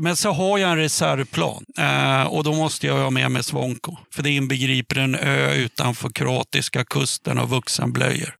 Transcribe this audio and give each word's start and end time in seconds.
Men 0.00 0.16
så 0.16 0.32
har 0.32 0.58
jag 0.58 0.70
en 0.70 0.76
reservplan 0.76 1.64
eh, 1.78 2.22
och 2.22 2.44
då 2.44 2.52
måste 2.52 2.86
jag 2.86 2.94
ha 2.94 3.10
med 3.10 3.30
mig 3.30 3.42
Svonko. 3.42 3.96
För 4.14 4.22
det 4.22 4.30
inbegriper 4.30 4.98
en 4.98 5.14
ö 5.14 5.54
utanför 5.54 6.08
kroatiska 6.08 6.84
kusten 6.84 7.38
och 7.38 7.50
vuxenblöjor. 7.50 8.36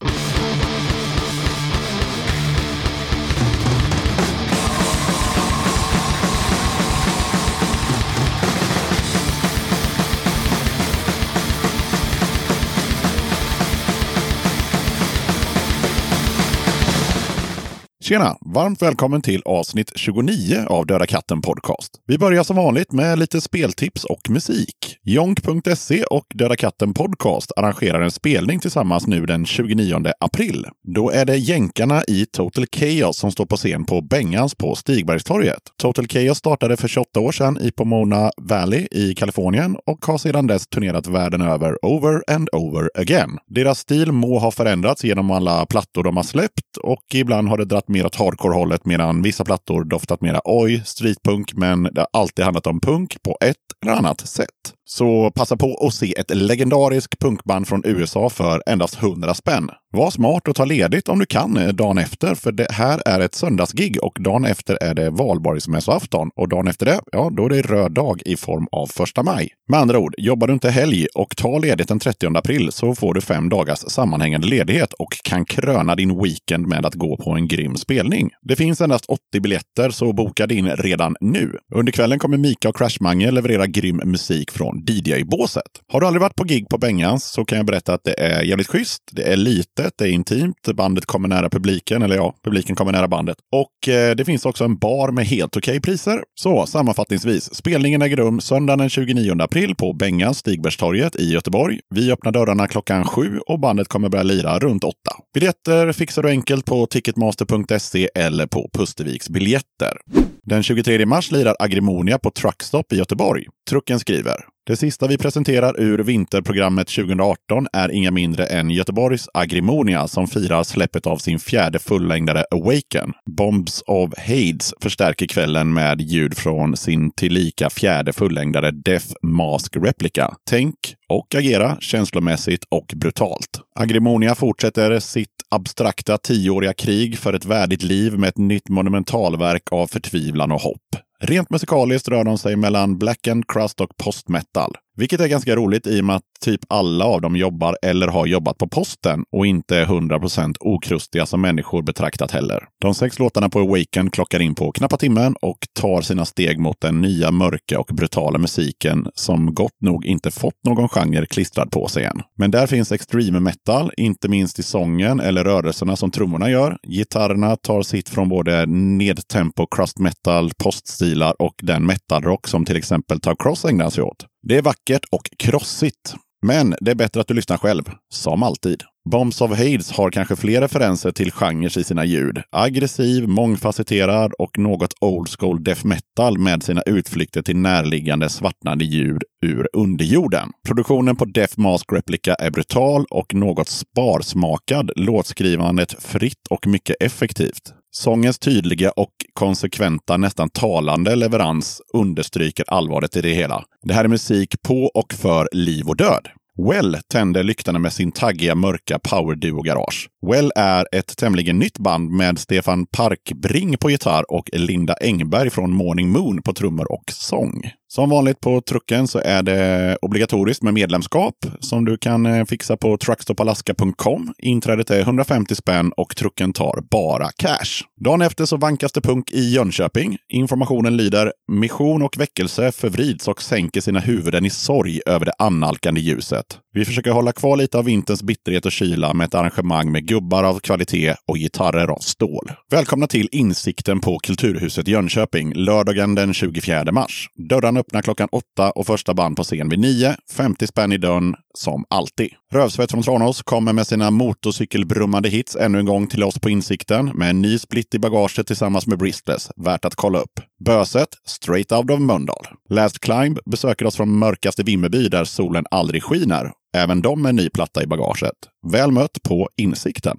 Tjena! 18.08 18.36
Varmt 18.40 18.82
välkommen 18.82 19.22
till 19.22 19.42
avsnitt 19.44 19.92
29 19.94 20.64
av 20.66 20.86
Döda 20.86 21.06
katten 21.06 21.42
Podcast. 21.42 21.92
Vi 22.06 22.18
börjar 22.18 22.42
som 22.42 22.56
vanligt 22.56 22.92
med 22.92 23.18
lite 23.18 23.40
speltips 23.40 24.04
och 24.04 24.30
musik. 24.30 24.96
Jonk.se 25.02 26.04
och 26.04 26.26
Döda 26.34 26.56
katten 26.56 26.94
Podcast 26.94 27.52
arrangerar 27.56 28.00
en 28.00 28.10
spelning 28.10 28.60
tillsammans 28.60 29.06
nu 29.06 29.26
den 29.26 29.46
29 29.46 30.12
april. 30.20 30.66
Då 30.94 31.10
är 31.10 31.24
det 31.24 31.36
jänkarna 31.36 32.02
i 32.08 32.26
Total 32.26 32.66
Chaos 32.76 33.18
som 33.18 33.32
står 33.32 33.46
på 33.46 33.56
scen 33.56 33.84
på 33.84 34.00
Bengans 34.00 34.54
på 34.54 34.74
Stigbergstorget. 34.74 35.62
Total 35.82 36.08
Chaos 36.08 36.38
startade 36.38 36.76
för 36.76 36.88
28 36.88 37.20
år 37.20 37.32
sedan 37.32 37.58
i 37.60 37.70
Pomona 37.70 38.30
Valley 38.36 38.86
i 38.90 39.14
Kalifornien 39.14 39.76
och 39.86 40.06
har 40.06 40.18
sedan 40.18 40.46
dess 40.46 40.66
turnerat 40.66 41.06
världen 41.06 41.42
över 41.42 41.84
over 41.84 42.22
and 42.26 42.48
over 42.52 42.90
again. 42.94 43.38
Deras 43.46 43.78
stil 43.78 44.12
må 44.12 44.38
ha 44.38 44.50
förändrats 44.50 45.04
genom 45.04 45.30
alla 45.30 45.66
plattor 45.66 46.02
de 46.02 46.16
har 46.16 46.24
släppt 46.24 46.76
och 46.82 47.14
ibland 47.14 47.48
har 47.48 47.58
det 47.58 47.64
dratt 47.64 47.88
mer 47.96 48.06
åt 48.06 48.16
hardcore-hållet 48.16 48.84
medan 48.84 49.22
vissa 49.22 49.44
plattor 49.44 49.84
doftat 49.84 50.20
mera 50.20 50.40
oj, 50.44 50.82
streetpunk, 50.84 51.54
men 51.54 51.82
det 51.82 52.00
har 52.00 52.08
alltid 52.12 52.44
handlat 52.44 52.66
om 52.66 52.80
punk 52.80 53.22
på 53.22 53.38
ett 53.40 53.56
eller 53.82 53.92
annat 53.92 54.20
sätt. 54.20 54.74
Så 54.88 55.30
passa 55.30 55.56
på 55.56 55.86
att 55.86 55.94
se 55.94 56.14
ett 56.18 56.36
legendariskt 56.36 57.18
punkband 57.18 57.68
från 57.68 57.82
USA 57.84 58.30
för 58.30 58.62
endast 58.66 59.02
100 59.02 59.34
spänn. 59.34 59.70
Var 59.92 60.10
smart 60.10 60.48
och 60.48 60.54
ta 60.54 60.64
ledigt 60.64 61.08
om 61.08 61.18
du 61.18 61.26
kan 61.26 61.56
eh, 61.56 61.68
dagen 61.68 61.98
efter, 61.98 62.34
för 62.34 62.52
det 62.52 62.66
här 62.70 63.02
är 63.06 63.20
ett 63.20 63.34
söndagsgig 63.34 63.98
och 64.02 64.18
dagen 64.20 64.44
efter 64.44 64.82
är 64.82 64.94
det 64.94 65.10
valborgsmässoafton 65.10 66.30
och 66.36 66.48
dagen 66.48 66.68
efter 66.68 66.86
det, 66.86 67.00
ja, 67.12 67.30
då 67.36 67.44
är 67.44 67.48
det 67.48 67.62
röd 67.62 67.92
dag 67.92 68.22
i 68.24 68.36
form 68.36 68.66
av 68.72 68.86
första 68.86 69.22
maj. 69.22 69.50
Med 69.68 69.80
andra 69.80 69.98
ord, 69.98 70.14
jobbar 70.18 70.46
du 70.46 70.52
inte 70.52 70.70
helg 70.70 71.06
och 71.14 71.36
tar 71.36 71.60
ledigt 71.60 71.88
den 71.88 71.98
30 71.98 72.36
april 72.36 72.72
så 72.72 72.94
får 72.94 73.14
du 73.14 73.20
fem 73.20 73.48
dagars 73.48 73.78
sammanhängande 73.78 74.46
ledighet 74.46 74.92
och 74.92 75.16
kan 75.24 75.44
kröna 75.44 75.94
din 75.94 76.22
weekend 76.22 76.66
med 76.66 76.86
att 76.86 76.94
gå 76.94 77.16
på 77.16 77.30
en 77.30 77.48
grym 77.48 77.76
spelning. 77.76 78.30
Det 78.42 78.56
finns 78.56 78.80
endast 78.80 79.06
80 79.06 79.40
biljetter, 79.40 79.90
så 79.90 80.12
boka 80.12 80.46
din 80.46 80.68
redan 80.68 81.16
nu. 81.20 81.58
Under 81.74 81.92
kvällen 81.92 82.18
kommer 82.18 82.36
Mika 82.36 82.68
och 82.68 82.76
Crash 82.76 82.96
Mange 83.00 83.30
leverera 83.30 83.66
grym 83.66 84.00
musik 84.04 84.50
från 84.50 84.75
DJ-båset. 84.86 85.62
Har 85.92 86.00
du 86.00 86.06
aldrig 86.06 86.20
varit 86.20 86.36
på 86.36 86.44
gig 86.44 86.68
på 86.68 86.78
Bengans 86.78 87.24
så 87.24 87.44
kan 87.44 87.58
jag 87.58 87.66
berätta 87.66 87.94
att 87.94 88.04
det 88.04 88.20
är 88.20 88.42
jävligt 88.42 88.66
schysst. 88.68 89.02
Det 89.12 89.22
är 89.22 89.36
litet, 89.36 89.94
det 89.98 90.04
är 90.04 90.08
intimt, 90.08 90.68
bandet 90.74 91.06
kommer 91.06 91.28
nära 91.28 91.50
publiken, 91.50 92.02
eller 92.02 92.16
ja, 92.16 92.34
publiken 92.44 92.76
kommer 92.76 92.92
nära 92.92 93.08
bandet. 93.08 93.36
Och 93.52 93.88
eh, 93.88 94.14
det 94.16 94.24
finns 94.24 94.46
också 94.46 94.64
en 94.64 94.76
bar 94.76 95.10
med 95.10 95.26
helt 95.26 95.56
okej 95.56 95.80
priser. 95.80 96.22
Så 96.40 96.66
sammanfattningsvis, 96.66 97.54
spelningen 97.54 98.02
äger 98.02 98.16
rum 98.16 98.40
söndagen 98.40 98.78
den 98.78 98.90
29 98.90 99.42
april 99.42 99.74
på 99.74 99.92
Bengans 99.92 100.38
Stigbergstorget 100.38 101.16
i 101.16 101.32
Göteborg. 101.32 101.80
Vi 101.94 102.12
öppnar 102.12 102.32
dörrarna 102.32 102.66
klockan 102.66 103.04
sju 103.04 103.38
och 103.46 103.60
bandet 103.60 103.88
kommer 103.88 104.08
börja 104.08 104.22
lira 104.22 104.58
runt 104.58 104.84
åtta. 104.84 105.16
Biljetter 105.34 105.92
fixar 105.92 106.22
du 106.22 106.28
enkelt 106.28 106.64
på 106.64 106.86
ticketmaster.se 106.86 108.08
eller 108.14 108.46
på 108.46 108.70
Pusterviks 108.72 109.28
biljetter. 109.28 109.96
Den 110.42 110.62
23 110.62 111.06
mars 111.06 111.30
lirar 111.30 111.56
Agrimonia 111.58 112.18
på 112.18 112.30
Truckstop 112.30 112.92
i 112.92 112.96
Göteborg. 112.96 113.44
Trucken 113.70 114.00
skriver 114.00 114.44
det 114.66 114.76
sista 114.76 115.06
vi 115.06 115.18
presenterar 115.18 115.80
ur 115.80 115.98
vinterprogrammet 115.98 116.88
2018 116.88 117.66
är 117.72 117.88
inga 117.88 118.10
mindre 118.10 118.46
än 118.46 118.70
Göteborgs 118.70 119.28
Agrimonia 119.34 120.08
som 120.08 120.26
firar 120.26 120.62
släppet 120.62 121.06
av 121.06 121.16
sin 121.16 121.38
fjärde 121.38 121.78
fullängdare 121.78 122.44
Awaken. 122.50 123.12
Bombs 123.30 123.82
of 123.86 124.10
Hades 124.16 124.74
förstärker 124.80 125.26
kvällen 125.26 125.72
med 125.72 126.00
ljud 126.00 126.36
från 126.36 126.76
sin 126.76 127.10
tillika 127.10 127.70
fjärde 127.70 128.12
fullängdare 128.12 128.70
Death 128.70 129.12
Mask 129.22 129.76
Replica. 129.76 130.34
Tänk 130.50 130.74
och 131.08 131.34
agera 131.34 131.76
känslomässigt 131.80 132.64
och 132.70 132.92
brutalt. 132.96 133.60
Agrimonia 133.80 134.34
fortsätter 134.34 134.98
sitt 134.98 135.28
abstrakta 135.50 136.18
tioåriga 136.18 136.72
krig 136.72 137.18
för 137.18 137.32
ett 137.32 137.44
värdigt 137.44 137.82
liv 137.82 138.18
med 138.18 138.28
ett 138.28 138.38
nytt 138.38 138.68
monumentalverk 138.68 139.72
av 139.72 139.86
förtvivlan 139.86 140.52
och 140.52 140.60
hopp. 140.60 141.05
Rent 141.18 141.50
musikaliskt 141.50 142.08
rör 142.08 142.24
de 142.24 142.38
sig 142.38 142.56
mellan 142.56 142.98
black 142.98 143.26
and 143.28 143.44
crust 143.48 143.80
och 143.80 143.96
postmetal. 143.96 144.76
Vilket 144.96 145.20
är 145.20 145.28
ganska 145.28 145.56
roligt 145.56 145.86
i 145.86 146.00
och 146.00 146.04
med 146.04 146.16
att 146.16 146.22
typ 146.40 146.60
alla 146.68 147.04
av 147.04 147.20
dem 147.20 147.36
jobbar 147.36 147.76
eller 147.82 148.08
har 148.08 148.26
jobbat 148.26 148.58
på 148.58 148.68
posten 148.68 149.24
och 149.32 149.46
inte 149.46 149.76
är 149.76 149.86
100% 149.86 150.56
okrustiga 150.60 151.26
som 151.26 151.40
människor 151.40 151.82
betraktat 151.82 152.30
heller. 152.30 152.64
De 152.80 152.94
sex 152.94 153.18
låtarna 153.18 153.48
på 153.48 153.58
Awaken 153.58 154.10
klockar 154.10 154.40
in 154.40 154.54
på 154.54 154.72
knappa 154.72 154.96
timmen 154.96 155.34
och 155.42 155.58
tar 155.80 156.02
sina 156.02 156.24
steg 156.24 156.58
mot 156.58 156.80
den 156.80 157.00
nya 157.00 157.30
mörka 157.30 157.80
och 157.80 157.90
brutala 157.92 158.38
musiken 158.38 159.06
som 159.14 159.54
gott 159.54 159.80
nog 159.80 160.06
inte 160.06 160.30
fått 160.30 160.64
någon 160.64 160.88
genre 160.88 161.26
klistrad 161.26 161.70
på 161.70 161.88
sig 161.88 162.04
än. 162.04 162.22
Men 162.38 162.50
där 162.50 162.66
finns 162.66 162.92
extreme 162.92 163.40
metal, 163.40 163.90
inte 163.96 164.28
minst 164.28 164.58
i 164.58 164.62
sången 164.62 165.20
eller 165.20 165.44
rörelserna 165.44 165.96
som 165.96 166.10
trummorna 166.10 166.50
gör. 166.50 166.78
Gitarrerna 166.88 167.56
tar 167.56 167.82
sitt 167.82 168.08
från 168.08 168.28
både 168.28 168.66
nedtempo 168.66 169.66
crust 169.66 169.98
metal, 169.98 170.50
poststilar 170.58 171.42
och 171.42 171.54
den 171.62 171.86
metalrock 171.86 172.48
som 172.48 172.64
till 172.64 172.76
exempel 172.76 173.20
Tau 173.20 173.36
Cross 173.36 173.64
ägnar 173.64 173.90
sig 173.90 174.04
åt. 174.04 174.26
Det 174.48 174.56
är 174.56 174.62
vackert 174.62 175.04
och 175.10 175.30
krossigt. 175.38 176.14
Men 176.46 176.74
det 176.80 176.90
är 176.90 176.94
bättre 176.94 177.20
att 177.20 177.28
du 177.28 177.34
lyssnar 177.34 177.56
själv, 177.56 177.82
som 178.14 178.42
alltid. 178.42 178.82
Bombs 179.10 179.40
of 179.40 179.50
Hades 179.50 179.92
har 179.92 180.10
kanske 180.10 180.36
fler 180.36 180.60
referenser 180.60 181.12
till 181.12 181.32
genrer 181.32 181.78
i 181.78 181.84
sina 181.84 182.04
ljud. 182.04 182.42
Aggressiv, 182.50 183.28
mångfacetterad 183.28 184.32
och 184.38 184.58
något 184.58 184.94
old 185.00 185.28
school 185.28 185.64
death 185.64 185.86
metal 185.86 186.38
med 186.38 186.62
sina 186.62 186.82
utflykter 186.82 187.42
till 187.42 187.56
närliggande 187.56 188.28
svartnande 188.28 188.84
ljud 188.84 189.22
ur 189.42 189.68
underjorden. 189.72 190.50
Produktionen 190.68 191.16
på 191.16 191.24
Death 191.24 191.60
Mask 191.60 191.92
Replica 191.92 192.34
är 192.34 192.50
brutal 192.50 193.04
och 193.10 193.34
något 193.34 193.68
sparsmakad, 193.68 194.90
låtskrivandet 194.96 196.02
fritt 196.02 196.46
och 196.50 196.66
mycket 196.66 196.96
effektivt. 197.00 197.72
Sångens 197.98 198.38
tydliga 198.38 198.90
och 198.90 199.12
konsekventa, 199.32 200.16
nästan 200.16 200.50
talande 200.50 201.16
leverans 201.16 201.82
understryker 201.94 202.64
allvaret 202.68 203.16
i 203.16 203.20
det 203.20 203.32
hela. 203.32 203.64
Det 203.82 203.94
här 203.94 204.04
är 204.04 204.08
musik 204.08 204.62
på 204.62 204.90
och 204.94 205.14
för 205.14 205.48
liv 205.52 205.88
och 205.88 205.96
död. 205.96 206.28
Well 206.68 206.98
tänder 207.08 207.42
lyktarna 207.42 207.78
med 207.78 207.92
sin 207.92 208.12
taggiga 208.12 208.54
mörka 208.54 208.98
powerduo 208.98 209.62
Garage. 209.62 210.08
Well 210.26 210.52
är 210.56 210.86
ett 210.92 211.16
tämligen 211.16 211.58
nytt 211.58 211.78
band 211.78 212.10
med 212.10 212.38
Stefan 212.38 212.86
Parkbring 212.86 213.78
på 213.78 213.90
gitarr 213.90 214.32
och 214.32 214.50
Linda 214.52 214.94
Engberg 215.00 215.50
från 215.50 215.70
Morning 215.70 216.10
Moon 216.10 216.42
på 216.42 216.52
trummor 216.52 216.92
och 216.92 217.04
sång. 217.12 217.70
Som 217.88 218.10
vanligt 218.10 218.40
på 218.40 218.60
trucken 218.60 219.08
så 219.08 219.18
är 219.18 219.42
det 219.42 219.98
obligatoriskt 220.02 220.62
med 220.62 220.74
medlemskap 220.74 221.34
som 221.60 221.84
du 221.84 221.96
kan 221.98 222.26
eh, 222.26 222.44
fixa 222.44 222.76
på 222.76 222.96
truckstopalaska.com. 222.96 224.34
Inträdet 224.38 224.90
är 224.90 225.00
150 225.00 225.54
spänn 225.54 225.92
och 225.96 226.16
trucken 226.16 226.52
tar 226.52 226.80
bara 226.90 227.28
cash. 227.36 227.84
Dagen 228.04 228.22
efter 228.22 228.44
så 228.44 228.56
vankas 228.56 228.92
det 228.92 229.00
punk 229.00 229.30
i 229.30 229.54
Jönköping. 229.54 230.16
Informationen 230.32 230.96
lyder 230.96 231.32
Mission 231.52 232.02
och 232.02 232.18
väckelse 232.18 232.72
förvrids 232.72 233.28
och 233.28 233.42
sänker 233.42 233.80
sina 233.80 234.00
huvuden 234.00 234.44
i 234.44 234.50
sorg 234.50 235.00
över 235.06 235.26
det 235.26 235.34
annalkande 235.38 236.00
ljuset. 236.00 236.58
Vi 236.76 236.84
försöker 236.84 237.10
hålla 237.10 237.32
kvar 237.32 237.56
lite 237.56 237.78
av 237.78 237.84
vinterns 237.84 238.22
bitterhet 238.22 238.66
och 238.66 238.72
kyla 238.72 239.14
med 239.14 239.24
ett 239.24 239.34
arrangemang 239.34 239.92
med 239.92 240.06
gubbar 240.06 240.44
av 240.44 240.58
kvalitet 240.58 241.14
och 241.28 241.36
gitarrer 241.36 241.88
av 241.88 241.98
stål. 241.98 242.50
Välkomna 242.70 243.06
till 243.06 243.28
Insikten 243.32 244.00
på 244.00 244.18
Kulturhuset 244.18 244.88
Jönköping 244.88 245.54
lördagen 245.54 246.14
den 246.14 246.34
24 246.34 246.92
mars. 246.92 247.28
Dörrarna 247.48 247.80
öppnar 247.80 248.02
klockan 248.02 248.28
åtta 248.32 248.70
och 248.70 248.86
första 248.86 249.14
band 249.14 249.36
på 249.36 249.44
scen 249.44 249.68
vid 249.68 249.78
nio. 249.78 250.16
50 250.36 250.66
spänn 250.66 250.92
i 250.92 250.98
dörren, 250.98 251.34
som 251.54 251.84
alltid. 251.90 252.30
Rövsvett 252.52 252.90
från 252.90 253.02
Tranås 253.02 253.42
kommer 253.42 253.72
med 253.72 253.86
sina 253.86 254.10
motorcykelbrummande 254.10 255.28
hits 255.28 255.56
ännu 255.56 255.78
en 255.78 255.86
gång 255.86 256.06
till 256.06 256.24
oss 256.24 256.38
på 256.38 256.50
Insikten 256.50 257.06
med 257.06 257.30
en 257.30 257.42
ny 257.42 257.58
split 257.58 257.94
i 257.94 257.98
bagaget 257.98 258.46
tillsammans 258.46 258.86
med 258.86 258.98
Bristless. 258.98 259.50
Värt 259.56 259.84
att 259.84 259.94
kolla 259.94 260.18
upp. 260.18 260.40
Böset, 260.64 261.08
straight 261.26 261.72
out 261.72 261.90
of 261.90 262.00
Mölndal. 262.00 262.46
Last 262.70 262.98
Climb 262.98 263.38
besöker 263.50 263.86
oss 263.86 263.96
från 263.96 264.18
mörkaste 264.18 264.62
Vimmerby 264.62 265.08
där 265.08 265.24
solen 265.24 265.64
aldrig 265.70 266.02
skiner. 266.02 266.52
Även 266.76 267.02
de 267.02 267.22
med 267.22 267.34
ny 267.34 267.48
platta 267.48 267.82
i 267.82 267.86
bagaget. 267.86 268.34
Väl 268.72 268.90
mött 268.90 269.22
på 269.22 269.48
Insikten. 269.56 270.18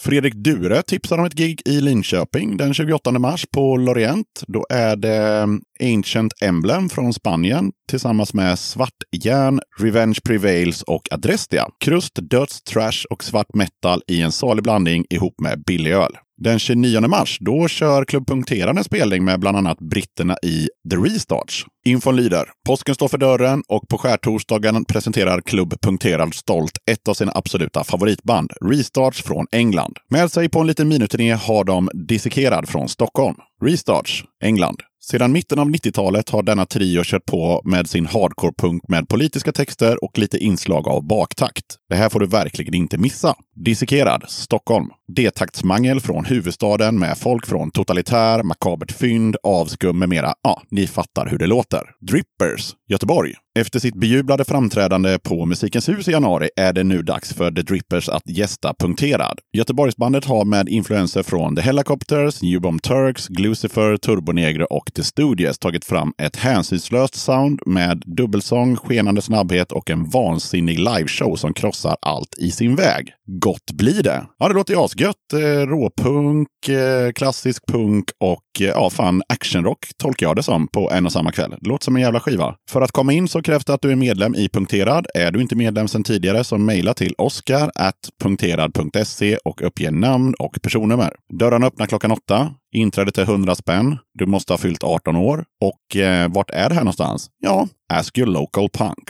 Fredrik 0.00 0.34
Dure 0.34 0.82
tipsar 0.82 1.18
om 1.18 1.24
ett 1.24 1.34
gig 1.34 1.62
i 1.64 1.80
Linköping 1.80 2.56
den 2.56 2.74
28 2.74 3.18
mars 3.18 3.46
på 3.54 3.76
Lorient. 3.76 4.44
Då 4.46 4.66
är 4.70 4.96
det 4.96 5.16
mm, 5.16 5.60
Ancient 5.82 6.32
Emblem 6.42 6.88
från 6.88 7.12
Spanien 7.12 7.72
tillsammans 7.90 8.34
med 8.34 8.58
Svartjärn, 8.58 9.60
Revenge 9.78 10.18
Prevails 10.24 10.82
och 10.82 11.02
Adrestia. 11.10 11.68
Krust, 11.84 12.14
döds, 12.14 12.62
trash 12.62 13.04
och 13.10 13.24
svart 13.24 13.54
metal 13.54 14.02
i 14.06 14.22
en 14.22 14.32
salig 14.32 14.62
blandning 14.62 15.04
ihop 15.10 15.40
med 15.40 15.62
billig 15.66 15.92
öl. 15.92 16.12
Den 16.38 16.58
29 16.58 17.00
mars 17.00 17.38
då 17.40 17.68
kör 17.68 18.04
Klubb 18.04 18.26
Punkterande 18.26 18.80
en 18.80 18.84
spelning 18.84 19.24
med 19.24 19.40
bland 19.40 19.56
annat 19.56 19.78
britterna 19.78 20.36
i 20.42 20.68
The 20.90 20.96
Restarts. 20.96 21.64
Infon 21.86 22.16
lyder 22.16 22.44
Påsken 22.66 22.94
står 22.94 23.08
för 23.08 23.18
dörren 23.18 23.62
och 23.68 23.88
på 23.88 23.98
skärtorsdagen 23.98 24.84
presenterar 24.84 25.40
Klubb 25.40 25.74
Punkterad 25.80 26.34
stolt 26.34 26.78
ett 26.90 27.08
av 27.08 27.14
sina 27.14 27.32
absoluta 27.34 27.84
favoritband, 27.84 28.52
Restarts 28.64 29.22
från 29.22 29.46
England. 29.52 29.96
Med 30.10 30.30
sig 30.30 30.48
på 30.48 30.60
en 30.60 30.66
liten 30.66 30.88
miniturné 30.88 31.32
har 31.32 31.64
de 31.64 31.90
Dissekerad 31.94 32.68
från 32.68 32.88
Stockholm. 32.88 33.36
Restarts, 33.62 34.24
England. 34.42 34.82
Sedan 35.10 35.32
mitten 35.32 35.58
av 35.58 35.66
90-talet 35.66 36.30
har 36.30 36.42
denna 36.42 36.66
trio 36.66 37.02
kört 37.04 37.26
på 37.26 37.62
med 37.64 37.88
sin 37.88 38.06
hardcore-punk 38.06 38.80
med 38.88 39.08
politiska 39.08 39.52
texter 39.52 40.04
och 40.04 40.18
lite 40.18 40.38
inslag 40.38 40.88
av 40.88 41.06
baktakt. 41.06 41.64
Det 41.88 41.96
här 41.96 42.08
får 42.08 42.20
du 42.20 42.26
verkligen 42.26 42.74
inte 42.74 42.98
missa. 42.98 43.34
Dissekerad, 43.64 44.24
Stockholm. 44.28 44.88
Detaktsmangel 45.12 46.00
från 46.00 46.24
huvudstaden 46.24 46.98
med 46.98 47.18
folk 47.18 47.46
från 47.46 47.70
totalitär, 47.70 48.42
makabert 48.42 48.92
fynd, 48.92 49.36
avskum 49.42 49.98
med 49.98 50.08
mera. 50.08 50.34
Ja, 50.42 50.62
ni 50.70 50.86
fattar 50.86 51.26
hur 51.26 51.38
det 51.38 51.46
låter. 51.46 51.80
Drippers, 52.00 52.74
Göteborg. 52.88 53.34
Efter 53.58 53.78
sitt 53.78 53.94
bejublade 53.94 54.44
framträdande 54.44 55.18
på 55.18 55.46
Musikens 55.46 55.88
hus 55.88 56.08
i 56.08 56.10
januari 56.10 56.48
är 56.56 56.72
det 56.72 56.84
nu 56.84 57.02
dags 57.02 57.34
för 57.34 57.50
The 57.50 57.62
Drippers 57.62 58.08
att 58.08 58.28
gästa 58.28 58.74
Punkterad. 58.78 59.38
Göteborgsbandet 59.56 60.24
har 60.24 60.44
med 60.44 60.68
influenser 60.68 61.22
från 61.22 61.56
The 61.56 61.62
Helicopters, 61.62 62.42
New 62.42 62.60
Bomb 62.60 62.82
Turks, 62.82 63.28
Glucifer, 63.28 63.96
Turbonegro 63.96 64.64
och 64.64 64.90
The 64.94 65.02
Studios 65.02 65.58
tagit 65.58 65.84
fram 65.84 66.12
ett 66.22 66.36
hänsynslöst 66.36 67.14
sound 67.14 67.60
med 67.66 68.02
dubbelsång, 68.06 68.76
skenande 68.76 69.22
snabbhet 69.22 69.72
och 69.72 69.90
en 69.90 70.10
vansinnig 70.10 70.78
liveshow 70.78 71.36
som 71.36 71.54
krossar 71.54 71.96
allt 72.00 72.34
i 72.38 72.50
sin 72.50 72.76
väg. 72.76 73.15
Gott 73.28 73.72
blir 73.72 74.02
det! 74.02 74.26
Ja, 74.38 74.48
det 74.48 74.54
låter 74.54 74.74
ju 74.74 74.80
asgött. 74.80 75.32
Eh, 75.32 75.38
råpunk, 75.66 76.68
eh, 76.68 77.12
klassisk 77.12 77.66
punk 77.66 78.04
och 78.20 78.42
eh, 78.60 78.66
ja, 78.66 78.90
fan 78.90 79.22
actionrock 79.28 79.88
tolkar 79.96 80.26
jag 80.26 80.36
det 80.36 80.42
som 80.42 80.68
på 80.68 80.90
en 80.90 81.06
och 81.06 81.12
samma 81.12 81.32
kväll. 81.32 81.54
Det 81.60 81.68
låter 81.68 81.84
som 81.84 81.96
en 81.96 82.02
jävla 82.02 82.20
skiva. 82.20 82.54
För 82.70 82.80
att 82.80 82.92
komma 82.92 83.12
in 83.12 83.28
så 83.28 83.42
krävs 83.42 83.64
det 83.64 83.74
att 83.74 83.82
du 83.82 83.90
är 83.90 83.96
medlem 83.96 84.34
i 84.34 84.48
Punkterad. 84.48 85.06
Är 85.14 85.32
du 85.32 85.42
inte 85.42 85.56
medlem 85.56 85.88
sedan 85.88 86.02
tidigare 86.02 86.44
så 86.44 86.58
mejla 86.58 86.94
till 86.94 87.14
oskar.punkterad.se 87.18 89.36
och 89.44 89.62
uppge 89.62 89.90
namn 89.90 90.34
och 90.38 90.58
personnummer. 90.62 91.16
Dörrarna 91.38 91.66
öppnar 91.66 91.86
klockan 91.86 92.12
åtta. 92.12 92.54
Inträdet 92.74 93.18
är 93.18 93.22
100 93.22 93.54
spänn. 93.54 93.98
Du 94.14 94.26
måste 94.26 94.52
ha 94.52 94.58
fyllt 94.58 94.84
18 94.84 95.16
år. 95.16 95.44
Och 95.60 95.96
eh, 95.96 96.32
vart 96.32 96.50
är 96.50 96.68
det 96.68 96.74
här 96.74 96.82
någonstans? 96.82 97.30
Ja, 97.42 97.68
ask 97.92 98.18
your 98.18 98.28
local 98.28 98.68
punk. 98.68 99.08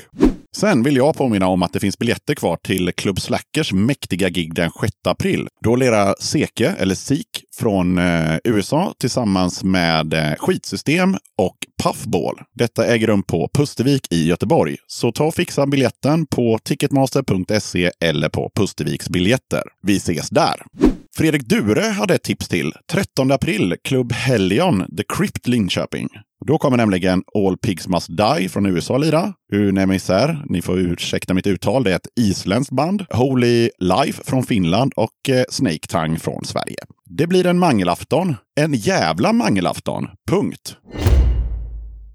Sen 0.60 0.82
vill 0.82 0.96
jag 0.96 1.16
påminna 1.16 1.46
om 1.46 1.62
att 1.62 1.72
det 1.72 1.80
finns 1.80 1.98
biljetter 1.98 2.34
kvar 2.34 2.56
till 2.56 2.92
Club 2.92 3.20
Slackers 3.20 3.72
mäktiga 3.72 4.28
gig 4.28 4.54
den 4.54 4.70
6 4.80 4.92
april. 5.04 5.48
Då 5.64 5.76
lirar 5.76 6.14
Seke, 6.20 6.74
eller 6.78 6.94
Sik, 6.94 7.28
från 7.56 7.98
eh, 7.98 8.36
USA 8.44 8.94
tillsammans 8.98 9.64
med 9.64 10.14
eh, 10.14 10.34
Skitsystem 10.38 11.16
och 11.38 11.56
Puffball. 11.82 12.40
Detta 12.54 12.86
äger 12.86 13.06
rum 13.06 13.22
på 13.22 13.48
Pustervik 13.54 14.12
i 14.12 14.26
Göteborg. 14.26 14.76
Så 14.86 15.12
ta 15.12 15.24
och 15.24 15.34
fixa 15.34 15.66
biljetten 15.66 16.26
på 16.26 16.58
ticketmaster.se 16.64 17.90
eller 18.00 18.28
på 18.28 18.50
Pusterviks 18.54 19.08
biljetter. 19.08 19.62
Vi 19.82 19.96
ses 19.96 20.30
där! 20.30 20.62
Fredrik 21.16 21.42
Dure 21.42 21.82
hade 21.82 22.14
ett 22.14 22.22
tips 22.22 22.48
till. 22.48 22.72
13 22.90 23.32
april, 23.32 23.74
Klubb 23.84 24.12
Helion, 24.12 24.96
The 24.96 25.04
Crypt 25.16 25.46
Linköping. 25.48 26.08
Då 26.44 26.58
kommer 26.58 26.76
nämligen 26.76 27.22
All 27.34 27.56
Pigs 27.58 27.88
Must 27.88 28.08
Die 28.08 28.48
från 28.48 28.66
USA 28.66 28.98
lira. 28.98 29.32
Unemisär, 29.52 30.44
ni 30.48 30.62
får 30.62 30.78
ursäkta 30.78 31.34
mitt 31.34 31.46
uttal, 31.46 31.84
det 31.84 31.92
är 31.92 31.96
ett 31.96 32.08
isländskt 32.16 32.72
band. 32.72 33.04
Holy 33.10 33.70
Life 33.78 34.22
från 34.24 34.42
Finland 34.42 34.92
och 34.96 35.30
eh, 35.30 35.44
Snake 35.50 35.86
Tang 35.88 36.18
från 36.18 36.44
Sverige. 36.44 36.76
Det 37.04 37.26
blir 37.26 37.46
en 37.46 37.58
mangelafton. 37.58 38.34
En 38.60 38.74
jävla 38.74 39.32
mangelafton. 39.32 40.08
Punkt. 40.30 40.76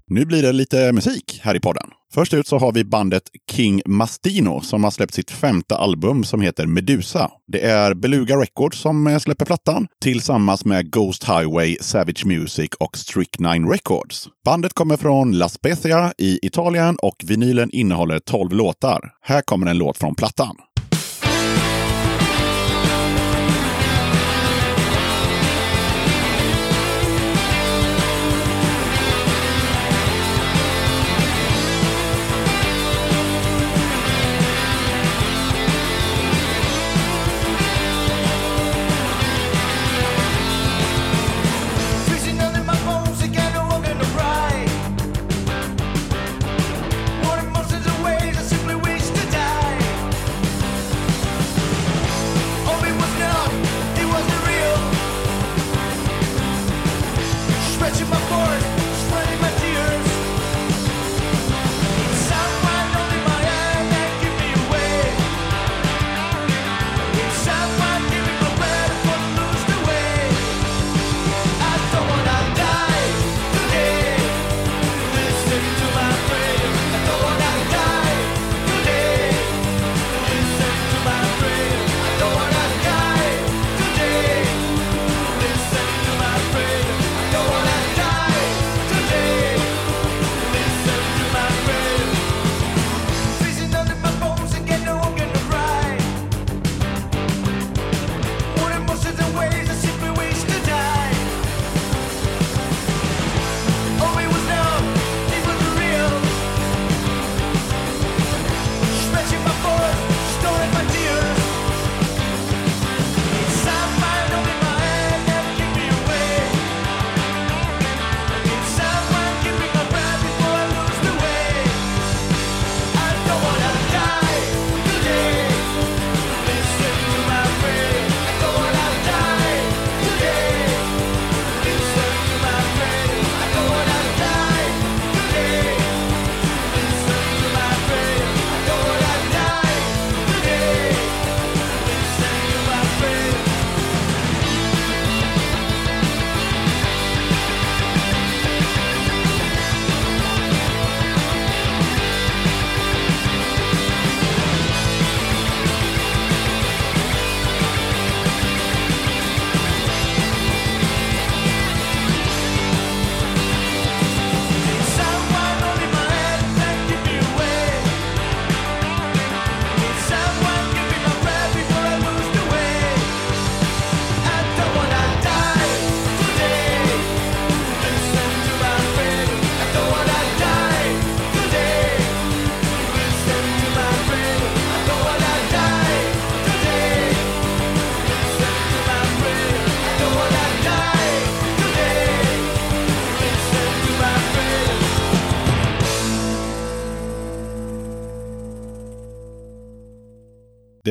Nu 0.06 0.24
blir 0.24 0.42
det 0.42 0.52
lite 0.52 0.92
musik 0.92 1.40
här 1.42 1.54
i 1.54 1.60
podden. 1.60 1.86
Först 2.14 2.34
ut 2.34 2.46
så 2.46 2.58
har 2.58 2.72
vi 2.72 2.84
bandet 2.84 3.22
King 3.50 3.82
Mastino 3.86 4.60
som 4.60 4.84
har 4.84 4.90
släppt 4.90 5.14
sitt 5.14 5.30
femte 5.30 5.76
album 5.76 6.24
som 6.24 6.40
heter 6.40 6.66
Medusa. 6.66 7.30
Det 7.46 7.60
är 7.60 7.94
Beluga 7.94 8.36
Records 8.36 8.78
som 8.78 9.06
eh, 9.06 9.18
släpper 9.18 9.44
plattan 9.44 9.86
tillsammans 10.02 10.64
med 10.64 10.92
Ghost 10.92 11.24
Highway, 11.24 11.76
Savage 11.80 12.26
Music 12.26 12.70
och 12.80 12.96
Strychnine 12.96 13.70
Records. 13.70 14.28
Bandet 14.44 14.74
kommer 14.74 14.96
från 14.96 15.32
La 15.32 15.48
Spezia 15.48 16.12
i 16.18 16.46
Italien 16.46 16.96
och 17.02 17.16
vinylen 17.26 17.70
innehåller 17.70 18.18
12 18.18 18.52
låtar. 18.52 19.12
Här 19.22 19.42
kommer 19.42 19.66
en 19.66 19.78
låt 19.78 19.98
från 19.98 20.14
plattan. 20.14 20.56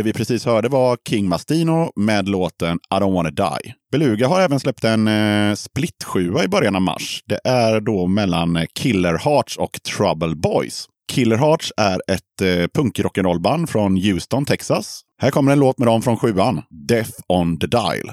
Det 0.01 0.05
vi 0.05 0.13
precis 0.13 0.45
hörde 0.45 0.69
var 0.69 0.97
King 1.09 1.29
Mastino 1.29 1.91
med 1.95 2.29
låten 2.29 2.79
I 2.95 2.95
don't 2.95 3.13
wanna 3.13 3.29
die. 3.29 3.73
Beluga 3.91 4.27
har 4.27 4.41
även 4.41 4.59
släppt 4.59 4.83
en 4.83 5.07
eh, 5.07 5.55
split 5.55 6.05
i 6.43 6.47
början 6.47 6.75
av 6.75 6.81
mars. 6.81 7.23
Det 7.25 7.39
är 7.43 7.79
då 7.79 8.07
mellan 8.07 8.55
eh, 8.55 8.65
Killer 8.73 9.17
Hearts 9.17 9.57
och 9.57 9.71
Trouble 9.83 10.35
Boys. 10.35 10.85
Killer 11.11 11.37
Hearts 11.37 11.73
är 11.77 12.01
ett 12.07 12.41
eh, 12.41 12.81
punkrock'n'roll-band 12.81 13.67
från 13.67 13.97
Houston, 13.97 14.45
Texas. 14.45 15.01
Här 15.21 15.31
kommer 15.31 15.51
en 15.51 15.59
låt 15.59 15.77
med 15.77 15.87
dem 15.87 16.01
från 16.01 16.17
sjuan, 16.17 16.61
Death 16.87 17.11
on 17.27 17.59
the 17.59 17.67
Dial. 17.67 18.11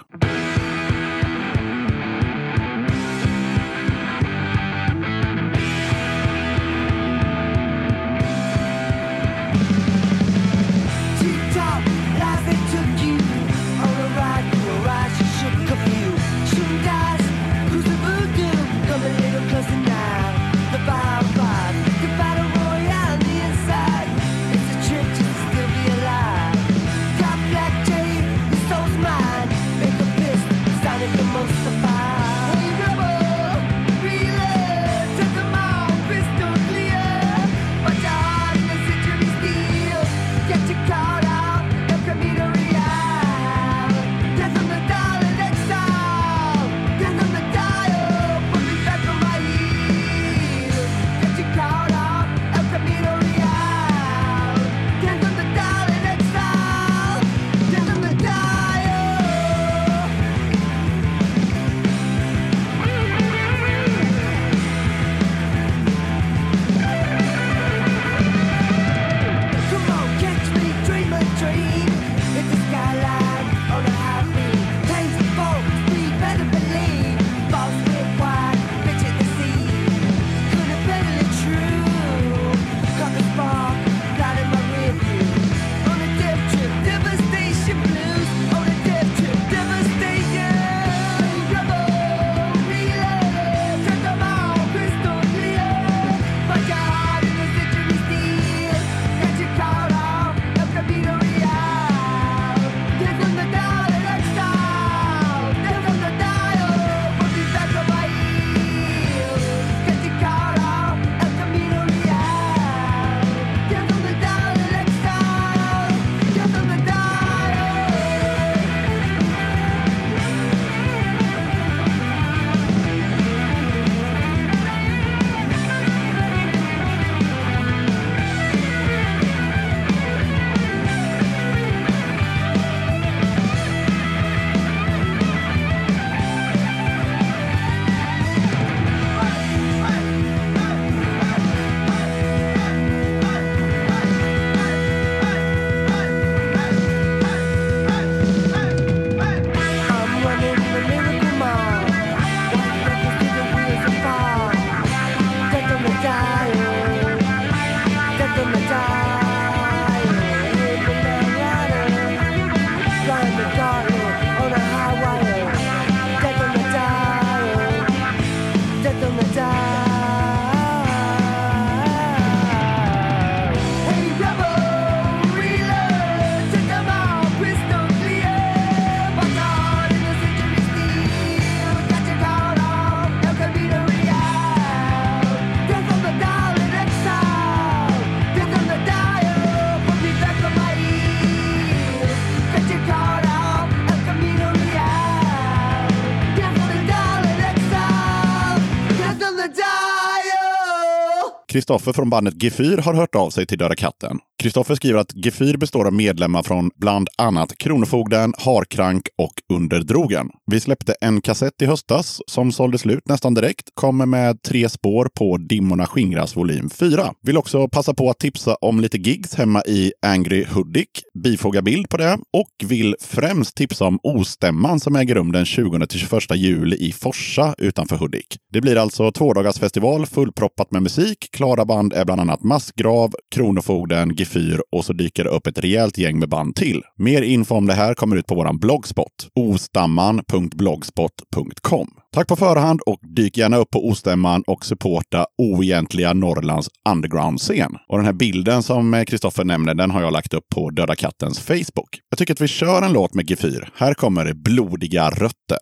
Kristoffer 201.59 201.93
från 201.93 202.11
bandet 202.11 202.35
G4 202.35 202.81
har 202.81 202.95
hört 202.95 203.15
av 203.15 203.31
sig 203.31 203.47
till 203.47 203.59
Döda 203.59 203.75
katten. 203.75 204.19
Kristoffer 204.42 204.75
skriver 204.75 205.00
att 205.00 205.14
G4 205.14 205.57
består 205.59 205.85
av 205.85 205.92
medlemmar 205.92 206.42
från 206.42 206.71
bland 206.76 207.09
annat 207.18 207.59
Kronofogden, 207.59 208.35
Harkrank 208.38 209.09
och 209.18 209.33
Underdrogen. 209.57 210.30
Vi 210.47 210.61
släppte 210.61 210.95
en 211.00 211.21
kassett 211.21 211.62
i 211.62 211.66
höstas 211.66 212.21
som 212.26 212.52
sålde 212.52 212.78
slut 212.78 213.09
nästan 213.09 213.35
direkt. 213.35 213.68
Kommer 213.75 214.07
med 214.07 214.42
tre 214.42 214.68
spår 214.68 215.09
på 215.14 215.37
Dimmorna 215.37 215.87
skingras 215.87 216.37
volym 216.37 216.71
4. 216.71 217.12
Vill 217.23 217.37
också 217.37 217.68
passa 217.68 217.95
på 217.95 218.11
att 218.11 218.18
tipsa 218.18 218.54
om 218.54 218.80
lite 218.80 218.99
gigs 218.99 219.35
hemma 219.35 219.62
i 219.66 219.92
Angry 220.07 220.45
Hudik. 220.45 220.90
Bifoga 221.25 221.62
bild 221.62 221.88
på 221.88 221.97
det. 221.97 222.18
Och 222.33 222.68
vill 222.71 222.97
främst 223.00 223.57
tipsa 223.57 223.85
om 223.85 223.99
Ostämman 224.02 224.80
som 224.80 224.97
äger 224.97 225.14
rum 225.14 225.33
den 225.33 225.45
20-21 225.45 226.35
juli 226.35 226.76
i 226.76 226.92
Forsa 226.92 227.54
utanför 227.59 227.97
Hudik. 227.97 228.37
Det 228.52 228.61
blir 228.61 228.76
alltså 228.76 229.12
tvådagarsfestival 229.12 230.07
fullproppat 230.07 230.71
med 230.71 230.83
musik. 230.83 231.28
Klara 231.33 231.64
band 231.64 231.92
är 231.92 232.04
bland 232.04 232.21
annat 232.21 232.42
Massgrav, 232.42 233.12
Kronofogden, 233.35 234.14
fyr 234.28 234.61
och 234.73 234.85
så 234.85 234.92
dyker 234.92 235.25
det 235.25 235.30
upp 235.30 235.47
ett 235.47 235.58
rejält 235.58 235.99
gäng 235.99 236.18
med 236.18 236.28
band 236.28 236.54
till. 236.54 236.82
Mer 236.97 237.23
info 237.23 237.54
om 237.54 237.66
det 237.66 237.75
här 237.75 237.94
kommer 237.94 238.16
ut 238.16 238.26
på 238.26 238.35
vår 238.35 238.58
bloggspot, 238.58 239.28
ostamman.blogspot.com. 239.35 241.88
Tack 242.14 242.28
på 242.28 242.37
förhand 242.37 242.80
och 242.87 243.00
dyk 243.16 243.37
gärna 243.37 243.56
upp 243.56 243.70
på 243.70 243.88
Ostämman 243.88 244.42
och 244.47 244.64
supporta 244.64 245.26
oegentliga 245.42 246.12
Norrlands 246.12 246.68
underground-scen. 246.88 247.76
Och 247.88 247.99
den 247.99 248.06
här 248.06 248.12
bilden 248.12 248.62
som 248.62 248.94
eh, 248.94 249.04
Kristoffer 249.04 249.44
nämner, 249.44 249.75
den 249.75 249.90
har 249.90 250.02
jag 250.02 250.12
lagt 250.12 250.35
upp 250.35 250.44
på 250.54 250.70
Döda 250.70 250.97
Kattens 250.97 251.40
Facebook. 251.40 252.00
Jag 252.11 252.18
tycker 252.18 252.35
att 252.35 252.40
vi 252.40 252.49
kör 252.49 252.82
en 252.82 252.92
låt 252.92 253.14
med 253.14 253.30
G4. 253.30 253.68
Här 253.75 253.94
kommer 253.94 254.25
det 254.25 254.35
blodiga 254.35 255.11
rötter 255.11 255.58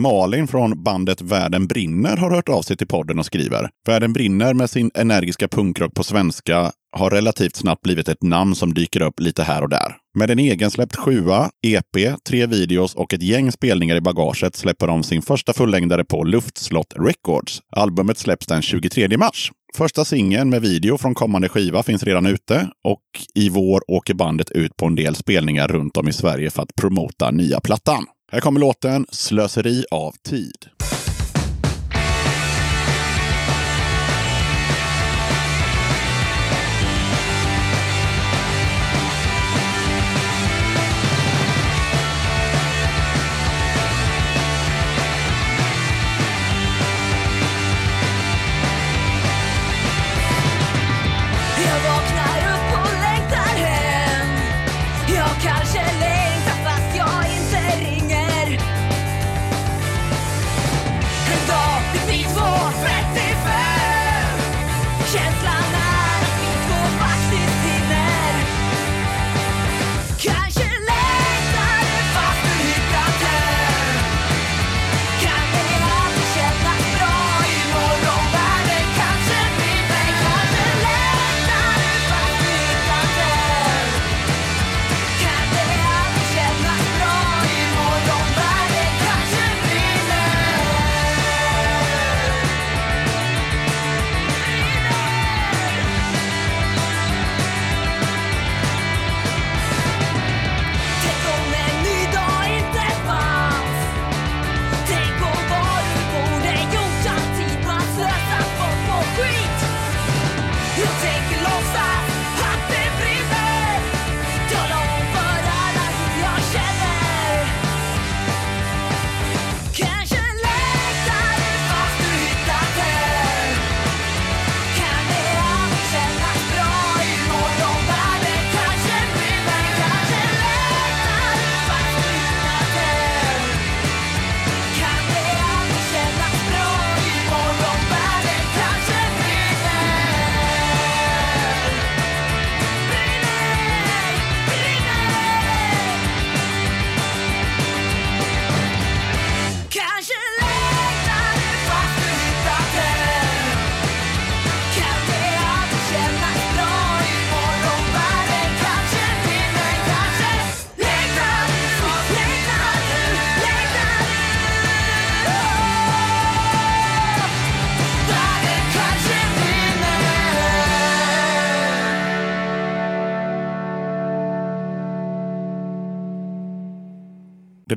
Malin 0.00 0.46
från 0.46 0.82
bandet 0.82 1.22
Världen 1.22 1.66
brinner 1.66 2.16
har 2.16 2.30
hört 2.30 2.48
av 2.48 2.62
sig 2.62 2.76
till 2.76 2.86
podden 2.86 3.18
och 3.18 3.26
skriver 3.26 3.70
Världen 3.86 4.12
brinner 4.12 4.54
med 4.54 4.70
sin 4.70 4.90
energiska 4.94 5.48
punkrock 5.48 5.94
på 5.94 6.04
svenska 6.04 6.72
har 6.96 7.10
relativt 7.10 7.56
snabbt 7.56 7.82
blivit 7.82 8.08
ett 8.08 8.22
namn 8.22 8.54
som 8.54 8.74
dyker 8.74 9.02
upp 9.02 9.20
lite 9.20 9.42
här 9.42 9.62
och 9.62 9.68
där. 9.68 9.96
Med 10.18 10.30
en 10.30 10.38
egensläppt 10.38 10.96
sjua, 10.96 11.50
EP, 11.66 12.24
tre 12.28 12.46
videos 12.46 12.94
och 12.94 13.14
ett 13.14 13.22
gäng 13.22 13.52
spelningar 13.52 13.96
i 13.96 14.00
bagaget 14.00 14.56
släpper 14.56 14.86
de 14.86 15.02
sin 15.02 15.22
första 15.22 15.52
fullängdare 15.52 16.04
på 16.04 16.24
Luftslott 16.24 16.94
Records. 16.98 17.60
Albumet 17.76 18.18
släpps 18.18 18.46
den 18.46 18.62
23 18.62 19.16
mars. 19.16 19.52
Första 19.76 20.04
singeln 20.04 20.50
med 20.50 20.62
video 20.62 20.98
från 20.98 21.14
kommande 21.14 21.48
skiva 21.48 21.82
finns 21.82 22.02
redan 22.02 22.26
ute 22.26 22.68
och 22.84 23.02
i 23.34 23.48
vår 23.48 23.82
åker 23.88 24.14
bandet 24.14 24.50
ut 24.50 24.76
på 24.76 24.86
en 24.86 24.94
del 24.94 25.14
spelningar 25.14 25.68
runt 25.68 25.96
om 25.96 26.08
i 26.08 26.12
Sverige 26.12 26.50
för 26.50 26.62
att 26.62 26.74
promota 26.74 27.30
nya 27.30 27.60
plattan. 27.60 28.06
Här 28.32 28.40
kommer 28.40 28.60
låten 28.60 29.06
Slöseri 29.10 29.84
av 29.90 30.12
tid. 30.12 30.66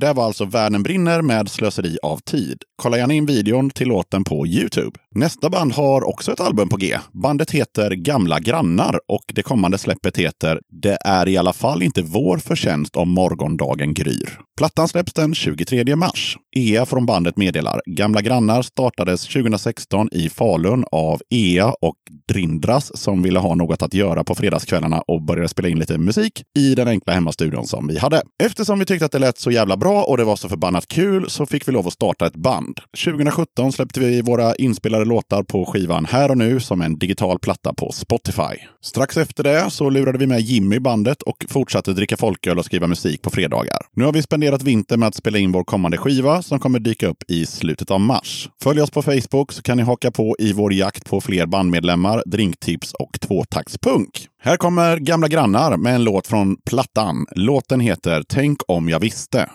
Där 0.04 0.14
var 0.14 0.26
alltså 0.26 0.46
Världen 0.46 0.84
brinner 0.84 1.22
med 1.22 1.50
Slöseri 1.50 1.98
av 2.04 2.18
tid. 2.18 2.64
Kolla 2.76 2.98
gärna 2.98 3.14
in 3.14 3.26
videon 3.26 3.70
till 3.70 3.88
låten 3.88 4.24
på 4.24 4.48
Youtube. 4.48 5.00
Nästa 5.16 5.50
band 5.50 5.74
har 5.74 6.10
också 6.10 6.32
ett 6.32 6.40
album 6.40 6.70
på 6.70 6.78
G. 6.78 6.98
Bandet 7.12 7.52
heter 7.52 7.92
Gamla 7.92 8.40
grannar 8.40 9.00
och 9.08 9.24
det 9.34 9.44
kommande 9.44 9.78
släppet 9.78 10.18
heter 10.18 10.60
Det 10.82 10.98
är 11.06 11.28
i 11.28 11.38
alla 11.38 11.54
fall 11.54 11.84
inte 11.84 12.02
vår 12.02 12.38
förtjänst 12.38 12.96
om 12.96 13.10
morgondagen 13.10 13.94
gryr. 13.94 14.40
Plattan 14.58 14.88
släpps 14.88 15.14
den 15.14 15.36
23 15.36 15.96
mars. 15.96 16.38
EA 16.56 16.86
från 16.86 17.06
bandet 17.06 17.38
meddelar 17.38 17.82
Gamla 17.86 18.22
grannar 18.22 18.62
startades 18.62 19.28
2016 19.28 20.10
i 20.12 20.30
Falun 20.30 20.86
av 20.92 21.22
EA 21.30 21.74
och 21.82 21.96
Drindras 22.28 22.98
som 22.98 23.22
ville 23.22 23.40
ha 23.40 23.56
något 23.56 23.82
att 23.82 23.94
göra 23.94 24.24
på 24.24 24.36
fredagskvällarna 24.36 25.02
och 25.02 25.22
började 25.22 25.48
spela 25.48 25.68
in 25.68 25.80
lite 25.80 25.98
musik 25.98 26.44
i 26.58 26.76
den 26.76 26.88
enkla 26.88 27.14
hemmastudion 27.14 27.68
som 27.68 27.88
vi 27.88 27.98
hade. 27.98 28.22
Eftersom 28.44 28.80
vi 28.80 28.86
tyckte 28.86 29.06
att 29.06 29.12
det 29.12 29.20
lät 29.20 29.38
så 29.38 29.52
jävla 29.52 29.78
bra 29.78 30.04
och 30.04 30.18
det 30.18 30.24
var 30.24 30.36
så 30.36 30.50
förbannat 30.50 30.88
kul 30.88 31.30
så 31.30 31.46
fick 31.46 31.68
vi 31.68 31.72
lov 31.72 31.88
att 31.88 31.94
starta 31.94 32.28
ett 32.28 32.36
band. 32.36 32.80
2017 33.06 33.72
släppte 33.72 34.00
vi 34.00 34.22
våra 34.22 34.56
inspelade 34.56 35.03
låtar 35.06 35.44
på 35.44 35.66
skivan 35.66 36.06
Här 36.06 36.32
och 36.32 36.38
nu 36.38 36.60
som 36.60 36.82
en 36.82 36.98
digital 36.98 37.40
platta 37.40 37.74
på 37.74 37.92
Spotify. 37.92 38.56
Strax 38.82 39.18
efter 39.18 39.44
det 39.44 39.72
så 39.72 39.90
lurade 39.90 40.18
vi 40.18 40.28
med 40.28 40.42
Jimmy 40.42 40.80
bandet 40.80 41.22
och 41.22 41.46
fortsatte 41.50 41.94
dricka 41.94 42.18
folköl 42.18 42.60
och 42.60 42.66
skriva 42.66 42.88
musik 42.88 43.22
på 43.22 43.30
fredagar. 43.30 43.78
Nu 43.94 44.06
har 44.06 44.14
vi 44.14 44.22
spenderat 44.22 44.64
vintern 44.64 45.00
med 45.00 45.08
att 45.08 45.16
spela 45.16 45.38
in 45.38 45.52
vår 45.52 45.64
kommande 45.64 45.98
skiva 45.98 46.42
som 46.42 46.60
kommer 46.60 46.80
dyka 46.80 47.08
upp 47.08 47.24
i 47.28 47.46
slutet 47.46 47.92
av 47.92 48.00
mars. 48.00 48.50
Följ 48.64 48.82
oss 48.82 48.92
på 48.92 49.02
Facebook 49.02 49.52
så 49.52 49.62
kan 49.62 49.78
ni 49.78 49.84
haka 49.84 50.12
på 50.12 50.36
i 50.40 50.54
vår 50.54 50.74
jakt 50.74 51.10
på 51.10 51.22
fler 51.22 51.46
bandmedlemmar, 51.46 52.24
drinktips 52.26 52.94
och 52.94 53.20
tvåtaktspunk. 53.20 54.28
Här 54.42 54.58
kommer 54.58 54.98
Gamla 54.98 55.28
grannar 55.28 55.78
med 55.78 55.96
en 55.96 56.04
låt 56.04 56.28
från 56.28 56.58
plattan. 56.70 57.26
Låten 57.32 57.80
heter 57.80 58.24
Tänk 58.28 58.60
om 58.68 58.90
jag 58.90 59.00
visste. 59.00 59.50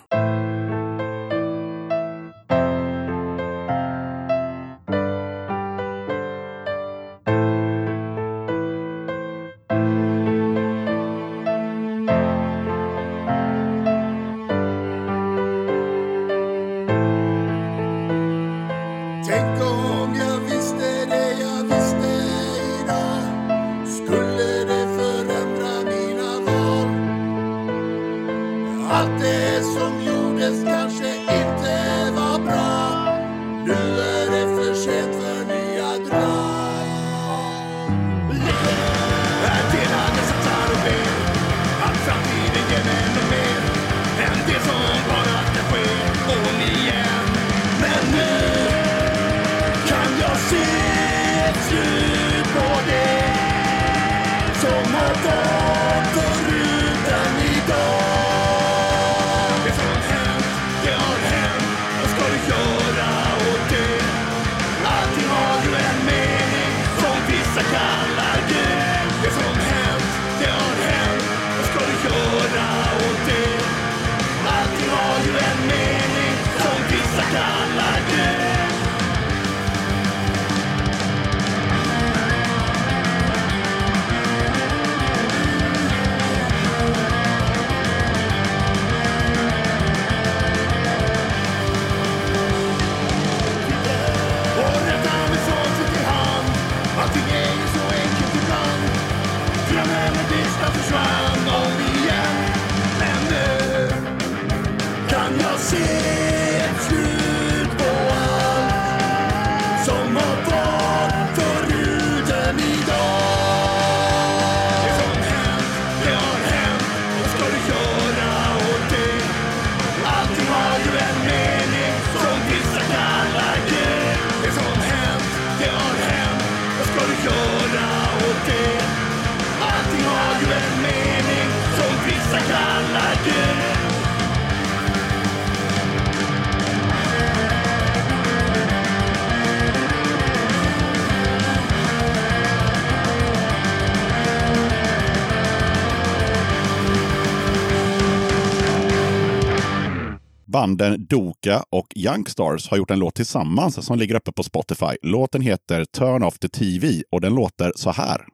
Banden 150.59 151.07
Doka 151.07 151.65
och 151.71 151.87
Youngstars 151.97 152.71
har 152.71 152.77
gjort 152.77 152.91
en 152.91 152.99
låt 152.99 153.15
tillsammans 153.15 153.87
som 153.87 153.99
ligger 153.99 154.15
uppe 154.15 154.33
på 154.33 154.43
Spotify. 154.43 154.97
Låten 155.03 155.41
heter 155.41 155.85
Turn 155.85 156.23
off 156.23 156.39
the 156.39 156.49
TV 156.49 157.03
och 157.11 157.21
den 157.21 157.35
låter 157.35 157.73
så 157.77 157.91
här. 157.91 158.27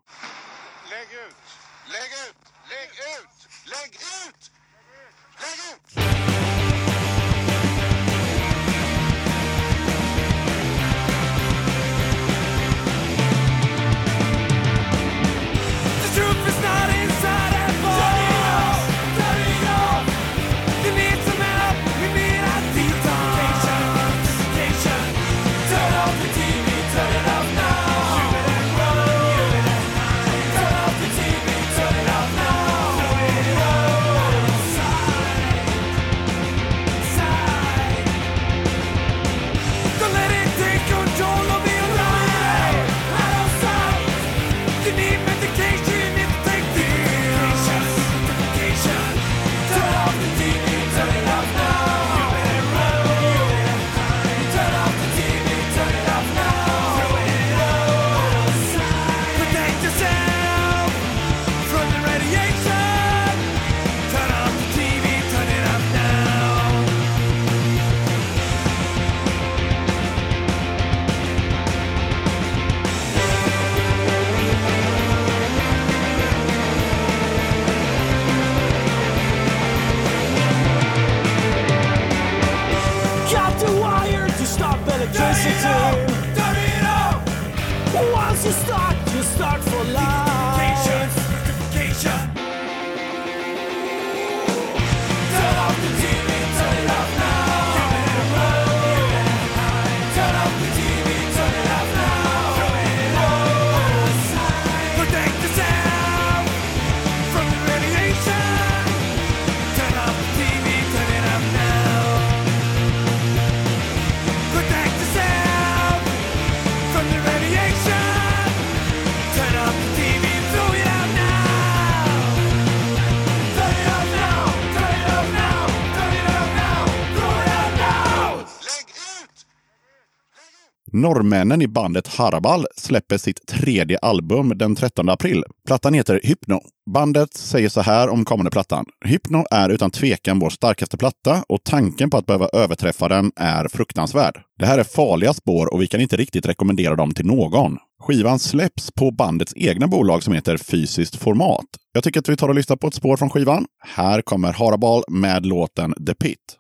Norrmännen 130.95 131.63
i 131.63 131.69
bandet 131.69 132.07
Harabal 132.07 132.67
släpper 132.77 133.19
sitt 133.19 133.47
tredje 133.47 133.99
album 133.99 134.53
den 134.57 134.77
13 134.77 135.09
april. 135.09 135.45
Plattan 135.67 135.95
heter 135.95 136.21
Hypno. 136.23 136.61
Bandet 136.95 137.35
säger 137.35 137.69
så 137.69 137.81
här 137.81 138.09
om 138.09 138.25
kommande 138.25 138.51
plattan. 138.51 138.85
Hypno 139.05 139.45
är 139.51 139.69
utan 139.69 139.91
tvekan 139.91 140.39
vår 140.39 140.51
starkaste 140.51 140.97
platta 140.97 141.45
och 141.49 141.65
tanken 141.65 142.11
på 142.11 142.17
att 142.17 142.27
behöva 142.27 142.49
överträffa 142.53 143.09
den 143.09 143.33
är 143.37 143.69
fruktansvärd. 143.69 144.41
Det 144.59 144.67
här 144.67 144.79
är 144.79 144.85
farliga 144.85 145.35
spår 145.35 145.75
och 145.75 145.83
vi 145.83 145.87
kan 145.87 146.01
inte 146.01 146.17
riktigt 146.17 146.47
rekommendera 146.47 146.97
dem 146.97 147.15
till 147.15 147.27
någon. 147.27 147.77
Skivan 148.03 148.39
släpps 148.39 148.91
på 148.91 149.11
bandets 149.11 149.53
egna 149.57 149.87
bolag 149.87 150.23
som 150.23 150.35
heter 150.35 150.57
Fysiskt 150.57 151.17
Format. 151.17 151.67
Jag 151.93 152.05
tycker 152.05 152.21
att 152.21 152.29
vi 152.29 152.37
tar 152.37 152.49
och 152.49 152.55
lyssnar 152.55 152.77
på 152.77 152.87
ett 152.87 152.95
spår 152.95 153.17
från 153.17 153.31
skivan. 153.31 153.67
Här 153.85 154.23
kommer 154.23 154.53
Harabal 154.53 155.03
med 155.09 155.47
låten 155.47 155.95
The 156.07 156.15
Pit. 156.15 156.59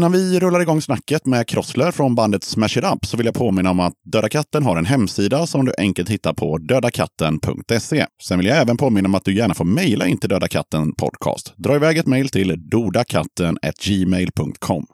Innan 0.00 0.12
vi 0.12 0.40
rullar 0.40 0.60
igång 0.60 0.82
snacket 0.82 1.26
med 1.26 1.48
Crossler 1.48 1.90
från 1.90 2.14
bandet 2.14 2.44
Smash 2.44 2.78
It 2.78 2.84
Up 2.84 3.06
så 3.06 3.16
vill 3.16 3.26
jag 3.26 3.34
påminna 3.34 3.70
om 3.70 3.80
att 3.80 3.92
Döda 4.12 4.28
katten 4.28 4.62
har 4.62 4.76
en 4.76 4.86
hemsida 4.86 5.46
som 5.46 5.64
du 5.64 5.72
enkelt 5.78 6.08
hittar 6.08 6.32
på 6.32 6.58
dödakatten.se. 6.58 8.06
Sen 8.22 8.38
vill 8.38 8.46
jag 8.46 8.58
även 8.58 8.76
påminna 8.76 9.08
om 9.08 9.14
att 9.14 9.24
du 9.24 9.34
gärna 9.34 9.54
får 9.54 9.64
mejla 9.64 10.06
in 10.06 10.18
till 10.18 10.28
Döda 10.28 10.48
katten 10.48 10.92
podcast. 10.92 11.54
Dra 11.56 11.76
iväg 11.76 11.98
ett 11.98 12.06
mejl 12.06 12.28
till 12.28 12.70
dodakatten@gmail.com. 12.70 14.86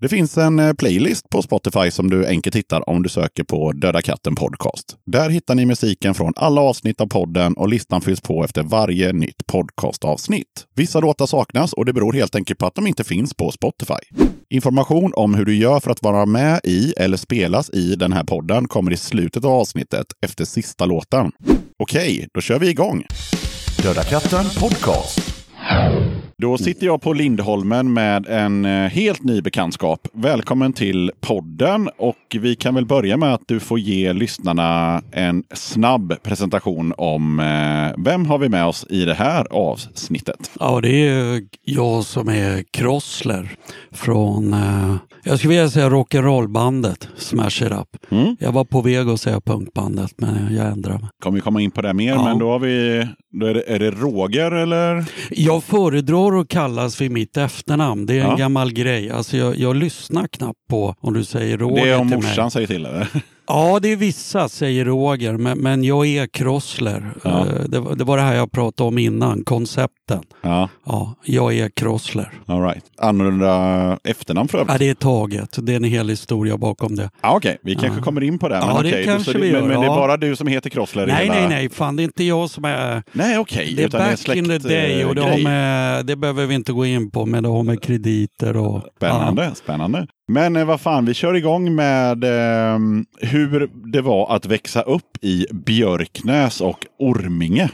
Det 0.00 0.08
finns 0.08 0.38
en 0.38 0.58
eh, 0.58 0.72
playlist 0.72 1.30
på 1.30 1.42
Spotify 1.42 1.90
som 1.90 2.10
du 2.10 2.26
enkelt 2.26 2.56
hittar 2.56 2.88
om 2.88 3.02
du 3.02 3.08
söker 3.08 3.44
på 3.44 3.72
Döda 3.72 4.02
katten 4.02 4.34
podcast. 4.34 4.96
Där 5.06 5.30
hittar 5.30 5.54
ni 5.54 5.66
musiken 5.66 6.14
från 6.14 6.32
alla 6.36 6.60
avsnitt 6.60 7.00
av 7.00 7.06
podden 7.06 7.54
och 7.54 7.68
listan 7.68 8.00
fylls 8.00 8.20
på 8.20 8.44
efter 8.44 8.62
varje 8.62 9.12
nytt 9.12 9.46
podcastavsnitt. 9.46 10.66
Vissa 10.76 11.00
låtar 11.00 11.26
saknas 11.26 11.72
och 11.72 11.84
det 11.84 11.92
beror 11.92 12.12
helt 12.12 12.34
enkelt 12.34 12.58
på 12.58 12.66
att 12.66 12.74
de 12.74 12.86
inte 12.86 13.04
finns 13.04 13.34
på 13.34 13.50
Spotify. 13.50 14.29
Information 14.52 15.12
om 15.16 15.34
hur 15.34 15.44
du 15.44 15.56
gör 15.56 15.80
för 15.80 15.90
att 15.90 16.02
vara 16.02 16.26
med 16.26 16.60
i 16.64 16.92
eller 16.96 17.16
spelas 17.16 17.70
i 17.70 17.94
den 17.96 18.12
här 18.12 18.24
podden 18.24 18.68
kommer 18.68 18.92
i 18.92 18.96
slutet 18.96 19.44
av 19.44 19.50
avsnittet 19.50 20.06
efter 20.26 20.44
sista 20.44 20.86
låten. 20.86 21.32
Okej, 21.78 22.28
då 22.34 22.40
kör 22.40 22.58
vi 22.58 22.70
igång! 22.70 23.04
Döda 23.82 24.02
katten 24.02 24.44
podcast. 24.60 25.20
Då 26.40 26.58
sitter 26.58 26.86
jag 26.86 27.02
på 27.02 27.12
Lindholmen 27.12 27.92
med 27.92 28.26
en 28.26 28.64
eh, 28.64 28.70
helt 28.88 29.22
ny 29.22 29.40
bekantskap. 29.42 30.08
Välkommen 30.12 30.72
till 30.72 31.12
podden 31.20 31.90
och 31.98 32.16
vi 32.40 32.54
kan 32.56 32.74
väl 32.74 32.86
börja 32.86 33.16
med 33.16 33.34
att 33.34 33.42
du 33.46 33.60
får 33.60 33.78
ge 33.78 34.12
lyssnarna 34.12 35.02
en 35.12 35.44
snabb 35.54 36.14
presentation 36.22 36.94
om 36.96 37.40
eh, 37.40 38.02
vem 38.04 38.26
har 38.26 38.38
vi 38.38 38.48
med 38.48 38.66
oss 38.66 38.86
i 38.90 39.04
det 39.04 39.14
här 39.14 39.46
avsnittet. 39.50 40.50
Ja, 40.60 40.80
det 40.80 41.08
är 41.08 41.42
jag 41.64 42.04
som 42.04 42.28
är 42.28 42.64
Krossler 42.70 43.50
från, 43.92 44.52
eh, 44.52 44.94
jag 45.24 45.38
skulle 45.38 45.48
vilja 45.54 45.68
säga 45.70 45.88
rock'n'roll-bandet 45.88 47.08
Smash 47.16 47.62
It 47.66 47.72
Up. 47.72 48.12
Mm. 48.12 48.36
Jag 48.40 48.52
var 48.52 48.64
på 48.64 48.80
väg 48.82 49.08
att 49.08 49.20
säga 49.20 49.40
punkbandet, 49.40 50.10
men 50.16 50.54
jag 50.56 50.66
ändrade 50.66 50.98
mig. 50.98 51.08
Kommer 51.22 51.34
vi 51.34 51.40
komma 51.40 51.60
in 51.60 51.70
på 51.70 51.82
det 51.82 51.94
mer, 51.94 52.12
Ja. 52.12 52.24
men 52.24 52.38
då 52.38 52.50
har 52.50 52.58
vi, 52.58 53.06
då 53.40 53.46
är 53.46 53.54
det, 53.54 53.62
är 53.66 53.78
det 53.78 53.90
Roger 53.90 54.50
eller? 54.52 55.04
Jag 55.30 55.64
föredrar 55.64 56.29
att 56.40 56.48
kallas 56.48 57.00
vid 57.00 57.10
mitt 57.10 57.36
efternamn. 57.36 58.06
Det 58.06 58.14
är 58.14 58.20
en 58.24 58.30
Ja. 58.30 58.36
gammal 58.36 58.72
grej. 58.72 59.10
Alltså 59.10 59.36
jag, 59.36 59.56
jag 59.56 59.76
lyssnar 59.76 60.26
knappt 60.26 60.58
på 60.70 60.94
om 61.00 61.14
du 61.14 61.24
säger 61.24 61.58
Roger 61.58 61.84
Det 61.84 61.90
är 61.90 61.98
om 61.98 62.08
till 62.08 62.16
morsan 62.16 62.44
mig. 62.44 62.50
säger 62.50 62.66
till 62.66 62.86
eller? 62.86 63.08
Ja, 63.52 63.78
det 63.82 63.92
är 63.92 63.96
vissa 63.96 64.48
säger 64.48 64.84
Roger, 64.84 65.36
men, 65.36 65.58
men 65.58 65.84
jag 65.84 66.06
är 66.06 66.26
Krossler. 66.26 67.12
Ja. 67.24 67.30
Eh, 67.46 67.64
Det, 67.68 67.80
var- 67.80 67.94
det 67.94 68.04
var 68.04 68.16
det 68.16 68.22
här 68.22 68.34
jag 68.34 68.52
pratade 68.52 68.88
om 68.88 68.98
innan, 68.98 69.44
koncepten. 69.44 70.22
Ja, 70.42 70.68
Ja, 70.86 71.14
jag 71.24 71.54
är 71.58 71.68
Krossler. 71.68 72.32
all 72.46 72.62
right. 72.62 72.84
Annorlunda 72.98 73.98
efternamn 74.04 74.48
för 74.48 74.58
övrigt. 74.58 74.72
Ja, 74.72 74.78
det 74.78 74.88
är 74.88 74.94
taget. 74.94 75.56
Det 75.66 75.72
är 75.72 75.76
en 75.76 75.84
hel 75.84 76.08
historia 76.08 76.56
bakom 76.56 76.96
det. 76.96 77.10
Ja, 77.22 77.36
Okej, 77.36 77.58
vi 77.62 77.74
kanske 77.74 77.98
Ja. 77.98 78.02
kommer 78.04 78.20
in 78.20 78.38
på 78.38 78.48
det. 78.48 78.54
Ja, 78.54 78.66
men 78.74 78.82
det 78.82 78.88
okej, 78.90 79.04
kanske 79.04 79.32
så 79.32 79.38
det, 79.38 79.44
vi 79.44 79.52
men, 79.52 79.60
gör, 79.60 79.68
men 79.68 79.80
det 79.80 79.86
är 79.86 79.90
ja. 79.90 79.96
bara 79.96 80.16
du 80.16 80.36
som 80.36 80.46
heter 80.46 80.70
Krossler? 80.70 81.06
Nej, 81.06 81.16
hela... 81.22 81.34
nej, 81.34 81.48
nej. 81.48 81.68
Fan, 81.68 81.96
det 81.96 82.02
är 82.02 82.04
inte 82.04 82.24
jag 82.24 82.50
som 82.50 82.64
är... 82.64 83.02
Nej, 83.12 83.38
okej. 83.38 83.74
Det 83.76 83.82
är 83.82 83.86
utan 83.86 84.00
back 84.00 84.36
in 84.36 84.44
the 84.44 84.58
day 84.58 85.04
och 85.04 85.14
det, 85.14 85.20
eh, 85.20 85.26
har 85.26 85.34
grej. 85.34 85.44
med, 85.44 86.06
det 86.06 86.16
behöver 86.16 86.46
vi 86.46 86.54
inte 86.54 86.72
gå 86.72 86.86
in 86.86 87.10
på, 87.10 87.26
men 87.26 87.42
det 87.42 87.48
har 87.48 87.62
med 87.62 87.82
krediter 87.82 88.56
och... 88.56 88.82
Spännande, 88.96 89.54
spännande. 89.54 90.06
Men 90.30 90.56
eh, 90.56 90.64
vad 90.64 90.80
fan, 90.80 91.04
vi 91.04 91.14
kör 91.14 91.34
igång 91.34 91.74
med 91.74 92.24
eh, 92.24 92.78
hur 93.20 93.70
det 93.92 94.00
var 94.00 94.36
att 94.36 94.46
växa 94.46 94.82
upp 94.82 95.24
i 95.24 95.46
Björknäs 95.52 96.60
och 96.60 96.86
Orminge. 96.98 97.70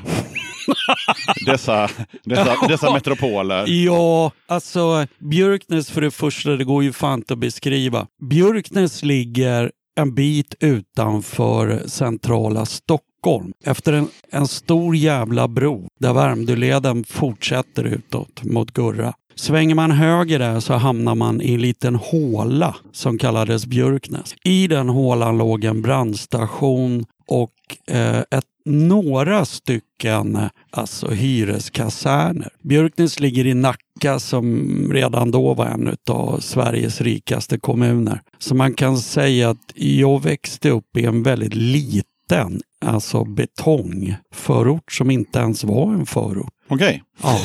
dessa, 1.47 1.91
dessa, 2.25 2.67
dessa 2.69 2.93
metropoler. 2.93 3.65
Ja, 3.69 4.33
alltså 4.47 5.07
Björknäs 5.19 5.91
för 5.91 6.01
det 6.01 6.11
första, 6.11 6.51
det 6.51 6.65
går 6.65 6.85
ju 6.85 6.93
fan 6.93 7.23
att 7.29 7.39
beskriva. 7.39 8.07
Björknäs 8.31 9.03
ligger 9.03 9.71
en 9.99 10.15
bit 10.15 10.55
utanför 10.61 11.83
centrala 11.87 12.67
Stockholm 12.67 13.53
efter 13.65 13.93
en, 13.93 14.09
en 14.33 14.49
stor 14.49 14.97
jävla 14.97 15.49
bro 15.49 15.89
där 16.01 16.13
Värmdöleden 16.13 17.05
fortsätter 17.05 17.85
utåt 17.85 18.45
mot 18.45 18.71
Gurra. 18.71 19.15
Svänger 19.39 19.75
man 19.75 19.91
höger 19.91 20.39
där 20.39 20.61
så 20.61 20.75
hamnar 20.75 21.15
man 21.15 21.41
i 21.41 21.55
en 21.55 21.61
liten 21.61 21.95
håla 21.95 22.77
som 22.93 23.19
kallades 23.19 23.67
Björknäs. 23.67 24.35
I 24.45 24.67
den 24.67 24.89
hålan 24.89 25.39
låg 25.39 25.65
en 25.65 25.83
brandstation 25.83 27.05
och 27.29 27.53
eh, 27.87 28.19
ett, 28.19 28.45
några 28.65 29.45
stycken 29.45 30.39
alltså 30.71 31.11
hyreskaserner. 31.11 32.49
Björknäs 32.63 33.21
ligger 33.21 33.47
i 33.47 33.55
Nacka 33.55 34.19
som 34.19 34.67
redan 34.93 35.31
då 35.31 35.55
var 35.55 35.67
en 35.67 35.97
av 36.11 36.41
Sveriges 36.41 37.01
rikaste 37.01 37.59
kommuner. 37.59 38.21
Så 38.39 38.55
man 38.55 38.75
kan 38.75 38.99
säga 38.99 39.51
att 39.51 39.73
jag 39.75 40.23
växte 40.23 40.71
upp 40.71 40.97
i 40.97 41.05
en 41.05 41.23
väldigt 41.23 41.55
liten 41.55 42.61
alltså 42.85 43.25
betongförort 43.25 44.93
som 44.93 45.11
inte 45.11 45.39
ens 45.39 45.65
var 45.65 45.93
en 45.95 46.07
förort. 46.07 46.56
Okej. 46.69 47.03
Ja, 47.23 47.41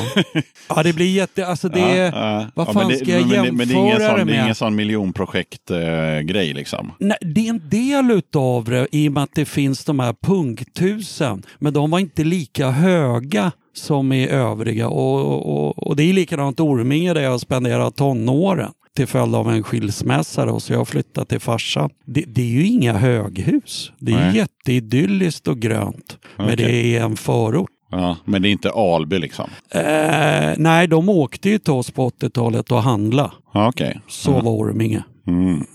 ja 0.69 0.83
det 0.83 0.93
blir 0.93 1.15
jätte... 1.15 1.47
Alltså 1.47 1.69
det. 1.69 1.79
Ja, 1.79 1.95
ja. 1.95 2.47
vad 2.55 2.67
Ja, 2.67 2.73
fan 2.73 2.81
men 2.81 2.91
det, 2.91 2.97
ska 3.05 3.11
jag 3.11 3.27
men 3.27 3.45
det, 3.45 3.51
men 3.51 3.67
det 3.67 3.73
är 3.73 3.77
ingen 3.77 3.87
jämföra 3.87 4.09
sån, 4.09 4.17
det 4.19 4.25
det 4.25 4.31
är 4.31 4.35
med? 4.35 4.43
ingen 4.43 4.55
sån 4.55 4.75
miljonprojekt-grej 4.75 6.53
liksom. 6.53 6.91
Nej, 6.99 7.17
det 7.21 7.45
är 7.45 7.49
en 7.49 7.69
del 7.69 8.11
utav 8.11 8.63
det 8.63 8.87
i 8.91 9.07
och 9.09 9.11
med 9.11 9.23
att 9.23 9.35
det 9.35 9.45
finns 9.45 9.85
de 9.85 9.99
här 9.99 10.15
punkthusen. 10.21 11.43
Men 11.59 11.73
de 11.73 11.91
var 11.91 11.99
inte 11.99 12.23
lika 12.23 12.69
höga 12.69 13.51
som 13.73 14.11
i 14.11 14.27
övriga. 14.27 14.87
Och, 14.87 15.49
och, 15.57 15.87
och 15.87 15.95
det 15.95 16.03
är 16.03 16.13
likadant 16.13 16.59
Orminge 16.59 17.13
där 17.13 17.21
jag 17.21 17.39
spenderat 17.39 17.95
tonåren 17.95 18.71
till 18.95 19.07
följd 19.07 19.35
av 19.35 19.49
en 19.51 19.63
skilsmässa 19.63 20.45
då, 20.45 20.59
så 20.59 20.73
jag 20.73 20.77
har 20.77 20.85
flyttat 20.85 21.29
till 21.29 21.39
farsan. 21.39 21.89
Det, 22.05 22.23
det 22.27 22.41
är 22.41 22.45
ju 22.45 22.65
inga 22.67 22.93
höghus. 22.93 23.91
Det 23.99 24.11
är 24.11 24.17
Nej. 24.17 24.35
jätteidylliskt 24.37 25.47
och 25.47 25.59
grönt. 25.59 26.17
Men 26.37 26.45
Okej. 26.45 26.55
det 26.55 26.97
är 26.97 27.03
en 27.03 27.17
förort. 27.17 27.69
Ja, 27.91 28.17
men 28.25 28.41
det 28.41 28.49
är 28.49 28.51
inte 28.51 28.71
Alby 28.71 29.19
liksom. 29.19 29.49
Eh, 29.69 30.53
nej, 30.57 30.87
de 30.87 31.09
åkte 31.09 31.49
ju 31.49 31.57
till 31.57 31.73
oss 31.73 31.91
på 31.91 32.09
80-talet 32.09 32.71
och 32.71 32.83
handla. 32.83 33.31
Okej. 33.53 34.01
Så 34.07 34.31
var 34.31 34.51
Orminge. 34.51 35.03
Mm. 35.27 35.65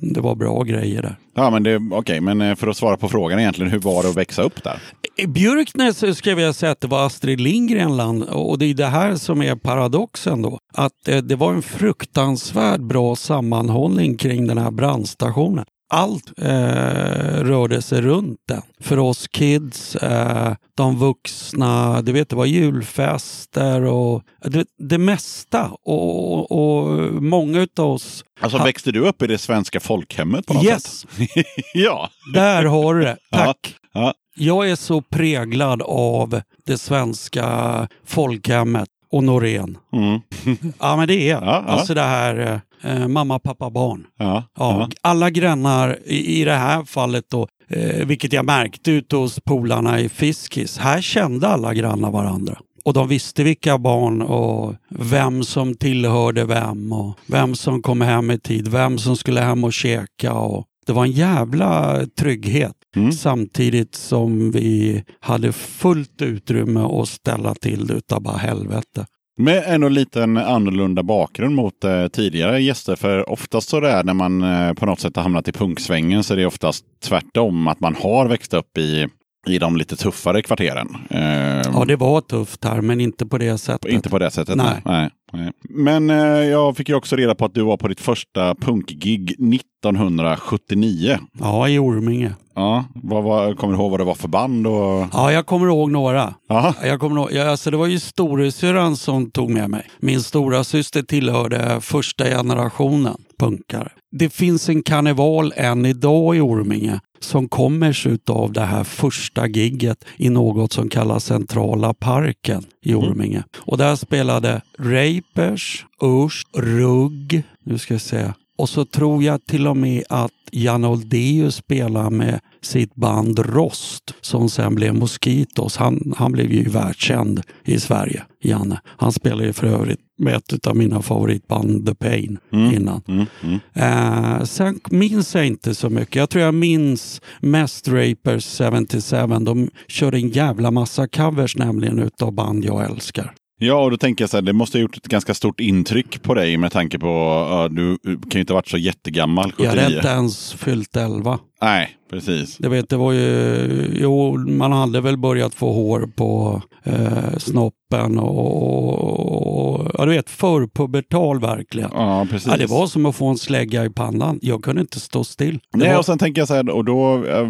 Det 0.00 0.20
var 0.20 0.34
bra 0.34 0.62
grejer 0.62 1.02
där. 1.02 1.16
Ja, 1.34 1.50
men 1.50 1.62
det, 1.62 1.80
okej, 1.90 2.20
men 2.20 2.40
eh, 2.40 2.54
för 2.54 2.66
att 2.66 2.76
svara 2.76 2.96
på 2.96 3.08
frågan 3.08 3.38
egentligen, 3.38 3.72
hur 3.72 3.78
var 3.78 4.02
det 4.02 4.08
att 4.08 4.16
växa 4.16 4.42
upp 4.42 4.64
där? 4.64 4.78
I 5.16 5.26
Björknäs 5.26 6.18
skulle 6.18 6.42
jag 6.42 6.54
säga 6.54 6.72
att 6.72 6.80
det 6.80 6.88
var 6.88 7.06
Astrid 7.06 7.40
Lindgren 7.40 7.96
land 7.96 8.22
och 8.22 8.58
det 8.58 8.66
är 8.66 8.74
det 8.74 8.86
här 8.86 9.14
som 9.14 9.42
är 9.42 9.54
paradoxen 9.54 10.42
då. 10.42 10.58
Att 10.74 11.08
eh, 11.08 11.16
det 11.16 11.36
var 11.36 11.52
en 11.52 11.62
fruktansvärt 11.62 12.80
bra 12.80 13.16
sammanhållning 13.16 14.16
kring 14.16 14.46
den 14.46 14.58
här 14.58 14.70
brandstationen. 14.70 15.64
Allt 15.90 16.32
eh, 16.38 17.42
rörde 17.44 17.82
sig 17.82 18.00
runt 18.00 18.40
den. 18.48 18.62
För 18.80 18.98
oss 18.98 19.28
kids, 19.28 19.96
eh, 19.96 20.54
de 20.74 20.98
vuxna, 20.98 22.02
du 22.02 22.12
vet 22.12 22.28
det 22.28 22.36
var 22.36 22.46
julfester 22.46 23.84
och 23.84 24.22
det, 24.44 24.66
det 24.78 24.98
mesta. 24.98 25.70
Och, 25.82 26.52
och, 26.52 26.52
och 26.52 27.12
många 27.22 27.60
utav 27.60 27.90
oss, 27.90 28.24
Alltså 28.40 28.58
växte 28.58 28.92
du 28.92 29.00
upp 29.00 29.22
i 29.22 29.26
det 29.26 29.38
svenska 29.38 29.80
folkhemmet 29.80 30.46
på 30.46 30.54
något 30.54 30.64
yes, 30.64 30.82
sätt? 30.82 31.08
ja. 31.74 32.10
där 32.34 32.64
har 32.64 32.94
du 32.94 33.04
det. 33.04 33.16
Tack. 33.32 33.74
Ja. 33.92 34.14
Jag 34.34 34.70
är 34.70 34.76
så 34.76 35.00
präglad 35.02 35.82
av 35.82 36.40
det 36.66 36.78
svenska 36.78 37.88
folkhemmet 38.06 38.88
och 39.10 39.24
Norén. 39.24 39.78
Mm. 39.92 40.20
Ja, 40.78 40.96
men 40.96 41.08
det 41.08 41.30
är. 41.30 41.34
Ja, 41.34 41.40
ja. 41.44 41.72
Alltså 41.72 41.94
det 41.94 42.02
här 42.02 42.60
eh, 42.82 43.08
mamma, 43.08 43.38
pappa, 43.38 43.70
barn. 43.70 44.06
Ja. 44.18 44.44
Ja, 44.58 44.88
Alla 45.00 45.30
grannar 45.30 45.98
i, 46.04 46.40
i 46.40 46.44
det 46.44 46.54
här 46.54 46.84
fallet 46.84 47.24
då, 47.30 47.48
eh, 47.68 48.06
vilket 48.06 48.32
jag 48.32 48.44
märkte 48.44 48.90
ute 48.90 49.16
hos 49.16 49.40
polarna 49.40 50.00
i 50.00 50.08
Fiskis. 50.08 50.78
Här 50.78 51.00
kände 51.00 51.48
alla 51.48 51.74
grannar 51.74 52.10
varandra. 52.10 52.58
Och 52.84 52.94
de 52.94 53.08
visste 53.08 53.42
vilka 53.42 53.78
barn 53.78 54.22
och 54.22 54.74
vem 54.88 55.44
som 55.44 55.74
tillhörde 55.74 56.44
vem 56.44 56.92
och 56.92 57.18
vem 57.26 57.54
som 57.54 57.82
kom 57.82 58.00
hem 58.00 58.30
i 58.30 58.38
tid, 58.38 58.68
vem 58.68 58.98
som 58.98 59.16
skulle 59.16 59.40
hem 59.40 59.64
och 59.64 59.72
käka. 59.72 60.32
Och 60.32 60.64
det 60.86 60.92
var 60.92 61.04
en 61.04 61.10
jävla 61.10 62.00
trygghet. 62.18 62.72
Mm. 62.96 63.12
Samtidigt 63.12 63.94
som 63.94 64.50
vi 64.50 65.04
hade 65.20 65.52
fullt 65.52 66.22
utrymme 66.22 66.80
att 66.80 67.08
ställa 67.08 67.54
till 67.54 67.86
det 67.86 67.94
utav 67.94 68.22
bara 68.22 68.36
helvete. 68.36 69.06
Med 69.40 69.64
ändå 69.66 69.88
lite 69.88 70.22
en 70.22 70.36
annorlunda 70.36 71.02
bakgrund 71.02 71.54
mot 71.54 71.84
eh, 71.84 72.06
tidigare 72.08 72.62
gäster. 72.62 72.96
För 72.96 73.30
oftast 73.30 73.68
så 73.68 73.80
det 73.80 73.90
är 73.90 74.04
när 74.04 74.14
man 74.14 74.42
eh, 74.42 74.72
på 74.74 74.86
något 74.86 75.00
sätt 75.00 75.16
har 75.16 75.22
hamnat 75.22 75.48
i 75.48 75.52
punksvängen 75.52 76.24
så 76.24 76.32
är 76.34 76.36
det 76.36 76.46
oftast 76.46 76.84
tvärtom. 77.04 77.68
Att 77.68 77.80
man 77.80 77.94
har 77.94 78.26
växt 78.26 78.54
upp 78.54 78.78
i, 78.78 79.06
i 79.46 79.58
de 79.58 79.76
lite 79.76 79.96
tuffare 79.96 80.42
kvarteren. 80.42 80.96
Eh, 81.10 81.70
Ja, 81.74 81.84
det 81.88 81.96
var 81.96 82.20
tufft 82.20 82.64
här, 82.64 82.80
men 82.80 83.00
inte 83.00 83.26
på 83.26 83.38
det 83.38 83.58
sättet. 83.58 83.92
Inte 83.92 84.08
på 84.10 84.18
det 84.18 84.30
sättet. 84.30 84.56
Nej. 84.56 84.82
nej, 84.84 85.10
nej. 85.32 85.52
Men 85.70 86.10
eh, 86.10 86.16
jag 86.26 86.76
fick 86.76 86.88
ju 86.88 86.94
också 86.94 87.16
reda 87.16 87.34
på 87.34 87.44
att 87.44 87.54
du 87.54 87.62
var 87.62 87.76
på 87.76 87.88
ditt 87.88 88.00
första 88.00 88.54
punkgig 88.54 89.30
1979. 89.30 91.18
Ja, 91.40 91.68
i 91.68 91.78
Orminge. 91.78 92.32
Ja, 92.58 92.84
vad 92.94 93.24
var, 93.24 93.54
kommer 93.54 93.74
du 93.74 93.80
ihåg 93.80 93.90
vad 93.90 94.00
det 94.00 94.04
var 94.04 94.14
för 94.14 94.28
band? 94.28 94.66
Och... 94.66 95.06
Ja, 95.12 95.32
jag 95.32 95.46
kommer 95.46 95.66
ihåg 95.66 95.90
några. 95.90 96.34
Ja. 96.48 96.74
Jag 96.82 97.00
kommer 97.00 97.20
ihåg, 97.20 97.32
ja, 97.32 97.50
alltså 97.50 97.70
det 97.70 97.76
var 97.76 97.86
ju 97.86 98.00
storasyrran 98.00 98.96
som 98.96 99.30
tog 99.30 99.50
med 99.50 99.70
mig. 99.70 99.90
Min 100.00 100.22
stora 100.22 100.64
syster 100.64 101.02
tillhörde 101.02 101.80
första 101.80 102.24
generationen 102.24 103.16
punkare. 103.38 103.88
Det 104.10 104.30
finns 104.30 104.68
en 104.68 104.82
karneval 104.82 105.52
än 105.56 105.86
idag 105.86 106.36
i 106.36 106.40
Orminge 106.40 107.00
som 107.20 107.48
kommer 107.48 107.92
sig 107.92 108.12
utav 108.12 108.52
det 108.52 108.64
här 108.64 108.84
första 108.84 109.46
gigget 109.46 110.04
i 110.16 110.28
något 110.28 110.72
som 110.72 110.88
kallas 110.88 111.24
Centrala 111.24 111.94
parken 111.94 112.64
i 112.82 112.94
Orminge. 112.94 113.42
Och 113.58 113.78
där 113.78 113.96
spelade 113.96 114.62
Rapers, 114.78 115.86
Usch, 116.02 116.46
Rugg, 116.56 117.42
nu 117.64 117.78
ska 117.78 117.94
jag 117.94 118.00
säga, 118.00 118.34
och 118.58 118.68
så 118.68 118.84
tror 118.84 119.22
jag 119.22 119.46
till 119.46 119.66
och 119.66 119.76
med 119.76 120.04
att 120.08 120.32
Jan 120.50 120.84
Oldeus 120.84 121.56
spelar 121.56 122.10
med 122.10 122.40
sitt 122.62 122.94
band 122.94 123.38
Rost 123.38 124.14
som 124.20 124.48
sen 124.48 124.74
blev 124.74 124.94
Mosquitos. 124.94 125.76
Han, 125.76 126.14
han 126.16 126.32
blev 126.32 126.52
ju 126.52 126.68
världskänd 126.68 127.42
i 127.64 127.80
Sverige, 127.80 128.22
Janne. 128.42 128.80
Han 128.84 129.12
spelade 129.12 129.46
ju 129.46 129.52
för 129.52 129.66
övrigt 129.66 130.00
med 130.18 130.34
ett 130.34 130.66
av 130.66 130.76
mina 130.76 131.02
favoritband, 131.02 131.86
The 131.86 131.94
Pain, 131.94 132.38
innan. 132.52 133.02
Mm, 133.08 133.26
mm. 133.42 133.58
Eh, 133.74 134.44
sen 134.44 134.80
minns 134.90 135.34
jag 135.34 135.46
inte 135.46 135.74
så 135.74 135.90
mycket. 135.90 136.16
Jag 136.16 136.30
tror 136.30 136.44
jag 136.44 136.54
minns 136.54 137.20
mest 137.40 137.88
Rapers 137.88 138.58
77. 138.58 139.26
De 139.26 139.70
körde 139.88 140.16
en 140.16 140.28
jävla 140.28 140.70
massa 140.70 141.08
covers 141.08 141.56
nämligen 141.56 141.98
utav 141.98 142.32
band 142.32 142.64
jag 142.64 142.84
älskar. 142.90 143.34
Ja, 143.60 143.74
och 143.84 143.90
då 143.90 143.96
tänker 143.96 144.22
jag 144.22 144.30
så 144.30 144.36
här, 144.36 144.42
det 144.42 144.52
måste 144.52 144.78
ha 144.78 144.82
gjort 144.82 144.96
ett 144.96 145.08
ganska 145.08 145.34
stort 145.34 145.60
intryck 145.60 146.22
på 146.22 146.34
dig 146.34 146.56
med 146.56 146.72
tanke 146.72 146.98
på, 146.98 147.06
ja, 147.50 147.68
du 147.70 147.98
kan 148.04 148.30
ju 148.30 148.40
inte 148.40 148.52
ha 148.52 148.58
varit 148.58 148.68
så 148.68 148.78
jättegammal, 148.78 149.52
Jag 149.58 149.70
79. 149.70 149.82
hade 149.82 149.96
inte 149.96 150.08
ens 150.08 150.52
fyllt 150.52 150.96
11. 150.96 151.38
Nej, 151.62 151.90
precis. 152.10 152.56
Det, 152.56 152.68
vet, 152.68 152.88
det 152.88 152.96
var 152.96 153.12
ju, 153.12 153.90
jo, 154.00 154.38
man 154.38 154.72
hade 154.72 155.00
väl 155.00 155.16
börjat 155.16 155.54
få 155.54 155.72
hår 155.72 156.10
på 156.16 156.62
eh, 156.84 157.38
snoppen 157.38 158.18
och, 158.18 159.78
och 159.80 159.90
ja, 159.98 160.04
du 160.04 160.10
vet, 160.10 160.30
förpubertal 160.30 161.40
verkligen. 161.40 161.90
Ja, 161.92 162.26
precis. 162.30 162.48
Ja, 162.48 162.56
det 162.56 162.66
var 162.66 162.86
som 162.86 163.06
att 163.06 163.16
få 163.16 163.26
en 163.26 163.38
slägga 163.38 163.84
i 163.84 163.90
pannan. 163.90 164.38
Jag 164.42 164.64
kunde 164.64 164.80
inte 164.80 165.00
stå 165.00 165.24
still. 165.24 165.60
Det 165.72 165.78
Nej, 165.78 165.88
var, 165.92 165.98
och 165.98 166.04
sen 166.04 166.18
tänker 166.18 166.40
jag 166.40 166.48
så 166.48 166.54
här, 166.54 166.70
och 166.70 166.84
då, 166.84 167.24
eh, 167.26 167.48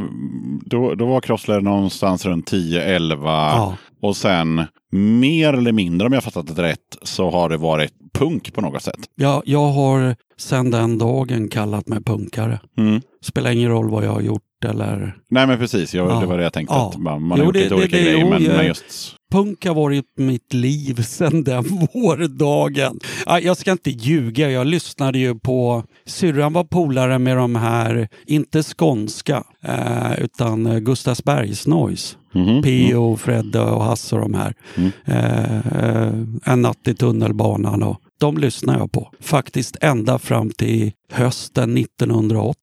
då, 0.64 0.94
då 0.94 1.06
var 1.06 1.20
Crossler 1.20 1.60
någonstans 1.60 2.26
runt 2.26 2.52
10-11 2.52 3.16
Ja. 3.24 3.76
Och 4.02 4.16
sen 4.16 4.64
mer 4.92 5.52
eller 5.52 5.72
mindre, 5.72 6.06
om 6.06 6.12
jag 6.12 6.24
fattat 6.24 6.56
det 6.56 6.62
rätt, 6.62 6.96
så 7.02 7.30
har 7.30 7.48
det 7.48 7.56
varit 7.56 7.92
punk 8.14 8.54
på 8.54 8.60
något 8.60 8.82
sätt. 8.82 8.98
jag, 9.14 9.42
jag 9.46 9.66
har 9.68 10.16
sedan 10.38 10.70
den 10.70 10.98
dagen 10.98 11.48
kallat 11.48 11.88
mig 11.88 12.02
punkare. 12.04 12.60
Mm. 12.78 13.00
Spelar 13.22 13.50
ingen 13.50 13.70
roll 13.70 13.90
vad 13.90 14.04
jag 14.04 14.10
har 14.12 14.20
gjort 14.20 14.42
eller... 14.64 15.16
Nej, 15.30 15.46
men 15.46 15.58
precis, 15.58 15.94
jag, 15.94 16.10
Ja. 16.10 16.20
det 16.20 16.26
var 16.26 16.36
det 16.38 16.42
jag 16.44 16.52
tänkte. 16.52 16.74
Ja. 16.74 16.88
Att 16.88 16.98
man, 16.98 17.22
man 17.22 17.38
Jo, 17.38 17.44
har 17.44 17.46
gjort 17.46 17.54
det- 17.54 17.60
lite 17.62 17.74
det- 17.74 17.78
olika 17.80 17.96
det- 17.96 18.02
grejer, 18.02 18.18
jo, 18.20 18.30
men, 18.30 18.44
jag- 18.44 18.56
men 18.56 18.66
just... 18.66 18.84
Punk 19.32 19.66
har 19.66 19.74
varit 19.74 20.04
mitt 20.16 20.52
liv 20.54 21.02
sedan 21.02 21.44
den 21.44 21.64
vårdagen. 21.94 22.98
Ja, 23.26 23.40
Jag 23.40 23.56
ska 23.56 23.72
inte 23.72 23.90
ljuga, 23.90 24.50
jag 24.50 24.66
lyssnade 24.66 25.18
ju 25.18 25.34
på... 25.38 25.84
Syrran 26.06 26.52
var 26.52 26.64
polare 26.64 27.18
med 27.18 27.36
de 27.36 27.56
här, 27.56 28.08
inte 28.26 28.62
skånska, 28.62 29.44
eh, 29.64 30.18
utan 30.20 30.66
eh, 30.66 30.78
Gustavsbergs 30.78 31.66
Noise. 31.66 32.16
Mhm. 32.32 32.62
P.O., 32.62 33.16
Fredde 33.16 33.60
och 33.60 33.84
Hasse 33.84 34.16
och 34.16 34.20
de 34.20 34.34
här. 34.34 34.54
Mm. 34.76 34.90
Eh, 35.04 35.66
eh, 35.82 36.12
en 36.44 36.62
natt 36.62 36.88
i 36.88 36.94
tunnelbanan 36.94 37.82
och 37.82 38.00
de 38.20 38.38
lyssnar 38.38 38.78
jag 38.78 38.92
på. 38.92 39.12
Faktiskt 39.20 39.76
ända 39.80 40.18
fram 40.18 40.50
till 40.50 40.92
hösten 41.12 41.76
1980. 41.78 42.54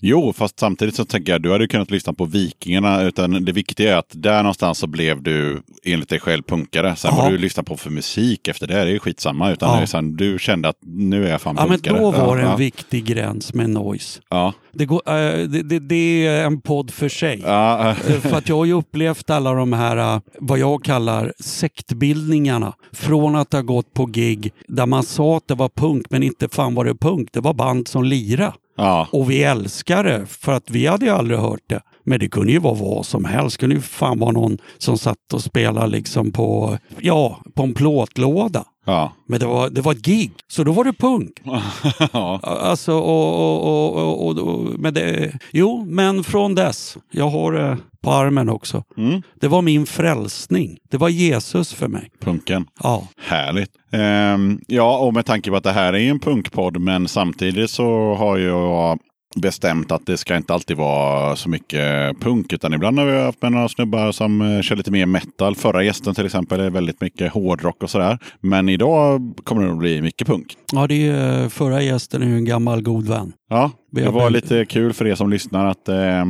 Jo, 0.00 0.32
fast 0.32 0.58
samtidigt 0.60 0.94
så 0.94 1.04
tänker 1.04 1.32
jag 1.32 1.42
du 1.42 1.52
hade 1.52 1.66
kunnat 1.68 1.90
lyssna 1.90 2.12
på 2.12 2.24
Vikingarna. 2.24 3.02
Utan 3.02 3.44
det 3.44 3.52
viktiga 3.52 3.92
är 3.94 3.96
att 3.98 4.10
där 4.12 4.42
någonstans 4.42 4.78
så 4.78 4.86
blev 4.86 5.22
du 5.22 5.62
enligt 5.84 6.08
dig 6.08 6.20
själv 6.20 6.42
punkare. 6.42 6.96
Sen 6.96 7.10
Ja. 7.16 7.22
vad 7.22 7.32
du 7.32 7.38
lyssnar 7.38 7.64
på 7.64 7.76
för 7.76 7.90
musik 7.90 8.48
efter 8.48 8.66
det, 8.66 8.74
det 8.74 8.80
är 8.80 8.86
ju 8.86 8.98
skitsamma. 8.98 9.50
Utan 9.52 9.70
Ja. 9.70 9.76
det 9.76 9.82
är 9.82 9.86
sen, 9.86 10.16
du 10.16 10.38
kände 10.38 10.68
att 10.68 10.76
nu 10.86 11.26
är 11.26 11.30
jag 11.30 11.40
fan 11.40 11.54
Ja, 11.58 11.66
men 11.66 11.78
punkare. 11.78 11.98
då 11.98 12.10
var 12.10 12.36
det 12.36 12.42
en 12.42 12.48
ja, 12.50 12.56
viktig 12.56 13.04
gräns 13.04 13.54
med 13.54 13.70
noise. 13.70 14.20
ja. 14.30 14.52
Det, 14.76 14.86
går, 14.86 15.02
eh, 15.08 15.38
det, 15.48 15.62
det, 15.62 15.78
det 15.78 16.26
är 16.26 16.44
en 16.46 16.60
podd 16.60 16.90
för 16.90 17.08
sig. 17.08 17.40
Ja, 17.44 17.88
Eh, 17.90 17.94
För 18.20 18.36
att 18.36 18.48
jag 18.48 18.56
har 18.56 18.64
ju 18.64 18.72
upplevt 18.72 19.30
alla 19.30 19.52
de 19.52 19.72
här, 19.72 19.96
eh, 20.16 20.20
vad 20.40 20.58
jag 20.58 20.84
kallar 20.84 21.32
sektbildningarna. 21.40 22.72
Från 22.92 23.36
att 23.36 23.52
ha 23.52 23.62
gått 23.62 23.94
på 23.94 24.06
gig 24.06 24.52
där 24.68 24.86
man 24.86 25.02
sa 25.02 25.36
att 25.36 25.48
det 25.48 25.54
var 25.54 25.68
punk, 25.68 26.06
men 26.10 26.22
inte 26.22 26.48
fan 26.48 26.74
var 26.74 26.84
det 26.84 26.94
punk. 26.94 27.28
Det 27.32 27.40
var 27.40 27.54
band 27.54 27.88
som 27.94 28.04
lira. 28.04 28.54
ja. 28.76 29.08
Och 29.12 29.30
vi 29.30 29.42
älskar 29.42 30.04
det, 30.04 30.26
för 30.26 30.52
att 30.52 30.70
vi 30.70 30.86
hade 30.86 31.06
ju 31.06 31.12
aldrig 31.12 31.38
hört 31.38 31.60
det. 31.66 31.80
Men 32.04 32.18
det 32.20 32.28
kunde 32.28 32.52
ju 32.52 32.58
vara 32.58 32.74
vad 32.74 33.06
som 33.06 33.24
helst. 33.24 33.56
Det 33.56 33.60
kunde 33.60 33.74
ju 33.76 33.82
fan 33.82 34.18
vara 34.18 34.32
någon 34.32 34.58
som 34.78 34.98
satt 34.98 35.32
och 35.32 35.42
spelade 35.42 35.86
liksom 35.86 36.32
på, 36.32 36.78
ja, 37.00 37.40
på 37.54 37.62
en 37.62 37.74
plåtlåda. 37.74 38.64
Ja. 38.84 39.12
Men 39.26 39.40
det 39.40 39.46
var, 39.46 39.70
det 39.70 39.80
var 39.80 39.92
ett 39.92 40.06
gig, 40.06 40.32
så 40.48 40.64
då 40.64 40.72
var 40.72 40.84
det 40.84 40.92
punk. 40.92 41.30
ja. 42.12 42.40
Alltså, 42.42 42.92
och, 42.92 43.34
och, 43.34 43.96
och, 43.96 44.28
och, 44.28 44.38
och 44.38 44.80
men 44.80 44.94
det, 44.94 45.38
jo, 45.52 45.84
men 45.88 46.24
från 46.24 46.54
dess. 46.54 46.96
Jag 47.10 47.28
har 47.28 47.52
det 47.52 47.78
på 48.02 48.12
armen 48.12 48.48
också. 48.48 48.84
Mm. 48.96 49.22
Det 49.40 49.48
var 49.48 49.62
min 49.62 49.86
frälsning. 49.86 50.78
Det 50.90 50.96
var 50.96 51.08
Jesus 51.08 51.72
för 51.72 51.88
mig. 51.88 52.10
Punken. 52.20 52.66
Ja, 52.82 53.08
Härligt. 53.18 53.70
Ehm, 53.92 54.60
ja, 54.66 54.98
och 54.98 55.14
med 55.14 55.26
tanke 55.26 55.50
på 55.50 55.56
att 55.56 55.64
det 55.64 55.72
här 55.72 55.92
är 55.92 56.10
en 56.10 56.20
punkpodd, 56.20 56.80
men 56.80 57.08
samtidigt 57.08 57.70
så 57.70 58.14
har 58.14 58.38
jag 58.38 58.98
bestämt 59.36 59.92
att 59.92 60.06
det 60.06 60.16
ska 60.16 60.36
inte 60.36 60.54
alltid 60.54 60.76
vara 60.76 61.36
så 61.36 61.48
mycket 61.48 62.20
punk, 62.20 62.52
utan 62.52 62.74
ibland 62.74 62.98
har 62.98 63.06
vi 63.06 63.22
haft 63.22 63.42
med 63.42 63.52
några 63.52 63.68
snubbar 63.68 64.12
som 64.12 64.40
eh, 64.40 64.62
kör 64.62 64.76
lite 64.76 64.90
mer 64.90 65.06
metal. 65.06 65.56
Förra 65.56 65.82
gästen 65.82 66.14
till 66.14 66.26
exempel 66.26 66.60
är 66.60 66.70
väldigt 66.70 67.00
mycket 67.00 67.32
hårdrock 67.32 67.82
och 67.82 67.90
sådär. 67.90 68.18
Men 68.40 68.68
idag 68.68 69.34
kommer 69.44 69.64
det 69.64 69.72
att 69.72 69.78
bli 69.78 70.02
mycket 70.02 70.26
punk. 70.26 70.54
ja 70.72 70.86
det 70.86 71.06
är, 71.06 71.48
förra 71.48 71.82
gästen 71.82 72.22
är 72.22 72.26
ju 72.26 72.36
en 72.36 72.44
gammal 72.44 72.82
god 72.82 73.08
vän. 73.08 73.32
Ja, 73.50 73.70
det 73.92 74.08
var 74.08 74.30
lite 74.30 74.64
kul 74.64 74.92
för 74.92 75.06
er 75.06 75.14
som 75.14 75.30
lyssnar 75.30 75.66
att 75.66 75.88
eh, 75.88 76.24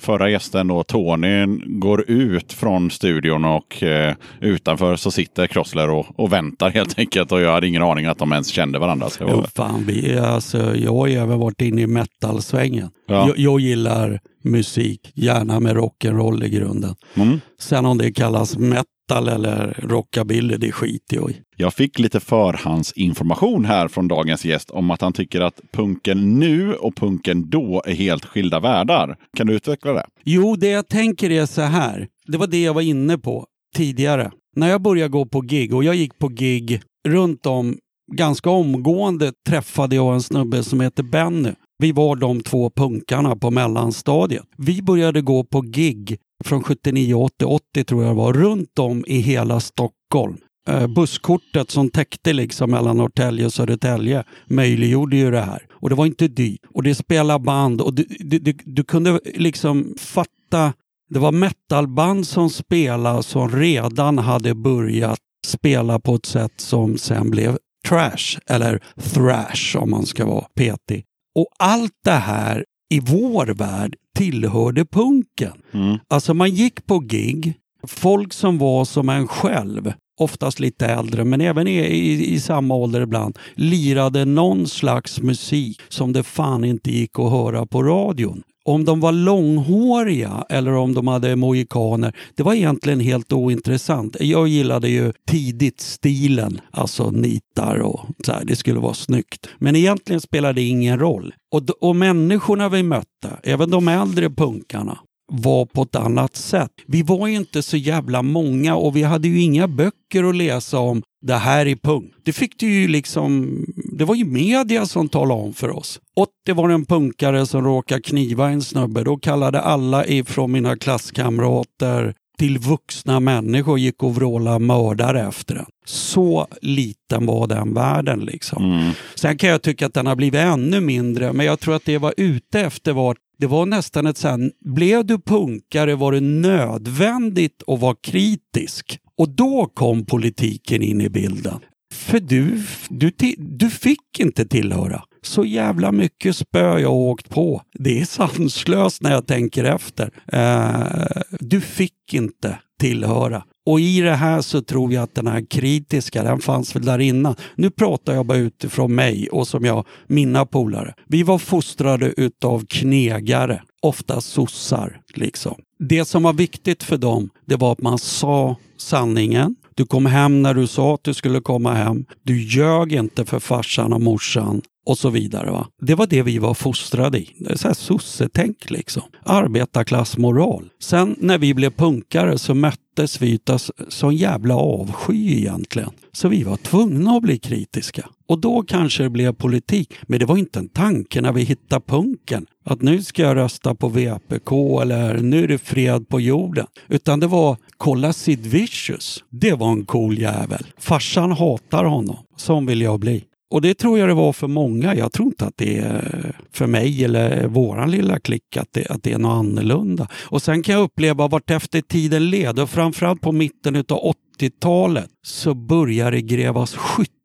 förra 0.00 0.30
gästen 0.30 0.68
då, 0.68 0.82
Tony, 0.82 1.46
går 1.66 2.10
ut 2.10 2.52
från 2.52 2.90
studion 2.90 3.44
och 3.44 3.82
eh, 3.82 4.14
utanför 4.40 4.96
så 4.96 5.10
sitter 5.10 5.46
Crossler 5.46 5.90
och, 5.90 6.06
och 6.16 6.32
väntar 6.32 6.70
helt 6.70 6.98
enkelt. 6.98 7.32
Och 7.32 7.40
jag 7.40 7.52
hade 7.52 7.68
ingen 7.68 7.82
aning 7.82 8.06
att 8.06 8.18
de 8.18 8.32
ens 8.32 8.48
kände 8.48 8.78
varandra. 8.78 9.10
Så 9.10 9.24
det 9.24 9.30
Jo, 9.30 9.36
var, 9.36 9.46
fan, 9.54 9.84
vi, 9.86 10.18
alltså, 10.18 10.76
jag 10.76 10.92
har 10.92 11.06
ju 11.06 11.14
även 11.14 11.38
varit 11.38 11.60
inne 11.60 11.82
i 11.82 11.86
metalsvängen. 11.86 12.90
Ja. 13.08 13.26
Jag, 13.28 13.38
jag 13.38 13.60
gillar 13.60 14.20
musik, 14.44 15.12
gärna 15.14 15.60
med 15.60 15.76
rock'n'roll 15.76 16.44
i 16.44 16.48
grunden. 16.48 16.94
mm. 17.14 17.40
Sen 17.58 17.86
om 17.86 17.98
det 17.98 18.12
kallas 18.12 18.58
metal 18.58 19.28
eller 19.28 19.80
rockabilly, 19.82 20.56
det 20.56 20.72
skiter 20.72 21.16
jag 21.16 21.30
i. 21.30 21.36
Jag 21.56 21.74
fick 21.74 21.98
lite 21.98 22.20
förhandsinformation 22.20 23.64
här 23.64 23.88
från 23.88 24.08
dagens 24.08 24.44
gäst 24.44 24.70
om 24.70 24.90
att 24.90 25.00
han 25.00 25.12
tycker 25.12 25.40
att 25.40 25.60
punken 25.72 26.38
nu 26.38 26.74
och 26.74 26.96
punken 26.96 27.50
då 27.50 27.82
är 27.86 27.94
helt 27.94 28.24
skilda 28.24 28.60
världar. 28.60 29.16
Kan 29.36 29.46
du 29.46 29.54
utveckla 29.54 29.92
det? 29.92 30.06
Jo, 30.24 30.56
det 30.56 30.68
jag 30.68 30.88
tänker 30.88 31.30
är 31.30 31.46
så 31.46 31.62
här. 31.62 32.08
Det 32.26 32.38
var 32.38 32.46
det 32.46 32.62
jag 32.62 32.74
var 32.74 32.82
inne 32.82 33.18
på 33.18 33.46
tidigare. 33.76 34.30
När 34.56 34.68
jag 34.68 34.82
började 34.82 35.08
gå 35.08 35.26
på 35.26 35.40
gig, 35.40 35.74
och 35.74 35.84
jag 35.84 35.94
gick 35.94 36.18
på 36.18 36.28
gig 36.28 36.82
runt 37.08 37.46
om 37.46 37.78
ganska 38.12 38.50
omgående 38.50 39.32
träffade 39.48 39.96
jag 39.96 40.14
en 40.14 40.22
snubbe 40.22 40.62
som 40.62 40.80
heter 40.80 41.02
Benny. 41.02 41.50
Vi 41.82 41.92
var 41.92 42.16
de 42.16 42.40
två 42.40 42.70
punkarna 42.70 43.36
på 43.36 43.50
mellanstadiet. 43.50 44.42
Vi 44.56 44.82
började 44.82 45.20
gå 45.20 45.44
på 45.44 45.60
gig 45.60 46.18
från 46.44 46.62
79, 46.62 47.14
80, 47.14 47.44
80 47.44 47.84
tror 47.84 48.02
jag 48.02 48.10
det 48.10 48.16
var, 48.16 48.32
runt 48.32 48.78
om 48.78 49.04
i 49.06 49.18
hela 49.18 49.60
Stockholm. 49.60 50.36
Eh, 50.68 50.86
busskortet 50.86 51.70
som 51.70 51.90
täckte 51.90 52.32
liksom 52.32 52.70
mellan 52.70 52.96
Norrtälje 52.96 53.46
och 53.46 53.52
Södertälje 53.52 54.24
möjliggjorde 54.46 55.16
ju 55.16 55.30
det 55.30 55.40
här. 55.40 55.66
Och 55.72 55.88
det 55.88 55.94
var 55.94 56.06
inte 56.06 56.28
dyrt. 56.28 56.60
Och 56.68 56.82
det 56.82 56.94
spelade 56.94 57.44
band 57.44 57.80
och 57.80 57.94
du, 57.94 58.06
du, 58.18 58.38
du, 58.38 58.52
du 58.64 58.84
kunde 58.84 59.20
liksom 59.34 59.94
fatta. 59.98 60.72
Det 61.10 61.18
var 61.18 61.32
metalband 61.32 62.26
som 62.26 62.50
spelade 62.50 63.22
som 63.22 63.50
redan 63.50 64.18
hade 64.18 64.54
börjat 64.54 65.20
spela 65.46 65.98
på 65.98 66.14
ett 66.14 66.26
sätt 66.26 66.52
som 66.56 66.98
sen 66.98 67.30
blev 67.30 67.58
trash 67.88 68.38
eller 68.46 68.82
thrash 69.00 69.76
om 69.76 69.90
man 69.90 70.06
ska 70.06 70.26
vara 70.26 70.44
petig. 70.54 71.04
Och 71.34 71.46
allt 71.58 71.92
det 72.04 72.10
här 72.10 72.64
i 72.90 73.00
vår 73.00 73.46
värld 73.46 73.96
tillhörde 74.14 74.84
punken. 74.84 75.52
Mm. 75.72 75.98
Alltså 76.08 76.34
man 76.34 76.50
gick 76.50 76.86
på 76.86 76.98
gig, 76.98 77.54
folk 77.86 78.32
som 78.32 78.58
var 78.58 78.84
som 78.84 79.08
en 79.08 79.28
själv, 79.28 79.92
oftast 80.20 80.60
lite 80.60 80.86
äldre 80.86 81.24
men 81.24 81.40
även 81.40 81.68
i, 81.68 81.78
i, 81.78 82.32
i 82.34 82.40
samma 82.40 82.74
ålder 82.74 83.00
ibland, 83.00 83.38
lirade 83.54 84.24
någon 84.24 84.66
slags 84.66 85.20
musik 85.20 85.80
som 85.88 86.12
det 86.12 86.22
fan 86.22 86.64
inte 86.64 86.90
gick 86.90 87.18
att 87.18 87.30
höra 87.30 87.66
på 87.66 87.82
radion. 87.82 88.42
Om 88.64 88.84
de 88.84 89.00
var 89.00 89.12
långhåriga 89.12 90.44
eller 90.48 90.72
om 90.72 90.94
de 90.94 91.06
hade 91.06 91.36
mohikaner, 91.36 92.16
det 92.34 92.42
var 92.42 92.54
egentligen 92.54 93.00
helt 93.00 93.32
ointressant. 93.32 94.16
Jag 94.20 94.48
gillade 94.48 94.88
ju 94.88 95.12
tidigt 95.26 95.80
stilen, 95.80 96.60
alltså 96.70 97.10
nitar 97.10 97.78
och 97.78 98.00
så 98.24 98.32
här, 98.32 98.44
det 98.44 98.56
skulle 98.56 98.80
vara 98.80 98.94
snyggt. 98.94 99.46
Men 99.58 99.76
egentligen 99.76 100.20
spelade 100.20 100.54
det 100.54 100.62
ingen 100.62 100.98
roll. 100.98 101.34
Och, 101.54 101.62
och 101.80 101.96
människorna 101.96 102.68
vi 102.68 102.82
mötte, 102.82 103.30
även 103.42 103.70
de 103.70 103.88
äldre 103.88 104.30
punkarna, 104.30 104.98
var 105.32 105.66
på 105.66 105.82
ett 105.82 105.96
annat 105.96 106.36
sätt. 106.36 106.70
Vi 106.86 107.02
var 107.02 107.26
ju 107.26 107.34
inte 107.34 107.62
så 107.62 107.76
jävla 107.76 108.22
många 108.22 108.76
och 108.76 108.96
vi 108.96 109.02
hade 109.02 109.28
ju 109.28 109.40
inga 109.40 109.68
böcker 109.68 110.24
att 110.24 110.36
läsa 110.36 110.78
om 110.78 111.02
det 111.22 111.34
här 111.34 111.66
är 111.66 111.76
punk. 111.76 112.12
Det 112.22 112.32
fick 112.32 112.58
du 112.58 112.80
ju 112.80 112.88
liksom, 112.88 113.56
det 113.92 114.04
var 114.04 114.14
ju 114.14 114.24
media 114.24 114.86
som 114.86 115.08
talade 115.08 115.42
om 115.42 115.52
för 115.52 115.70
oss. 115.70 116.00
80 116.16 116.54
var 116.54 116.68
det 116.68 116.74
en 116.74 116.84
punkare 116.84 117.46
som 117.46 117.64
råkade 117.64 118.02
kniva 118.02 118.50
en 118.50 118.62
snubbe. 118.62 119.04
Då 119.04 119.16
kallade 119.16 119.60
alla 119.60 120.06
ifrån 120.06 120.52
mina 120.52 120.76
klasskamrater 120.76 122.14
till 122.42 122.58
vuxna 122.58 123.20
människor 123.20 123.78
gick 123.78 124.02
och 124.02 124.14
vrålade 124.14 124.58
mördare 124.58 125.28
efter 125.28 125.54
den. 125.54 125.66
Så 125.84 126.46
liten 126.62 127.26
var 127.26 127.46
den 127.46 127.74
världen 127.74 128.20
liksom. 128.20 128.92
Sen 129.14 129.38
kan 129.38 129.50
jag 129.50 129.62
tycka 129.62 129.86
att 129.86 129.94
den 129.94 130.06
har 130.06 130.16
blivit 130.16 130.40
ännu 130.40 130.80
mindre, 130.80 131.32
men 131.32 131.46
jag 131.46 131.60
tror 131.60 131.74
att 131.74 131.84
det 131.84 131.98
var 131.98 132.14
ute 132.16 132.60
efter 132.60 132.92
var 132.92 133.16
det 133.38 133.46
var 133.46 133.66
nästan 133.66 134.06
ett 134.06 134.16
sen, 134.16 134.52
blev 134.64 135.06
du 135.06 135.18
punkare 135.18 135.94
var 135.94 136.12
det 136.12 136.20
nödvändigt 136.20 137.62
att 137.66 137.80
vara 137.80 137.96
kritisk. 138.02 138.98
Och 139.18 139.28
då 139.28 139.70
kom 139.74 140.06
politiken 140.06 140.82
in 140.82 141.00
i 141.00 141.08
bilden. 141.08 141.60
För 141.94 142.20
du, 142.20 142.62
du, 142.88 143.12
du 143.38 143.70
fick 143.70 144.20
inte 144.20 144.44
tillhöra. 144.44 145.02
Så 145.22 145.44
jävla 145.44 145.92
mycket 145.92 146.36
spö 146.36 146.78
jag 146.78 146.88
har 146.88 146.96
åkt 146.96 147.28
på. 147.28 147.62
Det 147.74 148.00
är 148.00 148.04
sanslöst 148.04 149.02
när 149.02 149.12
jag 149.12 149.26
tänker 149.26 149.64
efter. 149.64 150.10
Eh, 150.32 151.22
du 151.40 151.60
fick 151.60 152.14
inte 152.14 152.58
tillhöra. 152.80 153.42
Och 153.66 153.80
i 153.80 154.00
det 154.00 154.14
här 154.14 154.40
så 154.40 154.62
tror 154.62 154.92
jag 154.92 155.02
att 155.02 155.14
den 155.14 155.26
här 155.26 155.46
kritiska, 155.50 156.22
den 156.22 156.40
fanns 156.40 156.76
väl 156.76 156.84
där 156.84 156.98
innan. 156.98 157.34
Nu 157.54 157.70
pratar 157.70 158.14
jag 158.14 158.26
bara 158.26 158.38
utifrån 158.38 158.94
mig 158.94 159.28
och 159.28 159.48
som 159.48 159.64
jag, 159.64 159.86
mina 160.06 160.46
polare. 160.46 160.94
Vi 161.08 161.22
var 161.22 161.38
fostrade 161.38 162.12
utav 162.16 162.66
knegare, 162.68 163.62
ofta 163.82 164.20
sossar 164.20 165.00
liksom. 165.14 165.54
Det 165.78 166.04
som 166.04 166.22
var 166.22 166.32
viktigt 166.32 166.82
för 166.82 166.96
dem, 166.96 167.30
det 167.46 167.56
var 167.56 167.72
att 167.72 167.80
man 167.80 167.98
sa 167.98 168.56
sanningen. 168.76 169.56
Du 169.74 169.86
kom 169.86 170.06
hem 170.06 170.42
när 170.42 170.54
du 170.54 170.66
sa 170.66 170.94
att 170.94 171.04
du 171.04 171.14
skulle 171.14 171.40
komma 171.40 171.74
hem. 171.74 172.04
Du 172.22 172.42
ljög 172.42 172.92
inte 172.92 173.24
för 173.24 173.40
farsan 173.40 173.92
och 173.92 174.00
morsan 174.00 174.62
och 174.86 174.98
så 174.98 175.10
vidare. 175.10 175.50
Va? 175.50 175.66
Det 175.80 175.94
var 175.94 176.06
det 176.06 176.22
vi 176.22 176.38
var 176.38 176.54
fostrade 176.54 177.18
i. 177.18 177.28
Det 177.38 177.50
är 177.50 177.56
så 177.56 177.68
här 177.68 177.74
sossetänk 177.74 178.70
liksom. 178.70 179.02
Arbetarklassmoral. 179.24 180.68
Sen 180.80 181.16
när 181.18 181.38
vi 181.38 181.54
blev 181.54 181.70
punkare 181.70 182.38
så 182.38 182.54
möttes 182.54 183.22
vi 183.22 183.38
av 183.50 183.60
sån 183.88 184.16
jävla 184.16 184.56
avsky 184.56 185.38
egentligen. 185.38 185.90
Så 186.12 186.28
vi 186.28 186.42
var 186.42 186.56
tvungna 186.56 187.10
att 187.10 187.22
bli 187.22 187.38
kritiska. 187.38 188.08
Och 188.28 188.40
då 188.40 188.62
kanske 188.62 189.02
det 189.02 189.10
blev 189.10 189.32
politik. 189.32 189.94
Men 190.02 190.18
det 190.18 190.26
var 190.26 190.36
inte 190.36 190.58
en 190.58 190.68
tanke 190.68 191.20
när 191.20 191.32
vi 191.32 191.42
hittade 191.42 191.84
punken. 191.86 192.46
Att 192.64 192.82
nu 192.82 193.02
ska 193.02 193.22
jag 193.22 193.36
rösta 193.36 193.74
på 193.74 193.88
VPK 193.88 194.80
eller 194.82 195.18
nu 195.18 195.44
är 195.44 195.48
det 195.48 195.58
fred 195.58 196.08
på 196.08 196.20
jorden. 196.20 196.66
Utan 196.88 197.20
det 197.20 197.26
var 197.26 197.56
kolla 197.76 198.12
Sid 198.12 198.46
Vicious. 198.46 199.24
Det 199.30 199.52
var 199.52 199.72
en 199.72 199.84
cool 199.84 200.18
jävel. 200.18 200.66
Farsan 200.78 201.32
hatar 201.32 201.84
honom. 201.84 202.16
Sån 202.36 202.66
vill 202.66 202.80
jag 202.80 203.00
bli. 203.00 203.24
Och 203.50 203.62
det 203.62 203.74
tror 203.74 203.98
jag 203.98 204.08
det 204.08 204.14
var 204.14 204.32
för 204.32 204.48
många. 204.48 204.94
Jag 204.94 205.12
tror 205.12 205.28
inte 205.28 205.46
att 205.46 205.56
det 205.56 205.78
är 205.78 206.36
för 206.52 206.66
mig 206.66 207.04
eller 207.04 207.46
våran 207.46 207.90
lilla 207.90 208.18
klick 208.18 208.56
att 208.56 208.68
det, 208.72 208.86
att 208.86 209.02
det 209.02 209.12
är 209.12 209.18
något 209.18 209.38
annorlunda. 209.38 210.08
Och 210.14 210.42
sen 210.42 210.62
kan 210.62 210.74
jag 210.74 210.82
uppleva 210.82 211.28
vart 211.28 211.50
efter 211.50 211.80
tiden 211.80 212.30
led 212.30 212.58
och 212.58 212.70
framförallt 212.70 213.20
på 213.20 213.32
mitten 213.32 213.76
av 213.76 214.14
80-talet 214.38 215.08
så 215.26 215.54
började 215.54 216.10
det 216.10 216.22
grävas 216.22 216.74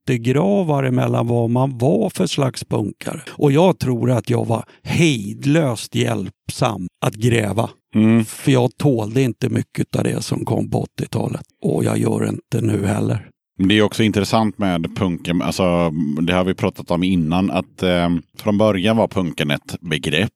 skyttegravar 0.08 0.92
mellan 0.92 1.28
vad 1.28 1.50
man 1.50 1.78
var 1.78 2.10
för 2.10 2.28
slags 2.28 2.64
punkare. 2.64 3.22
Och 3.32 3.52
jag 3.52 3.80
tror 3.80 4.12
att 4.12 4.30
jag 4.30 4.46
var 4.46 4.64
hejdlöst 4.84 5.96
hjälpsam 5.96 6.88
att 7.06 7.14
gräva. 7.14 7.70
För 8.26 8.52
jag 8.52 8.78
tålde 8.78 9.22
inte 9.22 9.50
mycket 9.50 9.96
av 9.96 10.04
det 10.04 10.22
som 10.22 10.46
kom 10.46 10.70
på 10.70 10.86
80-talet. 11.02 11.42
Och 11.62 11.84
jag 11.84 11.98
gör 11.98 12.30
inte 12.30 12.62
nu 12.62 12.86
heller. 12.86 13.30
Det 13.58 13.78
är 13.78 13.82
också 13.82 14.04
intressant 14.04 14.58
med 14.58 14.96
punken, 14.96 15.42
alltså, 15.42 15.90
det 16.22 16.34
har 16.34 16.44
vi 16.44 16.54
pratat 16.54 16.92
om 16.92 17.04
innan, 17.04 17.52
att 17.52 17.84
eh, 17.84 18.10
från 18.40 18.58
början 18.58 18.98
var 18.98 19.08
punken 19.08 19.52
ett 19.52 19.76
begrepp. 19.82 20.30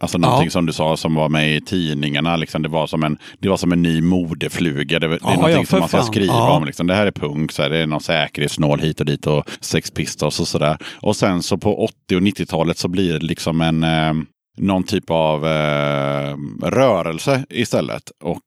Alltså 0.00 0.18
någonting 0.18 0.46
Ja. 0.46 0.50
som 0.50 0.66
du 0.66 0.72
sa 0.72 0.96
som 0.96 1.14
var 1.14 1.28
med 1.28 1.56
i 1.56 1.60
tidningarna. 1.60 2.36
Liksom, 2.36 2.62
det, 2.62 2.68
var 2.68 2.86
som 2.86 3.02
en, 3.02 3.18
det 3.38 3.48
var 3.48 3.56
som 3.56 3.72
en 3.72 3.82
ny 3.82 4.00
modefluga. 4.00 4.98
Det, 4.98 5.08
det 5.08 5.14
är 5.14 5.18
Ja, 5.22 5.34
någonting 5.34 5.56
ja, 5.58 5.64
som 5.66 5.78
man 5.78 5.88
ska 5.88 5.98
fan. 5.98 6.06
skriva 6.06 6.32
Ja. 6.32 6.56
om. 6.56 6.64
Liksom. 6.64 6.86
Det 6.86 6.94
här 6.94 7.06
är 7.06 7.10
punk, 7.10 7.52
så 7.52 7.62
här, 7.62 7.70
det 7.70 7.78
är 7.78 7.86
någon 7.86 8.00
säkerhetsnål 8.00 8.80
hit 8.80 9.00
och 9.00 9.06
dit 9.06 9.26
och 9.26 9.44
Sex 9.60 9.90
Pistols 9.90 10.40
och 10.40 10.48
sådär. 10.48 10.78
Och 10.96 11.16
sen 11.16 11.42
så 11.42 11.58
på 11.58 11.84
80 11.84 12.16
och 12.16 12.22
90-talet 12.22 12.78
så 12.78 12.88
blir 12.88 13.12
det 13.12 13.26
liksom 13.26 13.60
en 13.60 13.82
eh, 13.84 14.12
någon 14.56 14.82
typ 14.82 15.10
av 15.10 15.46
eh, 15.46 16.36
rörelse 16.62 17.44
istället. 17.50 18.02
Och 18.20 18.42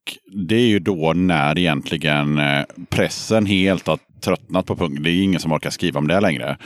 det 0.47 0.55
är 0.55 0.67
ju 0.67 0.79
då 0.79 1.13
när 1.13 1.57
egentligen 1.57 2.37
eh, 2.37 2.63
pressen 2.89 3.45
helt 3.45 3.87
har 3.87 3.99
tröttnat 4.21 4.65
på 4.65 4.75
punk. 4.75 4.99
Det 4.99 5.09
är 5.09 5.23
ingen 5.23 5.39
som 5.39 5.51
orkar 5.51 5.69
skriva 5.69 5.99
om 5.99 6.07
det 6.07 6.19
längre. 6.19 6.57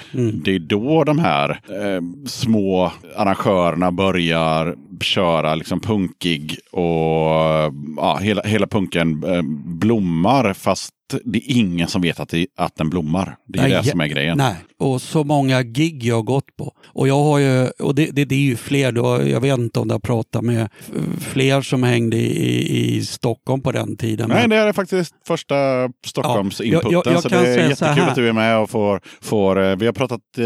Det 0.44 0.56
är 0.56 0.60
då 0.60 1.04
de 1.04 1.20
här 1.20 1.50
eh, 1.50 2.02
små 2.28 2.92
arrangörerna 3.16 3.92
börjar 3.92 4.76
köra 5.02 5.56
liksom 5.56 5.80
punkig 5.80 6.58
och 6.72 7.74
ja, 7.98 8.20
hela, 8.22 8.42
hela 8.42 8.68
punken 8.68 9.24
eh, 9.24 9.42
blommar 9.66 10.54
fast 10.54 10.94
det 11.26 11.38
är 11.38 11.58
ingen 11.58 11.88
som 11.88 12.02
vet 12.02 12.20
att, 12.20 12.30
det, 12.30 12.48
att 12.58 12.76
den 12.76 12.90
blommar. 12.90 13.36
Det 13.48 13.60
är 13.60 13.64
Nej, 13.64 13.72
det 13.72 13.90
som 13.90 14.00
är 14.02 14.08
grejen. 14.08 14.38
Nej, 14.38 14.56
och 14.80 15.02
så 15.02 15.24
många 15.24 15.64
gig 15.64 16.04
jag 16.04 16.16
har 16.16 16.24
gått 16.24 16.58
på. 16.58 16.74
Och 16.86 17.08
jag 17.08 17.24
har 17.24 17.40
ju, 17.40 17.68
och 17.68 17.96
det, 17.96 18.06
det, 18.12 18.26
det 18.26 18.36
är 18.36 18.40
ju 18.40 18.56
fler, 18.56 18.92
då, 18.92 19.22
jag 19.28 19.42
vet 19.42 19.60
inte 19.60 19.80
om 19.80 19.88
du 19.88 19.94
har 19.94 20.00
pratat 20.00 20.42
med 20.44 20.70
fler 21.20 21.62
som 21.62 21.84
hängde 21.84 22.18
i, 22.18 22.96
i, 22.98 23.06
Stockholm 23.06 23.62
på 23.62 23.72
den 23.72 23.98
tiden. 23.98 24.30
Nej, 24.30 24.38
Men- 24.42 24.50
det 24.50 24.56
är 24.56 24.74
faktiskt 24.74 25.16
första 25.28 25.56
Stockholms-inputen. 26.06 26.92
Ja, 26.92 27.02
jag- 27.06 27.14
jag 27.14 27.22
så 27.22 27.30
det 27.30 27.38
är 27.38 27.70
jättekul 27.70 28.04
här. 28.04 28.10
att 28.10 28.16
du 28.16 28.28
är 28.30 28.34
med 28.34 28.58
och 28.58 28.70
får... 28.70 29.02
får 29.22 29.64
eh, 29.64 29.76
vi, 29.76 29.86
har 29.86 29.94
pratat, 29.94 30.22
eh, 30.38 30.44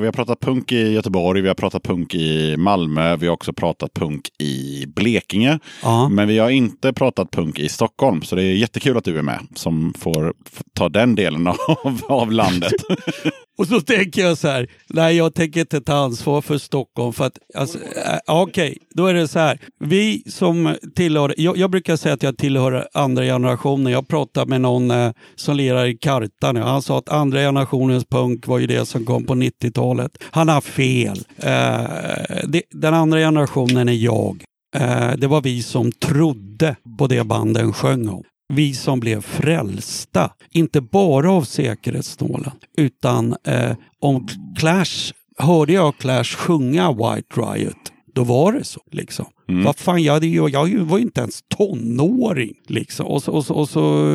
vi 0.00 0.06
har 0.06 0.12
pratat 0.12 0.40
punk 0.40 0.72
i 0.72 0.92
Göteborg, 0.92 1.40
vi 1.40 1.48
har 1.48 1.54
pratat 1.54 1.82
punk 1.82 2.14
i 2.14 2.56
Malmö, 2.56 3.16
vi 3.16 3.26
har 3.26 3.34
också 3.34 3.52
pratat 3.52 3.94
punk 3.94 4.28
i 4.38 4.84
Blekinge. 4.86 5.58
Ja. 5.82 6.08
Men 6.08 6.28
vi 6.28 6.38
har 6.38 6.50
inte 6.50 6.92
pratat 6.92 7.30
punk 7.30 7.58
i 7.58 7.68
Stockholm, 7.68 8.22
så 8.22 8.36
det 8.36 8.42
är 8.42 8.54
jättekul 8.54 8.96
att 8.96 9.04
du 9.04 9.18
är 9.18 9.22
med 9.22 9.38
som 9.54 9.73
som 9.74 9.94
får 9.98 10.32
ta 10.74 10.88
den 10.88 11.14
delen 11.14 11.46
av, 11.84 12.00
av 12.08 12.32
landet. 12.32 12.72
Och 13.58 13.66
så 13.66 13.80
tänker 13.80 14.22
jag 14.22 14.38
så 14.38 14.48
här, 14.48 14.66
nej 14.88 15.16
jag 15.16 15.34
tänker 15.34 15.60
inte 15.60 15.80
ta 15.80 15.94
ansvar 15.94 16.40
för 16.40 16.58
Stockholm 16.58 17.12
för 17.12 17.24
att, 17.24 17.38
alltså, 17.54 17.78
äh, 17.78 18.18
okej, 18.26 18.78
då 18.94 19.06
är 19.06 19.14
det 19.14 19.28
så 19.28 19.38
här. 19.38 19.58
Vi 19.80 20.22
som 20.26 20.76
tillhör, 20.94 21.34
jag, 21.36 21.56
jag 21.56 21.70
brukar 21.70 21.96
säga 21.96 22.14
att 22.14 22.22
jag 22.22 22.36
tillhör 22.36 22.88
andra 22.94 23.24
generationen. 23.24 23.92
Jag 23.92 24.08
pratade 24.08 24.50
med 24.50 24.60
någon 24.60 24.90
eh, 24.90 25.12
som 25.34 25.56
lirar 25.56 25.86
i 25.86 25.96
Karta 25.96 26.52
nu. 26.52 26.60
Han 26.60 26.82
sa 26.82 26.98
att 26.98 27.08
andra 27.08 27.38
generationens 27.38 28.04
punk 28.04 28.46
var 28.46 28.58
ju 28.58 28.66
det 28.66 28.86
som 28.86 29.04
kom 29.04 29.24
på 29.24 29.34
90-talet. 29.34 30.18
Han 30.30 30.48
har 30.48 30.60
fel. 30.60 31.18
Eh, 31.36 32.44
det, 32.48 32.62
den 32.70 32.94
andra 32.94 33.18
generationen 33.18 33.88
är 33.88 33.92
jag. 33.92 34.44
Eh, 34.76 35.12
det 35.16 35.26
var 35.26 35.40
vi 35.40 35.62
som 35.62 35.92
trodde 35.92 36.76
på 36.98 37.06
det 37.06 37.24
banden 37.24 37.72
sjöng 37.72 38.08
om. 38.08 38.24
Vi 38.48 38.74
som 38.74 39.00
blev 39.00 39.20
frälsta, 39.20 40.30
inte 40.52 40.80
bara 40.80 41.32
av 41.32 41.42
säkerhetsnålen, 41.42 42.50
utan 42.76 43.36
eh, 43.46 43.72
om 44.00 44.28
Clash, 44.58 45.12
hörde 45.38 45.72
jag 45.72 45.96
Clash 45.98 46.24
sjunga 46.24 46.92
White 46.92 47.40
Riot, 47.40 47.76
då 48.14 48.24
var 48.24 48.52
det 48.52 48.64
så. 48.64 48.80
liksom. 48.92 49.26
Vad 49.64 49.78
fan, 49.78 50.02
jag, 50.02 50.24
ju, 50.24 50.48
jag 50.48 50.78
var 50.84 50.98
ju 50.98 51.04
inte 51.04 51.20
ens 51.20 51.40
tonåring. 51.56 52.54
Liksom. 52.66 53.06
Och, 53.06 53.22
så, 53.22 53.32
och, 53.32 53.44
så, 53.44 53.54
och 53.54 53.68
så, 53.68 54.06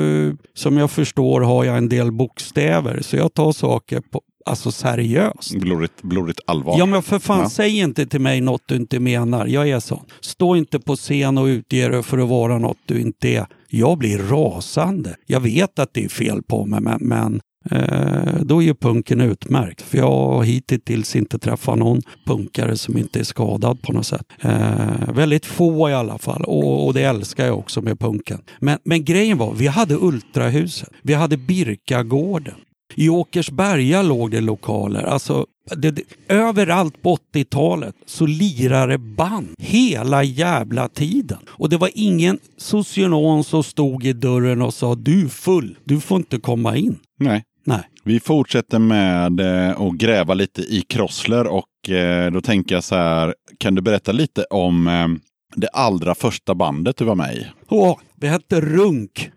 som 0.54 0.78
jag 0.78 0.92
förstår 0.92 1.42
har 1.42 1.64
jag 1.64 1.78
en 1.78 1.90
del 1.90 2.12
bokstäver, 2.12 3.02
så 3.02 3.16
jag 3.16 3.34
tar 3.34 3.52
saker 3.52 4.02
på, 4.02 4.22
alltså 4.46 4.72
seriöst. 4.72 5.56
blodigt, 5.56 6.02
blodigt 6.02 6.40
allvar. 6.48 6.76
Ja 6.80 6.86
men 6.86 7.04
för 7.04 7.20
fan, 7.20 7.40
Ja. 7.40 7.50
säg 7.50 7.78
inte 7.80 8.06
till 8.06 8.22
mig 8.22 8.42
något 8.42 8.62
du 8.66 8.76
inte 8.76 9.00
menar. 9.00 9.48
Jag 9.48 9.70
är 9.70 9.80
sån. 9.80 10.04
Stå 10.22 10.56
inte 10.56 10.80
på 10.80 10.96
scen 10.96 11.38
och 11.38 11.46
utge 11.46 11.88
dig 11.90 12.04
för 12.04 12.18
att 12.18 12.30
vara 12.30 12.58
något 12.58 12.78
du 12.86 13.02
inte 13.02 13.30
är. 13.30 13.46
Jag 13.70 13.98
blir 13.98 14.18
rasande. 14.18 15.16
Jag 15.26 15.40
vet 15.40 15.80
att 15.80 15.94
det 15.94 16.06
är 16.06 16.10
fel 16.10 16.44
på 16.44 16.66
mig 16.66 16.82
men, 16.82 17.00
men 17.02 17.42
eh, 17.72 18.42
då 18.42 18.62
är 18.62 18.66
ju 18.66 18.76
punken 18.76 19.22
utmärkt. 19.22 19.82
För 19.82 19.98
jag 19.98 20.12
har 20.12 20.44
hittills 20.44 21.16
inte 21.16 21.40
träffat 21.40 21.78
någon 21.78 22.02
punkare 22.26 22.78
som 22.78 22.98
inte 22.98 23.20
är 23.20 23.24
skadad 23.24 23.82
på 23.82 23.94
något 23.94 24.06
sätt. 24.06 24.26
Eh, 24.42 25.14
väldigt 25.14 25.46
få 25.46 25.90
i 25.90 25.94
alla 25.94 26.18
fall 26.18 26.44
och, 26.44 26.88
och 26.88 26.94
det 26.94 27.04
älskar 27.04 27.46
jag 27.46 27.60
också 27.60 27.82
med 27.82 28.00
punken. 28.00 28.42
Men, 28.60 28.80
men 28.84 29.06
grejen 29.06 29.38
var, 29.38 29.54
vi 29.54 29.68
hade 29.68 29.96
Ultrahuset. 29.96 30.90
Vi 31.02 31.14
hade 31.14 31.38
Birkagården. 31.38 32.56
I 32.96 33.10
Åkersberga 33.10 34.02
låg 34.02 34.32
det 34.32 34.42
lokaler. 34.42 35.04
Alltså, 35.04 35.46
det, 35.76 35.92
det, 35.92 36.04
överallt 36.28 37.02
på 37.02 37.18
80-talet 37.34 37.96
så 38.06 38.26
lirade 38.26 38.98
band 38.98 39.48
hela 39.60 40.24
jävla 40.24 40.88
tiden. 40.88 41.38
Och 41.48 41.70
det 41.70 41.78
var 41.78 41.90
ingen 41.94 42.40
socionom 42.58 43.44
som 43.44 43.64
stod 43.64 44.06
i 44.06 44.14
dörren 44.14 44.62
och 44.62 44.74
sa 44.74 44.96
du 44.96 45.30
full, 45.30 45.78
du 45.84 46.00
får 46.00 46.18
inte 46.18 46.40
komma 46.40 46.78
in. 46.78 47.00
Nej. 47.20 47.44
Nej. 47.66 47.82
Vi 48.04 48.20
fortsätter 48.20 48.80
med 48.80 49.40
eh, 49.40 49.82
att 49.82 49.94
gräva 49.94 50.34
lite 50.34 50.62
i 50.62 50.82
Krossler 50.82 51.48
och 51.48 51.90
eh, 51.90 52.32
då 52.32 52.42
tänker 52.42 52.76
jag 52.76 52.84
så 52.84 52.96
här, 52.96 53.36
kan 53.58 53.76
du 53.76 53.82
berätta 53.82 54.12
lite 54.12 54.44
om 54.44 54.88
eh, 54.88 55.08
det 55.56 55.68
allra 55.68 56.16
första 56.16 56.56
bandet 56.56 56.98
du 56.98 57.06
var 57.06 57.16
med 57.16 57.36
i? 57.36 57.48
Åh, 57.70 57.98
vi 58.16 58.28
hette 58.28 58.62
Runk. 58.62 59.32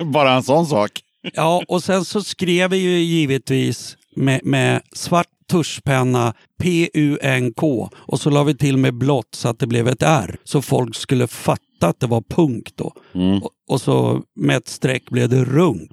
Bara 0.12 0.32
en 0.32 0.42
sån 0.42 0.66
sak. 0.66 0.90
Ja, 1.22 1.62
och 1.68 1.84
sen 1.84 2.04
så 2.04 2.22
skrev 2.22 2.70
vi 2.70 2.76
ju 2.76 2.98
givetvis 2.98 3.96
med, 4.16 4.40
med 4.44 4.82
svart 4.92 5.26
tuschpenna 5.50 6.34
P-U-N-K 6.62 7.90
och 7.94 8.20
så 8.20 8.30
la 8.30 8.44
vi 8.44 8.56
till 8.56 8.76
med 8.76 8.94
blått 8.94 9.34
så 9.34 9.48
att 9.48 9.58
det 9.58 9.66
blev 9.66 9.88
ett 9.88 10.02
R 10.02 10.36
så 10.44 10.62
folk 10.62 10.94
skulle 10.94 11.26
fatta 11.26 11.62
att 11.86 12.00
det 12.00 12.06
var 12.06 12.22
punk 12.30 12.70
då. 12.76 12.92
Och, 13.42 13.50
och 13.70 13.80
så 13.80 14.22
med 14.40 14.56
ett 14.56 14.68
streck 14.68 15.10
blev 15.10 15.28
det 15.28 15.44
rung. 15.44 15.88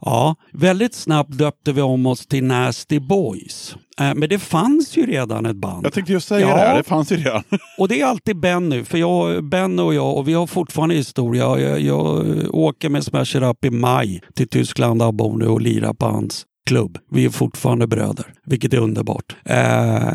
Ja, 0.00 0.34
väldigt 0.52 0.94
snabbt 0.94 1.38
döpte 1.38 1.72
vi 1.72 1.80
om 1.82 2.06
oss 2.06 2.26
till 2.26 2.44
Nasty 2.44 2.98
Boys. 3.00 3.76
Eh, 4.00 4.14
men 4.14 4.28
det 4.28 4.38
fanns 4.38 4.96
ju 4.96 5.06
redan 5.06 5.46
ett 5.46 5.56
band. 5.56 5.86
Jag 5.86 5.92
tänkte 5.92 6.12
just 6.12 6.28
säga 6.28 6.40
Ja. 6.40 6.54
det, 6.54 6.60
här, 6.60 6.76
det 6.76 6.82
fanns 6.84 7.12
ju 7.12 7.16
redan. 7.16 7.42
Och 7.78 7.88
det 7.88 8.00
är 8.00 8.06
alltid 8.06 8.40
Benny, 8.40 8.84
för 8.84 8.98
jag, 8.98 9.44
Benny 9.44 9.82
och 9.82 9.94
jag, 9.94 10.16
och 10.16 10.28
vi 10.28 10.32
har 10.32 10.46
fortfarande 10.46 10.94
historia. 10.94 11.58
Jag, 11.58 11.80
jag 11.80 12.24
åker 12.54 12.88
med 12.88 13.04
Smash 13.04 13.36
It 13.36 13.42
Up 13.42 13.64
i 13.64 13.70
maj 13.70 14.20
till 14.34 14.48
Tyskland 14.48 15.14
bor 15.14 15.38
nu 15.38 15.46
och 15.46 15.60
lirar 15.60 15.92
på 15.94 16.06
hans 16.06 16.46
klubb. 16.70 16.98
Vi 17.10 17.24
är 17.24 17.30
fortfarande 17.30 17.86
bröder, 17.86 18.26
vilket 18.46 18.74
är 18.74 18.78
underbart. 18.78 19.36
Eh, 19.44 19.56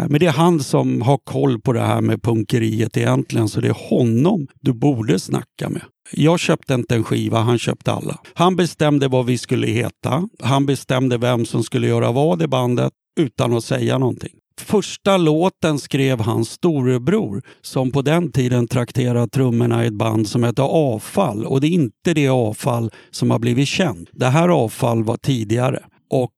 men 0.10 0.20
det 0.20 0.26
är 0.26 0.32
han 0.32 0.60
som 0.60 1.02
har 1.02 1.18
koll 1.18 1.62
på 1.62 1.74
det 1.74 1.82
här 1.82 2.02
med 2.02 2.24
punkeriet 2.24 2.98
egentligen, 2.98 3.50
så 3.50 3.62
det 3.62 3.68
är 3.68 3.90
honom 3.90 4.48
du 4.62 4.74
borde 4.74 5.20
snacka 5.20 5.70
med. 5.70 5.82
Jag 6.12 6.40
köpte 6.40 6.74
inte 6.74 6.96
en 6.96 7.04
skiva, 7.04 7.40
han 7.40 7.58
köpte 7.58 7.92
alla. 7.92 8.20
Han 8.34 8.56
bestämde 8.56 9.08
vad 9.08 9.26
vi 9.26 9.38
skulle 9.38 9.68
heta. 9.68 10.30
Han 10.44 10.66
bestämde 10.66 11.18
vem 11.18 11.46
som 11.46 11.64
skulle 11.64 11.88
göra 11.88 12.12
vad 12.12 12.42
i 12.42 12.48
bandet 12.48 12.94
utan 13.20 13.54
att 13.54 13.64
säga 13.64 13.98
någonting. 13.98 14.34
Första 14.62 15.18
låten 15.18 15.80
skrev 15.80 16.20
hans 16.20 16.50
storebror 16.50 17.42
som 17.62 17.92
på 17.92 18.02
den 18.02 18.32
tiden 18.32 18.68
trakterade 18.68 19.28
trummorna 19.28 19.84
i 19.84 19.88
ett 19.88 19.94
band 19.94 20.28
som 20.28 20.44
hette 20.44 20.62
Avfall. 20.62 21.46
Och 21.46 21.62
det 21.62 21.68
är 21.68 21.72
inte 21.72 22.14
det 22.14 22.30
Avfall 22.30 22.92
som 23.12 23.32
har 23.32 23.40
blivit 23.40 23.68
känt. 23.68 24.10
Det 24.12 24.26
här 24.26 24.50
Avfall 24.50 25.04
var 25.04 25.18
tidigare. 25.18 25.84
Och 26.10 26.32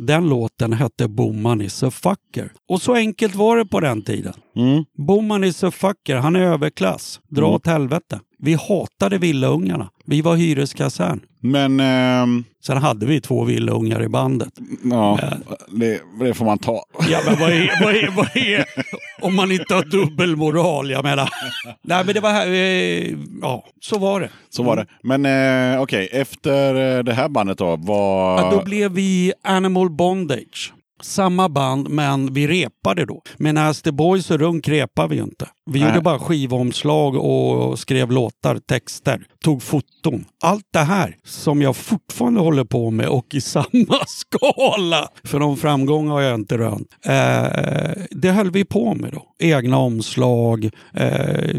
den 0.00 0.28
låten 0.28 0.72
hette 0.72 1.08
Boman 1.08 1.62
is 1.62 1.82
a 1.82 1.90
fucker. 1.90 2.52
Och 2.68 2.82
så 2.82 2.94
enkelt 2.94 3.34
var 3.34 3.56
det 3.56 3.66
på 3.66 3.80
den 3.80 4.02
tiden. 4.02 4.34
Mm. 4.56 4.84
Boman 5.06 5.44
is 5.44 5.64
a 5.64 5.70
fucker, 5.70 6.16
han 6.16 6.36
är 6.36 6.40
överklass. 6.40 7.20
Dra 7.28 7.46
åt 7.46 7.66
helvete. 7.66 8.20
Vi 8.38 8.54
hatade 8.54 9.18
villaungarna. 9.18 9.90
Vi 10.06 10.22
var 10.22 10.36
hyreskasern. 10.36 11.20
Men 11.40 11.80
ehm, 11.80 12.44
Sen 12.62 12.76
hade 12.76 13.06
vi 13.06 13.20
två 13.20 13.44
villaungar 13.44 14.02
i 14.02 14.08
bandet. 14.08 14.52
ja, 14.84 15.18
det, 15.68 16.00
det 16.20 16.34
får 16.34 16.44
man 16.44 16.58
ta. 16.58 16.84
Ja, 17.10 17.20
men 17.26 17.38
vad 17.38 17.50
är, 17.50 17.84
vad 17.84 17.94
är, 17.94 18.10
vad 18.16 18.36
är 18.36 18.64
om 19.20 19.36
man 19.36 19.52
inte 19.52 19.74
har 19.74 19.84
dubbelmoral? 19.84 20.90
Jag 20.90 21.04
menar. 21.04 21.28
Nej, 21.82 22.04
men 22.04 22.14
det 22.14 22.20
var 22.20 22.46
eh, 22.46 23.14
ja, 23.42 23.64
så 23.80 23.98
var 23.98 24.20
det. 24.20 24.30
Så 24.50 24.62
var 24.62 24.76
det. 24.76 24.86
Men 25.02 25.26
eh, 25.74 25.82
okej, 25.82 26.08
efter 26.12 26.96
eh, 26.98 27.04
det 27.04 27.12
här 27.12 27.28
bandet 27.28 27.58
då, 27.58 27.76
var... 27.76 28.42
Ja, 28.42 28.50
då 28.50 28.64
blev 28.64 28.92
vi 28.92 29.32
Animal 29.50 29.90
Bondage. 29.90 30.72
Samma 31.02 31.48
band, 31.48 31.88
men 31.88 32.34
vi 32.34 32.46
repade 32.46 33.04
då. 33.04 33.22
Men 33.36 33.58
As 33.58 33.82
the 33.82 33.92
Boys 33.92 34.30
och 34.30 34.38
Runk 34.38 34.68
repade 34.68 35.08
vi 35.08 35.16
ju 35.16 35.22
inte. 35.22 35.48
Vi 35.70 35.80
Nej. 35.80 35.88
gjorde 35.88 36.00
bara 36.00 36.18
skivomslag 36.18 37.16
och 37.16 37.78
skrev 37.78 38.10
låtar, 38.12 38.58
texter, 38.58 39.26
tog 39.44 39.62
foton. 39.62 40.24
Allt 40.44 40.64
det 40.72 40.78
här 40.78 41.16
som 41.24 41.62
jag 41.62 41.76
fortfarande 41.76 42.40
håller 42.40 42.64
på 42.64 42.90
med 42.90 43.08
och 43.08 43.34
i 43.34 43.40
samma 43.40 43.98
skala. 44.06 45.08
För 45.24 45.38
någon 45.38 45.56
framgång 45.56 46.08
har 46.08 46.20
jag 46.20 46.34
inte 46.34 46.58
rönt. 46.58 46.88
Eh, 47.04 48.02
det 48.10 48.30
höll 48.30 48.50
vi 48.50 48.64
på 48.64 48.94
med 48.94 49.12
då. 49.12 49.22
Egna 49.38 49.78
omslag, 49.78 50.70
eh, 50.94 51.56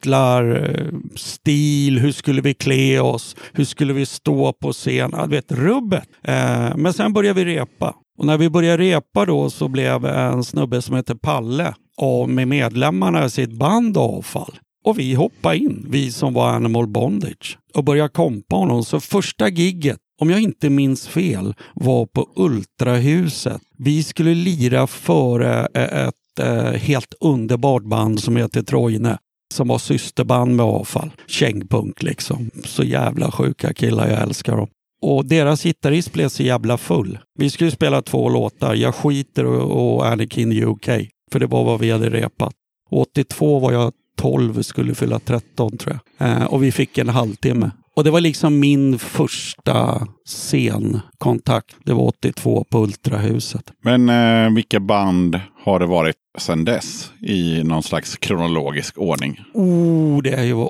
titlar, 0.00 0.56
eh, 0.56 0.86
stil, 1.14 1.98
hur 1.98 2.12
skulle 2.12 2.42
vi 2.42 2.54
klä 2.54 3.00
oss, 3.00 3.36
hur 3.52 3.64
skulle 3.64 3.92
vi 3.92 4.06
stå 4.06 4.52
på 4.52 4.72
scen, 4.72 5.10
ja, 5.12 5.26
du 5.26 5.30
vet 5.30 5.52
rubbet. 5.52 6.02
Eh, 6.22 6.76
men 6.76 6.92
sen 6.92 7.12
började 7.12 7.44
vi 7.44 7.56
repa. 7.56 7.94
Och 8.18 8.26
när 8.26 8.38
vi 8.38 8.50
började 8.50 8.82
repa 8.82 9.26
då 9.26 9.50
så 9.50 9.68
blev 9.68 10.04
en 10.04 10.44
snubbe 10.44 10.82
som 10.82 10.96
heter 10.96 11.14
Palle 11.14 11.74
av 11.96 12.28
med 12.28 12.48
medlemmarna 12.48 13.24
i 13.24 13.30
sitt 13.30 13.52
band 13.52 13.96
Avfall. 13.96 14.58
Och 14.84 14.98
vi 14.98 15.14
hoppade 15.14 15.56
in, 15.56 15.86
vi 15.90 16.12
som 16.12 16.34
var 16.34 16.48
Animal 16.48 16.86
Bondage, 16.86 17.58
och 17.74 17.84
började 17.84 18.08
kompa 18.08 18.56
honom. 18.56 18.84
Så 18.84 19.00
första 19.00 19.48
gigget, 19.48 19.98
om 20.20 20.30
jag 20.30 20.40
inte 20.40 20.70
minns 20.70 21.08
fel, 21.08 21.54
var 21.74 22.06
på 22.06 22.28
Ultrahuset. 22.36 23.60
Vi 23.78 24.02
skulle 24.02 24.34
lira 24.34 24.86
före 24.86 25.66
ett 25.66 26.14
eh, 26.40 26.46
eh, 26.46 26.72
helt 26.72 27.14
underbart 27.20 27.82
band 27.82 28.20
som 28.20 28.36
heter 28.36 28.62
Trojne 28.62 29.18
som 29.52 29.68
var 29.68 29.78
systerband 29.78 30.56
med 30.56 30.66
avfall. 30.66 31.10
Kängpunk 31.26 32.02
liksom. 32.02 32.50
Så 32.64 32.84
jävla 32.84 33.30
sjuka 33.30 33.74
killar, 33.74 34.08
jag 34.08 34.22
älskar 34.22 34.56
dem. 34.56 34.68
Och 35.02 35.26
deras 35.26 35.62
gitarrist 35.62 36.12
blev 36.12 36.28
så 36.28 36.42
jävla 36.42 36.78
full. 36.78 37.18
Vi 37.38 37.50
skulle 37.50 37.70
spela 37.70 38.02
två 38.02 38.28
låtar, 38.28 38.74
Jag 38.74 38.94
skiter 38.94 39.46
och, 39.46 39.94
och 39.94 40.06
Anakin 40.06 40.62
UK. 40.62 40.88
För 41.32 41.38
det 41.40 41.46
var 41.46 41.64
vad 41.64 41.80
vi 41.80 41.90
hade 41.90 42.10
repat. 42.10 42.52
82 42.90 43.58
var 43.58 43.72
jag 43.72 43.92
12, 44.16 44.62
skulle 44.62 44.94
fylla 44.94 45.18
13 45.18 45.76
tror 45.76 45.98
jag. 46.18 46.28
Eh, 46.28 46.44
och 46.44 46.62
vi 46.62 46.72
fick 46.72 46.98
en 46.98 47.08
halvtimme. 47.08 47.70
Och 47.96 48.04
det 48.04 48.10
var 48.10 48.20
liksom 48.20 48.60
min 48.60 48.98
första 48.98 50.06
scenkontakt. 50.26 51.76
Det 51.84 51.92
var 51.92 52.02
82 52.06 52.64
på 52.70 52.78
Ultrahuset. 52.78 53.72
Men 53.84 54.08
eh, 54.08 54.54
vilka 54.54 54.80
band 54.80 55.40
har 55.64 55.78
det 55.78 55.86
varit 55.86 56.16
sedan 56.38 56.64
dess 56.64 57.12
i 57.22 57.62
någon 57.64 57.82
slags 57.82 58.16
kronologisk 58.16 58.98
ordning? 58.98 59.40
Oh, 59.54 60.22
det 60.22 60.30
är 60.30 60.44
ju 60.44 60.66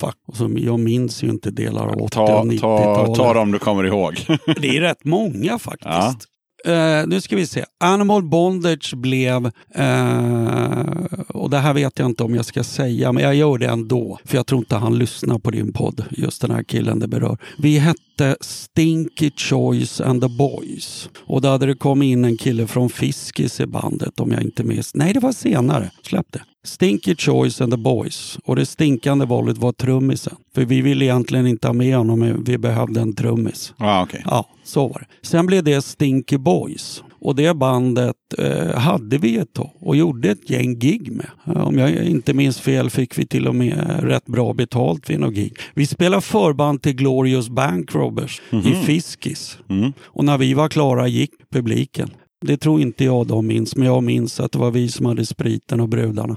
fuck. 0.00 0.16
Alltså, 0.28 0.48
jag 0.48 0.80
minns 0.80 1.24
ju 1.24 1.28
inte 1.28 1.50
delar 1.50 1.86
av 1.86 2.02
80 2.02 2.02
och 2.04 2.10
Ta, 2.10 2.26
ta, 2.26 2.44
90-talet. 2.44 3.14
ta 3.14 3.34
dem 3.34 3.52
du 3.52 3.58
kommer 3.58 3.84
ihåg. 3.84 4.14
Det 4.60 4.76
är 4.76 4.80
rätt 4.80 5.04
många 5.04 5.58
faktiskt. 5.58 6.28
Eh, 6.64 7.06
nu 7.06 7.20
ska 7.20 7.36
vi 7.36 7.46
se. 7.46 7.64
Animal 7.80 8.22
Bondage 8.22 8.94
blev, 8.96 9.50
eh, 9.74 10.80
och 11.28 11.50
det 11.50 11.58
här 11.58 11.74
vet 11.74 11.98
jag 11.98 12.06
inte 12.08 12.22
om 12.22 12.34
jag 12.34 12.44
ska 12.44 12.64
säga, 12.64 13.12
men 13.12 13.22
jag 13.22 13.34
gör 13.34 13.58
det 13.58 13.66
ändå. 13.66 14.18
För 14.24 14.36
jag 14.36 14.46
tror 14.46 14.58
inte 14.58 14.76
han 14.76 14.98
lyssnar 14.98 15.38
på 15.38 15.50
din 15.50 15.72
podd, 15.72 16.04
just 16.10 16.42
den 16.42 16.50
här 16.50 16.62
killen 16.62 16.98
det 16.98 17.08
berör. 17.08 17.38
Vi 17.58 17.78
hette 17.78 18.00
Stinky 18.40 19.30
Choice 19.36 20.00
and 20.00 20.22
the 20.22 20.28
Boys. 20.28 21.08
Och 21.26 21.40
då 21.40 21.48
hade 21.48 21.66
det 21.66 21.74
kommit 21.74 22.06
in 22.06 22.24
en 22.24 22.36
kille 22.36 22.66
från 22.66 22.90
Fiskis 22.90 23.60
i 23.60 23.66
bandet, 23.66 24.20
om 24.20 24.30
jag 24.32 24.42
inte 24.42 24.64
minns. 24.64 24.94
Nej, 24.94 25.12
det 25.12 25.20
var 25.20 25.32
senare. 25.32 25.90
Släpp 26.02 26.26
det. 26.32 26.42
Stinky 26.64 27.16
Choice 27.16 27.60
and 27.60 27.72
the 27.72 27.76
Boys. 27.78 28.38
Och 28.44 28.56
det 28.56 28.66
stinkande 28.66 29.24
valet 29.24 29.58
var 29.58 29.72
trummisen. 29.72 30.36
För 30.54 30.64
vi 30.64 30.80
ville 30.80 31.04
egentligen 31.04 31.46
inte 31.46 31.68
ha 31.68 31.72
med 31.72 31.96
honom, 31.96 32.18
men 32.20 32.44
vi 32.44 32.58
behövde 32.58 33.00
en 33.00 33.14
trummis. 33.14 33.74
ah, 33.76 34.02
okej. 34.02 34.22
Ja, 34.24 34.46
så 34.64 34.88
var 34.88 35.06
det. 35.08 35.28
Sen 35.28 35.46
blev 35.46 35.64
det 35.64 35.82
Stinky 35.82 36.38
Boys. 36.38 37.02
Och 37.24 37.34
det 37.34 37.54
bandet 37.56 38.16
eh, 38.38 38.76
hade 38.78 39.18
vi 39.18 39.36
ett 39.36 39.52
tag 39.52 39.70
och 39.80 39.96
gjorde 39.96 40.30
ett 40.30 40.50
gäng 40.50 40.78
gig 40.78 41.12
med. 41.12 41.26
Eh, 41.46 41.66
Om 41.66 41.78
jag 41.78 42.04
inte 42.04 42.34
minns 42.34 42.60
fel 42.60 42.90
fick 42.90 43.18
vi 43.18 43.26
till 43.26 43.46
och 43.48 43.54
med 43.54 44.00
rätt 44.02 44.26
bra 44.26 44.52
betalt 44.52 45.10
vid 45.10 45.20
något 45.20 45.34
gig. 45.34 45.56
Vi 45.74 45.86
spelade 45.86 46.22
förband 46.22 46.82
till 46.82 46.92
Glorious 46.96 47.48
Bank 47.48 47.94
Robbers 47.94 48.42
i 48.50 48.74
Fiskis. 48.86 49.58
Och 50.02 50.24
när 50.24 50.38
vi 50.38 50.54
var 50.54 50.68
klara 50.68 51.08
gick 51.08 51.30
publiken. 51.52 52.10
Det 52.46 52.56
tror 52.56 52.80
inte 52.80 53.04
jag 53.04 53.26
de 53.26 53.46
minns, 53.46 53.76
men 53.76 53.86
jag 53.86 54.02
minns 54.02 54.40
att 54.40 54.52
det 54.52 54.58
var 54.58 54.70
vi 54.70 54.88
som 54.88 55.06
hade 55.06 55.26
spriten 55.26 55.80
och 55.80 55.88
brudarna. 55.88 56.36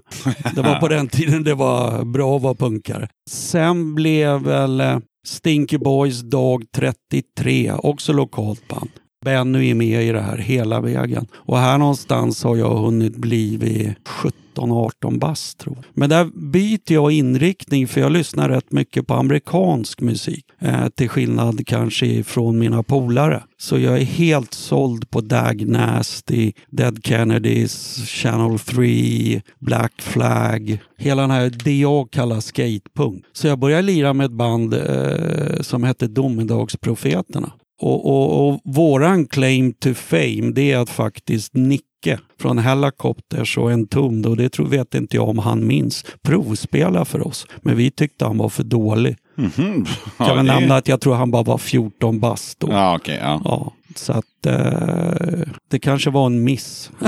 Det 0.55 0.61
var 0.61 0.79
på 0.79 0.87
den 0.97 1.07
tiden 1.07 1.43
det 1.43 1.53
var 1.55 2.05
bra 2.05 2.35
att 2.35 2.41
vara 2.41 2.53
punkare. 2.55 3.07
Sen 3.29 3.95
blev 3.95 4.41
väl 4.41 4.81
eh, 4.81 4.97
Stinky 5.27 5.77
Boys 5.77 6.21
dag 6.21 6.63
33, 6.75 7.71
också 7.73 8.13
lokalt 8.13 8.67
band. 8.67 8.89
Benny 9.27 9.69
är 9.69 9.75
med 9.75 10.03
i 10.03 10.11
det 10.11 10.21
här 10.21 10.37
hela 10.37 10.81
vägen. 10.81 11.27
Och 11.33 11.57
här 11.57 11.77
någonstans 11.77 12.43
har 12.43 12.55
jag 12.55 12.77
hunnit 12.77 13.15
bli 13.15 13.95
17-18 14.55 15.19
bast 15.19 15.57
tror 15.57 15.75
jag. 15.75 15.85
Men 15.93 16.09
där 16.09 16.25
byter 16.51 16.93
jag 16.93 17.11
inriktning 17.11 17.87
för 17.87 18.01
jag 18.01 18.11
lyssnar 18.11 18.49
rätt 18.49 18.71
mycket 18.71 19.07
på 19.07 19.13
amerikansk 19.13 20.01
musik. 20.01 20.45
Eh, 20.59 20.87
till 20.89 21.09
skillnad 21.09 21.67
kanske 21.67 22.23
från 22.23 22.59
mina 22.59 22.83
polare. 22.83 23.43
Så 23.57 23.79
jag 23.79 23.97
är 23.97 24.05
helt 24.05 24.53
såld 24.53 25.09
på 25.09 25.21
Dag 25.21 25.67
Nasty, 25.67 26.53
Dead 26.69 26.99
Kennedys, 27.03 28.05
Channel 28.05 28.59
3, 28.59 29.41
Black 29.59 29.93
Flag. 30.01 30.77
Hela 30.97 31.21
den 31.21 31.31
här, 31.31 31.53
det 31.63 31.79
jag 31.79 32.11
kallar 32.11 32.39
skatepunk. 32.39 33.23
Så 33.33 33.47
jag 33.47 33.59
började 33.59 33.81
lira 33.81 34.13
med 34.13 34.25
ett 34.25 34.31
band 34.31 34.73
eh, 34.73 35.61
som 35.61 35.83
hette 35.83 36.07
Domedagsprofeterna. 36.07 37.51
Och, 37.79 38.05
och, 38.05 38.47
och 38.49 38.61
våran 38.63 39.27
claim 39.27 39.73
to 39.73 39.93
fame 39.93 40.51
det 40.55 40.71
är 40.71 40.77
att 40.77 40.89
faktiskt 40.89 41.53
Nicke 41.53 42.19
från 42.39 42.57
Helicopters 42.57 43.57
och 43.57 43.71
en 43.71 43.87
tum, 43.87 44.25
och 44.25 44.37
det 44.37 44.49
tror, 44.49 44.65
vet 44.67 44.95
inte 44.95 45.15
jag 45.15 45.29
om 45.29 45.37
han 45.39 45.67
minns, 45.67 46.05
provspela 46.21 47.05
för 47.05 47.27
oss. 47.27 47.47
Men 47.61 47.77
vi 47.77 47.91
tyckte 47.91 48.25
han 48.25 48.37
var 48.37 48.49
för 48.49 48.63
dålig. 48.63 49.15
Mhm. 49.35 49.51
Kan 50.17 50.27
Ja, 50.27 50.33
väl 50.33 50.45
det- 50.45 50.53
nämna 50.59 50.75
att 50.75 50.87
jag 50.87 51.01
tror 51.01 51.15
han 51.15 51.31
bara 51.31 51.43
var 51.43 51.57
14 51.57 52.19
bast 52.19 52.59
då. 52.59 52.67
Ja, 52.71 52.95
okej. 52.95 53.19
ja. 53.21 53.41
Ja, 53.45 53.73
så 53.95 54.13
att 54.13 54.45
eh, 54.45 55.47
det 55.71 55.79
kanske 55.79 56.09
var 56.09 56.25
en 56.25 56.43
miss. 56.43 56.91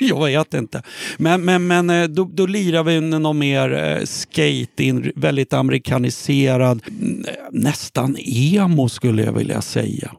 jag 0.08 0.24
vet 0.24 0.54
inte. 0.54 0.82
Men, 1.16 1.44
men, 1.44 1.66
men 1.66 1.90
eh, 1.90 2.08
då, 2.08 2.24
då 2.32 2.46
lirar 2.46 2.84
vi 2.84 3.00
någon 3.00 3.38
mer 3.38 3.72
eh, 3.72 4.04
skate, 4.04 4.84
in, 4.84 5.12
väldigt 5.16 5.52
amerikaniserad, 5.52 6.82
mm, 6.88 7.24
nästan 7.52 8.16
emo 8.18 8.88
skulle 8.88 9.22
jag 9.22 9.32
vilja 9.32 9.62
säga. 9.62 10.12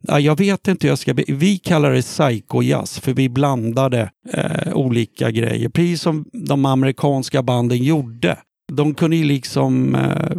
Ja, 0.00 0.20
jag 0.20 0.38
vet 0.38 0.68
inte 0.68 0.86
hur 0.86 0.90
jag 0.90 0.98
ska... 0.98 1.14
Vi 1.28 1.58
kallar 1.58 1.92
det 1.92 2.02
psycho-jazz 2.02 3.00
för 3.00 3.12
vi 3.12 3.28
blandade 3.28 4.10
eh, 4.32 4.74
olika 4.74 5.30
grejer, 5.30 5.68
precis 5.68 6.02
som 6.02 6.24
de 6.32 6.64
amerikanska 6.64 7.42
banden 7.42 7.78
gjorde. 7.78 8.36
De 8.72 8.94
kunde 8.94 9.16
ju 9.16 9.24
liksom 9.24 9.94
eh, 9.94 10.36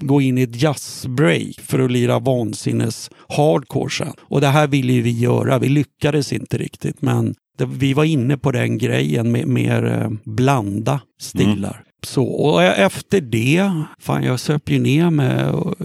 gå 0.00 0.20
in 0.20 0.38
i 0.38 0.42
ett 0.42 0.62
jazzbreak 0.62 1.60
för 1.60 1.78
att 1.78 1.90
lira 1.90 2.18
vansinnes 2.18 3.10
hardcore 3.28 3.90
sen. 3.90 4.12
Och 4.20 4.40
det 4.40 4.46
här 4.46 4.66
ville 4.66 4.92
ju 4.92 5.02
vi 5.02 5.10
göra. 5.10 5.58
Vi 5.58 5.68
lyckades 5.68 6.32
inte 6.32 6.58
riktigt 6.58 7.02
men 7.02 7.34
vi 7.58 7.94
var 7.94 8.04
inne 8.04 8.36
på 8.36 8.52
den 8.52 8.78
grejen 8.78 9.32
med 9.32 9.48
mer 9.48 9.84
eh, 9.84 10.10
blanda 10.24 11.00
stilar. 11.20 11.84
Så, 12.06 12.24
och 12.24 12.62
efter 12.62 13.20
det, 13.20 13.72
fan 13.98 14.22
jag 14.22 14.40
söp 14.40 14.70
ju 14.70 14.78
ner 14.78 15.10
mig 15.10 15.44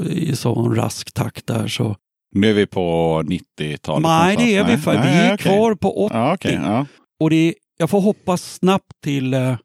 i 0.09 0.35
sån 0.35 0.75
rask 0.75 1.13
takt 1.13 1.47
där 1.47 1.67
så. 1.67 1.95
Nu 2.35 2.49
är 2.49 2.53
vi 2.53 2.65
på 2.65 3.21
90-talet. 3.25 4.03
Nej 4.03 4.35
det 4.37 4.55
är 4.55 4.67
vi 4.67 4.77
för 4.77 4.91
vi 4.91 5.09
är 5.09 5.37
kvar 5.37 5.75
på 5.75 6.05
80. 6.05 6.15
Ja, 6.15 6.33
okej. 6.33 6.59
ja. 6.63 6.85
Och 7.19 7.29
det, 7.29 7.53
jag 7.77 7.89
får 7.89 8.01
hoppas 8.01 8.53
snabbt 8.53 9.01
till 9.03 9.33
eh, 9.33 9.57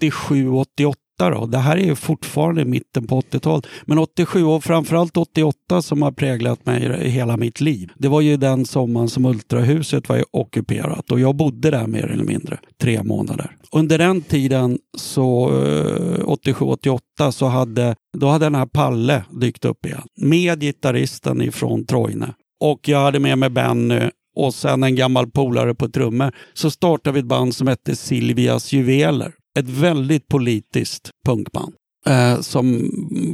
87-88 0.00 0.94
då. 1.28 1.46
Det 1.46 1.58
här 1.58 1.76
är 1.76 1.84
ju 1.84 1.94
fortfarande 1.94 2.64
mitten 2.64 3.06
på 3.06 3.20
80-talet. 3.20 3.66
Men 3.84 3.98
87 3.98 4.44
och 4.44 4.64
framförallt 4.64 5.16
88 5.16 5.82
som 5.82 6.02
har 6.02 6.12
präglat 6.12 6.66
mig 6.66 7.00
i 7.02 7.08
hela 7.08 7.36
mitt 7.36 7.60
liv. 7.60 7.92
Det 7.98 8.08
var 8.08 8.20
ju 8.20 8.36
den 8.36 8.66
sommaren 8.66 9.08
som 9.08 9.24
Ultrahuset 9.24 10.08
var 10.08 10.16
ju 10.16 10.24
ockuperat 10.30 11.12
och 11.12 11.20
jag 11.20 11.36
bodde 11.36 11.70
där 11.70 11.86
mer 11.86 12.06
eller 12.06 12.24
mindre 12.24 12.58
tre 12.82 13.02
månader. 13.02 13.56
Under 13.72 13.98
den 13.98 14.20
tiden 14.20 14.78
så 14.98 15.48
eh, 15.48 16.24
87-88 16.24 17.30
så 17.30 17.46
hade, 17.46 17.94
då 18.18 18.28
hade 18.28 18.46
den 18.46 18.54
här 18.54 18.66
Palle 18.66 19.24
dykt 19.40 19.64
upp 19.64 19.86
igen. 19.86 20.02
Med 20.16 20.60
gitarristen 20.60 21.42
ifrån 21.42 21.86
Trojne. 21.86 22.34
Och 22.60 22.88
jag 22.88 22.98
hade 22.98 23.18
med 23.18 23.38
mig 23.38 23.50
Benny 23.50 24.00
och 24.36 24.54
sen 24.54 24.82
en 24.82 24.96
gammal 24.96 25.30
polare 25.30 25.74
på 25.74 25.88
trummor. 25.88 26.32
Så 26.54 26.70
startade 26.70 27.14
vi 27.14 27.20
ett 27.20 27.26
band 27.26 27.54
som 27.54 27.66
hette 27.66 27.96
Silvias 27.96 28.72
Juveler. 28.72 29.32
Ett 29.58 29.68
väldigt 29.68 30.28
politiskt 30.28 31.10
punkband. 31.26 31.74
Eh, 32.06 32.40
som 32.40 32.90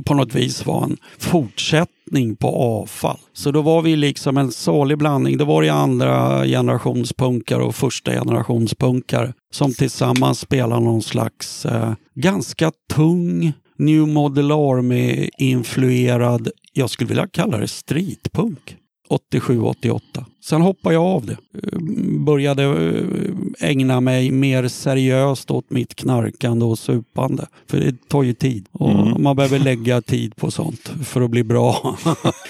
på 0.07 0.15
något 0.15 0.35
vis 0.35 0.67
var 0.67 0.85
en 0.85 0.97
fortsättning 1.19 2.37
på 2.37 2.49
avfall. 2.49 3.19
Så 3.33 3.51
då 3.51 3.63
var 3.63 3.83
vi 3.83 3.97
liksom 3.97 4.37
en 4.37 4.53
salig 4.53 4.99
blandning. 4.99 5.39
Det 5.39 5.45
var 5.45 5.63
det 5.63 5.69
andra 5.69 6.45
generationspunkare 6.45 7.63
och 7.63 7.75
första 7.75 8.13
generationspunkare 8.13 9.33
som 9.53 9.73
tillsammans 9.73 10.41
spelar 10.41 10.81
någon 10.81 11.03
slags 11.03 11.67
eh, 11.67 11.93
ganska 12.15 12.73
tung 12.95 13.53
New 13.79 14.09
Model 14.09 14.53
Army-influerad, 14.53 16.51
jag 16.73 16.91
skulle 16.91 17.09
vilja 17.09 17.29
kalla 17.29 17.59
det 17.59 17.69
streetpunk. 17.69 18.77
87-88. 19.09 20.01
Sen 20.45 20.61
hoppade 20.61 20.95
jag 20.95 21.05
av 21.05 21.27
det. 21.27 21.33
Eh, 21.33 21.79
Började 22.19 22.65
eh, 22.65 23.69
ägna 23.69 24.01
mig 24.01 24.31
mer 24.31 24.69
seriöst 24.69 25.51
åt 25.51 25.71
mitt 25.71 25.95
knarkande 25.95 26.65
och 26.65 26.79
supande. 26.79 27.47
För 27.71 27.79
det 27.79 28.09
tar 28.09 28.23
ju 28.23 28.35
tid. 28.35 28.67
Och 28.73 29.21
Man 29.21 29.37
behöver 29.37 29.59
lägga 29.59 30.03
tid 30.03 30.37
på 30.37 30.51
sånt 30.51 30.93
för 31.05 31.21
att 31.21 31.31
bli 31.31 31.45
bra. 31.45 31.97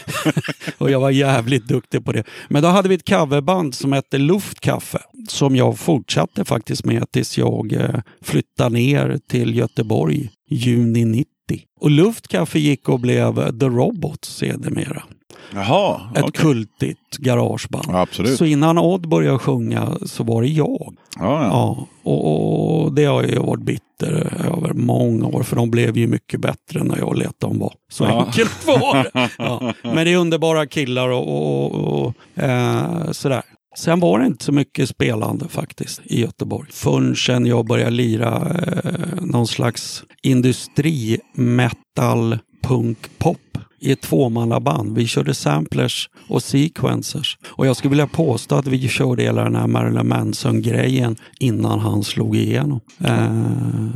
och 0.79 0.91
jag 0.91 1.01
var 1.01 1.11
jävligt 1.11 1.69
duktig 1.69 2.05
på 2.05 2.13
det. 2.13 2.25
Men 2.49 2.63
då 2.63 2.69
hade 2.69 2.89
vi 2.89 2.95
ett 2.95 3.09
coverband 3.09 3.75
som 3.75 3.93
hette 3.93 4.19
Luftkaffe. 4.19 4.99
Som 5.29 5.57
jag 5.57 5.79
fortsatte 5.79 6.45
faktiskt 6.45 6.85
med 6.85 7.11
tills 7.11 7.39
jag 7.39 7.73
eh, 7.73 8.01
flyttade 8.23 8.71
ner 8.71 9.21
till 9.29 9.57
Göteborg 9.57 10.31
juni 10.51 11.05
90. 11.05 11.27
Och 11.81 11.91
Luftkaffe 11.91 12.59
gick 12.59 12.89
och 12.89 13.01
blev 13.01 13.59
The 13.59 13.67
Robots 13.67 14.37
sedermera. 14.37 15.03
Jaha, 15.55 16.01
Ett 16.15 16.23
okej. 16.25 16.33
kultigt 16.43 17.17
garageband. 17.19 17.87
Ja. 17.89 18.07
Så 18.37 18.45
innan 18.45 18.79
Odd 18.79 19.09
började 19.09 19.39
sjunga 19.39 19.93
så 20.07 20.25
var 20.25 20.43
det 20.43 20.49
jag. 20.49 20.95
Ja, 21.19 21.43
ja. 21.45 21.87
Och, 22.03 22.85
och 22.85 22.93
det 22.95 23.05
har 23.05 23.23
jag 23.23 23.43
varit 23.43 23.63
bitter 23.63 24.13
över 24.47 24.73
många 24.73 25.27
år 25.27 25.43
för 25.43 25.57
de 25.57 25.71
blev 25.71 25.97
ju 25.97 26.07
mycket 26.07 26.41
bättre 26.41 26.85
när 26.85 26.99
jag 26.99 27.19
lät 27.19 27.41
dem 27.41 27.59
vara. 27.59 27.73
Så 27.93 28.05
enkelt 28.05 28.67
var 28.67 28.95
det. 28.95 29.11
Men 29.83 30.05
det 30.05 30.13
är 30.13 30.17
underbara 30.17 30.67
killar 30.67 31.09
och, 31.09 31.29
och, 31.29 31.75
och, 32.07 32.15
eh, 32.43 33.11
sådär. 33.11 33.43
Sen 33.79 34.01
var 34.01 34.19
det 34.19 34.27
inte 34.27 34.45
så 34.45 34.53
mycket 34.53 34.89
spelande 34.89 35.49
faktiskt 35.49 36.01
i 36.05 36.21
Göteborg. 36.21 36.69
Förrän 36.73 37.47
jag 37.47 37.67
började 37.67 37.91
lira 37.91 38.57
eh, 38.85 38.91
någon 39.23 39.47
slags 39.47 40.05
industri-metal 40.23 42.39
punk 42.63 42.99
pop 43.19 43.59
i 43.87 43.93
ett 43.93 44.01
tvåmannaband. 44.01 44.97
Vi 44.97 45.07
körde 45.07 45.35
samplers 45.35 46.09
och 46.29 46.43
sequencers. 46.43 47.39
Och 47.49 47.67
jag 47.67 47.77
skulle 47.77 47.91
vilja 47.91 48.07
påstå 48.07 48.55
att 48.55 48.67
vi 48.67 48.89
körde 48.89 49.23
hela 49.23 49.45
den 49.45 49.57
här 49.57 49.67
Marilyn 49.67 50.09
Manson-grejen 50.09 51.17
innan 51.41 51.79
han 51.81 52.05
slog 52.05 52.37
igenom. 52.37 52.81
Eh, 53.05 53.31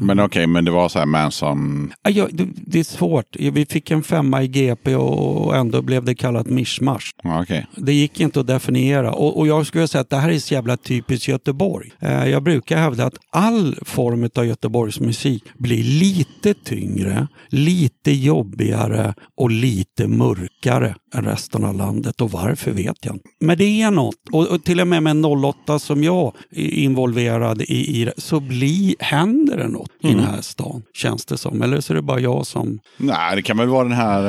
Men 0.00 0.20
okej, 0.20 0.46
men 0.46 0.64
det 0.64 0.70
var 0.70 0.88
så 0.88 0.98
här 0.98 1.06
Manson... 1.06 1.92
Ja, 2.08 2.28
det, 2.32 2.48
det 2.56 2.78
är 2.78 2.84
svårt. 2.84 3.36
Vi 3.38 3.66
fick 3.66 3.90
en 3.90 4.02
femma 4.02 4.42
i 4.42 4.48
GP 4.48 4.96
och 4.96 5.56
ändå 5.56 5.82
blev 5.82 6.04
det 6.04 6.14
kallat 6.14 6.46
mischmasch. 6.46 7.10
Okej. 7.24 7.66
Det 7.76 7.92
gick 7.92 8.20
inte 8.20 8.40
att 8.40 8.46
definiera. 8.46 9.12
Och, 9.12 9.38
och 9.38 9.46
jag 9.46 9.66
skulle 9.66 9.88
säga 9.88 10.02
att 10.02 10.10
det 10.10 10.16
här 10.16 10.30
är 10.30 10.38
så 10.38 10.54
jävla 10.54 10.76
typiskt 10.76 11.28
Göteborg. 11.28 11.90
Eh, 12.00 12.28
jag 12.28 12.42
brukar 12.42 12.78
hävda 12.78 13.04
att 13.06 13.14
all 13.30 13.76
form 13.82 14.30
av 14.34 14.46
Göteborgsmusik 14.46 15.44
blir 15.58 15.82
lite 15.82 16.54
tyngre, 16.54 17.28
lite 17.48 18.12
jobbigare 18.12 19.14
och 19.36 19.50
lite 19.50 19.79
lite 19.80 20.08
mörkare 20.08 20.94
än 21.14 21.24
resten 21.24 21.64
av 21.64 21.74
landet. 21.74 22.20
Och 22.20 22.30
varför 22.30 22.70
vet 22.70 22.96
jag 23.04 23.14
inte. 23.14 23.28
Men 23.40 23.58
det 23.58 23.82
är 23.82 23.90
något. 23.90 24.14
Och, 24.32 24.46
och 24.46 24.64
till 24.64 24.80
och 24.80 24.86
med 24.88 25.02
med 25.02 25.10
en 25.10 25.24
08 25.24 25.78
som 25.78 26.04
jag 26.04 26.32
är 26.50 26.70
involverad 26.70 27.62
i, 27.62 28.02
i 28.02 28.10
så 28.16 28.40
blir, 28.40 28.94
händer 28.98 29.56
det 29.56 29.68
något 29.68 29.90
i 30.02 30.08
den 30.08 30.20
här 30.20 30.40
stan. 30.40 30.82
Känns 30.94 31.24
det 31.26 31.38
som. 31.38 31.62
Eller 31.62 31.80
så 31.80 31.92
är 31.92 31.94
det 31.94 32.02
bara 32.02 32.20
jag 32.20 32.46
som... 32.46 32.78
Nej, 32.96 33.36
det 33.36 33.42
kan 33.42 33.56
väl 33.58 33.68
vara 33.68 33.84
den 33.84 33.92
här... 33.92 34.22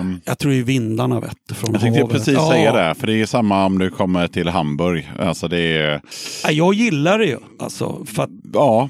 Eh... 0.00 0.06
Jag 0.24 0.38
tror 0.38 0.52
är 0.52 0.62
vindarna 0.62 1.20
vet 1.20 1.56
från 1.56 1.72
Jag 1.72 1.80
tänkte 1.80 2.00
havet. 2.00 2.16
precis 2.16 2.34
Ja. 2.34 2.50
säga 2.50 2.72
det, 2.72 2.94
för 2.94 3.06
det 3.06 3.20
är 3.20 3.26
samma 3.26 3.66
om 3.66 3.78
du 3.78 3.90
kommer 3.90 4.28
till 4.28 4.48
Hamburg. 4.48 5.10
Alltså 5.18 5.48
det 5.48 5.58
är... 5.60 6.00
Ja, 6.44 6.50
Jag 6.50 6.74
gillar 6.74 7.18
det 7.18 7.26
ju. 7.26 7.38
Alltså, 7.58 8.04
för 8.04 8.22
att, 8.22 8.30
Ja, 8.52 8.88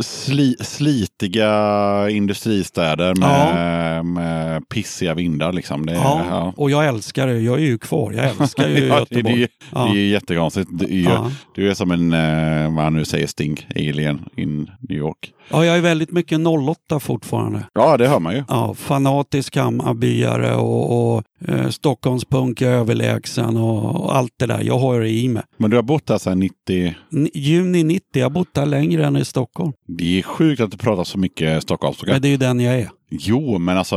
sli, 0.00 0.56
slitiga 0.60 2.10
industristäder 2.10 3.14
med, 3.14 4.04
med 4.06 4.68
pissiga 4.68 5.14
vindar. 5.14 5.52
Liksom. 5.52 5.86
Det, 5.86 5.92
ja, 5.92 6.22
ja. 6.30 6.52
Och 6.68 6.72
jag 6.72 6.86
älskar 6.86 7.26
det. 7.26 7.38
Jag 7.40 7.54
är 7.58 7.62
ju 7.64 7.78
kvar. 7.78 8.12
Jag 8.12 8.24
älskar 8.40 8.68
ju 8.68 8.74
Ja, 8.88 9.06
det, 9.10 9.16
är- 9.18 9.22
det, 9.22 9.30
är 9.30 9.32
Göteborg. 9.32 9.40
ju- 9.40 9.48
Ja. 9.72 9.90
det 9.94 10.00
är 10.00 10.06
jättekonstigt. 10.08 10.68
Du 10.72 11.00
Ja. 11.02 11.30
du 11.54 11.70
är 11.70 11.74
som 11.74 11.90
en, 11.90 12.12
eh, 12.12 12.74
vad 12.74 12.84
han 12.84 12.94
nu 12.94 13.04
säger, 13.04 13.26
Sting, 13.26 13.66
alien 13.76 14.20
in 14.36 14.70
New 14.88 14.98
York. 14.98 15.32
Ja, 15.50 15.64
jag 15.64 15.76
är 15.76 15.80
väldigt 15.80 16.10
mycket 16.12 16.38
08 16.46 17.00
fortfarande. 17.00 17.62
Ja, 17.74 17.96
det 17.96 18.08
hör 18.08 18.18
man 18.20 18.34
ju. 18.34 18.44
Ja, 18.48 18.74
fanatisk 18.74 19.56
Hammarbyare 19.56 20.54
och, 20.54 21.14
och 21.16 21.22
eh, 21.48 21.68
Stockholmspunk 21.68 22.60
är 22.62 22.66
överlägsen 22.70 23.56
och, 23.56 24.04
och 24.04 24.16
allt 24.16 24.32
det 24.36 24.46
där. 24.46 24.62
Jag 24.62 24.78
har 24.78 25.00
det 25.00 25.08
i 25.10 25.28
mig. 25.28 25.42
Men 25.56 25.70
du 25.70 25.76
har 25.76 25.82
bott 25.82 26.08
här 26.08 26.18
sedan 26.18 26.38
90. 26.40 26.94
N- 27.12 27.28
juni 27.34 27.84
90, 27.84 28.04
jag 28.12 28.24
har 28.24 28.30
bott 28.30 28.54
där 28.54 28.66
längre 28.66 29.06
än 29.06 29.16
i 29.16 29.24
Stockholm. 29.24 29.72
Det 29.86 30.18
är 30.18 30.22
sjukt 30.22 30.60
att 30.60 30.70
du 30.70 30.76
pratar 30.76 31.04
så 31.04 31.18
mycket 31.18 31.62
stockholmska. 31.62 32.06
Men 32.12 32.22
det 32.22 32.28
är 32.28 32.30
ju 32.30 32.36
den 32.36 32.60
jag 32.60 32.74
är. 32.74 32.90
Jo, 33.10 33.58
men 33.58 33.78
alltså, 33.78 33.96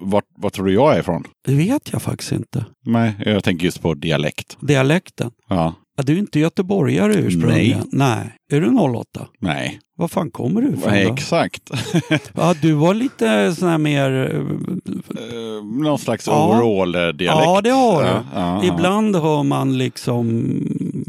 vart, 0.00 0.24
vart 0.36 0.52
tror 0.52 0.66
du 0.66 0.72
jag 0.74 0.94
är 0.96 1.00
ifrån? 1.00 1.24
Det 1.46 1.54
vet 1.54 1.92
jag 1.92 2.02
faktiskt 2.02 2.32
inte. 2.32 2.64
Nej, 2.86 3.14
jag 3.26 3.44
tänker 3.44 3.64
just 3.64 3.82
på 3.82 3.94
dialekt. 3.94 4.56
Dialekten. 4.60 5.30
Ja, 5.48 5.74
Ja, 5.96 6.02
du 6.02 6.12
är 6.14 6.18
inte 6.18 6.40
göteborgare 6.40 7.14
ursprungligen. 7.14 7.88
Nej. 7.92 8.36
Är 8.52 8.60
du 8.60 8.68
08? 8.68 9.26
nej. 9.40 9.80
Var 9.96 10.08
fan 10.08 10.30
kommer 10.30 10.60
du 10.62 10.68
ifrån 10.68 10.92
Nej, 10.92 11.04
då? 11.04 11.12
exakt. 11.12 11.70
Ja, 12.34 12.54
du 12.62 12.72
var 12.72 12.94
lite 12.94 13.54
sån 13.54 13.68
här 13.68 13.78
mer... 13.78 14.34
Eh, 14.34 15.64
Någon 15.82 15.98
slags 15.98 16.26
Ja. 16.26 16.48
overall-dialekt. 16.48 17.44
Ja, 17.44 17.60
det 17.60 17.70
har 17.70 18.02
du. 18.02 18.08
Ja. 18.34 18.64
Ibland 18.64 19.16
hör 19.16 19.42
man 19.42 19.78
liksom... 19.78 20.50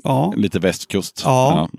Ja. 0.03 0.33
Lite 0.38 0.59
västkust. 0.59 1.21
Ja. 1.25 1.69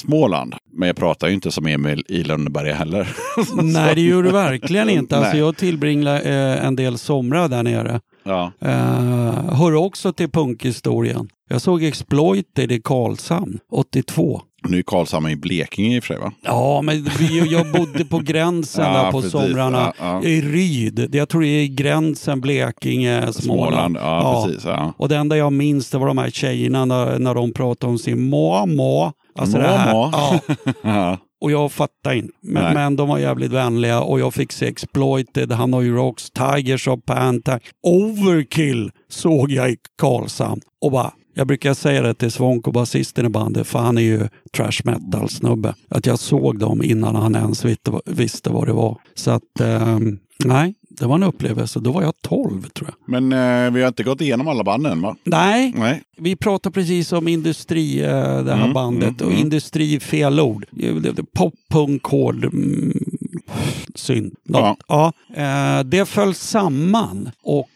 Småland. 0.00 0.54
Men 0.72 0.86
jag 0.86 0.96
pratar 0.96 1.28
ju 1.28 1.34
inte 1.34 1.50
som 1.50 1.66
Emil 1.66 2.04
i 2.08 2.22
Lönneberga 2.24 2.74
heller. 2.74 3.08
Nej, 3.62 3.94
det 3.94 4.00
gör 4.00 4.22
du 4.22 4.30
verkligen 4.30 4.90
inte. 4.90 5.16
Alltså, 5.16 5.30
Nej. 5.32 5.40
jag 5.40 5.56
tillbringade 5.56 6.20
eh, 6.20 6.66
en 6.66 6.76
del 6.76 6.98
somrar 6.98 7.48
där 7.48 7.62
nere. 7.62 8.00
Ja. 8.24 8.52
Eh, 8.60 9.54
hör 9.54 9.74
också 9.74 10.12
till 10.12 10.30
punkhistorien. 10.30 11.28
Jag 11.50 11.60
såg 11.60 11.82
Exploited 11.84 12.72
i 12.72 12.80
Karlshamn 12.80 13.58
82. 13.72 14.40
Nu 14.68 14.78
är 14.78 14.82
Karlshamn 14.82 15.28
i 15.28 15.36
Blekinge 15.36 15.96
i 15.96 16.00
och 16.00 16.04
för 16.04 16.14
sig 16.14 16.22
va? 16.22 16.32
Ja, 16.42 16.82
men 16.82 17.04
vi, 17.18 17.38
jag 17.52 17.72
bodde 17.72 18.04
på 18.04 18.18
gränsen 18.18 18.84
Ja, 18.92 18.92
där 19.02 19.10
på 19.12 19.18
precis. 19.20 19.32
somrarna. 19.32 19.92
Ja, 19.98 20.20
ja. 20.22 20.28
I 20.28 20.40
Ryd. 20.40 20.94
Det- 21.10 21.18
Jag 21.18 21.28
tror 21.28 21.40
det 21.42 21.46
är 21.48 21.66
gränsen 21.66 22.40
Blekinge, 22.40 23.32
Småland. 23.32 23.36
Småland. 23.74 23.96
Ja, 23.96 24.44
precis. 24.46 24.66
Och 24.96 25.08
det 25.08 25.16
enda 25.16 25.36
jag 25.36 25.52
minns 25.52 25.90
det 25.90 25.98
var 25.98 26.06
de 26.06 26.18
här 26.18 26.30
tjejerna 26.30 26.84
när, 26.84 27.18
när 27.18 27.34
de 27.34 27.52
pratade 27.52 27.90
om 27.90 27.98
sin 27.98 28.28
mamma 28.28 29.12
Alltså 29.38 29.58
det 29.58 29.62
Må, 29.92 30.06
här, 30.06 30.40
Ja. 30.82 31.18
Och 31.44 31.50
jag 31.50 31.72
fattar 31.72 32.14
inte. 32.14 32.34
Men, 32.40 32.74
men 32.74 32.96
de 32.96 33.08
var 33.08 33.18
jävligt 33.18 33.52
vänliga 33.52 34.00
och 34.00 34.20
jag 34.20 34.34
fick 34.34 34.52
se 34.52 34.66
Exploited, 34.66 35.52
Hanoi 35.52 35.90
Rocks, 35.90 36.30
Tigers 36.30 36.88
of 36.88 37.00
Panther, 37.06 37.60
Overkill 37.82 38.90
såg 39.08 39.50
jag 39.50 39.70
i 39.70 39.76
Karlshamn 39.98 40.60
och 40.80 40.92
bara 40.92 41.12
jag 41.34 41.46
brukar 41.46 41.74
säga 41.74 42.02
det 42.02 42.14
till 42.14 42.30
Svånko, 42.30 42.72
basisten 42.72 43.26
i 43.26 43.28
bandet, 43.28 43.66
för 43.66 43.78
han 43.78 43.98
är 43.98 44.02
ju 44.02 44.28
trash 44.56 44.80
metal-snubbe. 44.84 45.74
Att 45.88 46.06
jag 46.06 46.18
såg 46.18 46.58
dem 46.58 46.82
innan 46.82 47.16
han 47.16 47.34
ens 47.34 47.64
visste, 48.04 48.50
vad 48.50 48.66
det 48.66 48.72
var. 48.72 48.98
Så 49.14 49.30
att, 49.30 49.60
ehm, 49.60 50.18
nej, 50.44 50.74
det 50.98 51.06
var 51.06 51.14
en 51.14 51.22
upplevelse. 51.22 51.80
Då 51.80 51.92
var 51.92 52.02
jag 52.02 52.12
12 52.22 52.62
tror 52.62 52.88
jag. 52.90 53.10
Men 53.20 53.32
eh, 53.66 53.72
vi 53.72 53.80
har 53.80 53.88
inte 53.88 54.02
gått 54.02 54.20
igenom 54.20 54.48
alla 54.48 54.64
banden 54.64 55.00
va? 55.02 55.16
Nej, 55.24 55.72
Nej. 55.76 56.02
vi 56.16 56.36
pratar 56.36 56.70
precis 56.70 57.12
om 57.12 57.28
industri, 57.28 58.00
eh, 58.00 58.08
det 58.44 58.54
här 58.54 58.60
Mm, 58.62 58.72
bandet. 58.72 59.08
mm, 59.20 59.26
och 59.26 59.32
mm. 59.32 59.38
industri 59.38 60.00
fel 60.00 60.40
ord. 60.40 60.66
Pop, 61.36 61.54
punk, 61.70 62.04
hård, 62.04 62.44
mm, 62.44 62.98
synd. 63.94 64.34
Något. 64.48 64.78
Ja. 64.88 65.12
eh, 65.36 65.84
det 65.84 66.04
föll 66.08 66.34
samman 66.34 67.30
och 67.42 67.68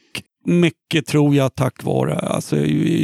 mycket 0.45 1.07
tror 1.07 1.35
jag 1.35 1.55
tack 1.55 1.85
vare, 1.85 2.14
alltså, 2.19 2.57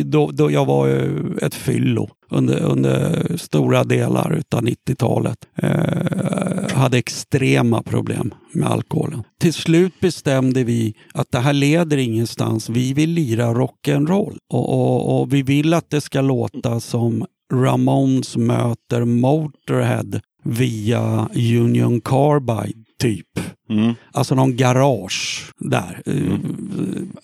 då, 0.05 0.31
då 0.31 0.51
jag 0.51 0.65
var 0.65 0.87
ju 0.87 1.37
ett 1.43 1.55
fyllo 1.55 2.09
under, 2.35 2.61
under 2.61 3.27
stora 3.37 3.85
delar 3.85 4.43
av 4.51 4.63
90-talet. 4.63 5.39
Eh, 5.57 6.77
hade 6.77 6.99
extrema 6.99 7.83
problem 7.83 8.35
med 8.53 8.69
alkoholen. 8.69 9.23
Till 9.41 9.55
slut 9.55 10.01
bestämde 10.01 10.65
vi 10.65 10.95
att 11.15 11.31
det 11.31 11.39
här 11.39 11.53
leder 11.53 11.97
ingenstans. 11.97 12.69
Vi 12.69 12.93
vill 12.93 13.11
lira 13.11 13.55
rock'n'roll 13.55 14.37
och, 14.51 14.73
och, 14.73 15.21
och 15.21 15.33
vi 15.33 15.43
vill 15.43 15.75
att 15.75 15.91
det 15.91 16.01
ska 16.01 16.21
låta 16.21 16.81
som 16.81 17.27
Ramones 17.53 18.37
möter 18.37 19.05
Motorhead 19.05 20.21
via 20.45 21.29
Union 21.35 22.01
Carbide 22.01 22.84
typ. 23.05 23.41
Mm. 23.71 23.95
Alltså 24.13 24.35
någon 24.35 24.57
garage 24.57 25.53
där. 25.59 26.03
Eh, 26.07 26.39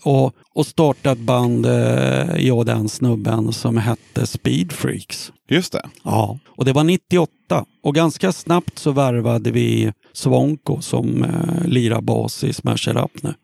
Och, 0.03 0.35
och 0.55 0.67
startat 0.67 1.19
ett 1.19 1.25
band, 1.25 1.67
eh, 1.67 2.47
jag 2.47 2.59
och 2.59 2.65
den 2.65 2.89
snubben, 2.89 3.53
som 3.53 3.77
hette 3.77 4.27
Speed 4.27 4.73
Freaks. 4.73 5.33
Just 5.51 5.73
det. 5.73 5.83
Ja, 6.05 6.39
och 6.49 6.65
det 6.65 6.73
var 6.73 6.85
98. 6.85 7.31
Och 7.83 7.95
ganska 7.95 8.33
snabbt 8.33 8.79
så 8.79 8.91
värvade 8.93 9.51
vi 9.51 9.93
Svonko 10.13 10.81
som 10.81 11.25
eh, 11.25 11.65
lirar 11.69 12.01
bas 12.01 12.45
i 12.45 12.53
Smash 12.53 12.89
It 12.91 12.97
Up 12.97 13.23
nu. 13.23 13.35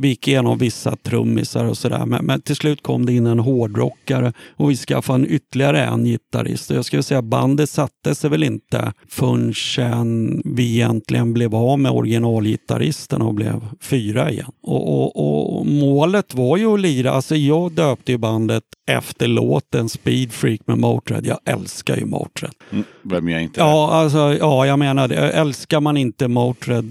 Vi 0.00 0.08
gick 0.08 0.28
igenom 0.28 0.58
vissa 0.58 0.96
trummisar 0.96 1.64
och 1.64 1.78
sådär. 1.78 2.06
Men, 2.06 2.24
men 2.24 2.40
till 2.40 2.56
slut 2.56 2.82
kom 2.82 3.06
det 3.06 3.12
in 3.12 3.26
en 3.26 3.38
hårdrockare 3.38 4.32
och 4.56 4.70
vi 4.70 4.76
skaffade 4.76 5.18
en 5.18 5.30
ytterligare 5.30 5.84
en 5.84 6.04
gitarrist. 6.04 6.70
Jag 6.70 6.84
skulle 6.84 7.02
säga 7.02 7.22
bandet 7.22 7.70
satte 7.70 8.14
sig 8.14 8.30
väl 8.30 8.42
inte 8.42 8.92
förrän 9.08 10.42
vi 10.44 10.74
egentligen 10.74 11.32
blev 11.32 11.54
av 11.54 11.78
med 11.78 11.92
originalgitarristen 11.92 13.22
och 13.22 13.34
blev 13.34 13.60
fyra 13.80 14.30
igen. 14.30 14.52
Och, 14.62 15.16
och, 15.16 15.58
och 15.58 15.66
målet 15.66 16.34
var 16.34 16.56
ju 16.56 16.74
att 16.74 16.80
lira, 16.80 17.10
alltså 17.10 17.36
jag 17.36 17.72
döpte 17.72 18.12
ju 18.12 18.18
bandet 18.18 18.64
efter 18.86 19.28
låten 19.28 19.88
Speed 19.88 20.32
Freak 20.32 20.60
med 20.66 20.78
Motörhead. 20.78 21.22
Jag 21.24 21.38
älskar 21.44 21.96
ju 21.96 22.04
Motörhead. 22.06 22.54
Mm. 22.72 22.84
Vem 23.02 23.28
är 23.28 23.38
inte 23.38 23.60
Ja, 23.60 23.92
alltså, 23.92 24.36
ja, 24.40 24.66
jag 24.66 24.78
menar 24.78 25.08
det. 25.08 25.16
Älskar 25.16 25.80
man 25.80 25.96
inte 25.96 26.28
Motörhead, 26.28 26.84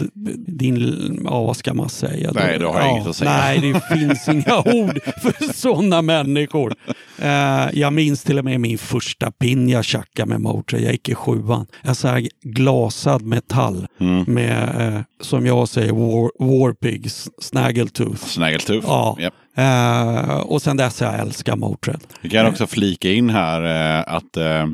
din, 0.46 1.20
ja 1.24 1.42
vad 1.42 1.56
ska 1.56 1.74
man 1.74 1.88
säga? 1.88 2.30
Nej, 2.34 2.58
då 2.58 2.68
har 2.68 2.80
jag 2.80 2.88
ja, 2.88 2.93
inget 2.96 3.06
att 3.08 3.16
säga. 3.16 3.30
Nej, 3.36 3.58
det 3.72 3.96
finns 3.98 4.28
inga 4.28 4.58
ord 4.58 4.98
för 5.22 5.52
sådana 5.52 6.02
människor. 6.02 6.74
Eh, 7.18 7.68
jag 7.72 7.92
minns 7.92 8.22
till 8.22 8.38
och 8.38 8.44
med 8.44 8.60
min 8.60 8.78
första 8.78 9.30
pin 9.30 9.68
jag 9.68 9.84
tjackade 9.84 10.28
med 10.28 10.40
Motörhead. 10.40 10.84
Jag 10.84 10.92
gick 10.92 11.08
i 11.08 11.14
sjuan. 11.14 11.66
En 11.82 11.94
sån 11.94 12.10
här 12.10 12.28
glasad 12.42 13.22
metall 13.22 13.86
Mm. 14.00 14.24
med, 14.34 14.94
eh, 14.94 15.00
som 15.20 15.46
jag 15.46 15.68
säger, 15.68 15.92
War, 15.92 16.30
Warpigs, 16.58 17.28
Snaggletooth. 17.40 18.24
Snaggletooth? 18.26 18.86
Ja. 18.86 19.16
Japp. 19.20 19.34
Eh, 19.56 20.36
och 20.36 20.62
sen 20.62 20.76
dess 20.76 21.00
har 21.00 21.12
jag 21.12 21.20
älskat 21.20 21.58
Motörhead. 21.58 22.00
Vi 22.20 22.30
kan 22.30 22.46
också 22.46 22.66
flika 22.66 23.12
in 23.12 23.30
här 23.30 23.62
eh, 23.98 24.14
att 24.14 24.36
eh, 24.36 24.66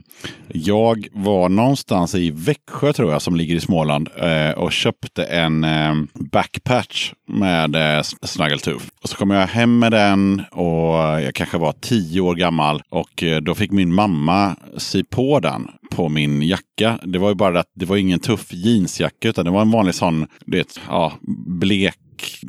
jag 0.49 1.07
var 1.13 1.49
någonstans 1.49 2.15
i 2.15 2.31
Växjö 2.31 2.93
tror 2.93 3.13
jag 3.13 3.23
som 3.23 3.37
ligger 3.37 3.55
i 3.55 3.61
Småland 3.61 4.09
eh, 4.17 4.51
och 4.51 4.73
köpte 4.73 5.25
en 5.25 5.65
eh, 5.65 5.95
backpatch 6.15 7.13
med 7.29 7.97
eh, 7.97 8.03
Snaggletooth. 8.23 8.85
Och 9.03 9.09
så 9.09 9.17
kom 9.17 9.31
jag 9.31 9.47
hem 9.47 9.79
med 9.79 9.93
den 9.93 10.43
och 10.51 10.95
jag 11.23 11.35
kanske 11.35 11.59
var 11.59 11.73
tio 11.81 12.21
år 12.21 12.35
gammal 12.35 12.83
och 12.89 13.23
eh, 13.23 13.41
då 13.41 13.55
fick 13.55 13.71
min 13.71 13.95
mamma 13.95 14.57
sy 14.77 15.05
på 15.05 15.41
den 15.41 15.69
på 15.91 16.09
min 16.09 16.43
jacka. 16.43 16.99
Det 17.05 17.19
var 17.19 17.29
ju 17.29 17.35
bara 17.35 17.61
att 17.61 17.71
det 17.77 17.85
var 17.87 17.97
ingen 17.97 18.21
tuff 18.21 18.53
jeansjacka 18.53 19.29
utan 19.29 19.45
det 19.45 19.51
var 19.51 19.61
en 19.63 19.71
vanlig 19.71 19.95
sån, 19.95 20.27
du 20.47 20.57
vet, 20.59 20.81
ja, 20.89 21.13
blek 21.61 21.95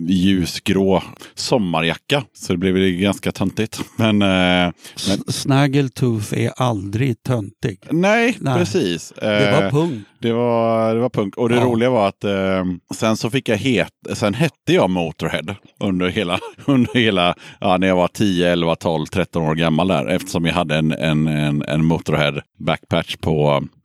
ljusgrå 0.09 1.03
sommarjacka. 1.35 2.23
Så 2.33 2.53
det 2.53 2.57
blev 2.57 2.75
ganska 2.99 3.31
töntigt. 3.31 3.79
Men, 3.97 4.21
eh, 4.21 4.73
men 5.07 5.17
Snaggletooth 5.27 6.33
är 6.39 6.51
aldrig 6.57 7.23
töntig. 7.23 7.79
nej, 7.89 8.37
Nej. 8.41 8.57
precis. 8.59 9.13
Det 9.19 9.51
var 9.51 9.63
Eh, 9.63 9.69
punk. 9.71 10.03
det 10.19 10.31
var, 10.33 10.95
det 10.95 11.01
var 11.01 11.09
punk. 11.09 11.37
Och 11.37 11.49
det 11.49 11.55
Ja. 11.55 11.61
roliga 11.63 11.89
var 11.89 12.07
att 12.07 12.23
eh, 12.23 12.65
sen 12.95 13.17
så 13.17 13.29
fick 13.29 13.49
jag 13.49 13.57
het, 13.57 13.89
sen 14.13 14.33
hette 14.33 14.73
jag 14.73 14.89
Motorhead 14.89 15.55
under 15.79 16.07
hela, 16.09 16.39
under 16.65 16.93
hela 16.99 17.35
ja, 17.59 17.77
när 17.77 17.87
jag 17.87 17.95
var 17.95 18.07
10, 18.07 18.51
11, 18.51 18.75
12, 18.75 19.05
13 19.05 19.43
år 19.43 19.55
gammal 19.55 19.87
där. 19.87 20.05
Eftersom 20.07 20.45
jag 20.45 20.53
hade 20.53 20.75
en, 20.75 20.91
en, 20.91 21.27
en, 21.27 21.61
en 21.61 21.85
Motorhead 21.85 22.41
backpatch 22.65 23.15
på, 23.15 23.30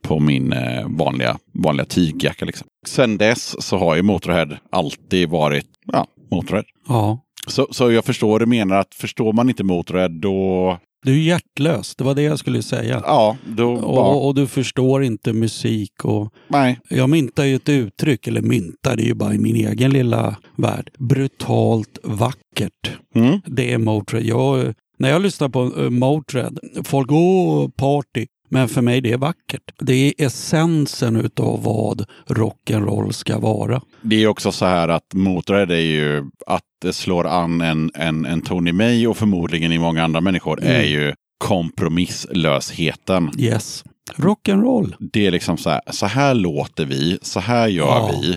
på 0.01 0.19
min 0.19 0.53
eh, 0.53 0.87
vanliga, 0.87 1.37
vanliga 1.53 1.85
tygjacka. 1.85 2.45
Liksom. 2.45 2.67
Sen 2.87 3.17
dess 3.17 3.63
så 3.63 3.77
har 3.77 3.95
ju 3.95 4.01
Motorhead 4.01 4.57
alltid 4.71 5.29
varit 5.29 5.65
ja, 5.85 6.07
Motorhead. 6.31 6.63
Ja. 6.87 7.19
Så, 7.47 7.67
så 7.71 7.91
jag 7.91 8.05
förstår 8.05 8.39
du 8.39 8.45
menar 8.45 8.77
att 8.77 8.95
förstår 8.95 9.33
man 9.33 9.49
inte 9.49 9.63
Motorhead 9.63 10.09
då, 10.09 10.77
Du 11.05 11.11
är 11.11 11.17
hjärtlös, 11.17 11.95
det 11.95 12.03
var 12.03 12.15
det 12.15 12.21
jag 12.21 12.39
skulle 12.39 12.61
säga. 12.61 13.01
ja, 13.05 13.37
då, 13.45 13.73
Och, 13.73 14.27
och 14.27 14.35
du 14.35 14.47
förstår 14.47 15.03
inte 15.03 15.33
musik. 15.33 16.05
Och 16.05 16.33
nej. 16.47 16.79
jag 16.89 17.09
myntar 17.09 17.43
ju 17.43 17.55
ett 17.55 17.69
uttryck, 17.69 18.27
eller 18.27 18.41
myntar, 18.41 18.95
det 18.95 19.03
är 19.03 19.07
ju 19.07 19.13
bara 19.13 19.33
i 19.33 19.37
min 19.37 19.55
egen 19.55 19.91
lilla 19.91 20.35
värld. 20.55 20.89
Brutalt 20.99 21.99
vackert. 22.03 22.91
Mm. 23.15 23.39
Det 23.45 23.73
är 23.73 23.77
Motörhead. 23.77 24.25
Jag, 24.27 24.73
när 24.99 25.09
jag 25.09 25.21
lyssnar 25.21 25.49
på 25.49 25.63
uh, 25.63 25.89
Motörhead, 25.89 26.51
folk 26.83 27.11
åh, 27.11 27.69
party. 27.69 28.25
Men 28.49 28.67
för 28.67 28.81
mig 28.81 29.01
det 29.01 29.11
är 29.11 29.17
vackert. 29.17 29.61
Det 29.79 29.93
är 29.93 30.13
essensen 30.25 31.15
utav 31.15 31.63
vad 31.63 32.05
rock'n'roll 32.27 33.11
ska 33.11 33.39
vara. 33.39 33.81
Det 34.01 34.23
är 34.23 34.27
också 34.27 34.51
så 34.51 34.65
här 34.65 34.87
att 34.87 35.13
Motörhead 35.13 35.71
är 35.75 35.79
ju 35.79 36.23
att 36.47 36.61
det 36.81 36.93
slår 36.93 37.27
an 37.27 37.61
en, 37.61 37.91
en, 37.93 38.25
en 38.25 38.41
ton 38.41 38.67
i 38.67 38.71
mig 38.71 39.07
och 39.07 39.17
förmodligen 39.17 39.71
i 39.71 39.79
många 39.79 40.03
andra 40.03 40.21
människor 40.21 40.59
Mm. 40.61 40.75
är 40.81 40.85
ju 40.85 41.13
kompromisslösheten. 41.37 43.31
Yes. 43.37 43.83
Rock'n'roll. 44.15 44.93
Det 44.99 45.27
är 45.27 45.31
liksom 45.31 45.57
så 45.57 45.69
här, 45.69 45.81
så 45.91 46.05
här 46.05 46.33
låter 46.33 46.85
vi, 46.85 47.19
så 47.21 47.39
här 47.39 47.67
gör 47.67 47.85
Ja. 47.85 48.11
vi. 48.21 48.31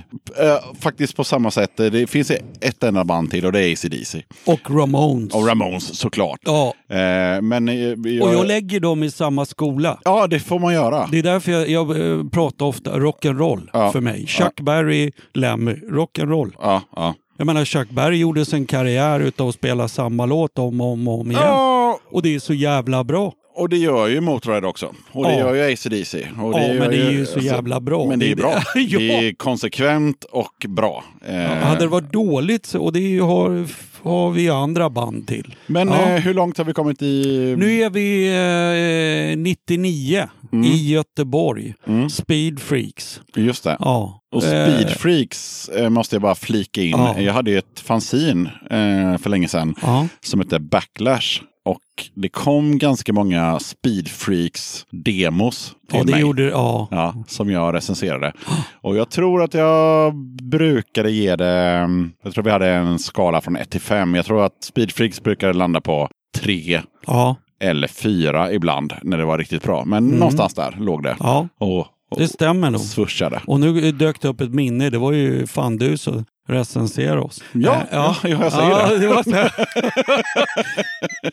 Eh, 0.47 0.59
faktiskt 0.81 1.17
på 1.17 1.25
samma 1.25 1.51
sätt, 1.51 1.81
eh, 1.81 1.87
det 1.87 2.07
finns 2.07 2.31
ett 2.61 2.83
enda 2.83 3.05
band 3.05 3.31
till 3.31 3.47
och 3.47 3.53
det 3.53 3.61
är 3.69 3.73
ACDC. 3.73 4.23
Och 4.47 4.61
Ramones. 4.71 5.35
Och 5.35 5.47
Ramones 5.47 5.99
såklart. 5.99 6.41
Ja, 6.45 6.75
Eh, 6.91 7.43
men 7.43 7.67
jag, 7.69 7.99
och 8.29 8.35
jag 8.35 8.47
lägger 8.47 8.81
dem 8.81 9.03
i 9.03 9.11
samma 9.11 9.45
skola. 9.45 9.99
Ja, 10.05 10.27
det 10.27 10.41
får 10.41 10.59
man 10.59 10.75
göra. 10.75 11.07
Det 11.11 11.19
är 11.19 11.23
därför 11.23 11.53
jag, 11.53 11.69
jag 11.69 11.89
pratar 12.33 12.67
ofta 12.67 12.91
rock'n'roll 12.99 13.69
Ja. 13.73 13.93
för 13.93 14.01
mig. 14.01 14.27
Chuck 14.27 14.61
Berry, 14.61 15.13
Lemmy, 15.35 15.73
rock'n'roll. 15.73 16.53
Ja, 16.61 16.83
ja. 16.97 17.15
Jag 17.37 17.47
menar 17.47 17.65
Chuck 17.65 17.91
Berry 17.91 18.17
gjorde 18.17 18.45
sin 18.45 18.67
karriär 18.67 19.21
utav 19.21 19.49
att 19.49 19.55
spela 19.55 19.89
samma 19.89 20.27
låt 20.27 20.59
om 20.59 20.81
och 20.81 20.87
om, 20.93 21.09
om 21.09 21.31
igen. 21.31 21.43
ja, 21.45 21.99
Och 22.11 22.23
det 22.23 22.35
är 22.35 22.39
så 22.39 22.55
jävla 22.55 23.05
bra. 23.05 23.33
Och 23.55 23.69
det 23.69 23.77
gör 23.77 24.07
ju 24.09 24.21
Motörhead 24.21 24.67
också. 24.69 24.95
Och 25.13 25.25
det 25.25 25.33
Ja. 25.33 25.39
gör 25.39 25.55
ju 25.55 25.73
ACDC. 25.73 26.19
Och 26.43 26.55
Ja, 26.55 26.63
gör 26.67 26.79
men 26.79 26.91
det 26.91 26.97
är 26.97 27.11
ju 27.11 27.27
så 27.27 27.35
alltså, 27.35 27.49
jävla 27.55 27.81
bra. 27.81 28.07
Men 28.07 28.19
det 28.19 28.27
är 28.27 28.29
Det- 28.29 28.37
bra. 28.37 28.55
Ja. 28.75 28.99
Det 28.99 29.29
är 29.29 29.35
konsekvent 29.35 30.25
och 30.25 30.67
bra. 30.69 31.05
Eh, 31.27 31.37
Hade 31.41 31.81
det 31.81 31.87
varit 31.87 32.13
dåligt, 32.13 32.75
och 32.75 32.93
det 32.93 33.01
ju, 33.01 33.21
har, 33.21 33.67
har 34.03 34.31
vi 34.31 34.49
andra 34.51 34.91
band 34.91 35.27
till. 35.29 35.55
Men 35.67 35.89
Ja. 35.89 36.09
eh, 36.09 36.21
hur 36.21 36.35
långt 36.35 36.59
har 36.59 36.65
vi 36.65 36.73
kommit 36.73 37.03
i... 37.03 37.55
Nu 37.59 37.81
är 37.83 37.91
vi 37.91 39.31
eh, 39.33 39.39
99 39.39 40.29
i 40.65 40.93
Göteborg. 40.93 41.75
Mm. 41.87 42.11
Speed 42.11 42.61
Freaks. 42.61 43.21
Just 43.37 43.65
det. 43.65 43.77
Ja. 43.81 44.17
Och 44.33 44.45
Eh, 44.45 44.49
Speed 44.79 44.91
Freaks 44.91 45.69
eh, 45.69 45.89
måste 45.91 46.15
jag 46.15 46.23
bara 46.23 46.35
flika 46.35 46.83
in. 46.83 46.91
Ja. 46.91 47.21
Jag 47.21 47.33
hade 47.33 47.51
ju 47.51 47.59
ett 47.59 47.81
fanzin 47.81 48.47
eh, 48.71 49.19
för 49.19 49.29
länge 49.29 49.49
sedan 49.49 49.75
Ja. 49.83 50.07
som 50.21 50.41
hette 50.41 50.59
Backlash. 50.61 51.41
Och 51.65 51.81
det 52.15 52.29
kom 52.29 52.79
ganska 52.79 53.13
många 53.13 53.59
Speed 53.59 54.09
Freaks 54.09 54.87
demos 54.91 55.69
till 55.91 55.99
ja, 55.99 56.05
det 56.05 56.13
mig. 56.13 56.21
gjorde 56.21 56.43
ja. 56.43 56.89
Ja, 56.91 57.15
som 57.27 57.51
jag 57.51 57.75
recenserade. 57.75 58.33
Och 58.81 58.97
jag 58.97 59.11
tror 59.11 59.43
att 59.43 59.55
jag 59.55 60.15
brukade 60.43 61.11
ge 61.11 61.37
det, 61.37 61.89
jag 62.23 62.35
tror 62.35 62.45
vi 62.45 62.51
hade 62.51 62.69
en 62.69 62.99
skala 62.99 63.41
från 63.41 63.57
1 63.57 63.71
till 63.71 63.81
5. 63.81 64.15
Jag 64.15 64.25
tror 64.25 64.45
att 64.45 64.65
Speed 64.65 64.93
Freaks 64.93 65.23
brukade 65.23 65.53
landa 65.53 65.81
på 65.81 66.09
3. 66.39 66.81
ja. 67.07 67.37
L4 67.65 68.51
ibland 68.53 68.93
när 69.03 69.19
det 69.19 69.25
var 69.25 69.39
riktigt 69.39 69.63
bra. 69.63 69.85
Men 69.85 70.07
någonstans 70.07 70.55
där 70.55 70.77
låg 70.81 71.03
det. 71.03 71.09
Mm. 71.11 71.19
Ja, 71.21 71.49
Och, 71.59 71.87
och 72.11 72.19
det 72.21 72.29
stämmer 72.29 72.71
nog. 72.71 72.81
swooshade. 72.81 73.41
Och 73.47 73.61
nu 73.61 73.93
dök 73.93 74.21
det 74.21 74.29
upp 74.29 74.41
ett 74.41 74.55
minne. 74.55 74.91
Det 74.91 74.99
var 74.99 75.13
ju 75.13 75.47
fan 75.47 75.77
du 75.77 75.97
som 75.97 76.25
recenserade 76.49 77.21
oss. 77.21 77.43
Ja, 77.53 77.75
Eh, 77.75 77.87
ja, 77.93 78.17
jag 78.23 78.53
säger 78.53 78.71
ja, 78.71 78.89
det. 78.89 78.99
det 78.99 79.07
var 79.09 79.23
så. 79.23 79.49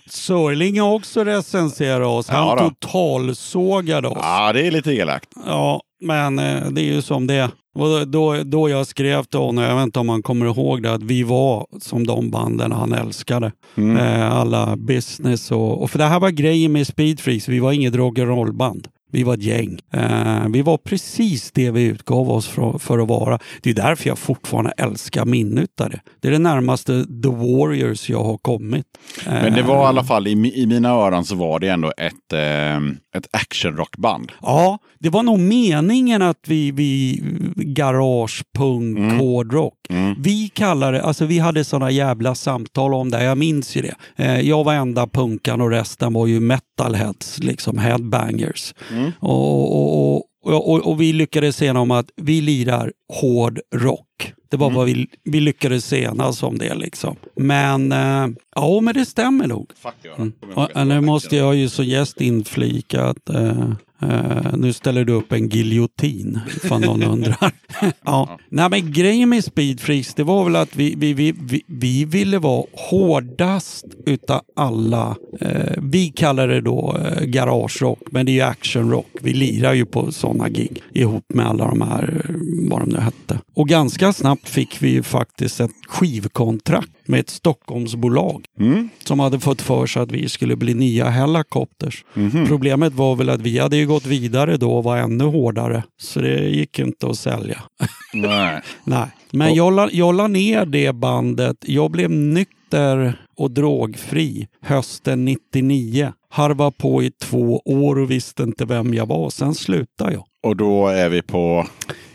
Sörling 0.10 0.80
har 0.80 0.94
också 0.94 1.24
recenserat 1.24 2.08
oss. 2.08 2.30
Han 2.30 2.48
Ja 2.48 2.56
då. 2.56 2.70
totalsågade 2.70 4.08
oss. 4.08 4.18
Ja, 4.22 4.54
det 4.54 4.68
är 4.68 4.72
lite 4.72 4.92
elakt. 4.94 5.30
Ja, 5.46 5.82
men 6.02 6.40
eh, 6.40 6.70
det 6.72 6.82
är 6.82 6.94
ju 6.94 7.02
som 7.02 7.28
det 7.28 7.34
är. 7.34 7.50
Och 7.80 8.08
då, 8.08 8.44
då 8.44 8.70
jag 8.70 8.88
skrev 8.88 9.24
till 9.24 9.40
honom, 9.40 9.64
jag 9.64 9.76
vet 9.76 9.84
inte 9.84 10.00
om 10.00 10.10
han 10.10 10.22
kommer 10.24 10.46
ihåg 10.46 10.84
det, 10.84 10.94
att 10.94 11.04
vi 11.04 11.24
var 11.24 11.68
som 11.82 12.08
de 12.08 12.30
banden 12.32 12.72
han 12.72 12.94
älskade. 12.94 13.52
Mm. 13.78 13.98
Eh, 13.98 14.32
alla 14.38 14.76
business 14.78 15.52
och, 15.52 15.82
och 15.82 15.92
för 15.92 15.98
det 16.00 16.06
här 16.06 16.20
var 16.20 16.30
grejen 16.30 16.72
med 16.72 16.88
Speedfreaks, 16.88 17.48
vi 17.48 17.60
var 17.60 17.72
inget 17.72 17.94
rock'n'roll-band. 17.94 18.88
Vi 19.12 19.24
var 19.24 19.34
ett 19.34 19.44
gäng. 19.44 19.80
Eh, 19.94 20.48
vi 20.50 20.62
var 20.62 20.78
precis 20.78 21.52
det 21.52 21.72
vi 21.72 21.84
utgav 21.84 22.32
oss 22.32 22.48
för, 22.48 22.78
för 22.78 23.00
att 23.00 23.08
vara. 23.08 23.40
Det 23.62 23.70
är 23.70 23.74
därför 23.74 24.08
jag 24.10 24.18
fortfarande 24.18 24.72
älskar 24.78 25.26
minnet 25.26 25.82
av 25.82 25.90
det. 25.90 26.28
Är 26.28 26.32
det 26.32 26.40
närmaste 26.40 27.06
The 27.24 27.30
Warriors 27.30 28.10
jag 28.10 28.24
har 28.24 28.38
kommit. 28.38 28.86
Men 29.26 29.54
det 29.54 29.60
Eh, 29.60 29.68
var 29.68 29.84
i 29.84 29.88
alla 29.88 30.04
fall, 30.04 30.28
i, 30.28 30.32
i 30.56 30.66
mina 30.68 30.90
öron 30.90 31.26
så 31.26 31.36
var 31.36 31.60
det 31.60 31.68
ändå 31.68 31.94
ett, 31.98 32.34
eh, 32.34 32.78
ett 33.18 33.28
actionrockband. 33.32 34.32
Ja, 34.42 34.80
det 35.00 35.10
var 35.10 35.24
nog 35.24 35.40
meningen 35.40 36.22
att 36.22 36.40
vi, 36.48 36.72
vi 36.72 37.22
garage, 37.56 38.44
punk, 38.58 38.98
Mm. 38.98 39.20
hårdrock. 39.20 39.74
Vi 40.18 40.50
kallade 40.54 41.02
alltså 41.02 41.26
vi 41.26 41.40
hade 41.40 41.64
sådana 41.64 41.92
jävla 41.92 42.36
samtal 42.36 42.94
om 42.94 43.10
det, 43.12 43.24
jag 43.24 43.38
minns 43.38 43.76
ju 43.78 43.82
det. 43.82 43.96
Eh, 44.16 44.40
jag 44.40 44.64
var 44.64 44.74
enda 44.74 45.08
punkan 45.08 45.62
och 45.62 45.70
resten 45.70 46.14
var 46.14 46.28
ju 46.28 46.40
metalheads, 46.40 47.40
liksom 47.40 47.78
headbangers. 47.78 48.74
Mm. 48.92 48.97
Och, 49.20 49.76
och, 49.76 50.16
och, 50.44 50.70
och, 50.70 50.88
och, 50.88 51.02
vi 51.02 51.14
lyckades 51.14 51.62
enas 51.62 51.92
att 51.92 52.10
vi 52.16 52.42
lirar 52.42 52.92
hård 53.22 53.60
rock. 53.76 54.34
Det 54.50 54.58
var 54.58 54.70
vad 54.70 54.86
vi, 54.86 55.08
vi 55.24 55.40
lyckades 55.40 55.94
enas 55.94 56.44
om 56.44 56.58
det 56.58 56.76
liksom. 56.76 57.16
Men, 57.36 57.92
eh, 57.92 58.28
ja 58.56 58.80
men 58.82 58.94
det 58.94 59.06
stämmer 59.06 59.48
nog. 59.48 59.72
Mm. 60.18 60.34
Och, 60.56 60.88
nu 60.88 61.02
måste 61.02 61.36
jag 61.36 61.56
ju 61.56 61.70
som 61.70 61.86
gäst 61.86 62.22
inflika 62.22 63.04
att 63.04 63.30
eh, 63.30 63.70
Uh, 64.04 64.58
nu 64.58 64.74
ställer 64.74 65.06
du 65.06 65.14
upp 65.14 65.32
en 65.32 65.48
giljotin, 65.50 66.40
ifall 66.56 66.82
någon 66.82 67.04
undrar. 67.04 67.52
ja. 68.06 68.40
Nej, 68.50 68.70
men 68.70 68.92
grejen 68.92 69.30
med 69.30 69.44
Speedfreaks, 69.44 70.14
det 70.14 70.24
var 70.24 70.44
väl 70.44 70.56
att 70.56 70.76
vi, 70.76 70.96
vi, 70.98 71.14
vi, 71.14 71.32
vi, 71.32 71.64
vi 71.68 72.06
ville 72.06 72.40
vara 72.40 72.64
hårdast 72.74 73.86
utav 74.06 74.42
alla. 74.56 75.16
Uh, 75.42 75.78
vi 75.78 76.10
kallar 76.10 76.48
det 76.48 76.62
då 76.62 76.98
eh, 76.98 77.24
garagerock, 77.24 78.00
men 78.12 78.26
det 78.26 78.32
är 78.32 78.34
ju 78.34 78.42
actionrock. 78.42 79.08
Vi 79.22 79.34
lirar 79.34 79.74
ju 79.74 79.86
på 79.86 80.12
sådana 80.12 80.50
gig 80.50 80.82
ihop 80.94 81.26
med 81.34 81.48
alla 81.48 81.68
de 81.68 81.82
här, 81.82 82.24
eh, 82.30 82.36
vad 82.70 82.80
de 82.80 82.90
nu 82.90 83.00
hette. 83.00 83.40
Och 83.56 83.68
ganska 83.68 84.14
snabbt 84.14 84.50
fick 84.50 84.82
vi 84.82 84.90
ju 84.90 85.04
faktiskt 85.04 85.60
ett 85.60 85.72
skivkontrakt 85.88 86.97
med 87.08 87.20
ett 87.20 87.30
Stockholmsbolag 87.30 88.46
Mm. 88.60 88.90
som 89.06 89.20
hade 89.20 89.40
fått 89.40 89.62
för 89.62 89.86
sig 89.86 90.02
att 90.02 90.12
vi 90.12 90.30
skulle 90.30 90.56
bli 90.56 90.74
nya 90.74 91.10
Helicopters. 91.10 92.06
Mhm. 92.14 92.48
Problemet 92.48 92.94
var 92.94 93.16
väl 93.16 93.30
att 93.30 93.42
vi 93.42 93.60
hade 93.60 93.78
ju 93.78 93.88
gått 93.88 94.06
vidare 94.06 94.58
då 94.58 94.72
och 94.78 94.84
var 94.84 94.98
ännu 94.98 95.24
hårdare. 95.24 95.84
Så 96.02 96.20
det 96.22 96.40
gick 96.50 96.80
inte 96.80 97.08
att 97.08 97.18
sälja. 97.18 97.62
Nej. 98.14 98.62
Nej. 98.84 99.08
Men 99.32 99.54
jag 99.56 99.74
la, 99.74 99.90
jag 99.92 100.16
la 100.16 100.28
ner 100.28 100.66
det 100.66 100.94
bandet. 100.96 101.58
Jag 101.66 101.92
blev 101.92 102.10
nykter 102.12 103.20
och 103.38 103.52
drogfri 103.52 104.48
hösten 104.62 105.26
99. 105.26 106.14
Harva 106.30 106.72
på 106.72 107.04
i 107.04 107.12
två 107.12 107.62
år 107.66 108.00
och 108.00 108.12
visste 108.12 108.44
inte 108.44 108.66
vem 108.66 108.94
jag 108.94 109.06
var. 109.06 109.30
Sen 109.30 109.56
slutade 109.56 110.14
jag. 110.14 110.24
Och 110.44 110.56
då 110.56 110.88
är 110.88 111.10
vi 111.10 111.22
på 111.22 111.68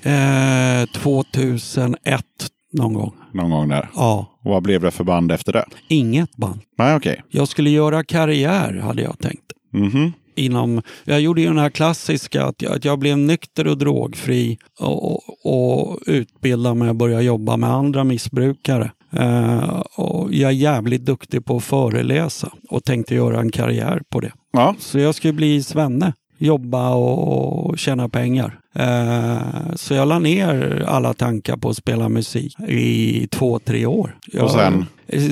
Eh, 0.05 0.85
2001 1.03 2.25
någon 2.73 2.95
gång. 2.95 3.13
någon 3.33 3.51
gång 3.51 3.69
där. 3.69 3.91
Ja, 3.95 4.39
Vad 4.45 4.63
blev 4.63 4.81
det 4.81 4.91
för 4.91 5.05
band 5.05 5.33
efter 5.33 5.53
det? 5.53 5.65
inget 5.89 6.37
band. 6.37 6.61
Nej, 6.79 6.97
okej. 6.97 7.23
Jag 7.29 7.49
skulle 7.49 7.71
göra 7.71 8.05
karriär 8.05 8.81
hade 8.83 9.03
jag 9.03 9.19
tänkt. 9.19 9.53
Mhm. 9.73 10.13
inom, 10.37 10.83
jag 11.05 11.21
gjorde 11.21 11.41
ju 11.41 11.47
den 11.47 11.59
här 11.59 11.71
klassiska 11.71 12.45
att 12.45 12.63
jag, 12.63 12.73
att 12.77 12.85
jag 12.85 12.99
blev 12.99 13.19
nykter 13.19 13.67
och 13.67 13.79
drogfri 13.79 14.59
och, 14.81 15.13
och, 15.13 15.23
och 15.45 15.99
utbildade 16.07 16.75
mig 16.75 16.89
och 16.89 16.97
började 16.97 17.23
jobba 17.25 17.57
med 17.57 17.71
andra 17.71 18.05
missbrukare. 18.05 18.91
Eh, 19.17 19.81
och 19.97 20.33
jag 20.35 20.51
är 20.51 20.55
jävligt 20.55 21.05
duktig 21.05 21.45
på 21.45 21.57
att 21.57 21.65
föreläsa 21.65 22.53
och 22.69 22.85
tänkte 22.85 23.15
göra 23.15 23.41
en 23.41 23.51
karriär 23.51 24.03
på 24.11 24.21
det. 24.21 24.33
Ja. 24.53 24.75
Så 24.79 24.99
jag 24.99 25.15
skulle 25.15 25.33
bli 25.33 25.63
svenne, 25.63 26.13
jobba 26.47 26.95
och, 26.95 27.67
och 27.67 27.79
tjäna 27.79 28.09
pengar. 28.09 28.59
Eh, 28.75 29.75
så 29.75 29.95
jag 29.95 30.09
la 30.09 30.19
ner 30.19 30.85
alla 30.89 31.15
tankar 31.15 31.57
på 31.57 31.69
att 31.69 31.77
spela 31.77 32.09
musik 32.09 32.61
i 32.69 33.27
två, 33.31 33.59
tre 33.59 33.87
år. 33.87 34.17
Jag, 34.33 34.45
Och 34.45 34.51
sen? 34.51 34.87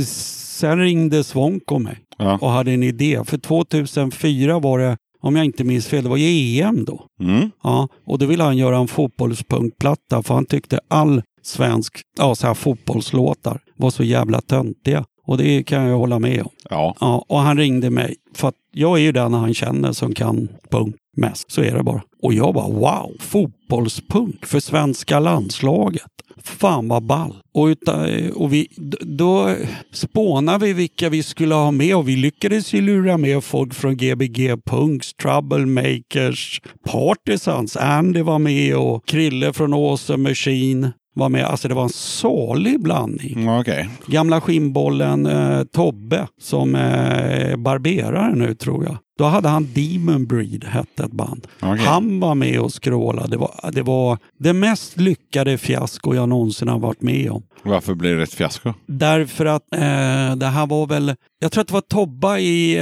Sen 0.04 0.78
ringde 0.78 1.24
Svånko 1.24 1.78
mig 1.78 1.98
Ja. 2.18 2.38
och 2.40 2.50
hade 2.50 2.72
en 2.72 2.82
idé. 2.82 3.20
För 3.24 3.38
2004 3.38 4.58
var 4.58 4.78
det, 4.78 4.96
om 5.22 5.36
jag 5.36 5.44
inte 5.44 5.64
minns 5.64 5.86
fel, 5.86 6.02
det 6.04 6.10
var 6.10 6.16
ju 6.16 6.60
EM 6.62 6.84
då. 6.84 7.06
Mm. 7.20 7.50
Ja, 7.62 7.88
och 8.06 8.18
då 8.18 8.26
ville 8.26 8.44
han 8.44 8.56
göra 8.56 8.78
en 8.78 8.88
fotbollspunktplatta 8.88 10.22
för 10.22 10.34
han 10.34 10.46
tyckte 10.46 10.80
all 10.88 11.22
svensk, 11.42 12.00
ja 12.18 12.34
så 12.34 12.46
här 12.46 12.54
fotbollslåtar 12.54 13.60
var 13.76 13.90
så 13.90 14.04
jävla 14.04 14.40
töntiga. 14.40 15.04
Och 15.30 15.38
det 15.38 15.62
kan 15.62 15.84
jag 15.84 15.98
hålla 15.98 16.18
med 16.18 16.40
om. 16.42 16.50
Ja. 16.70 16.94
Ja, 17.00 17.24
och 17.28 17.38
han 17.38 17.56
ringde 17.56 17.90
mig 17.90 18.16
för 18.34 18.48
att 18.48 18.54
jag 18.72 18.98
är 18.98 19.02
ju 19.02 19.12
den 19.12 19.34
han 19.34 19.54
känner 19.54 19.92
som 19.92 20.14
kan 20.14 20.48
punk 20.70 20.96
mest. 21.16 21.50
Så 21.50 21.62
är 21.62 21.74
det 21.74 21.82
bara. 21.82 22.02
Och 22.22 22.34
jag 22.34 22.54
bara 22.54 22.68
wow, 22.68 23.16
fotbollspunk 23.20 24.46
för 24.46 24.60
svenska 24.60 25.20
landslaget. 25.20 26.10
Fan 26.42 26.88
vad 26.88 27.02
ball. 27.02 27.34
Och, 27.54 27.66
utan, 27.66 28.30
och 28.30 28.52
vi, 28.52 28.68
då 29.00 29.54
spånade 29.92 30.66
vi 30.66 30.72
vilka 30.72 31.08
vi 31.08 31.22
skulle 31.22 31.54
ha 31.54 31.70
med 31.70 31.96
och 31.96 32.08
vi 32.08 32.16
lyckades 32.16 32.72
ju 32.72 32.80
lura 32.80 33.16
med 33.16 33.44
folk 33.44 33.74
från 33.74 33.96
Gbg 33.96 34.56
Punks, 34.66 35.14
Troublemakers, 35.14 36.60
Partisans. 36.84 37.76
Andy 37.76 38.22
var 38.22 38.38
med 38.38 38.76
och 38.76 39.06
Krille 39.06 39.52
från 39.52 39.74
Awesome 39.74 40.28
Machine 40.28 40.92
var 41.14 41.28
med. 41.28 41.44
Alltså 41.44 41.68
det 41.68 41.74
var 41.74 41.82
en 41.82 41.88
salig 41.88 42.82
blandning. 42.82 43.32
Mm, 43.42 43.58
Okej. 43.60 43.88
Gamla 44.06 44.40
skinnbollen 44.40 45.26
eh, 45.26 45.62
Tobbe 45.62 46.26
som 46.40 46.74
är 46.74 47.56
barberare 47.56 48.34
nu 48.34 48.54
tror 48.54 48.84
jag. 48.84 48.96
Då 49.20 49.26
hade 49.26 49.48
han 49.48 49.68
Demon 49.74 50.26
Breed, 50.26 50.64
hette 50.64 51.04
ett 51.04 51.12
band. 51.12 51.46
Okej. 51.60 51.84
Han 51.84 52.20
var 52.20 52.34
med 52.34 52.60
och 52.60 52.72
skrålade. 52.72 53.28
Det 53.28 53.36
var, 53.36 53.70
det 53.72 53.82
var 53.82 54.18
det 54.38 54.52
mest 54.52 54.96
lyckade 55.00 55.58
fiasko 55.58 56.14
jag 56.14 56.28
någonsin 56.28 56.68
har 56.68 56.78
varit 56.78 57.02
med 57.02 57.30
om. 57.30 57.42
Varför 57.62 57.94
blir 57.94 58.16
det 58.16 58.22
ett 58.22 58.34
fiasko? 58.34 58.74
Därför 58.86 59.46
att 59.46 59.74
eh, 59.74 60.36
det 60.36 60.46
här 60.46 60.66
var 60.66 60.86
väl, 60.86 61.14
jag 61.40 61.52
tror 61.52 61.60
att 61.60 61.68
det 61.68 61.74
var 61.74 61.80
Tobba 61.80 62.38
i, 62.38 62.76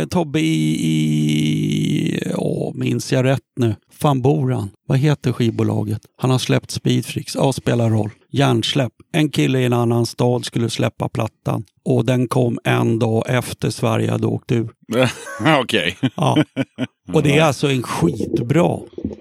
eh, 0.00 0.08
Tobbe 0.08 0.40
i, 0.40 0.86
i 0.88 2.32
åh, 2.34 2.74
minns 2.74 3.12
jag 3.12 3.24
rätt 3.24 3.40
nu? 3.56 3.74
Fan 3.92 4.22
bor 4.22 4.50
han? 4.50 4.70
Vad 4.88 4.98
heter 4.98 5.32
skivbolaget? 5.32 6.00
Han 6.18 6.30
har 6.30 6.38
släppt 6.38 6.70
Speedfreaks. 6.70 7.34
Ja, 7.34 7.52
spelar 7.52 7.90
roll. 7.90 8.10
Hjärnsläpp. 8.32 8.92
En 9.12 9.30
kille 9.30 9.60
i 9.60 9.64
en 9.64 9.72
annan 9.72 10.06
stad 10.06 10.44
skulle 10.44 10.70
släppa 10.70 11.08
plattan. 11.08 11.64
Och 11.84 12.04
den 12.04 12.28
kom 12.28 12.58
en 12.64 12.98
dag 12.98 13.24
efter 13.28 13.70
Sverige 13.70 14.10
hade 14.10 14.26
åkt 14.26 14.52
ur. 14.52 14.70
Okej. 15.62 15.96
Ja. 16.16 16.44
Och 17.12 17.22
det 17.22 17.38
är 17.38 17.42
alltså 17.42 17.70
en 17.70 17.82
skitbra 17.82 18.78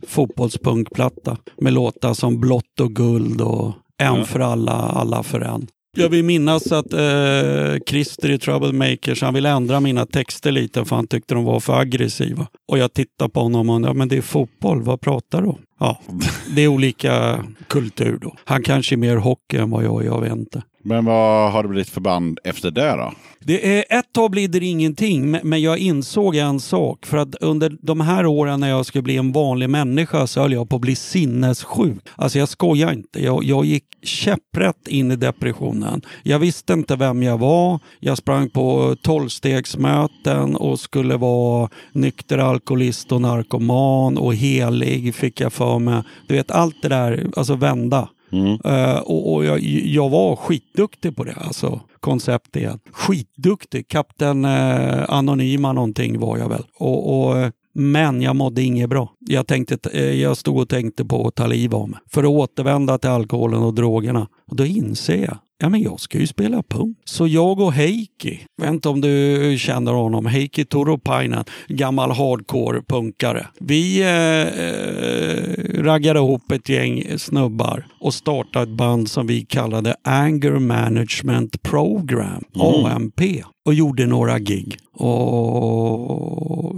fotbollspunkplatta 0.07 1.37
med 1.57 1.73
låtar 1.73 2.13
som 2.13 2.39
Blått 2.39 2.79
och 2.79 2.91
guld 2.91 3.41
och 3.41 3.73
En 3.97 4.25
för 4.25 4.39
alla, 4.39 4.71
alla 4.71 5.23
för 5.23 5.41
en. 5.41 5.67
Jag 5.97 6.09
vill 6.09 6.25
minnas 6.25 6.71
att 6.71 6.93
eh, 6.93 7.83
Christer 7.87 8.31
i 8.31 8.37
Troublemakers, 8.37 9.21
han 9.21 9.33
ville 9.33 9.49
ändra 9.49 9.79
mina 9.79 10.05
texter 10.05 10.51
lite 10.51 10.85
för 10.85 10.95
han 10.95 11.07
tyckte 11.07 11.33
de 11.33 11.43
var 11.43 11.59
för 11.59 11.79
aggressiva. 11.79 12.47
Och 12.67 12.77
jag 12.77 12.93
tittar 12.93 13.27
på 13.27 13.39
honom 13.39 13.69
och 13.69 13.75
undrar, 13.75 13.93
men 13.93 14.07
det 14.07 14.17
är 14.17 14.21
fotboll, 14.21 14.81
vad 14.81 15.01
pratar 15.01 15.41
du 15.41 15.47
om? 15.47 15.61
Ja, 15.79 15.99
det 16.55 16.61
är 16.61 16.67
olika 16.67 17.45
kultur 17.67 18.17
då. 18.21 18.35
Han 18.45 18.63
kanske 18.63 18.95
är 18.95 18.97
mer 18.97 19.15
hockey 19.15 19.57
än 19.57 19.69
vad 19.69 19.83
jag 19.83 20.01
är, 20.01 20.05
jag 20.05 20.21
vet 20.21 20.31
inte. 20.31 20.63
Men 20.83 21.05
vad 21.05 21.51
har 21.51 21.63
det 21.63 21.69
blivit 21.69 21.89
för 21.89 22.01
band 22.01 22.39
efter 22.43 22.71
det 22.71 22.91
då? 22.95 23.13
Det 23.43 23.77
är, 23.79 23.99
ett 23.99 24.13
tag 24.13 24.31
blir 24.31 24.47
det 24.47 24.65
ingenting, 24.65 25.31
men- 25.31 25.41
men 25.43 25.61
jag 25.61 25.77
insåg 25.77 26.35
en 26.35 26.59
sak. 26.59 27.05
För 27.05 27.17
att 27.17 27.35
under 27.35 27.77
de 27.81 27.99
här 28.01 28.25
åren 28.25 28.59
när 28.59 28.69
jag 28.69 28.85
skulle 28.85 29.01
bli 29.01 29.17
en 29.17 29.31
vanlig 29.31 29.69
människa 29.69 30.27
så 30.27 30.41
höll 30.41 30.53
jag 30.53 30.69
på 30.69 30.75
att 30.75 30.81
bli 30.81 30.95
sinnessjuk. 30.95 31.99
Alltså 32.15 32.39
jag 32.39 32.49
skojar 32.49 32.93
inte. 32.93 33.23
Jag, 33.23 33.43
jag 33.43 33.65
gick 33.65 33.83
käpprätt 34.03 34.87
in 34.87 35.11
i 35.11 35.15
depressionen. 35.15 36.01
Jag 36.23 36.39
visste 36.39 36.73
inte 36.73 36.95
vem 36.95 37.23
jag 37.23 37.37
var. 37.37 37.79
Jag 37.99 38.17
sprang 38.17 38.49
på 38.49 38.95
tolvstegsmöten 39.01 40.55
och 40.55 40.79
skulle 40.79 41.17
vara 41.17 41.69
nykter 41.93 42.37
alkoholist 42.37 43.11
och 43.11 43.21
narkoman 43.21 44.17
och 44.17 44.35
helig 44.35 45.15
fick 45.15 45.41
jag 45.41 45.53
för 45.53 45.79
mig. 45.79 46.03
Du 46.27 46.35
vet 46.35 46.51
allt 46.51 46.75
det 46.81 46.89
där, 46.89 47.27
alltså 47.37 47.55
vända. 47.55 48.09
Mm. 48.31 48.59
Eh, 48.65 48.97
och 48.99 49.33
och 49.33 49.45
jag, 49.45 49.59
jag 49.85 50.09
var 50.09 50.35
skitduktig 50.35 51.15
på 51.15 51.23
det. 51.23 51.35
Alltså, 51.35 51.81
koncept 51.99 52.55
igen. 52.55 52.79
Skitduktig. 52.91 53.87
Kapten 53.87 54.45
eh, 54.45 55.03
Anonyma 55.09 55.73
någonting 55.73 56.19
var 56.19 56.37
jag 56.37 56.49
väl. 56.49 56.63
Och, 56.77 57.29
och, 57.29 57.51
men 57.73 58.21
jag 58.21 58.35
mådde 58.35 58.61
inget 58.61 58.89
bra. 58.89 59.11
Jag, 59.19 59.47
tänkte, 59.47 59.89
eh, 59.93 60.21
jag 60.21 60.37
stod 60.37 60.57
och 60.57 60.69
tänkte 60.69 61.05
på 61.05 61.27
att 61.27 61.35
ta 61.35 61.47
liv 61.47 61.75
av 61.75 61.89
mig. 61.89 61.99
För 62.11 62.23
att 62.23 62.29
återvända 62.29 62.97
till 62.97 63.09
alkoholen 63.09 63.63
och 63.63 63.73
drogerna. 63.73 64.27
Och 64.47 64.55
då 64.55 64.65
inser 64.65 65.17
jag 65.17 65.37
Ja, 65.61 65.69
men 65.69 65.81
jag 65.81 65.99
ska 65.99 66.17
ju 66.17 66.27
spela 66.27 66.63
punk. 66.63 66.97
Så 67.05 67.27
jag 67.27 67.59
och 67.59 67.73
Heikki, 67.73 68.39
vet 68.61 68.69
inte 68.69 68.89
om 68.89 69.01
du 69.01 69.55
känner 69.59 69.91
honom, 69.93 70.25
Heikki 70.25 70.65
Toropainen, 70.65 71.43
gammal 71.67 72.11
hardcore-punkare. 72.11 73.47
Vi 73.59 74.01
eh, 74.01 74.63
eh, 74.65 75.83
raggade 75.83 76.19
ihop 76.19 76.51
ett 76.51 76.69
gäng 76.69 77.03
snubbar 77.17 77.85
och 77.99 78.13
startade 78.13 78.63
ett 78.63 78.77
band 78.77 79.09
som 79.09 79.27
vi 79.27 79.41
kallade 79.41 79.95
Anger 80.03 80.51
Management 80.59 81.61
Program, 81.61 82.43
AMP, 82.53 83.21
och 83.65 83.73
gjorde 83.73 84.05
några 84.07 84.39
gig. 84.39 84.77
Och 84.93 86.75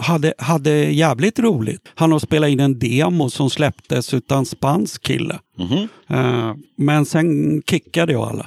hade, 0.00 0.34
hade 0.38 0.70
jävligt 0.70 1.38
roligt. 1.38 1.88
Han 1.94 2.12
har 2.12 2.18
spelat 2.18 2.50
in 2.50 2.60
en 2.60 2.78
demo 2.78 3.30
som 3.30 3.50
släpptes 3.50 4.14
utan 4.14 4.46
spansk 4.46 5.02
kille. 5.02 5.38
Eh, 6.10 6.54
men 6.76 7.06
sen 7.06 7.62
kickade 7.62 8.12
jag 8.12 8.22
alla. 8.22 8.46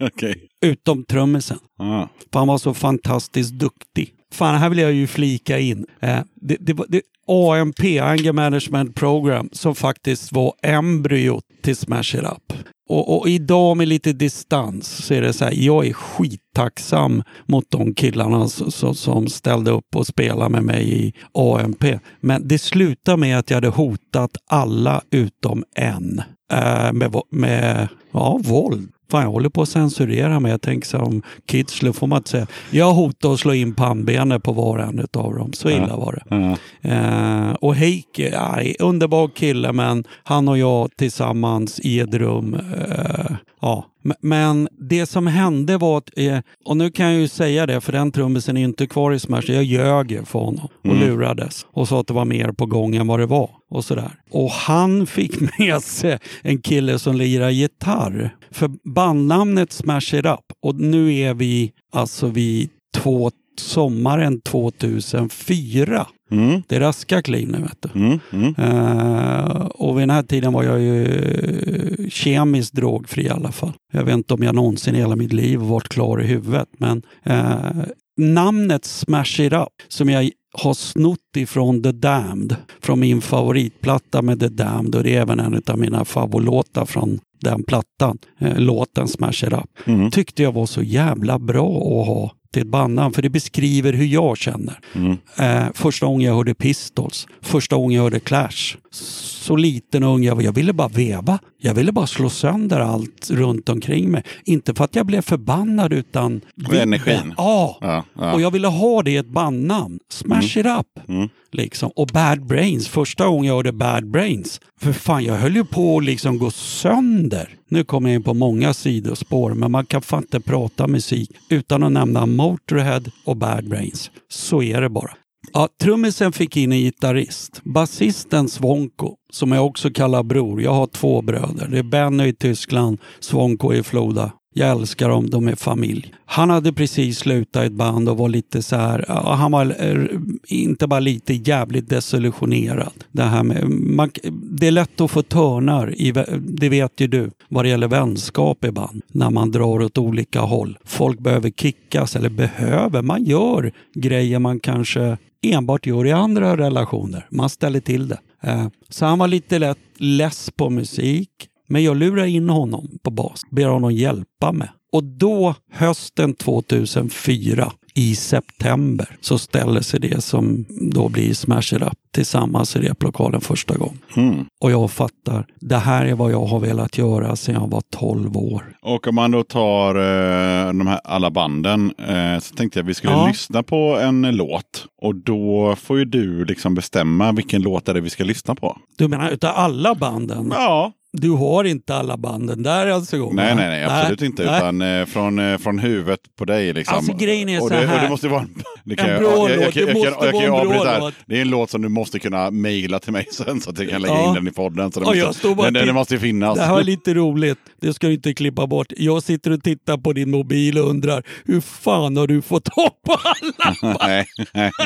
Okej. 0.00 0.48
Utom 0.64 1.04
trummisen. 1.04 1.58
Ah. 1.78 2.06
För 2.32 2.38
han 2.38 2.48
var 2.48 2.58
så 2.58 2.74
fantastiskt 2.74 3.52
duktig. 3.52 4.14
Fan, 4.32 4.54
här 4.54 4.68
vill 4.68 4.78
jag 4.78 4.92
ju 4.92 5.06
flika 5.06 5.58
in. 5.58 5.86
Eh, 6.00 6.20
det, 6.34 6.56
det, 6.60 6.76
det, 6.88 7.02
AMP, 7.26 7.80
Anger 8.02 8.32
Management 8.32 8.94
Program, 8.94 9.48
som 9.52 9.74
faktiskt 9.74 10.32
var 10.32 10.52
embryot 10.62 11.44
till 11.62 11.76
Smash 11.76 12.16
It 12.16 12.22
Up. 12.22 12.52
Och, 12.88 13.18
och 13.18 13.28
idag 13.28 13.76
med 13.76 13.88
lite 13.88 14.12
distans 14.12 14.88
så 14.88 15.14
är 15.14 15.22
det 15.22 15.32
så 15.32 15.44
här, 15.44 15.52
jag 15.56 15.86
är 15.86 15.92
skittacksam 15.92 17.22
mot 17.46 17.64
de 17.70 17.94
killarna 17.94 18.48
som, 18.48 18.94
som, 18.94 19.28
ställde 19.28 19.70
upp 19.70 19.96
och 19.96 20.06
spelade 20.06 20.50
med 20.50 20.62
mig 20.62 21.06
i 21.06 21.12
AMP. 21.32 21.84
Men 22.20 22.48
det 22.48 22.58
slutade 22.58 23.16
med 23.16 23.38
att 23.38 23.50
jag 23.50 23.56
hade 23.56 23.68
hotat 23.68 24.30
alla 24.50 25.02
utom 25.10 25.64
en 25.76 26.22
eh, 26.52 26.92
med, 26.92 27.14
med 27.30 27.88
ja, 28.12 28.40
våld. 28.42 28.88
Fan, 29.10 29.22
jag 29.22 29.30
håller 29.30 29.48
på 29.48 29.62
att 29.62 29.68
censurera 29.68 30.40
mig. 30.40 30.50
Jag 30.50 30.62
tänker 30.62 30.88
så 30.88 30.98
om 30.98 31.22
kids 31.46 31.80
får 31.80 32.06
man 32.06 32.16
inte 32.16 32.30
säga. 32.30 32.46
Jag 32.70 32.92
hotade 32.92 33.34
att 33.34 33.40
slå 33.40 33.54
in 33.54 33.74
pannbenet 33.74 34.42
på 34.42 34.52
var 34.52 34.78
och 34.78 34.84
en 34.84 35.06
av 35.12 35.34
dem. 35.34 35.52
Så 35.52 35.70
illa 35.70 35.96
var 35.96 36.12
det. 36.12 36.36
Ja. 36.36 36.56
Eh, 36.90 37.52
och 37.52 37.74
Heikki, 37.74 38.30
ja, 38.32 38.58
underbar 38.78 39.28
kille, 39.28 39.72
men 39.72 40.04
han 40.24 40.48
och 40.48 40.58
jag 40.58 40.96
tillsammans 40.96 41.80
i 41.80 42.00
ett 42.00 42.14
rum. 42.14 42.54
Eh, 42.54 43.36
ja. 43.60 43.84
Men 44.20 44.68
det 44.78 45.06
som 45.06 45.26
hände 45.26 45.76
var 45.76 45.98
att, 45.98 46.10
eh, 46.16 46.38
och 46.64 46.76
nu 46.76 46.90
kan 46.90 47.06
jag 47.06 47.20
ju 47.20 47.28
säga 47.28 47.66
det, 47.66 47.80
för 47.80 47.92
den 47.92 48.12
trummisen 48.12 48.56
är 48.56 48.64
inte 48.64 48.86
kvar 48.86 49.12
i 49.12 49.18
Smash. 49.18 49.42
Jag 49.46 49.64
ljög 49.64 50.20
för 50.26 50.38
honom 50.38 50.68
och 50.88 50.96
lurades 50.96 51.66
och 51.72 51.88
sa 51.88 52.00
att 52.00 52.06
det 52.06 52.14
var 52.14 52.24
mer 52.24 52.52
på 52.52 52.66
gång 52.66 52.96
än 52.96 53.06
vad 53.06 53.20
det 53.20 53.26
var. 53.26 53.50
Och 53.70 53.84
sådär. 53.84 54.10
Och 54.30 54.50
han 54.50 55.06
fick 55.06 55.40
med 55.58 55.82
sig 55.82 56.18
en 56.42 56.58
kille 56.60 56.98
som 56.98 57.16
lirar 57.16 57.50
gitarr. 57.50 58.34
För 58.50 58.70
bandnamnet 58.94 59.72
Smash 59.72 60.14
It 60.14 60.26
Up, 60.26 60.52
och 60.62 60.74
nu 60.74 61.14
är 61.14 61.34
vi 61.34 61.72
alltså 61.92 62.26
vid 62.26 62.68
två, 62.94 63.30
sommaren 63.58 64.40
2004. 64.40 66.06
Mm. 66.30 66.62
Det 66.68 66.76
är 66.76 66.80
raska 66.80 67.22
kliv 67.22 67.48
nu 67.48 67.58
vet 67.58 67.78
du. 67.80 68.00
Mm. 68.00 68.18
Mm. 68.32 68.54
Eh, 68.58 69.66
och 69.66 69.98
vid 69.98 70.02
den 70.02 70.10
här 70.10 70.22
tiden 70.22 70.52
var 70.52 70.64
jag 70.64 70.80
ju 70.80 72.10
kemiskt 72.10 72.72
drogfri 72.74 73.24
i 73.24 73.28
alla 73.28 73.52
fall. 73.52 73.72
Jag 73.92 74.04
vet 74.04 74.14
inte 74.14 74.34
om 74.34 74.42
jag 74.42 74.54
någonsin 74.54 74.94
i 74.94 74.98
hela 74.98 75.16
mitt 75.16 75.32
liv 75.32 75.58
varit 75.58 75.88
klar 75.88 76.22
i 76.22 76.26
huvudet. 76.26 76.68
Men 76.78 77.02
eh, 77.24 77.84
namnet 78.16 78.84
Smash 78.84 79.40
It 79.40 79.52
Up 79.52 79.68
som 79.88 80.08
jag 80.08 80.30
har 80.62 80.74
snott 80.74 81.36
ifrån 81.36 81.82
The 81.82 81.92
Damned, 81.92 82.56
från 82.80 83.00
min 83.00 83.20
favoritplatta 83.20 84.22
med 84.22 84.40
The 84.40 84.48
Damned 84.48 84.94
och 84.94 85.02
det 85.02 85.14
är 85.16 85.20
även 85.20 85.40
en 85.40 85.62
av 85.66 85.78
mina 85.78 86.04
favoritlåtar 86.04 86.84
från 86.84 87.18
den 87.40 87.62
plattan, 87.62 88.18
eh, 88.40 88.58
låten 88.58 89.08
Smash 89.08 89.44
It 89.46 89.52
Up, 89.52 89.70
Mm. 89.88 90.10
tyckte 90.10 90.42
jag 90.42 90.52
var 90.52 90.66
så 90.66 90.82
jävla 90.82 91.38
bra 91.38 91.68
att 91.76 92.06
ha 92.06 92.32
till 92.52 92.62
ett 92.62 92.68
bandnamn 92.68 93.14
för 93.14 93.22
det 93.22 93.30
beskriver 93.30 93.92
hur 93.92 94.06
jag 94.06 94.38
känner. 94.38 94.78
Mm. 94.94 95.16
Eh, 95.38 95.66
första 95.74 96.06
gången 96.06 96.26
jag 96.26 96.34
hörde 96.34 96.54
Pistols, 96.54 97.26
första 97.42 97.76
gången 97.76 97.96
jag 97.96 98.02
hörde 98.02 98.20
Clash. 98.20 98.76
Så 98.90 99.56
liten 99.56 100.04
och 100.04 100.14
ung 100.14 100.24
jag 100.24 100.34
var. 100.34 100.42
Jag 100.42 100.52
ville 100.52 100.72
bara 100.72 100.88
veva. 100.88 101.38
Jag 101.58 101.74
ville 101.74 101.92
bara 101.92 102.06
slå 102.06 102.30
sönder 102.30 102.80
allt 102.80 103.30
runt 103.30 103.68
omkring 103.68 104.10
mig. 104.10 104.22
Inte 104.44 104.74
för 104.74 104.84
att 104.84 104.96
jag 104.96 105.06
blev 105.06 105.22
förbannad 105.22 105.92
utan... 105.92 106.40
Energin. 106.72 107.34
Ja. 107.36 107.78
Ja, 107.80 108.04
ja. 108.14 108.34
Och 108.34 108.40
jag 108.40 108.50
ville 108.50 108.68
ha 108.68 109.02
det 109.02 109.10
i 109.10 109.16
ett 109.16 109.28
bandnamn. 109.28 109.98
Smash 110.10 110.58
it 110.58 110.66
up. 110.66 111.08
Mm. 111.08 111.28
Liksom. 111.52 111.90
Och 111.96 112.06
Bad 112.06 112.46
Brains, 112.46 112.88
första 112.88 113.26
gången 113.26 113.44
jag 113.44 113.54
hörde 113.54 113.72
Bad 113.72 114.10
Brains. 114.10 114.60
För 114.80 114.92
fan, 114.92 115.24
jag 115.24 115.34
höll 115.34 115.56
ju 115.56 115.64
på 115.64 115.98
att 115.98 116.04
liksom 116.04 116.38
gå 116.38 116.50
sönder. 116.50 117.54
Nu 117.70 117.84
kommer 117.84 118.08
jag 118.08 118.14
in 118.14 118.22
på 118.22 118.34
många 118.34 118.74
sidospår, 118.74 119.54
men 119.54 119.70
man 119.70 119.86
kan 119.86 120.02
fan 120.02 120.22
inte 120.22 120.40
prata 120.40 120.86
musik 120.86 121.30
utan 121.48 121.82
att 121.82 121.92
nämna 121.92 122.26
Motorhead 122.26 123.02
och 123.24 123.36
Bad 123.36 123.68
Brains. 123.68 124.10
Så 124.28 124.62
är 124.62 124.80
det 124.80 124.88
bara. 124.88 125.10
Ja, 125.52 125.68
trummisen 125.80 126.32
fick 126.32 126.56
in 126.56 126.72
en 126.72 126.78
gitarrist. 126.78 127.60
Basisten 127.64 128.48
Svonko, 128.48 129.14
som 129.32 129.52
jag 129.52 129.66
också 129.66 129.90
kallar 129.90 130.22
bror. 130.22 130.62
Jag 130.62 130.74
har 130.74 130.86
två 130.86 131.22
bröder. 131.22 131.68
Det 131.68 131.78
är 131.78 131.82
Benny 131.82 132.28
i 132.28 132.32
Tyskland, 132.32 132.98
Svonko 133.20 133.72
i 133.72 133.82
Floda. 133.82 134.32
Jag 134.58 134.70
älskar 134.70 135.08
dem, 135.08 135.30
de 135.30 135.48
är 135.48 135.54
familj. 135.54 136.14
Han 136.26 136.50
hade 136.50 136.72
precis 136.72 137.18
slutat 137.18 137.64
ett 137.64 137.72
band 137.72 138.08
och 138.08 138.16
var 138.16 138.28
lite 138.28 138.62
så 138.62 138.76
här, 138.76 139.04
han 139.36 139.52
var 139.52 139.76
eh, 139.78 140.04
inte 140.46 140.86
bara 140.86 141.00
lite 141.00 141.34
jävligt 141.34 141.88
desillusionerad. 141.88 142.92
Det, 143.12 143.22
här 143.22 143.42
med, 143.42 143.70
man, 143.70 144.10
det 144.32 144.66
är 144.66 144.70
lätt 144.70 145.00
att 145.00 145.10
få 145.10 145.22
törnar, 145.22 145.94
i, 145.94 146.12
det 146.38 146.68
vet 146.68 147.00
ju 147.00 147.06
du, 147.06 147.30
vad 147.48 147.64
det 147.64 147.68
gäller 147.68 147.88
vänskap 147.88 148.64
i 148.64 148.70
band. 148.70 149.02
När 149.08 149.30
man 149.30 149.50
drar 149.50 149.82
åt 149.82 149.98
olika 149.98 150.40
håll. 150.40 150.78
Folk 150.84 151.18
behöver 151.18 151.50
kickas, 151.50 152.16
eller 152.16 152.30
behöver, 152.30 153.02
man 153.02 153.24
gör 153.24 153.72
grejer 153.94 154.38
man 154.38 154.60
kanske 154.60 155.16
enbart 155.42 155.86
gör 155.86 156.06
i 156.06 156.12
andra 156.12 156.56
relationer. 156.56 157.26
Man 157.30 157.48
ställer 157.48 157.80
till 157.80 158.08
det. 158.08 158.18
Eh, 158.42 158.66
så 158.88 159.06
han 159.06 159.18
var 159.18 159.28
lite 159.28 159.58
lätt 159.58 159.78
less 159.98 160.50
på 160.56 160.70
musik. 160.70 161.30
Men 161.68 161.82
jag 161.82 161.96
lurar 161.96 162.24
in 162.26 162.48
honom 162.48 162.88
på 163.02 163.10
bas, 163.10 163.40
ber 163.50 163.66
honom 163.66 163.92
hjälpa 163.92 164.52
mig. 164.52 164.68
Och 164.92 165.04
då, 165.04 165.54
hösten 165.72 166.34
2004, 166.34 167.72
i 167.94 168.14
september, 168.14 169.16
så 169.20 169.38
ställer 169.38 169.80
sig 169.80 170.00
det 170.00 170.20
som 170.24 170.64
då 170.92 171.08
blir 171.08 171.34
Smash 171.34 171.58
It 171.74 171.82
Up 171.82 171.92
tillsammans 172.14 172.76
i 172.76 172.78
replokalen 172.78 173.40
första 173.40 173.76
gången. 173.76 173.98
Mm. 174.16 174.44
Och 174.60 174.70
jag 174.70 174.90
fattar, 174.90 175.46
det 175.60 175.76
här 175.76 176.04
är 176.06 176.14
vad 176.14 176.32
jag 176.32 176.46
har 176.46 176.60
velat 176.60 176.98
göra 176.98 177.36
sedan 177.36 177.54
jag 177.54 177.70
var 177.70 177.82
12 177.96 178.36
år. 178.36 178.62
Och 178.82 179.06
om 179.08 179.14
man 179.14 179.30
då 179.30 179.42
tar 179.42 179.94
eh, 179.94 180.66
de 180.66 180.86
här 180.86 181.00
alla 181.04 181.30
banden 181.30 181.92
eh, 181.98 182.38
så 182.40 182.54
tänkte 182.54 182.78
jag 182.78 182.84
att 182.84 182.90
vi 182.90 182.94
skulle 182.94 183.12
Ja. 183.12 183.26
lyssna 183.28 183.62
på 183.62 183.98
en 184.02 184.22
låt. 184.36 184.86
Och 185.02 185.14
då 185.14 185.76
får 185.76 185.98
ju 185.98 186.04
du 186.04 186.44
liksom 186.44 186.74
bestämma 186.74 187.32
vilken 187.32 187.62
låt 187.62 187.88
är 187.88 187.94
det 187.94 188.00
vi 188.00 188.10
ska 188.10 188.24
lyssna 188.24 188.54
på. 188.54 188.78
Du 188.98 189.08
menar 189.08 189.30
utav 189.30 189.52
alla 189.56 189.94
banden? 189.94 190.52
Ja. 190.56 190.92
Du 191.12 191.30
har 191.30 191.64
inte 191.64 191.94
alla 191.94 192.16
banden 192.16 192.62
där 192.62 192.86
alltså? 192.86 193.18
gången, 193.18 193.36
Nej, 193.36 193.54
nej, 193.54 193.68
nej, 193.68 193.84
absolut 193.84 194.22
inte. 194.22 194.44
nej. 194.44 194.56
Utan 194.58 194.82
eh, 194.82 195.06
från, 195.06 195.38
eh, 195.38 195.58
från 195.58 195.78
huvudet 195.78 196.20
på 196.38 196.44
dig. 196.44 196.72
Liksom. 196.72 196.96
Alltså, 196.96 197.12
grejen 197.16 197.48
är 197.48 197.62
och 197.62 197.68
så 197.68 197.74
det, 197.74 197.86
här. 197.86 197.96
Och 197.96 198.02
det 198.02 198.08
måste 198.08 198.28
vara 198.28 198.46
det 198.84 198.96
kan 198.96 199.06
En 199.06 199.12
jag- 199.12 199.22
bra 199.22 199.30
jag- 199.30 199.50
jag- 199.50 199.64
låt. 199.64 199.76
jag- 199.76 199.86
Det 199.86 199.92
jag- 199.92 199.94
måste 199.94 200.08
jag- 200.08 200.12
jag 200.28 200.32
vara 200.32 200.62
kan 200.62 200.72
en 200.76 200.84
bra 200.84 200.98
låt. 200.98 201.14
Det 201.26 201.36
är 201.36 201.40
en 201.42 201.48
låt 201.48 201.70
som 201.70 201.82
du 201.82 201.88
måste 201.88 202.18
kunna 202.18 202.50
mejla 202.50 202.98
till 202.98 203.12
mig 203.12 203.26
sen 203.32 203.60
så 203.60 203.70
att 203.70 203.78
jag 203.78 203.88
kan 203.90 204.02
lägga 204.02 204.14
Ja. 204.14 204.28
in 204.28 204.34
den 204.34 204.48
i 204.48 204.50
podden. 204.52 204.92
Så 204.92 205.00
den 205.00 205.08
Och 205.08 205.16
jag 205.16 205.26
måste, 205.26 205.38
står 205.40 205.54
bara 205.54 205.64
den, 205.64 205.74
den 205.74 205.84
till- 205.84 205.92
måste 205.94 206.18
finnas. 206.18 206.58
Det 206.58 206.64
här 206.64 206.72
var 206.74 206.82
lite 206.82 207.14
roligt. 207.14 207.58
Det 207.80 207.94
ska 207.94 208.06
du 208.06 208.14
inte 208.14 208.34
klippa 208.34 208.66
bort. 208.66 208.92
Jag 208.96 209.22
sitter 209.22 209.50
och 209.50 209.62
tittar 209.62 209.96
på 209.96 210.12
din 210.12 210.30
mobil 210.30 210.78
och 210.78 210.88
undrar 210.90 211.22
hur 211.44 211.60
fan 211.60 212.16
har 212.16 212.26
du 212.26 212.42
fått 212.42 212.64
tag 212.64 212.90
på 213.06 213.12
alla? 213.24 213.96
nej, 214.06 214.26
nej. 214.54 214.70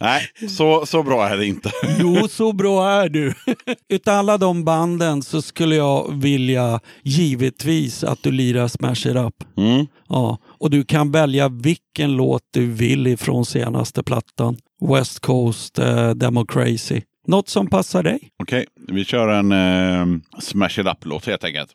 nej 0.00 0.22
så, 0.48 0.86
så 0.86 1.02
bra 1.02 1.28
är 1.28 1.36
det 1.36 1.46
inte. 1.46 1.70
Jo, 1.98 2.28
så 2.28 2.52
bra 2.52 2.90
är 2.90 3.08
du. 3.08 3.34
Utav 3.88 4.14
alla 4.14 4.38
de 4.38 4.64
banden 4.64 5.22
så 5.22 5.42
skulle 5.42 5.74
jag 5.74 6.20
vilja 6.20 6.80
givetvis 7.02 8.04
att 8.04 8.22
du 8.22 8.30
lirar 8.30 8.68
Smash 8.68 9.06
It 9.10 9.16
Up. 9.16 9.34
Mm. 9.56 9.86
Ja, 10.08 10.38
och 10.44 10.70
du 10.70 10.84
kan 10.84 11.10
välja 11.10 11.48
vilken 11.48 12.12
låt 12.16 12.42
du 12.50 12.66
vill 12.66 13.06
ifrån 13.06 13.46
senaste 13.46 14.02
plattan. 14.02 14.56
West 14.90 15.20
Coast 15.20 15.78
eh, 15.78 16.10
Democracy. 16.10 17.00
Något 17.26 17.48
som 17.48 17.66
passar 17.66 18.02
dig. 18.02 18.20
Okej, 18.42 18.66
vi 18.88 19.04
kör 19.04 19.28
en 19.28 19.52
eh, 19.52 20.20
Smash 20.40 20.80
It 20.80 20.86
Up-låt 20.86 21.26
helt 21.26 21.44
enkelt. 21.44 21.70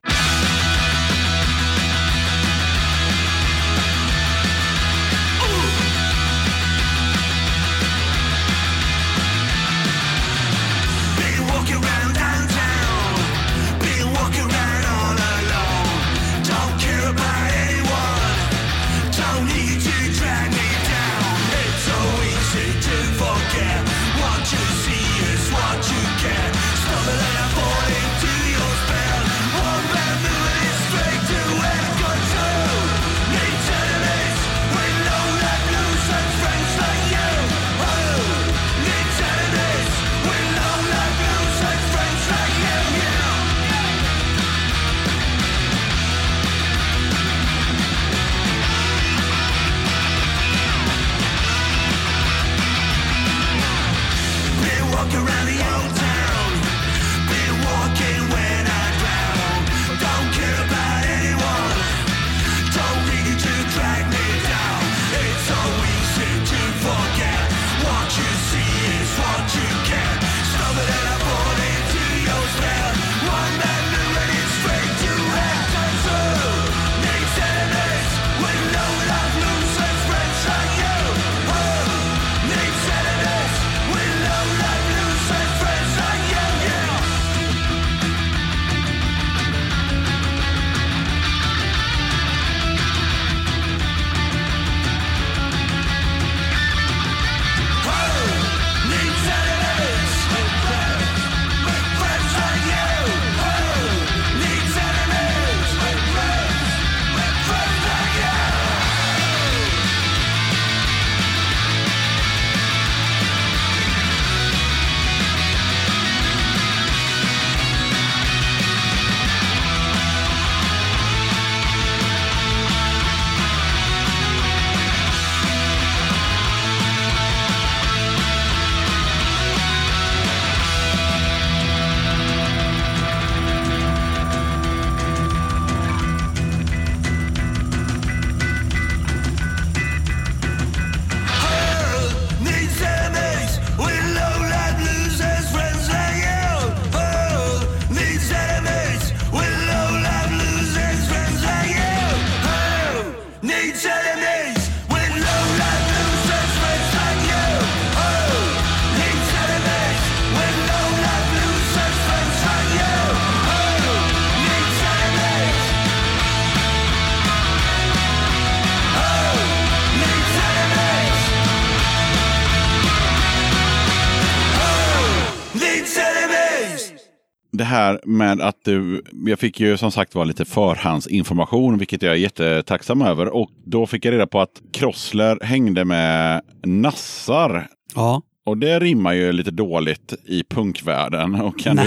Med 178.38 178.48
att 178.48 178.64
du, 178.64 179.03
jag 179.26 179.40
fick 179.40 179.60
ju 179.60 179.78
som 179.78 179.91
sagt 179.91 180.16
var 180.16 180.26
lite 180.26 180.45
förhandsinformation, 180.45 181.78
vilket 181.78 182.02
jag 182.02 182.14
är 182.14 182.18
jättetacksam 182.18 183.02
över. 183.02 183.28
Och 183.28 183.49
då 183.66 183.86
fick 183.88 184.06
jag 184.06 184.14
reda 184.14 184.28
på 184.28 184.41
att 184.41 184.62
Krossler 184.72 185.40
hängde 185.41 185.86
med 185.86 186.41
nassar. 186.64 187.68
Ja. 187.95 188.22
Och 188.45 188.57
det 188.57 188.80
rimmar 188.80 189.13
ju 189.13 189.31
lite 189.31 189.51
dåligt 189.51 190.13
i 190.26 190.43
punkvärlden. 190.49 191.35
Och 191.35 191.59
kan, 191.59 191.76
du, 191.76 191.84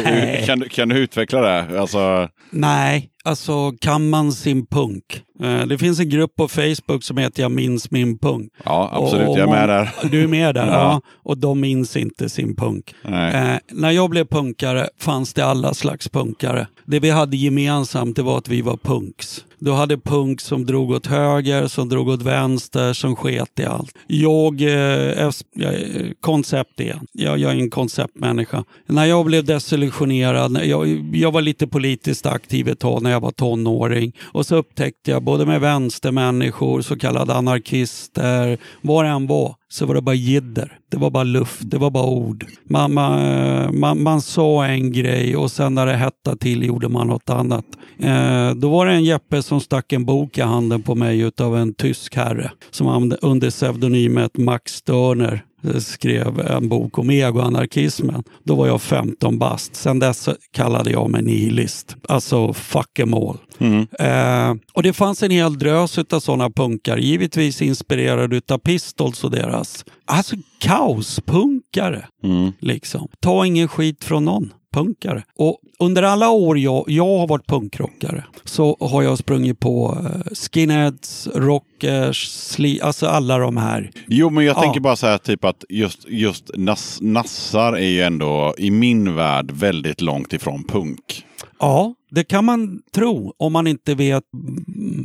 kan, 0.46 0.58
du, 0.60 0.68
kan 0.68 0.88
du 0.88 0.98
utveckla 0.98 1.40
det? 1.40 1.80
Alltså, 1.80 2.28
Nej, 2.50 3.08
alltså 3.24 3.72
kan 3.80 4.08
man 4.10 4.32
sin 4.32 4.66
punk? 4.66 5.04
Eh, 5.42 5.66
Det 5.66 5.78
finns 5.78 6.00
en 6.00 6.08
grupp 6.08 6.34
på 6.36 6.48
Facebook 6.48 7.04
som 7.04 7.16
heter 7.18 7.42
Jag 7.42 7.52
minns 7.52 7.90
min 7.90 8.18
punk. 8.18 8.52
ja, 8.64 8.90
absolut. 8.92 9.28
Och- 9.28 9.38
jag 9.38 9.48
är 9.48 9.52
med 9.52 9.68
där. 9.68 9.90
Du 10.10 10.22
är 10.22 10.28
med 10.28 10.54
där, 10.54 10.66
Ja. 10.72 10.72
ja. 10.72 11.00
Och 11.22 11.38
de 11.38 11.60
minns 11.60 11.96
inte 11.96 12.28
sin 12.28 12.56
punk. 12.56 12.94
Eh, 13.04 13.56
när 13.72 13.90
jag 13.90 14.10
blev 14.10 14.24
punkare 14.26 14.88
fanns 15.00 15.34
det 15.34 15.44
alla 15.44 15.74
slags 15.74 16.08
punkare. 16.08 16.66
Det 16.86 17.00
vi 17.00 17.10
hade 17.10 17.36
gemensamt 17.36 18.16
det 18.16 18.22
var 18.22 18.38
att 18.38 18.48
vi 18.48 18.62
var 18.62 18.76
punks. 18.76 19.44
Du 19.64 19.72
hade 19.72 19.98
punk 19.98 20.40
som 20.40 20.66
drog 20.66 20.90
åt 20.90 21.06
höger, 21.06 21.66
som 21.66 21.88
drog 21.88 22.08
åt 22.08 22.22
vänster, 22.22 22.92
som 22.92 23.16
sket 23.16 23.60
i 23.60 23.64
allt. 23.64 23.94
Jag 24.06 24.60
eh, 24.60 25.30
jag 25.54 25.74
är 25.74 26.14
koncept 26.20 26.80
igen. 26.80 27.06
Jag, 27.12 27.38
jag 27.38 27.52
är 27.52 27.56
en 27.56 27.70
konceptmänniska. 27.70 28.64
När 28.86 29.04
jag 29.04 29.26
blev 29.26 29.44
desillusionerad, 29.44 30.58
jag, 30.64 30.88
jag 31.14 31.32
var 31.32 31.40
lite 31.40 31.66
politiskt 31.66 32.26
aktiv 32.26 32.68
ett 32.68 32.78
tag 32.78 33.02
när 33.02 33.10
jag 33.10 33.20
var 33.20 33.30
tonåring. 33.30 34.12
Och 34.22 34.46
så 34.46 34.56
upptäckte 34.56 35.10
jag 35.10 35.22
både 35.22 35.46
med 35.46 35.60
vänstermänniskor, 35.60 36.80
så 36.80 36.98
kallade 36.98 37.34
anarkister, 37.34 38.58
vad 38.80 39.04
det 39.04 39.08
än 39.08 39.26
var, 39.26 39.54
så 39.74 39.86
var 39.86 39.94
det 39.94 40.02
bara 40.02 40.14
jidder. 40.14 40.78
Det 40.90 40.96
var 40.96 41.10
bara 41.10 41.24
luft, 41.24 41.60
det 41.60 41.78
var 41.78 41.90
bara 41.90 42.06
ord. 42.06 42.46
Man, 42.64 42.94
man, 42.94 43.18
eh, 43.18 43.70
man, 43.70 44.02
man 44.02 44.20
sa 44.20 44.66
en 44.66 44.92
grej 44.92 45.36
och 45.36 45.50
sen 45.50 45.74
när 45.74 45.86
det 45.86 45.96
hettade 45.96 46.36
till 46.36 46.62
gjorde 46.62 46.88
man 46.88 47.06
något 47.06 47.30
annat. 47.30 47.64
Eh, 47.98 48.50
då 48.50 48.68
var 48.68 48.86
det 48.86 48.92
en 48.92 49.04
Jeppe 49.04 49.42
som 49.42 49.60
stack 49.60 49.92
en 49.92 50.04
bok 50.04 50.38
i 50.38 50.40
handen 50.40 50.82
på 50.82 50.94
mig 50.94 51.20
utav 51.20 51.56
en 51.56 51.74
tysk 51.74 52.16
herre 52.16 52.50
som 52.70 53.16
under 53.22 53.50
pseudonymet 53.50 54.36
Max 54.36 54.72
Störner 54.72 55.44
skrev 55.80 56.40
en 56.40 56.68
bok 56.68 56.98
om 56.98 57.10
egoanarkismen. 57.10 58.24
Då 58.44 58.54
var 58.54 58.66
jag 58.66 58.82
15 58.82 59.38
bast. 59.38 59.76
Sen 59.76 59.98
dess 59.98 60.28
kallade 60.52 60.90
jag 60.90 61.10
mig 61.10 61.22
nihilist. 61.22 61.96
Alltså 62.08 62.52
fuck 62.52 62.98
em 62.98 63.14
all. 63.14 63.38
Eh, 63.98 64.54
och 64.72 64.82
det 64.82 64.92
fanns 64.92 65.22
en 65.22 65.30
hel 65.30 65.58
drös 65.58 65.98
av 65.98 66.20
sådana 66.20 66.50
punkar, 66.50 66.96
givetvis 66.96 67.62
inspirerade 67.62 68.36
utav 68.36 68.58
Pistols 68.58 69.24
och 69.24 69.30
deras, 69.30 69.84
alltså 70.04 70.36
kaospunkare. 70.58 72.08
Liksom. 72.58 73.08
Ta 73.20 73.46
ingen 73.46 73.68
skit 73.68 74.04
från 74.04 74.24
någon. 74.24 74.52
Punkare. 74.74 75.22
Och 75.36 75.58
under 75.78 76.02
alla 76.02 76.30
år 76.30 76.58
jag, 76.58 76.84
jag 76.88 77.18
har 77.18 77.26
varit 77.26 77.46
punkrockare 77.46 78.24
så 78.44 78.76
har 78.80 79.02
jag 79.02 79.18
sprungit 79.18 79.60
på 79.60 79.98
eh, 80.04 80.32
skinheads, 80.52 81.28
rockers, 81.34 82.28
sli, 82.28 82.80
alltså 82.80 83.06
alla 83.06 83.38
de 83.38 83.56
här. 83.56 83.90
Jo, 84.06 84.30
men 84.30 84.44
jag 84.44 84.56
Ja. 84.56 84.60
tänker 84.62 84.80
bara 84.80 84.96
så 84.96 85.06
här 85.06 85.18
typ 85.18 85.44
att 85.44 85.64
just, 85.68 86.08
just 86.08 86.50
nass, 86.56 86.98
nassar 87.00 87.72
är 87.72 87.88
ju 87.88 88.02
ändå 88.02 88.54
i 88.58 88.70
min 88.70 89.14
värld 89.14 89.50
väldigt 89.50 90.00
långt 90.00 90.32
ifrån 90.32 90.64
punk. 90.64 91.24
Ja, 91.60 91.94
det 92.14 92.24
kan 92.24 92.44
man 92.44 92.80
tro 92.94 93.34
om 93.36 93.52
man 93.52 93.66
inte 93.66 93.94
vet 93.94 94.24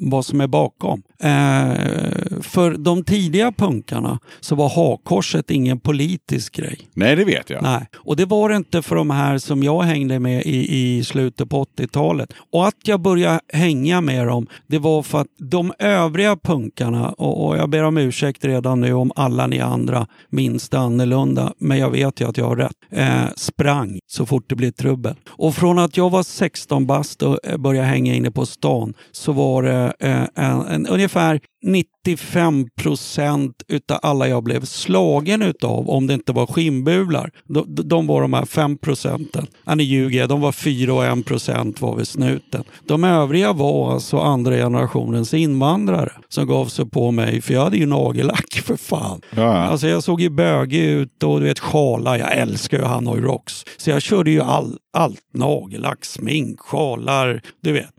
vad 0.02 0.26
som 0.26 0.42
är 0.42 0.48
bakom. 0.48 1.04
Eh, 1.20 2.42
för 2.42 2.78
de 2.78 3.04
tidiga 3.04 3.52
punkarna 3.52 4.20
så 4.40 4.56
var 4.56 4.70
hakkorset 4.70 5.52
ingen 5.52 5.80
politisk 5.80 6.56
grej. 6.56 6.80
Nej, 6.94 7.16
det 7.16 7.26
vet 7.26 7.50
jag. 7.50 7.64
Nej, 7.64 7.86
och 7.96 8.16
det 8.16 8.26
var 8.26 8.50
det 8.50 8.56
inte 8.56 8.82
för 8.82 8.96
de 8.96 9.10
här 9.10 9.38
som 9.38 9.64
jag 9.64 9.82
hängde 9.82 10.20
med 10.20 10.44
i, 10.46 10.98
i 10.98 11.04
slutet 11.04 11.50
på 11.50 11.64
80-talet. 11.64 12.34
Och 12.52 12.68
att 12.68 12.76
jag 12.84 13.02
började 13.02 13.40
hänga 13.54 14.02
med 14.02 14.28
dem, 14.28 14.48
det 14.68 14.78
var 14.78 15.04
för 15.04 15.22
att 15.22 15.28
de 15.38 15.74
övriga 15.80 16.36
punkarna, 16.36 17.10
och, 17.10 17.48
och 17.48 17.58
jag 17.58 17.70
ber 17.70 17.84
om 17.84 17.98
ursäkt 17.98 18.46
redan 18.46 18.82
nu 18.82 18.94
om 18.94 19.12
alla 19.16 19.48
ni 19.48 19.60
andra 19.60 20.08
minns 20.30 20.70
det 20.70 20.80
annorlunda, 20.80 21.54
men 21.58 21.78
jag 21.78 21.90
vet 21.90 22.22
ju 22.22 22.30
att 22.30 22.38
jag 22.38 22.46
har 22.46 22.56
rätt, 22.56 22.76
eh, 22.92 23.26
sprang 23.36 24.00
så 24.08 24.26
fort 24.26 24.44
det 24.48 24.56
blev 24.56 24.72
trubbel. 24.72 25.16
Och 25.30 25.56
från 25.56 25.80
att 25.80 25.98
jag 25.98 26.10
var 26.10 26.24
16 26.24 26.88
bast 27.00 27.24
och 27.24 27.40
eh, 27.44 27.58
började 27.58 27.88
hänga 27.88 28.14
inne 28.14 28.32
på 28.32 28.46
stan 28.46 28.94
så 29.12 29.32
var 29.32 29.64
det 29.64 29.94
eh, 30.00 30.24
en, 30.36 30.62
en, 30.62 30.88
ungefär 30.88 31.40
95 31.62 32.68
procent 32.76 33.64
utav 33.68 34.00
alla 34.02 34.28
jag 34.28 34.44
blev 34.44 34.66
slagen 34.66 35.42
utav, 35.42 35.90
om 35.90 36.08
det 36.08 36.14
inte 36.14 36.32
var 36.32 36.46
skinnbular, 36.46 37.32
de, 37.44 37.66
de 37.68 38.08
var 38.08 38.22
de 38.22 38.34
här 38.34 38.46
5 38.46 38.78
procenten. 38.78 39.48
Ja, 39.66 39.76
ni 39.76 39.84
ljuger, 39.84 40.28
de 40.28 40.42
var 40.42 40.52
4 40.52 40.94
och 40.94 41.06
1 41.06 41.26
procent 41.26 41.82
var 41.82 41.96
vid 41.96 42.08
snuten. 42.08 42.64
De 42.88 43.04
övriga 43.04 43.54
var 43.54 43.94
alltså 43.94 44.18
andra 44.18 44.56
generationens 44.56 45.34
invandrare 45.34 46.12
som 46.30 46.48
gav 46.48 46.66
sig 46.66 46.90
på 46.90 47.12
mig, 47.12 47.42
för 47.42 47.54
jag 47.54 47.64
hade 47.64 47.78
ju 47.78 47.86
nagellack 47.86 48.62
för 48.66 48.76
fan. 48.78 49.22
Ja. 49.36 49.54
Alltså 49.54 49.88
jag 49.88 50.04
såg 50.04 50.22
ju 50.22 50.30
bögig 50.30 50.84
ut 50.84 51.24
och 51.24 51.40
du 51.40 51.46
vet 51.46 51.60
sjalar, 51.60 52.18
jag 52.18 52.38
älskar 52.38 52.78
ju 52.78 52.84
Hanoi 52.84 53.22
Rocks. 53.22 53.66
Så 53.78 53.90
jag 53.90 54.02
körde 54.02 54.32
ju 54.32 54.42
all, 54.42 54.78
allt, 54.94 55.22
nagellack, 55.34 56.06
smink, 56.06 56.60
sjalar, 56.60 57.42
du 57.62 57.72
vet. 57.72 57.90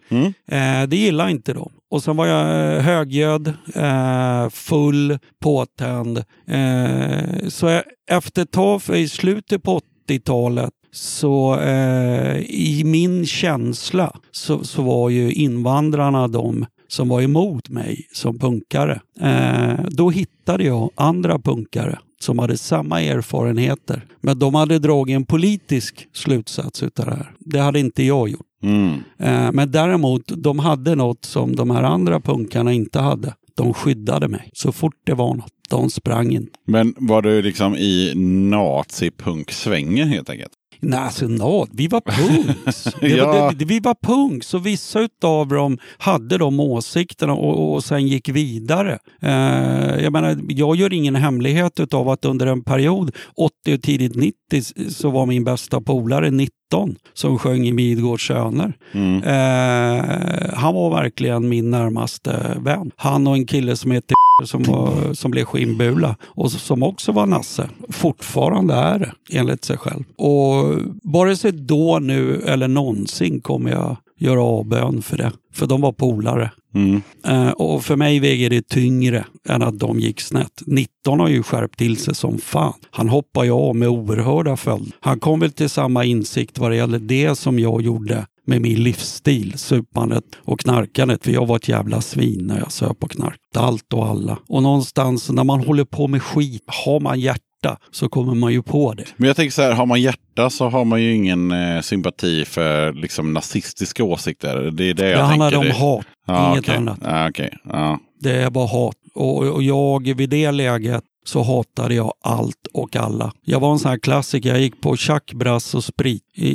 Eh, 0.50 0.88
det 0.88 0.96
gillar 0.96 1.28
inte 1.28 1.52
de. 1.52 1.70
Och 1.90 2.02
sen 2.02 2.16
var 2.16 2.26
jag 2.26 2.74
eh, 2.76 2.82
högljudd, 2.82 3.54
eh, 3.74 4.48
full, 4.50 5.18
påtänd. 5.42 6.24
Eh, 6.46 7.48
så 7.48 7.82
efter 8.10 8.42
ett 8.42 8.50
tag, 8.50 8.82
i 8.94 9.08
slutet 9.08 9.62
på 9.62 9.80
80-talet 10.08 10.70
så 10.92 11.60
eh, 11.60 12.36
i 12.40 12.82
min 12.84 13.26
känsla 13.26 14.16
så, 14.30 14.64
så 14.64 14.82
var 14.82 15.10
ju 15.10 15.32
invandrarna 15.32 16.28
de 16.28 16.66
som 16.88 17.08
var 17.08 17.22
emot 17.22 17.68
mig 17.68 18.06
som 18.12 18.38
punkare. 18.38 19.00
Eh, 19.20 19.84
då 19.90 20.10
hittade 20.10 20.64
jag 20.64 20.90
andra 20.94 21.38
punkare 21.38 21.98
som 22.20 22.38
hade 22.38 22.56
samma 22.56 23.02
erfarenheter. 23.02 24.06
Men 24.20 24.38
de 24.38 24.54
hade 24.54 24.78
dragit 24.78 25.16
en 25.16 25.24
politisk 25.24 26.08
slutsats 26.12 26.82
utav 26.82 27.06
det 27.06 27.14
här. 27.14 27.32
Det 27.38 27.58
hade 27.58 27.80
inte 27.80 28.02
jag 28.02 28.28
gjort. 28.28 28.49
Mm. 28.62 28.92
Eh, 29.18 29.52
men 29.52 29.70
däremot, 29.70 30.22
de 30.26 30.58
hade 30.58 30.94
något 30.94 31.24
som 31.24 31.56
de 31.56 31.70
här 31.70 31.82
andra 31.82 32.20
punkarna 32.20 32.72
inte 32.72 33.00
hade. 33.00 33.34
De 33.56 33.74
skyddade 33.74 34.28
mig 34.28 34.50
så 34.52 34.72
fort 34.72 34.96
det 35.04 35.14
var 35.14 35.34
något. 35.34 35.52
De 35.68 35.90
sprang 35.90 36.32
in. 36.32 36.48
Men 36.66 36.94
var 36.98 37.22
du 37.22 37.42
liksom 37.42 37.76
i 37.76 38.12
nazipunksvängen 38.50 40.08
helt 40.08 40.30
enkelt? 40.30 40.52
Nej, 40.82 40.98
alltså 40.98 41.28
no, 41.28 41.66
vi 41.72 41.88
var 41.88 42.00
punks. 42.00 42.88
Ja. 43.00 43.32
var, 43.32 43.52
det, 43.52 43.64
vi 43.64 43.80
var 43.80 43.96
punks 44.02 44.54
och 44.54 44.66
vissa 44.66 45.00
utav 45.00 45.48
dem 45.48 45.78
hade 45.98 46.38
de 46.38 46.60
åsikterna 46.60 47.32
och, 47.32 47.74
och 47.74 47.84
sen 47.84 48.06
gick 48.06 48.28
vidare. 48.28 48.98
Eh, 49.22 50.02
jag 50.04 50.12
menar, 50.12 50.38
jag 50.48 50.76
gör 50.76 50.92
ingen 50.92 51.16
hemlighet 51.16 51.80
utav 51.80 52.08
att 52.08 52.24
under 52.24 52.46
en 52.46 52.64
period, 52.64 53.16
80 53.36 53.74
och 53.74 53.82
tidigt 53.82 54.14
90, 54.14 54.90
så 54.90 55.10
var 55.10 55.26
min 55.26 55.44
bästa 55.44 55.80
polare 55.80 56.30
19 56.70 56.96
som 57.14 57.38
sjöng 57.38 57.66
i 57.66 57.72
Midgårds 57.72 58.26
söner. 58.26 58.72
Mm. 58.92 59.22
Eh, 59.22 60.54
han 60.54 60.74
var 60.74 60.90
verkligen 60.90 61.48
min 61.48 61.70
närmaste 61.70 62.56
vän. 62.60 62.90
Han 62.96 63.26
och 63.26 63.34
en 63.34 63.46
kille 63.46 63.76
som 63.76 63.90
heter 63.90 64.14
som, 64.44 64.62
var, 64.62 65.14
som 65.14 65.30
blev 65.30 65.44
skinnbula 65.44 66.16
och 66.24 66.52
som 66.52 66.82
också 66.82 67.12
var 67.12 67.26
nasse. 67.26 67.68
Fortfarande 67.88 68.74
är 68.74 68.98
det, 68.98 69.12
enligt 69.38 69.64
sig 69.64 69.76
själv. 69.76 70.04
Och 70.16 70.78
vare 71.02 71.36
sig 71.36 71.52
då, 71.52 71.98
nu 71.98 72.42
eller 72.46 72.68
någonsin 72.68 73.40
kommer 73.40 73.70
jag 73.70 73.96
göra 74.20 74.42
avbön 74.42 75.02
för 75.02 75.16
det. 75.16 75.32
För 75.52 75.66
de 75.66 75.80
var 75.80 75.92
polare. 75.92 76.50
Mm. 76.74 77.02
Eh, 77.24 77.50
och 77.50 77.84
för 77.84 77.96
mig 77.96 78.20
väger 78.20 78.50
det 78.50 78.68
tyngre 78.68 79.24
än 79.48 79.62
att 79.62 79.78
de 79.78 80.00
gick 80.00 80.20
snett. 80.20 80.62
19 80.66 81.20
har 81.20 81.28
ju 81.28 81.42
skärpt 81.42 81.78
till 81.78 81.96
sig 81.96 82.14
som 82.14 82.38
fan. 82.38 82.74
Han 82.90 83.08
hoppar 83.08 83.44
ju 83.44 83.50
av 83.50 83.76
med 83.76 83.88
oerhörda 83.88 84.56
följder. 84.56 84.92
Han 85.00 85.20
kom 85.20 85.40
väl 85.40 85.52
till 85.52 85.68
samma 85.68 86.04
insikt 86.04 86.58
vad 86.58 86.70
det 86.70 86.76
gäller 86.76 86.98
det 86.98 87.34
som 87.34 87.58
jag 87.58 87.82
gjorde 87.82 88.26
med 88.46 88.62
min 88.62 88.82
livsstil, 88.82 89.58
supandet 89.58 90.24
och 90.36 90.60
knarkandet. 90.60 91.24
För 91.24 91.32
jag 91.32 91.46
var 91.46 91.56
ett 91.56 91.68
jävla 91.68 92.00
svin 92.00 92.46
när 92.46 92.58
jag 92.58 92.72
söp 92.72 93.04
och 93.04 93.10
knark. 93.10 93.38
Allt 93.56 93.92
och 93.92 94.06
alla. 94.06 94.38
Och 94.48 94.62
någonstans 94.62 95.30
när 95.30 95.44
man 95.44 95.64
håller 95.64 95.84
på 95.84 96.08
med 96.08 96.22
skit, 96.22 96.64
har 96.66 97.00
man 97.00 97.20
hjärta 97.64 97.78
så 97.90 98.08
kommer 98.08 98.34
man 98.34 98.52
ju 98.52 98.62
på 98.62 98.94
det. 98.94 99.04
Men 99.16 99.26
jag 99.26 99.36
tänker 99.36 99.52
så 99.52 99.62
här, 99.62 99.72
har 99.72 99.86
man 99.86 100.00
hjärta 100.02 100.50
så 100.50 100.68
har 100.68 100.84
man 100.84 101.02
ju 101.02 101.14
ingen 101.14 101.50
eh, 101.52 101.80
sympati 101.80 102.44
för 102.44 102.92
liksom 102.92 103.32
nazistiska 103.32 104.04
åsikter. 104.04 104.70
Det 104.70 104.84
är 104.90 104.94
det 104.94 105.08
jag 105.10 105.18
Det 105.18 105.22
handlar 105.24 105.56
om 105.56 105.64
Det- 105.64 105.72
hat, 105.72 106.06
Ja, 106.26 106.52
inget 106.52 106.64
okej. 106.64 106.76
annat. 106.76 106.98
Ja, 107.04 107.28
okej. 107.28 107.56
Ja. 107.64 107.98
Det 108.20 108.32
är 108.32 108.50
bara 108.50 108.66
hat. 108.66 108.94
Och, 109.14 109.38
och 109.42 109.62
jag 109.62 110.14
vid 110.14 110.30
det 110.30 110.50
läget 110.50 111.02
så 111.24 111.42
hatade 111.42 111.94
jag 111.94 112.12
allt 112.24 112.66
och 112.74 112.96
alla. 112.96 113.32
Jag 113.44 113.60
var 113.60 113.72
en 113.72 113.78
sån 113.78 113.90
här 113.90 113.98
klassiker. 113.98 114.48
Jag 114.50 114.60
gick 114.60 114.80
på 114.80 114.96
tjack, 114.96 115.32
brass 115.34 115.74
och 115.74 115.84
sprit 115.84 116.22
i, 116.34 116.48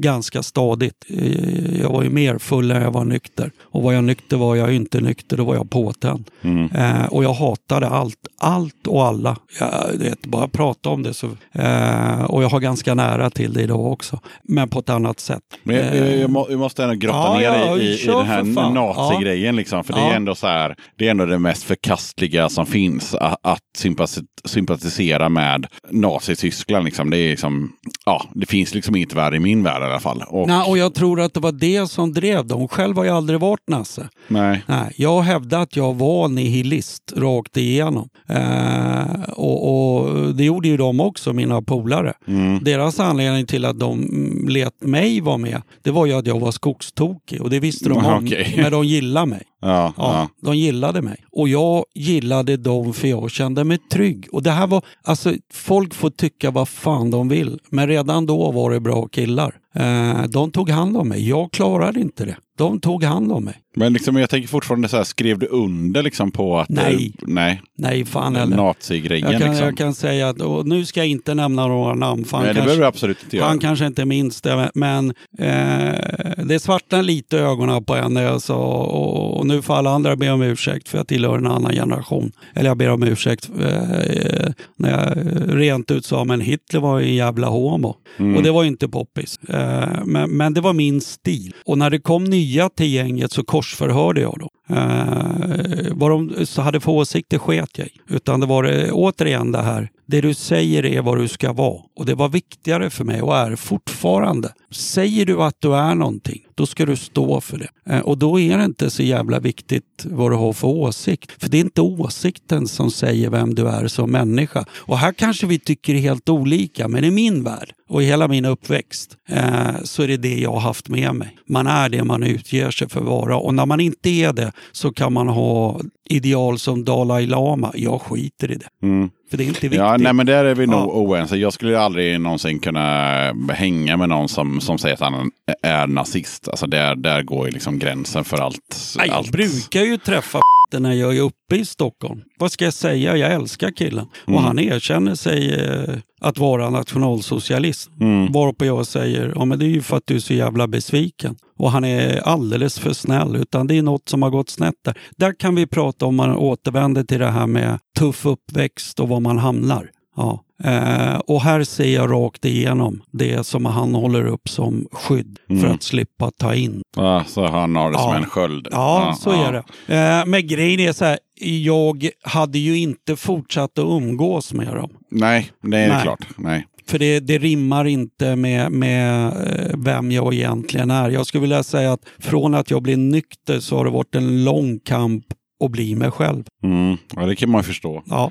ganska 0.00 0.42
stadigt. 0.42 1.04
Eh, 1.08 1.80
Jag 1.80 1.90
var 1.90 2.02
ju 2.02 2.10
mer 2.10 2.38
full 2.38 2.70
än 2.70 2.82
jag 2.82 2.90
var 2.90 3.04
nykter. 3.04 3.50
Och 3.62 3.82
var 3.82 3.92
jag 3.92 4.04
nykter 4.04 4.36
var 4.36 4.56
jag 4.56 4.74
inte 4.74 5.00
nykter, 5.00 5.36
då 5.36 5.44
var 5.44 5.54
jag 5.54 5.70
påtänd. 5.70 6.24
Mm. 6.42 6.70
Eh, 6.74 7.06
och 7.06 7.24
jag 7.24 7.32
hatade 7.32 7.88
allt, 7.88 8.16
allt 8.40 8.86
och 8.86 9.04
alla. 9.06 9.36
Jag, 9.60 9.98
vet, 9.98 10.26
bara 10.26 10.48
prata 10.48 10.88
om 10.88 11.02
det 11.02 11.14
så... 11.14 11.26
Eh, 11.52 12.22
och 12.24 12.42
jag 12.42 12.48
har 12.48 12.60
ganska 12.60 12.94
nära 12.94 13.30
till 13.30 13.52
det 13.52 13.62
idag 13.62 13.92
också. 13.92 14.20
Men 14.42 14.68
på 14.68 14.78
ett 14.78 14.90
annat 14.90 15.20
sätt. 15.20 15.42
Men 15.62 15.76
jag, 15.76 15.96
jag, 15.96 16.16
jag, 16.18 16.30
må, 16.30 16.46
måste 16.56 16.82
ändå 16.84 16.94
grotta 16.94 17.18
Ja, 17.18 17.34
ner 17.38 17.66
ja, 17.66 17.78
i, 17.78 18.02
i, 18.02 18.06
den 18.06 18.26
här 18.26 18.70
nazigrejen. 18.70 19.56
Liksom, 19.56 19.84
för 19.84 19.92
det 19.92 20.00
Ja. 20.00 20.10
är 20.12 20.16
ändå 20.16 20.34
så 20.34 20.46
här, 20.46 20.74
det 20.98 21.06
är 21.06 21.10
ändå 21.10 21.26
det 21.26 21.38
mest 21.38 21.62
förkastliga 21.62 22.48
som 22.48 22.66
finns. 22.66 23.14
Att, 23.14 23.38
att 23.42 23.60
sympati, 23.78 24.20
sympatisera 24.44 25.28
med 25.28 25.66
Nazityskland. 25.90 26.84
Liksom. 26.84 27.10
Det, 27.10 27.18
är 27.18 27.30
liksom, 27.30 27.72
ja, 28.06 28.24
det 28.34 28.46
finns 28.46 28.74
liksom 28.74 28.96
inget 28.96 29.14
värre 29.14 29.36
i 29.36 29.40
min 29.40 29.62
värld 29.62 29.82
alla 29.90 30.00
fall. 30.00 30.22
Och, 30.28 30.48
Nej, 30.48 30.70
och 30.70 30.78
jag 30.78 30.94
tror 30.94 31.20
att 31.20 31.34
det 31.34 31.40
var 31.40 31.52
det 31.52 31.90
som 31.90 32.12
drev 32.12 32.46
dem. 32.46 32.68
Själv 32.68 32.96
har 32.96 33.04
jag 33.04 33.16
aldrig 33.16 33.40
varit 33.40 33.68
nasse. 33.68 34.08
nej. 34.28 34.62
Nej, 34.66 34.92
jag 34.96 35.20
hävdade 35.22 35.62
att 35.62 35.76
jag 35.76 35.94
var 35.94 36.28
nihilist 36.28 37.12
rakt 37.16 37.56
igenom. 37.56 38.08
Eh, 38.28 39.22
och, 39.36 39.96
och 39.96 40.34
det 40.34 40.44
gjorde 40.44 40.68
ju 40.68 40.76
de 40.76 41.00
också, 41.00 41.32
mina 41.32 41.62
polare. 41.62 42.12
Mm. 42.28 42.64
Deras 42.64 43.00
anledning 43.00 43.46
till 43.46 43.64
att 43.64 43.78
de 43.78 44.08
lät 44.48 44.82
mig 44.82 45.20
vara 45.20 45.36
med, 45.38 45.62
det 45.82 45.90
var 45.90 46.06
ju 46.06 46.12
att 46.12 46.26
jag 46.26 46.40
var 46.40 46.50
skogstokig. 46.52 47.42
Och 47.42 47.50
det 47.50 47.60
visste 47.60 47.88
de 47.88 47.98
om, 48.06 48.24
okej. 48.24 48.54
men 48.56 48.72
de 48.72 48.84
gillade 48.84 49.26
mig. 49.26 49.42
Ja, 49.60 49.92
Ja. 49.96 50.28
De 50.42 50.56
gillade 50.56 51.02
mig. 51.02 51.24
Och 51.32 51.48
jag 51.48 51.84
gillade 51.94 52.56
dem 52.56 52.92
för 52.92 53.08
jag 53.08 53.30
kände 53.30 53.64
mig 53.64 53.78
trygg. 53.92 54.28
Och 54.32 54.42
det 54.42 54.50
här 54.50 54.66
var, 54.66 54.84
alltså 55.04 55.34
folk 55.52 55.94
får 55.94 56.10
tycka 56.10 56.50
vad 56.50 56.68
fan 56.68 57.10
de 57.10 57.28
vill. 57.28 57.58
Men 57.70 57.88
redan 57.88 58.26
då 58.26 58.50
var 58.50 58.70
det 58.70 58.80
bra 58.80 59.06
killar. 59.08 59.54
Eh, 59.74 60.22
de 60.22 60.50
tog 60.50 60.70
hand 60.70 60.96
om 60.96 61.08
mig. 61.08 61.28
Jag 61.28 61.52
klarade 61.52 62.00
inte 62.00 62.24
det. 62.24 62.36
De 62.58 62.80
tog 62.80 63.04
hand 63.04 63.32
om 63.32 63.44
mig. 63.44 63.54
Men 63.76 63.92
liksom, 63.92 64.16
jag 64.16 64.30
tänker 64.30 64.48
fortfarande 64.48 64.88
så 64.88 64.96
här, 64.96 65.04
skrev 65.04 65.38
du 65.38 65.46
under 65.46 66.02
liksom 66.02 66.30
på 66.30 66.58
att... 66.58 66.68
Nej. 66.68 67.12
eh, 67.18 67.24
nej. 67.26 67.62
Nej, 67.78 68.04
fan 68.04 68.36
heller. 68.36 68.56
Nazigrejen 68.56 69.30
Jag 69.30 69.40
kan, 69.40 69.50
liksom. 69.50 69.66
jag 69.66 69.76
kan 69.76 69.94
säga 69.94 70.28
att, 70.28 70.40
och 70.40 70.66
nu 70.66 70.86
ska 70.86 71.00
jag 71.00 71.06
inte 71.06 71.34
nämna 71.34 71.66
några 71.66 71.94
namn. 71.94 72.24
För 72.24 72.36
han 72.36 72.46
nej, 72.46 72.54
det 72.54 72.60
kanske- 72.60 72.66
behöver 72.66 72.82
du 72.82 72.88
absolut 72.88 73.22
inte 73.24 73.36
göra. 73.36 73.48
Han 73.48 73.58
kanske 73.58 73.86
inte 73.86 74.04
minns 74.04 74.40
det, 74.40 74.70
men 74.74 75.14
eh, 75.38 76.44
det 76.44 76.60
svartnade 76.62 77.02
lite 77.02 77.36
i 77.36 77.38
ögonen 77.38 77.84
på 77.84 77.94
en 77.94 78.14
när 78.14 78.22
jag 78.22 78.42
sa, 78.42 78.56
och, 78.56 79.38
och 79.38 79.46
nu 79.46 79.62
får 79.62 79.74
alla 79.74 79.90
andra 79.90 80.16
be 80.16 80.30
om 80.30 80.42
ursäkt 80.42 80.88
för 80.88 80.98
jag 80.98 81.08
tillhör 81.08 81.38
en 81.38 81.46
annan 81.46 81.72
generation. 81.72 82.32
Eller 82.54 82.70
jag 82.70 82.76
ber 82.76 82.90
om 82.90 83.02
ursäkt 83.02 83.50
eh, 83.60 84.52
när 84.76 84.90
jag 84.90 85.16
rent 85.60 85.90
ut 85.90 86.04
sa, 86.04 86.24
men 86.24 86.40
Hitler 86.40 86.80
var 86.80 86.98
ju 86.98 87.06
en 87.06 87.14
jävla 87.14 87.46
homo. 87.46 87.96
Mm. 88.18 88.36
Och 88.36 88.42
det 88.42 88.50
var 88.50 88.62
ju 88.62 88.68
inte 88.68 88.88
poppis. 88.88 89.38
Eh, 89.48 90.04
men, 90.04 90.30
men 90.30 90.54
det 90.54 90.60
var 90.60 90.72
min 90.72 91.00
stil. 91.00 91.54
Och 91.64 91.78
när 91.78 91.90
det 91.90 91.98
kom 91.98 92.24
nya 92.24 92.49
till 92.76 92.92
gänget 92.92 93.32
så 93.32 93.44
korsförhörde 93.44 94.20
jag 94.20 94.38
dem. 94.38 94.48
Eh, 94.68 95.92
vad 95.92 96.10
de 96.10 96.46
hade 96.56 96.80
för 96.80 96.92
åsikter 96.92 97.38
sket 97.38 97.78
jag 97.78 97.86
i. 97.86 97.90
Utan 98.08 98.40
det 98.40 98.46
var 98.46 98.64
eh, 98.64 98.90
återigen 98.92 99.52
det 99.52 99.62
här, 99.62 99.90
det 100.10 100.20
du 100.20 100.34
säger 100.34 100.86
är 100.86 101.02
vad 101.02 101.18
du 101.18 101.28
ska 101.28 101.52
vara. 101.52 101.80
Och 101.96 102.06
det 102.06 102.14
var 102.14 102.28
viktigare 102.28 102.90
för 102.90 103.04
mig 103.04 103.22
och 103.22 103.36
är 103.36 103.56
fortfarande. 103.56 104.52
Säger 104.70 105.26
du 105.26 105.42
att 105.42 105.56
du 105.58 105.74
är 105.74 105.94
någonting, 105.94 106.40
då 106.54 106.66
ska 106.66 106.86
du 106.86 106.96
stå 106.96 107.40
för 107.40 107.58
det. 107.58 107.94
Eh, 107.94 108.00
och 108.00 108.18
då 108.18 108.40
är 108.40 108.58
det 108.58 108.64
inte 108.64 108.90
så 108.90 109.02
jävla 109.02 109.40
viktigt 109.40 110.04
vad 110.04 110.30
du 110.30 110.36
har 110.36 110.52
för 110.52 110.68
åsikt. 110.68 111.42
För 111.42 111.48
det 111.48 111.56
är 111.56 111.60
inte 111.60 111.80
åsikten 111.80 112.68
som 112.68 112.90
säger 112.90 113.30
vem 113.30 113.54
du 113.54 113.68
är 113.68 113.88
som 113.88 114.10
människa. 114.10 114.64
Och 114.72 114.98
här 114.98 115.12
kanske 115.12 115.46
vi 115.46 115.58
tycker 115.58 115.94
helt 115.94 116.28
olika, 116.28 116.88
men 116.88 117.04
i 117.04 117.10
min 117.10 117.44
värld 117.44 117.72
och 117.88 118.02
i 118.02 118.06
hela 118.06 118.28
min 118.28 118.44
uppväxt 118.44 119.16
eh, 119.28 119.82
så 119.84 120.02
är 120.02 120.08
det 120.08 120.16
det 120.16 120.38
jag 120.38 120.52
har 120.52 120.60
haft 120.60 120.88
med 120.88 121.14
mig. 121.14 121.36
Man 121.46 121.66
är 121.66 121.88
det 121.88 122.04
man 122.04 122.22
utger 122.22 122.70
sig 122.70 122.88
för 122.88 123.00
att 123.00 123.06
vara 123.06 123.36
och 123.36 123.54
när 123.54 123.66
man 123.66 123.80
inte 123.80 124.10
är 124.10 124.32
det 124.32 124.52
så 124.72 124.92
kan 124.92 125.12
man 125.12 125.28
ha 125.28 125.80
ideal 126.08 126.58
som 126.58 126.84
Dalai 126.84 127.26
Lama. 127.26 127.72
Jag 127.74 128.02
skiter 128.02 128.50
i 128.50 128.54
det. 128.54 128.86
Mm. 128.86 129.10
För 129.30 129.36
det 129.36 129.44
är 129.44 129.46
inte 129.48 129.60
viktigt. 129.60 129.78
Ja, 129.80 129.96
nej, 129.96 130.12
men 130.12 130.26
där 130.26 130.44
är 130.44 130.54
vi 130.54 130.66
nog 130.66 130.80
Ja. 130.80 130.84
oense. 130.92 131.36
Jag 131.36 131.52
skulle 131.52 131.80
aldrig 131.80 132.20
någonsin 132.20 132.60
kunna 132.60 133.32
hänga 133.52 133.96
med 133.96 134.08
någon 134.08 134.28
som, 134.28 134.60
som 134.60 134.78
säger 134.78 134.94
att 134.94 135.00
han 135.00 135.30
är 135.62 135.86
nazist. 135.86 136.48
Alltså 136.48 136.66
där, 136.66 136.94
där 136.96 137.22
går 137.22 137.46
ju 137.46 137.52
liksom 137.52 137.78
gränsen 137.78 138.24
för 138.24 138.36
allt. 138.36 138.76
Nej, 138.98 139.08
jag 139.08 139.16
allt. 139.16 139.32
brukar 139.32 139.80
ju 139.80 139.96
träffa 139.96 140.40
när 140.78 140.92
jag 140.92 141.16
är 141.16 141.20
uppe 141.20 141.56
i 141.56 141.64
Stockholm. 141.64 142.22
Vad 142.38 142.52
ska 142.52 142.64
jag 142.64 142.74
säga? 142.74 143.16
Jag 143.16 143.32
älskar 143.32 143.70
killen. 143.70 144.06
Mm. 144.26 144.36
Och 144.36 144.42
han 144.42 144.58
erkänner 144.58 145.14
sig 145.14 145.54
eh, 145.54 145.98
att 146.20 146.38
vara 146.38 146.70
nationalsocialist. 146.70 147.90
Mm. 148.00 148.32
Varpå 148.32 148.64
jag 148.64 148.86
säger, 148.86 149.32
ja 149.34 149.44
men 149.44 149.58
det 149.58 149.64
är 149.64 149.68
ju 149.70 149.82
för 149.82 149.96
att 149.96 150.06
du 150.06 150.14
är 150.14 150.20
så 150.20 150.34
jävla 150.34 150.66
besviken. 150.68 151.36
Och 151.58 151.70
han 151.70 151.84
är 151.84 152.20
alldeles 152.20 152.78
för 152.78 152.92
snäll, 152.92 153.36
utan 153.36 153.66
det 153.66 153.78
är 153.78 153.82
något 153.82 154.08
som 154.08 154.22
har 154.22 154.30
gått 154.30 154.50
snett 154.50 154.74
där. 154.84 154.98
Där 155.16 155.32
kan 155.38 155.54
vi 155.54 155.66
prata 155.66 156.06
om 156.06 156.16
man 156.16 156.36
återvänder 156.36 157.04
till 157.04 157.18
det 157.18 157.30
här 157.30 157.46
med 157.46 157.78
tuff 157.98 158.26
uppväxt 158.26 159.00
och 159.00 159.08
var 159.08 159.20
man 159.20 159.38
hamnar. 159.38 159.90
Ja. 160.20 160.44
Eh, 160.64 161.14
och 161.18 161.40
här 161.40 161.64
ser 161.64 161.94
jag 161.94 162.10
rakt 162.10 162.44
igenom 162.44 163.02
det 163.10 163.46
som 163.46 163.64
han 163.64 163.94
håller 163.94 164.26
upp 164.26 164.48
som 164.48 164.86
skydd 164.92 165.38
för 165.46 165.54
Mm. 165.54 165.72
att 165.72 165.82
slippa 165.82 166.30
ta 166.30 166.54
in 166.54 166.82
Ja, 166.96 167.24
så 167.26 167.46
han 167.46 167.76
har 167.76 167.90
det 167.90 167.98
som 167.98 168.08
Ja. 168.10 168.16
en 168.16 168.24
sköld. 168.26 168.68
Ja, 168.70 169.16
så 169.20 169.30
är 169.30 169.52
det. 169.52 169.94
Eh, 169.96 170.26
men 170.26 170.46
grejen 170.46 170.80
är 170.80 170.92
så 170.92 171.04
här, 171.04 171.18
jag 171.64 172.08
hade 172.22 172.58
ju 172.58 172.78
inte 172.78 173.16
fortsatt 173.16 173.78
att 173.78 173.84
umgås 173.84 174.52
med 174.52 174.74
dem. 174.76 174.90
Nej, 175.10 175.50
det 175.62 175.78
är 175.78 175.88
Nej. 175.88 176.02
klart. 176.02 176.26
Nej. 176.36 176.66
För 176.86 176.98
det, 176.98 177.20
det 177.20 177.38
rimmar 177.38 177.84
inte 177.84 178.36
med, 178.36 178.72
med 178.72 179.26
eh, 179.26 179.76
vem 179.76 180.12
jag 180.12 180.34
egentligen 180.34 180.90
är. 180.90 181.10
Jag 181.10 181.26
skulle 181.26 181.40
vilja 181.40 181.62
säga 181.62 181.92
att 181.92 182.00
från 182.18 182.54
att 182.54 182.70
jag 182.70 182.82
blev 182.82 182.98
nykter 182.98 183.60
så 183.60 183.76
har 183.76 183.84
det 183.84 183.90
varit 183.90 184.14
en 184.14 184.44
lång 184.44 184.78
kamp 184.78 185.24
att 185.60 185.70
bli 185.70 185.94
mig 185.94 186.10
själv. 186.10 186.44
Mm. 186.64 186.96
Ja, 187.16 187.22
det 187.22 187.36
kan 187.36 187.50
man 187.50 187.64
förstå. 187.64 188.02
Ja. 188.06 188.30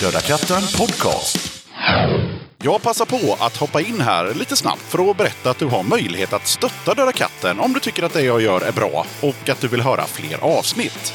Döda 0.00 0.20
katten 0.20 0.62
podcast. 0.78 1.66
Jag 2.62 2.82
passar 2.82 3.04
på 3.04 3.44
att 3.44 3.56
hoppa 3.56 3.80
in 3.80 4.00
här 4.00 4.34
lite 4.34 4.56
snabbt 4.56 4.82
för 4.82 5.10
att 5.10 5.16
berätta 5.16 5.50
att 5.50 5.58
du 5.58 5.66
har 5.66 5.82
möjlighet 5.82 6.32
att 6.32 6.46
stötta 6.46 6.94
Döda 6.94 7.12
katten 7.12 7.60
om 7.60 7.72
du 7.72 7.80
tycker 7.80 8.02
att 8.02 8.12
det 8.12 8.22
jag 8.22 8.42
gör 8.42 8.60
är 8.60 8.72
bra 8.72 9.06
och 9.22 9.48
att 9.48 9.60
du 9.60 9.68
vill 9.68 9.80
höra 9.80 10.04
fler 10.04 10.58
avsnitt. 10.58 11.14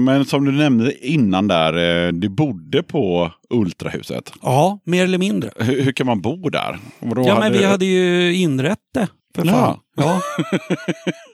Men 0.00 0.24
som 0.24 0.44
du 0.44 0.52
nämnde 0.52 1.06
innan 1.06 1.48
där, 1.48 2.06
eh, 2.06 2.12
du 2.12 2.28
bodde 2.28 2.82
på 2.82 3.32
Ultrahuset. 3.50 4.32
Ja, 4.42 4.78
mer 4.84 5.04
eller 5.04 5.18
mindre. 5.18 5.50
Hur, 5.56 5.82
hur 5.82 5.92
kan 5.92 6.06
man 6.06 6.20
bo 6.20 6.48
där? 6.48 6.78
Vadå, 6.98 7.24
Ja, 7.26 7.38
men 7.40 7.52
vi 7.52 7.64
hade 7.64 7.84
ju 7.84 8.34
inrett 8.34 8.78
det. 8.94 9.08
För 9.36 9.44
fan. 9.44 9.78
Ja. 9.96 10.20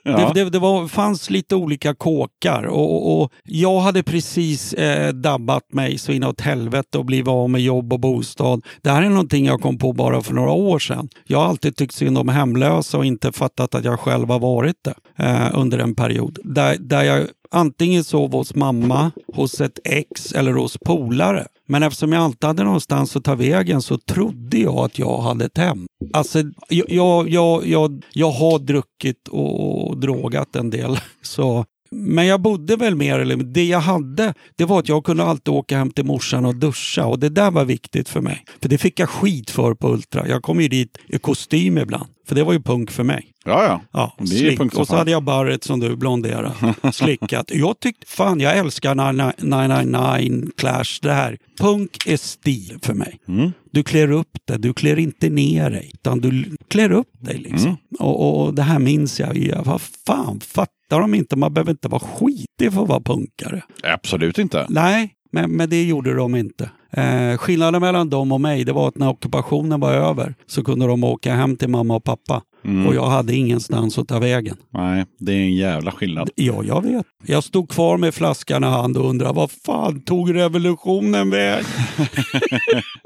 Ja. 0.05 0.33
Det, 0.33 0.43
det, 0.43 0.49
det 0.49 0.59
var, 0.59 0.87
fanns 0.87 1.29
lite 1.29 1.55
olika 1.55 1.95
kåkar 1.95 2.63
och, 2.63 3.21
och 3.21 3.31
jag 3.43 3.79
hade 3.79 4.03
precis 4.03 4.73
eh, 4.73 5.13
dabbat 5.13 5.73
mig 5.73 5.97
så 5.97 6.11
inåt 6.11 6.41
helvete 6.41 6.97
och 6.97 7.05
blivit 7.05 7.27
av 7.27 7.49
med 7.49 7.61
jobb 7.61 7.93
och 7.93 7.99
bostad. 7.99 8.65
Det 8.81 8.89
här 8.89 9.03
är 9.03 9.09
någonting 9.09 9.45
jag 9.45 9.61
kom 9.61 9.77
på 9.77 9.93
bara 9.93 10.21
för 10.21 10.33
några 10.33 10.51
år 10.51 10.79
sedan. 10.79 11.09
Jag 11.25 11.39
har 11.39 11.45
alltid 11.45 11.75
tyckt 11.75 11.93
synd 11.93 12.17
om 12.17 12.29
hemlösa 12.29 12.97
och 12.97 13.05
inte 13.05 13.31
fattat 13.31 13.75
att 13.75 13.85
jag 13.85 13.99
själv 13.99 14.29
har 14.29 14.39
varit 14.39 14.75
det 14.83 15.23
eh, 15.23 15.49
under 15.53 15.79
en 15.79 15.95
period. 15.95 16.39
Där, 16.43 16.77
där 16.79 17.03
jag 17.03 17.27
antingen 17.53 18.03
sov 18.03 18.31
hos 18.31 18.55
mamma, 18.55 19.11
hos 19.33 19.61
ett 19.61 19.79
ex 19.83 20.31
eller 20.31 20.53
hos 20.53 20.77
polare. 20.77 21.47
Men 21.67 21.83
eftersom 21.83 22.11
jag 22.11 22.23
alltid 22.23 22.47
hade 22.47 22.63
någonstans 22.63 23.15
att 23.15 23.23
ta 23.23 23.35
vägen 23.35 23.81
så 23.81 23.97
trodde 23.97 24.57
jag 24.57 24.77
att 24.77 24.99
jag 24.99 25.17
hade 25.17 25.45
ett 25.45 25.57
hem. 25.57 25.85
Alltså, 26.13 26.39
jag, 26.69 26.85
jag, 26.89 27.29
jag, 27.29 27.67
jag, 27.67 28.03
jag 28.13 28.31
har 28.31 28.59
druckit 28.59 29.27
och, 29.27 29.87
och 29.87 29.97
drogat 29.97 30.55
en 30.55 30.69
del. 30.69 30.99
Så. 31.21 31.65
Men 31.91 32.25
jag 32.25 32.41
bodde 32.41 32.75
väl 32.75 32.95
mer 32.95 33.19
eller 33.19 33.35
mindre. 33.35 33.53
Det 33.53 33.65
jag 33.65 33.79
hade, 33.79 34.33
det 34.55 34.65
var 34.65 34.79
att 34.79 34.89
jag 34.89 35.03
kunde 35.03 35.23
alltid 35.23 35.53
åka 35.53 35.77
hem 35.77 35.91
till 35.91 36.05
morsan 36.05 36.45
och 36.45 36.55
duscha. 36.55 37.05
Och 37.05 37.19
det 37.19 37.29
där 37.29 37.51
var 37.51 37.65
viktigt 37.65 38.09
för 38.09 38.21
mig. 38.21 38.45
För 38.61 38.69
det 38.69 38.77
fick 38.77 38.99
jag 38.99 39.09
skit 39.09 39.49
för 39.49 39.73
på 39.73 39.93
Ultra. 39.93 40.27
Jag 40.27 40.43
kom 40.43 40.61
ju 40.61 40.67
dit 40.67 40.97
i 41.07 41.17
kostym 41.17 41.77
ibland. 41.77 42.12
För 42.27 42.35
det 42.35 42.43
var 42.43 42.53
ju 42.53 42.61
punk 42.61 42.91
för 42.91 43.03
mig. 43.03 43.31
Ja, 43.45 43.63
ja. 43.63 43.81
Ja, 43.91 44.13
Det 44.17 44.47
är 44.47 44.57
punk 44.57 44.73
och 44.75 44.87
så 44.87 44.95
hade 44.95 45.11
jag 45.11 45.23
barret 45.23 45.63
som 45.63 45.79
du 45.79 45.95
blonderat. 45.95 46.55
Slickat. 46.95 47.51
Jag 47.53 47.79
tyckte, 47.79 48.07
fan 48.07 48.39
jag 48.39 48.57
älskar 48.57 48.95
999 48.95 50.49
Clash. 50.57 50.99
Det 51.01 51.13
här. 51.13 51.37
Punk 51.59 52.07
är 52.07 52.17
stil 52.17 52.79
för 52.81 52.93
mig. 52.93 53.19
Mm. 53.27 53.51
Du 53.71 53.83
klär 53.83 54.11
upp 54.11 54.37
det, 54.45 54.57
du 54.57 54.73
klär 54.73 54.99
inte 54.99 55.29
ner 55.29 55.69
dig. 55.69 55.91
Utan 55.93 56.19
du 56.19 56.57
klär 56.67 56.91
upp 56.91 57.11
dig 57.19 57.37
liksom. 57.37 57.67
Mm. 57.67 57.77
Och, 57.99 58.19
och, 58.21 58.45
och 58.45 58.53
det 58.53 58.61
här 58.63 58.79
minns 58.79 59.19
jag. 59.19 59.37
jag. 59.37 59.63
Vad 59.65 59.81
fan, 59.81 60.39
fattar 60.39 60.99
de 60.99 61.13
inte? 61.13 61.35
Man 61.35 61.53
behöver 61.53 61.71
inte 61.71 61.87
vara 61.87 61.99
skitig 61.99 62.73
för 62.73 62.81
att 62.81 62.87
vara 62.89 62.99
punkare. 62.99 63.63
Absolut 63.83 64.37
inte. 64.37 64.65
Nej, 64.69 65.13
men, 65.33 65.51
men 65.51 65.69
det 65.69 65.83
gjorde 65.83 66.13
de 66.13 66.35
inte. 66.35 66.69
Eh, 66.91 67.37
skillnaden 67.37 67.81
mellan 67.81 68.09
dem 68.09 68.31
och 68.31 68.41
mig 68.41 68.63
det 68.63 68.73
var 68.73 68.87
att 68.87 68.97
när 68.97 69.09
ockupationen 69.09 69.79
var 69.79 69.93
över 69.93 70.35
så 70.45 70.63
kunde 70.63 70.87
de 70.87 71.03
åka 71.03 71.33
hem 71.33 71.55
till 71.55 71.69
mamma 71.69 71.95
och 71.95 72.03
pappa. 72.03 72.41
Mm. 72.65 72.87
Och 72.87 72.95
jag 72.95 73.05
hade 73.05 73.35
ingenstans 73.35 73.97
att 73.97 74.07
ta 74.07 74.19
vägen. 74.19 74.57
Nej, 74.73 75.05
det 75.19 75.31
är 75.31 75.37
en 75.39 75.55
jävla 75.55 75.91
skillnad. 75.91 76.29
Ja, 76.35 76.63
jag 76.63 76.83
vet. 76.83 77.05
Jag 77.25 77.43
stod 77.43 77.69
kvar 77.69 77.97
med 77.97 78.13
flaskan 78.13 78.63
i 78.63 78.67
hand 78.67 78.97
och 78.97 79.09
undrade 79.09 79.33
vad 79.33 79.51
fan 79.51 80.01
tog 80.01 80.35
revolutionen 80.35 81.29
väg? 81.29 81.63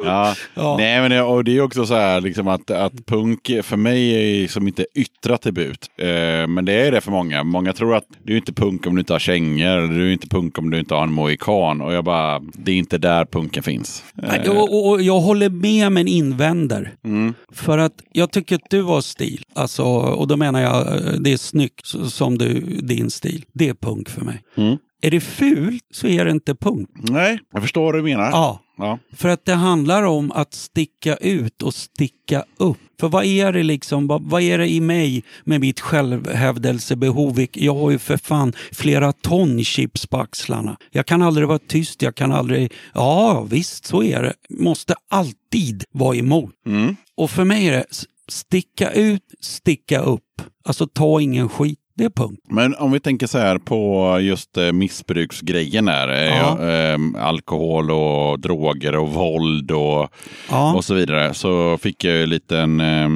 Ja. 0.03 0.35
Ja. 0.53 0.75
Nej, 0.77 1.01
men 1.01 1.11
det, 1.11 1.21
och 1.21 1.43
det 1.43 1.57
är 1.57 1.61
också 1.61 1.85
så 1.85 1.95
här 1.95 2.21
liksom 2.21 2.47
att, 2.47 2.71
att 2.71 3.05
punk 3.05 3.51
för 3.63 3.77
mig 3.77 4.13
är 4.13 4.41
liksom 4.41 4.67
inte 4.67 4.85
yttra 4.95 5.37
tribut. 5.37 5.85
Eh, 5.97 6.47
men 6.47 6.65
det 6.65 6.73
är 6.73 6.91
det 6.91 7.01
för 7.01 7.11
många. 7.11 7.43
Många 7.43 7.73
tror 7.73 7.95
att 7.95 8.05
du 8.23 8.33
är 8.33 8.37
inte 8.37 8.53
punk 8.53 8.87
om 8.87 8.95
du 8.95 8.99
inte 8.99 9.13
har 9.13 9.19
kängor. 9.19 9.87
Du 9.97 10.07
är 10.07 10.13
inte 10.13 10.27
punk 10.27 10.57
om 10.57 10.69
du 10.69 10.79
inte 10.79 10.93
har 10.95 11.03
en 11.03 11.13
mohikan. 11.13 11.81
Och 11.81 11.93
jag 11.93 12.03
bara, 12.03 12.39
det 12.39 12.71
är 12.71 12.75
inte 12.75 12.97
där 12.97 13.25
punken 13.25 13.63
finns. 13.63 14.03
Nej, 14.13 14.49
Och, 14.49 14.73
och, 14.73 14.89
och 14.89 15.01
jag 15.01 15.19
håller 15.19 15.49
med 15.49 15.91
men 15.91 16.07
invänder. 16.07 16.93
Mm. 17.05 17.33
För 17.51 17.77
att 17.77 17.93
jag 18.11 18.31
tycker 18.31 18.55
att 18.55 18.69
du 18.69 18.83
har 18.83 19.01
stil. 19.01 19.43
Alltså, 19.53 19.83
och 19.93 20.27
då 20.27 20.37
menar 20.37 20.61
jag 20.61 20.87
eh, 20.87 21.11
det 21.19 21.33
är 21.33 21.37
snyggt 21.37 21.85
som 22.11 22.37
du, 22.37 22.59
din 22.81 23.09
stil. 23.11 23.45
Det 23.53 23.69
är 23.69 23.73
punk 23.73 24.09
för 24.09 24.21
mig. 24.21 24.43
Mm. 24.57 24.77
Är 25.01 25.11
det 25.11 25.19
fult 25.21 25.83
så 25.93 26.07
är 26.07 26.25
det 26.25 26.31
inte 26.31 26.55
punk. 26.55 26.89
Nej, 26.93 27.39
jag 27.53 27.61
förstår 27.61 27.83
vad 27.83 27.93
du 27.95 28.01
menar. 28.03 28.29
Ja, 28.31 28.63
Ja. 28.79 28.99
för 29.15 29.29
att 29.29 29.45
det 29.45 29.53
handlar 29.53 30.03
om 30.03 30.31
att 30.31 30.53
sticka 30.53 31.15
ut 31.15 31.61
och 31.61 31.73
sticka 31.73 32.43
upp. 32.57 32.77
För 32.99 33.09
vad 33.09 33.25
är 33.25 33.53
det 33.53 33.63
liksom, 33.63 34.07
vad, 34.07 34.21
vad 34.23 34.41
är 34.41 34.57
det 34.57 34.67
i 34.69 34.81
mig 34.81 35.23
med 35.43 35.61
mitt 35.61 35.79
självhävdelsebehov? 35.79 37.45
Jag 37.53 37.75
har 37.75 37.91
ju 37.91 37.97
för 37.99 38.17
fan 38.17 38.53
flera 38.71 39.11
ton 39.13 39.63
chips 39.63 40.07
på 40.07 40.17
axlarna. 40.17 40.77
Jag 40.91 41.05
kan 41.05 41.21
aldrig 41.21 41.47
vara 41.47 41.59
tyst, 41.59 42.01
jag 42.01 42.15
kan 42.15 42.31
aldrig... 42.31 42.73
Ja, 42.93 43.41
visst 43.49 43.85
så 43.85 44.03
är 44.03 44.21
det. 44.23 44.33
Måste 44.49 44.95
alltid 45.09 45.83
vara 45.91 46.15
emot. 46.15 46.53
Mm. 46.65 46.95
Och 47.17 47.29
för 47.31 47.43
mig 47.43 47.67
är 47.67 47.71
det 47.71 47.85
sticka 48.27 48.91
ut, 48.91 49.21
sticka 49.41 49.99
upp. 49.99 50.23
Alltså 50.65 50.87
ta 50.87 51.21
ingen 51.21 51.49
skit. 51.49 51.79
Det 51.95 52.03
är 52.03 52.09
punkt. 52.09 52.41
Men 52.49 52.75
om 52.75 52.91
vi 52.91 52.99
tänker 52.99 53.27
så 53.27 53.37
här 53.37 53.57
på 53.57 54.17
just 54.21 54.57
eh, 54.57 54.71
missbruksgrejen 54.71 55.85
där. 55.85 56.07
eh, 56.09 56.37
Ja. 56.37 56.69
eh, 56.69 57.25
alkohol 57.27 57.91
och 57.91 58.39
droger 58.39 58.95
och 58.95 59.09
våld 59.09 59.71
och, 59.71 60.09
Ja. 60.49 60.75
och 60.75 60.85
så 60.85 60.93
vidare. 60.93 61.33
Så 61.33 61.77
fick 61.77 62.03
jag 62.03 62.13
ju 62.15 62.23
en 62.23 62.29
liten 62.29 62.79
eh, 62.79 63.09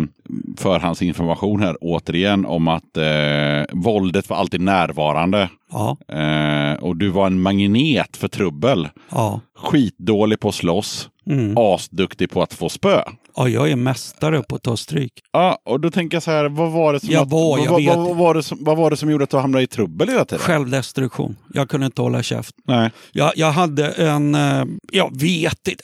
förhandsinformation 0.58 1.62
här 1.62 1.78
återigen 1.82 2.46
om 2.46 2.68
att 2.68 2.98
eh, 2.98 3.64
våldet 3.74 4.30
var 4.30 4.38
alltid 4.38 4.62
närvarande. 4.62 5.50
Ja. 5.72 5.98
Eh, 6.08 6.74
och 6.84 6.98
du 6.98 7.10
var 7.10 7.28
en 7.28 7.42
magnet 7.42 8.18
för 8.18 8.28
trubbel. 8.28 8.90
Ja. 9.12 9.40
Skitdålig 9.58 10.40
på 10.40 10.50
att 10.50 10.56
slåss. 10.56 11.10
Mm. 11.30 11.58
Asduktig 11.58 12.30
på 12.32 12.42
att 12.42 12.54
få 12.54 12.70
spö. 12.70 13.02
Ja, 13.36 13.50
jag 13.50 13.72
är 13.72 13.76
mästare 13.76 14.44
på 14.50 14.56
att 14.56 14.64
ta 14.64 14.78
stryk. 14.78 15.14
Ja, 15.32 15.58
och 15.66 15.80
då 15.80 15.92
tänker 15.92 16.16
jag 16.16 16.24
så 16.24 16.32
här, 16.32 16.50
vad 16.50 16.72
var 16.72 16.94
det 16.94 17.00
som, 17.00 17.10
Jag 17.10 17.22
att- 17.22 17.30
var, 17.32 17.58
vad, 17.58 17.60
jag 17.66 17.72
vad, 17.72 17.82
vet. 17.82 17.96
vad, 17.98 18.16
var 18.18 18.34
det 18.34 18.44
som, 18.44 18.58
vad 18.62 18.78
var 18.78 18.90
det 18.90 18.98
som 18.98 19.12
gjorde 19.12 19.24
att 19.24 19.30
du 19.30 19.38
hamnade 19.38 19.64
i 19.64 19.68
trubbel 19.68 20.10
hela 20.10 20.26
tiden? 20.26 20.40
Självdestruktion. 20.40 21.36
Jag 21.54 21.70
kunde 21.70 21.86
inte 21.86 22.02
hålla 22.02 22.24
käft. 22.24 22.56
Nej. 22.68 22.90
Jag, 23.12 23.32
jag 23.36 23.52
hade 23.52 23.88
en, 23.92 24.36
eh, 24.36 24.64
jag 24.92 25.20
vet 25.22 25.68
inte, 25.68 25.84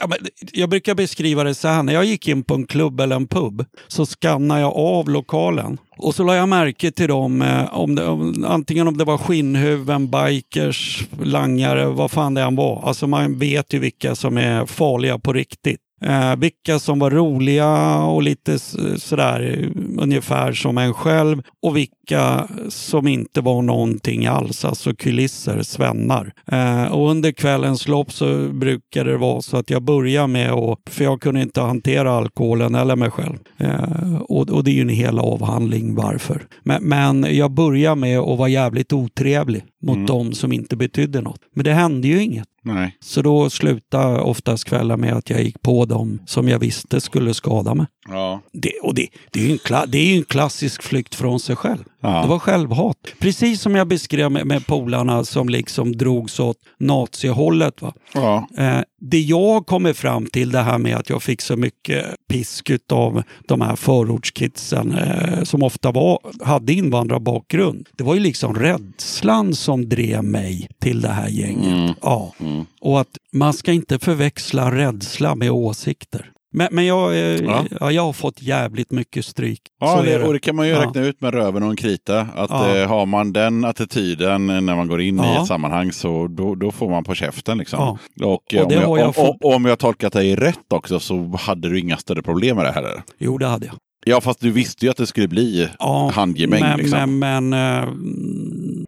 jag 0.54 0.70
brukar 0.70 0.96
beskriva 0.96 1.44
det 1.44 1.56
så 1.56 1.68
här. 1.68 1.84
När 1.84 1.94
jag 1.94 2.06
gick 2.06 2.28
in 2.28 2.44
på 2.44 2.54
en 2.54 2.66
klubb 2.68 3.00
eller 3.02 3.16
en 3.16 3.28
pub 3.28 3.66
så 3.88 4.06
skannade 4.06 4.62
jag 4.62 4.74
av 4.78 5.10
lokalen. 5.10 5.78
Och 6.00 6.16
så 6.16 6.24
la 6.24 6.36
jag 6.36 6.50
märke 6.50 6.92
till 6.92 7.08
dem, 7.08 7.42
eh, 7.42 7.78
om 7.78 7.96
det, 7.96 8.06
om, 8.08 8.46
antingen 8.48 8.88
om 8.88 8.98
det 8.98 9.04
var 9.04 9.18
skinnhuvuden, 9.18 10.12
bikers, 10.12 11.04
langare, 11.24 11.86
vad 11.86 12.12
fan 12.12 12.34
det 12.34 12.42
än 12.42 12.56
var. 12.56 12.82
Alltså 12.86 13.08
man 13.08 13.40
vet 13.40 13.74
ju 13.74 13.80
vilka 13.80 14.16
som 14.16 14.38
är 14.38 14.66
farliga 14.66 15.20
på 15.20 15.34
riktigt. 15.34 15.80
Eh, 16.02 16.36
vilka 16.36 16.80
som 16.80 17.00
var 17.00 17.12
roliga 17.12 17.98
och 17.98 18.24
lite 18.24 18.60
sådär 19.00 19.70
ungefär 19.98 20.54
som 20.54 20.78
en 20.78 20.94
själv 20.94 21.42
och 21.62 21.78
vilka 21.78 22.48
som 22.70 23.08
inte 23.08 23.42
var 23.42 23.62
någonting 23.62 24.26
alls, 24.26 24.66
alltså 24.66 24.94
kulisser, 24.94 25.62
svennar. 25.62 26.34
Eh, 26.52 26.86
och 26.86 27.10
under 27.10 27.32
kvällens 27.32 27.88
lopp 27.88 28.12
så 28.12 28.48
brukade 28.48 29.12
det 29.12 29.18
vara 29.18 29.42
så 29.42 29.58
att 29.58 29.70
jag 29.70 29.82
började 29.84 30.28
med 30.28 30.52
att, 30.52 30.80
för 30.90 31.04
jag 31.04 31.22
kunde 31.22 31.42
inte 31.42 31.62
hantera 31.62 32.12
alkoholen 32.12 32.76
eller 32.76 32.96
mig 32.96 33.12
själv. 33.12 33.38
Eh, 33.58 34.22
och, 34.22 34.50
och 34.50 34.64
det 34.64 34.72
är 34.72 34.76
ju 34.76 34.82
en 34.82 34.90
hel 34.90 35.20
avhandling 35.20 35.96
varför. 35.96 36.42
Men, 36.64 36.84
men 36.84 37.36
jag 37.36 37.52
började 37.52 37.96
med 37.96 38.20
att 38.20 38.38
vara 38.38 38.50
jävligt 38.50 38.94
otrevlig 38.94 39.64
mot 39.84 39.96
Mm. 39.96 40.06
dem 40.06 40.34
som 40.34 40.52
inte 40.52 40.76
betydde 40.76 41.22
något. 41.22 41.40
Men 41.56 41.64
det 41.64 41.74
hände 41.74 42.08
ju 42.08 42.24
inget. 42.24 42.48
Nej. 42.64 42.98
Så 43.00 43.22
då 43.22 43.50
slutade 43.50 44.22
oftast 44.22 44.66
kvällar 44.66 44.98
med 44.98 45.14
att 45.14 45.30
jag 45.30 45.44
gick 45.44 45.62
på 45.62 45.86
dem 45.86 46.20
som 46.26 46.48
jag 46.48 46.60
visste 46.60 47.02
skulle 47.02 47.34
skada 47.34 47.76
mig. 47.76 47.86
Ja. 48.10 48.42
Det, 48.52 48.72
och 48.84 48.96
det, 48.96 49.08
det, 49.32 49.40
är 49.40 49.44
ju 49.44 49.52
en 49.52 49.58
kla, 49.58 49.86
det 49.86 49.98
är 49.98 50.18
en 50.18 50.24
klassisk 50.24 50.84
flykt 50.84 51.16
från 51.16 51.40
sig 51.40 51.56
själv. 51.56 51.84
Ja. 52.02 52.22
Det 52.22 52.28
var 52.28 52.40
självhat. 52.40 52.98
Precis 53.20 53.62
som 53.62 53.76
jag 53.76 53.88
beskrev 53.88 54.32
med, 54.32 54.48
med 54.48 54.68
polarna 54.68 55.24
som 55.24 55.50
liksom 55.50 55.98
drogs 55.98 56.40
åt 56.40 56.58
nazihållet. 56.78 57.82
Va? 57.82 57.94
Ja. 58.14 58.48
Eh, 58.58 58.80
det 59.02 59.20
jag 59.20 59.66
kommer 59.66 59.94
fram 59.94 60.26
till, 60.26 60.52
det 60.52 60.62
här 60.62 60.78
med 60.78 60.96
att 60.96 61.10
jag 61.10 61.24
fick 61.24 61.42
så 61.42 61.56
mycket 61.56 62.06
pisk 62.30 62.72
av 62.92 63.24
de 63.48 63.62
här 63.62 63.76
förortskidsen 63.76 64.96
eh, 64.96 65.44
som 65.44 65.64
ofta 65.64 65.92
var, 65.92 66.20
hade 66.44 66.74
invandrarbakgrund. 66.74 67.88
Det 67.98 68.04
var 68.04 68.14
ju 68.14 68.20
liksom 68.20 68.56
rädslan 68.56 69.56
som 69.56 69.90
drev 69.90 70.24
mig 70.24 70.70
till 70.80 71.02
det 71.02 71.10
här 71.10 71.30
gänget. 71.30 71.98
Ja. 72.02 72.34
Och 72.82 73.02
att 73.02 73.18
man 73.34 73.54
ska 73.54 73.72
inte 73.72 74.00
förväxla 74.00 74.76
rädsla 74.76 75.36
med 75.36 75.52
åsikter. 75.52 76.32
Men, 76.54 76.68
men 76.72 76.86
jag, 76.86 77.12
eh, 77.14 77.18
Ja. 77.20 77.66
ja. 77.80 77.92
jag 77.92 78.04
har 78.04 78.14
fått 78.14 78.42
jävligt 78.42 78.92
mycket 78.92 79.26
stryk. 79.26 79.62
Ja, 79.80 80.02
det, 80.02 80.14
är 80.14 80.24
och 80.28 80.34
det 80.34 80.40
kan 80.40 80.56
man 80.56 80.68
ju 80.68 80.74
Ja. 80.74 80.82
räkna 80.82 81.02
ut 81.02 81.22
med 81.22 81.34
röven 81.34 81.64
och 81.64 81.70
en 81.70 81.76
krita. 81.76 82.20
Att 82.36 82.50
Ja. 82.50 82.76
eh, 82.78 82.88
har 82.88 83.06
man 83.06 83.34
den 83.34 83.66
attityden 83.66 84.46
när 84.48 84.76
man 84.76 84.88
går 84.88 85.02
in 85.02 85.20
i 85.20 85.36
ett 85.42 85.48
sammanhang 85.48 85.92
så 85.92 86.28
då, 86.28 86.56
då 86.56 86.72
får 86.72 86.90
man 86.90 87.04
på 87.04 87.16
käften. 87.16 87.58
Liksom. 87.58 87.80
Och, 88.24 88.54
eh, 88.54 88.62
Och 88.62 88.70
det 88.70 88.76
om, 88.78 88.82
jag, 88.82 89.00
jag 89.00 89.08
om, 89.08 89.14
fått- 89.14 89.38
om, 89.44 89.66
jag 89.66 89.80
tolkat 89.80 90.14
dig 90.14 90.36
rätt 90.36 90.74
också 90.74 91.00
så 91.00 91.36
hade 91.40 91.70
du 91.70 91.80
inga 91.80 91.98
större 91.98 92.22
problem 92.22 92.56
med 92.56 92.66
det 92.66 92.72
heller. 92.72 93.04
Jo, 93.18 93.38
det 93.38 93.48
hade 93.48 93.66
jag. 93.66 93.76
Ja, 94.10 94.22
fast 94.22 94.40
du 94.40 94.52
visste 94.52 94.86
ju 94.86 94.90
att 94.92 94.98
det 94.98 95.08
skulle 95.08 95.28
bli 95.28 95.70
Ja, 95.80 96.12
handgemäng. 96.14 96.60
men, 96.62 96.78
liksom. 96.80 97.20
men, 97.20 97.50
men 97.50 97.84
eh, 97.84 97.90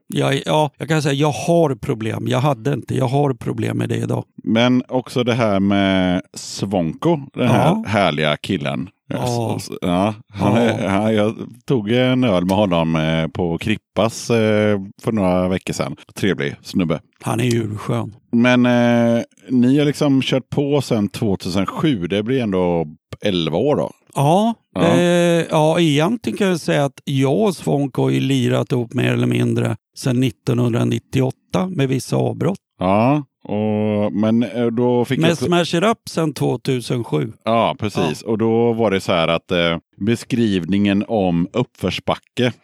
jag, 0.07 0.41
ja, 0.45 0.71
jag 0.77 0.87
kan 0.87 1.01
säga 1.01 1.13
jag 1.13 1.31
har 1.31 1.75
problem. 1.75 2.27
Jag 2.27 2.39
hade 2.39 2.73
inte. 2.73 2.95
Jag 2.97 3.07
har 3.07 3.33
problem 3.33 3.77
med 3.77 3.89
det 3.89 3.97
idag. 3.97 4.23
Men 4.43 4.83
också 4.87 5.23
det 5.23 5.33
här 5.33 5.59
med 5.59 6.21
Svonko, 6.33 7.19
den 7.33 7.47
här 7.47 7.65
Ja. 7.65 7.83
härliga 7.87 8.37
killen. 8.37 8.89
Ja. 9.13 9.57
Så- 9.59 9.77
Ja, 9.81 10.13
han, 10.33 10.53
Ja. 10.55 10.59
är- 10.59 10.87
han, 10.87 11.15
jag 11.15 11.35
tog 11.65 11.91
en 11.91 12.23
öl 12.23 12.45
med 12.45 12.57
honom 12.57 12.95
eh, 12.95 13.27
på 13.27 13.57
Krippas 13.57 14.29
eh, 14.29 14.79
för 15.01 15.11
några 15.11 15.47
veckor 15.47 15.73
sedan. 15.73 15.95
Trevlig 16.15 16.55
snubbe. 16.61 16.99
Han 17.21 17.39
är 17.39 17.43
ju 17.43 17.77
skön. 17.77 18.15
Men 18.31 18.65
eh, 18.65 19.21
ni 19.49 19.77
har 19.79 19.85
liksom 19.85 20.21
kört 20.21 20.49
på 20.49 20.81
sedan 20.81 21.09
2007. 21.09 22.07
Det 22.07 22.23
blir 22.23 22.41
ändå 22.41 22.85
11 23.21 23.57
år 23.57 23.75
då. 23.75 23.91
Ja, 24.15 24.53
Ja. 24.75 24.81
ja. 24.81 25.01
Eh, 25.01 25.45
ja, 25.49 25.79
egentligen 25.79 26.37
kan 26.37 26.47
jag 26.47 26.59
säga 26.59 26.85
att 26.85 27.01
jag 27.05 27.39
och 27.39 27.55
Svonk 27.55 27.95
har 27.95 28.09
ju 28.09 28.19
lirat 28.19 28.71
ihop 28.71 28.93
mer 28.93 29.13
eller 29.13 29.27
mindre 29.27 29.75
sedan 29.97 30.23
1998 30.23 31.69
med 31.69 31.89
vissa 31.89 32.15
avbrott. 32.17 32.59
Ja, 32.79 33.23
och, 33.43 34.13
men 34.13 34.43
eh, 34.43 34.65
då 34.65 35.05
fick 35.05 35.19
Med 35.19 35.29
jag... 35.29 35.37
Smash 35.37 35.75
It 35.77 35.83
Up 35.83 36.09
sedan 36.09 36.33
2007. 36.33 37.33
Ja, 37.43 37.75
precis. 37.79 38.21
Och 38.21 38.37
då 38.37 38.73
var 38.73 38.91
det 38.91 39.01
så 39.01 39.11
här 39.11 39.27
att 39.27 39.51
eh, 39.51 39.77
beskrivningen 39.99 41.05
om 41.07 41.47
uppförsbacke. 41.53 42.51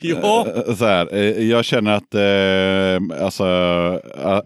Ja. 0.00 0.46
Eh, 0.66 0.74
så 0.74 0.84
här, 0.86 1.14
eh, 1.14 1.20
jag 1.48 1.64
känner 1.64 1.92
att, 1.92 2.14
eh, 2.14 3.24
alltså, 3.24 3.44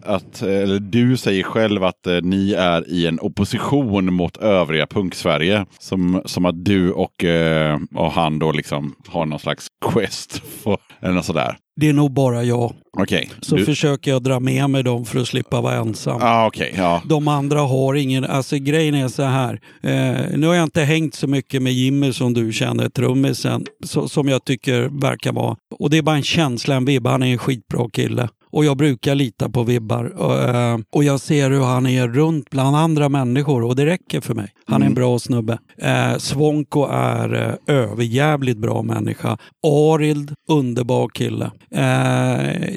att, 0.03 0.41
eller 0.41 0.79
du 0.79 1.17
säger 1.17 1.43
själv 1.43 1.83
att 1.83 2.07
eh, 2.07 2.21
ni 2.21 2.53
är 2.53 2.89
i 2.89 3.07
en 3.07 3.19
opposition 3.19 4.13
mot 4.13 4.37
övriga 4.37 4.87
punk-Sverige. 4.87 5.65
Som, 5.79 6.21
som 6.25 6.45
att 6.45 6.65
du 6.65 6.91
och, 6.91 7.23
eh, 7.23 7.79
och 7.95 8.11
han 8.11 8.39
då 8.39 8.51
liksom 8.51 8.95
har 9.07 9.25
någon 9.25 9.39
slags 9.39 9.67
quest. 9.93 10.41
För, 10.63 10.77
eller 11.01 11.13
något 11.13 11.25
sådär. 11.25 11.55
Det 11.81 11.89
är 11.89 11.93
nog 11.93 12.11
bara 12.11 12.43
jag. 12.43 12.73
Okej. 12.97 13.29
Så 13.41 13.55
Du- 13.55 13.65
försöker 13.65 14.11
jag 14.11 14.23
dra 14.23 14.39
med 14.39 14.69
mig 14.69 14.83
dem 14.83 15.05
för 15.05 15.19
att 15.19 15.27
slippa 15.27 15.61
vara 15.61 15.75
ensam. 15.75 16.19
Ah, 16.21 16.47
okej, 16.47 16.73
ja. 16.77 17.01
De 17.05 17.27
andra 17.27 17.59
har 17.59 17.93
ingen, 17.95 18.23
alltså 18.25 18.57
grejen 18.57 18.95
är 18.95 19.07
så 19.07 19.23
här. 19.23 19.59
Eh, 19.83 20.37
nu 20.37 20.47
har 20.47 20.53
jag 20.55 20.63
inte 20.63 20.81
hängt 20.81 21.15
så 21.15 21.27
mycket 21.27 21.61
med 21.61 21.73
trummis 22.01 22.17
som 22.17 22.33
du 22.33 22.53
känner, 22.53 22.89
trummisen, 22.89 23.65
som 24.07 24.27
jag 24.27 24.45
tycker 24.45 24.89
verkar 25.01 25.33
vara. 25.33 25.57
Och 25.79 25.89
det 25.89 25.97
är 25.97 26.01
bara 26.01 26.15
en 26.15 26.23
känsla, 26.23 26.75
en 26.75 26.85
vibb. 26.85 27.07
Han 27.07 27.23
är 27.23 27.27
en 27.27 27.37
skitbra 27.37 27.89
kille. 27.89 28.29
Och 28.51 28.65
jag 28.65 28.77
brukar 28.77 29.15
lita 29.15 29.49
på 29.49 29.63
vibbar. 29.63 30.03
Och, 30.05 30.39
eh, 30.39 30.77
och 30.91 31.03
jag 31.03 31.19
ser 31.19 31.51
hur 31.51 31.63
han 31.63 31.87
är 31.87 32.07
runt 32.07 32.49
bland 32.49 32.75
andra 32.75 33.09
människor 33.09 33.63
och 33.63 33.75
det 33.75 33.85
räcker 33.85 34.21
för 34.21 34.33
mig. 34.33 34.49
Han 34.65 34.81
är 34.81 34.85
en 34.85 34.93
bra 34.93 35.19
snubbe. 35.19 35.57
Eh, 35.77 36.17
Svonko 36.17 36.87
är 36.91 37.57
eh, 37.67 37.75
överjävligt 37.75 38.57
bra 38.57 38.81
människa. 38.81 39.37
Arild, 39.63 40.33
underbar 40.49 41.09
kille. 41.09 41.51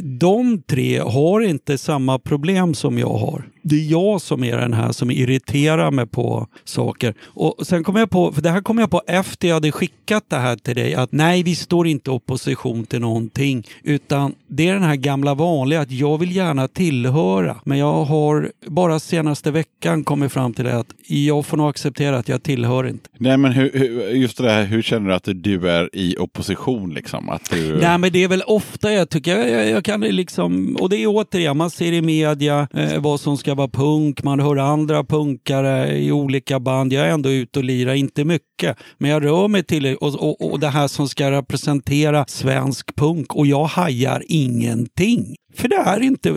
De 0.02 0.62
tre 0.62 0.98
har 0.98 1.40
inte 1.40 1.78
samma 1.78 2.18
problem 2.18 2.74
som 2.74 2.98
jag 2.98 3.14
har. 3.14 3.48
Det 3.66 3.76
är 3.76 3.90
jag 3.90 4.20
som 4.20 4.44
är 4.44 4.56
den 4.56 4.72
här 4.72 4.92
som 4.92 5.10
irriterar 5.10 5.90
mig 5.90 6.06
på 6.06 6.46
saker. 6.64 7.14
Och 7.24 7.66
sen 7.66 7.84
kom 7.84 7.96
jag 7.96 8.10
på, 8.10 8.32
för 8.32 8.42
det 8.42 8.51
här 8.51 8.60
kom 8.60 8.78
jag 8.78 8.90
på 8.90 9.02
efter 9.06 9.48
jag 9.48 9.55
hade 9.55 9.72
skickat 9.72 10.24
det 10.28 10.36
här 10.36 10.56
till 10.56 10.74
dig, 10.74 10.94
att 10.94 11.12
nej, 11.12 11.42
vi 11.42 11.55
står 11.55 11.86
inte 11.86 12.10
i 12.10 12.14
opposition 12.14 12.86
till 12.86 13.01
någonting, 13.01 13.66
utan 13.82 14.34
det 14.48 14.68
är 14.68 14.74
den 14.74 14.82
här 14.82 14.96
gamla 14.96 15.34
vanliga 15.65 15.81
att 15.81 15.91
jag 15.91 16.19
vill 16.19 16.36
gärna 16.36 16.69
tillhöra, 16.69 17.57
men 17.65 17.78
jag 17.78 18.05
har 18.05 18.53
bara 18.66 18.99
senaste 18.99 19.51
veckan 19.51 20.05
kommit 20.05 20.32
fram 20.32 20.55
till 20.55 20.65
det 20.65 20.78
att 20.78 20.86
jag 21.07 21.47
får 21.47 21.57
nog 21.57 21.69
acceptera 21.69 22.19
att 22.19 22.28
jag 22.28 22.43
tillhör 22.43 22.86
inte. 22.86 23.11
Nej, 23.19 23.36
men 23.36 23.53
hur, 23.53 23.70
hur, 23.74 24.09
just 24.09 24.39
det 24.39 24.51
här, 24.51 24.65
hur 24.65 24.82
känner 24.82 25.09
du 25.09 25.15
att 25.15 25.28
du 25.35 25.70
är 25.70 25.91
i 25.93 26.16
opposition? 26.19 26.95
Liksom? 26.95 27.28
Att 27.28 27.51
du... 27.51 27.78
Nej 27.81 27.99
men 27.99 28.12
det 28.12 28.24
är 28.24 28.28
väl 28.28 28.43
ofta 28.47 28.93
jag 28.93 29.11
tycker, 29.11 29.39
jag, 29.39 29.51
jag, 29.51 29.70
jag 29.70 29.85
kan 29.85 30.01
liksom, 30.01 30.77
och 30.81 30.89
det 30.89 30.97
är 30.97 31.07
återigen, 31.07 31.57
man 31.57 31.70
ser 31.70 31.93
i 31.93 32.03
media 32.03 32.69
eh, 32.74 33.01
vad 33.01 33.20
som 33.20 33.36
ska 33.36 33.55
vara 33.55 33.69
punk, 33.69 34.23
man 34.23 34.41
hör 34.41 34.57
andra 34.57 35.05
punkare 35.05 35.99
i 35.99 36.12
olika 36.12 36.61
band. 36.61 36.93
Jag 36.93 37.07
är 37.07 37.11
ändå 37.11 37.31
ute 37.31 37.59
och 37.59 37.65
lirar, 37.65 37.95
inte 37.95 38.24
mycket, 38.24 38.77
men 38.99 39.11
jag 39.11 39.24
rör 39.24 39.49
mig 39.49 39.62
till 39.62 39.97
och, 39.97 40.15
och, 40.15 40.53
och 40.53 40.61
det 40.61 40.69
här 40.69 40.89
som 40.89 41.09
ska 41.09 41.31
representera 41.31 42.24
svensk 42.28 42.97
punk 42.97 43.35
och 43.35 43.47
jag 43.47 43.65
hajar 43.65 44.23
ingenting. 44.28 45.36
För 45.56 45.68
det 45.68 45.76
är 45.76 46.01
inte 46.01 46.31
eh, 46.31 46.36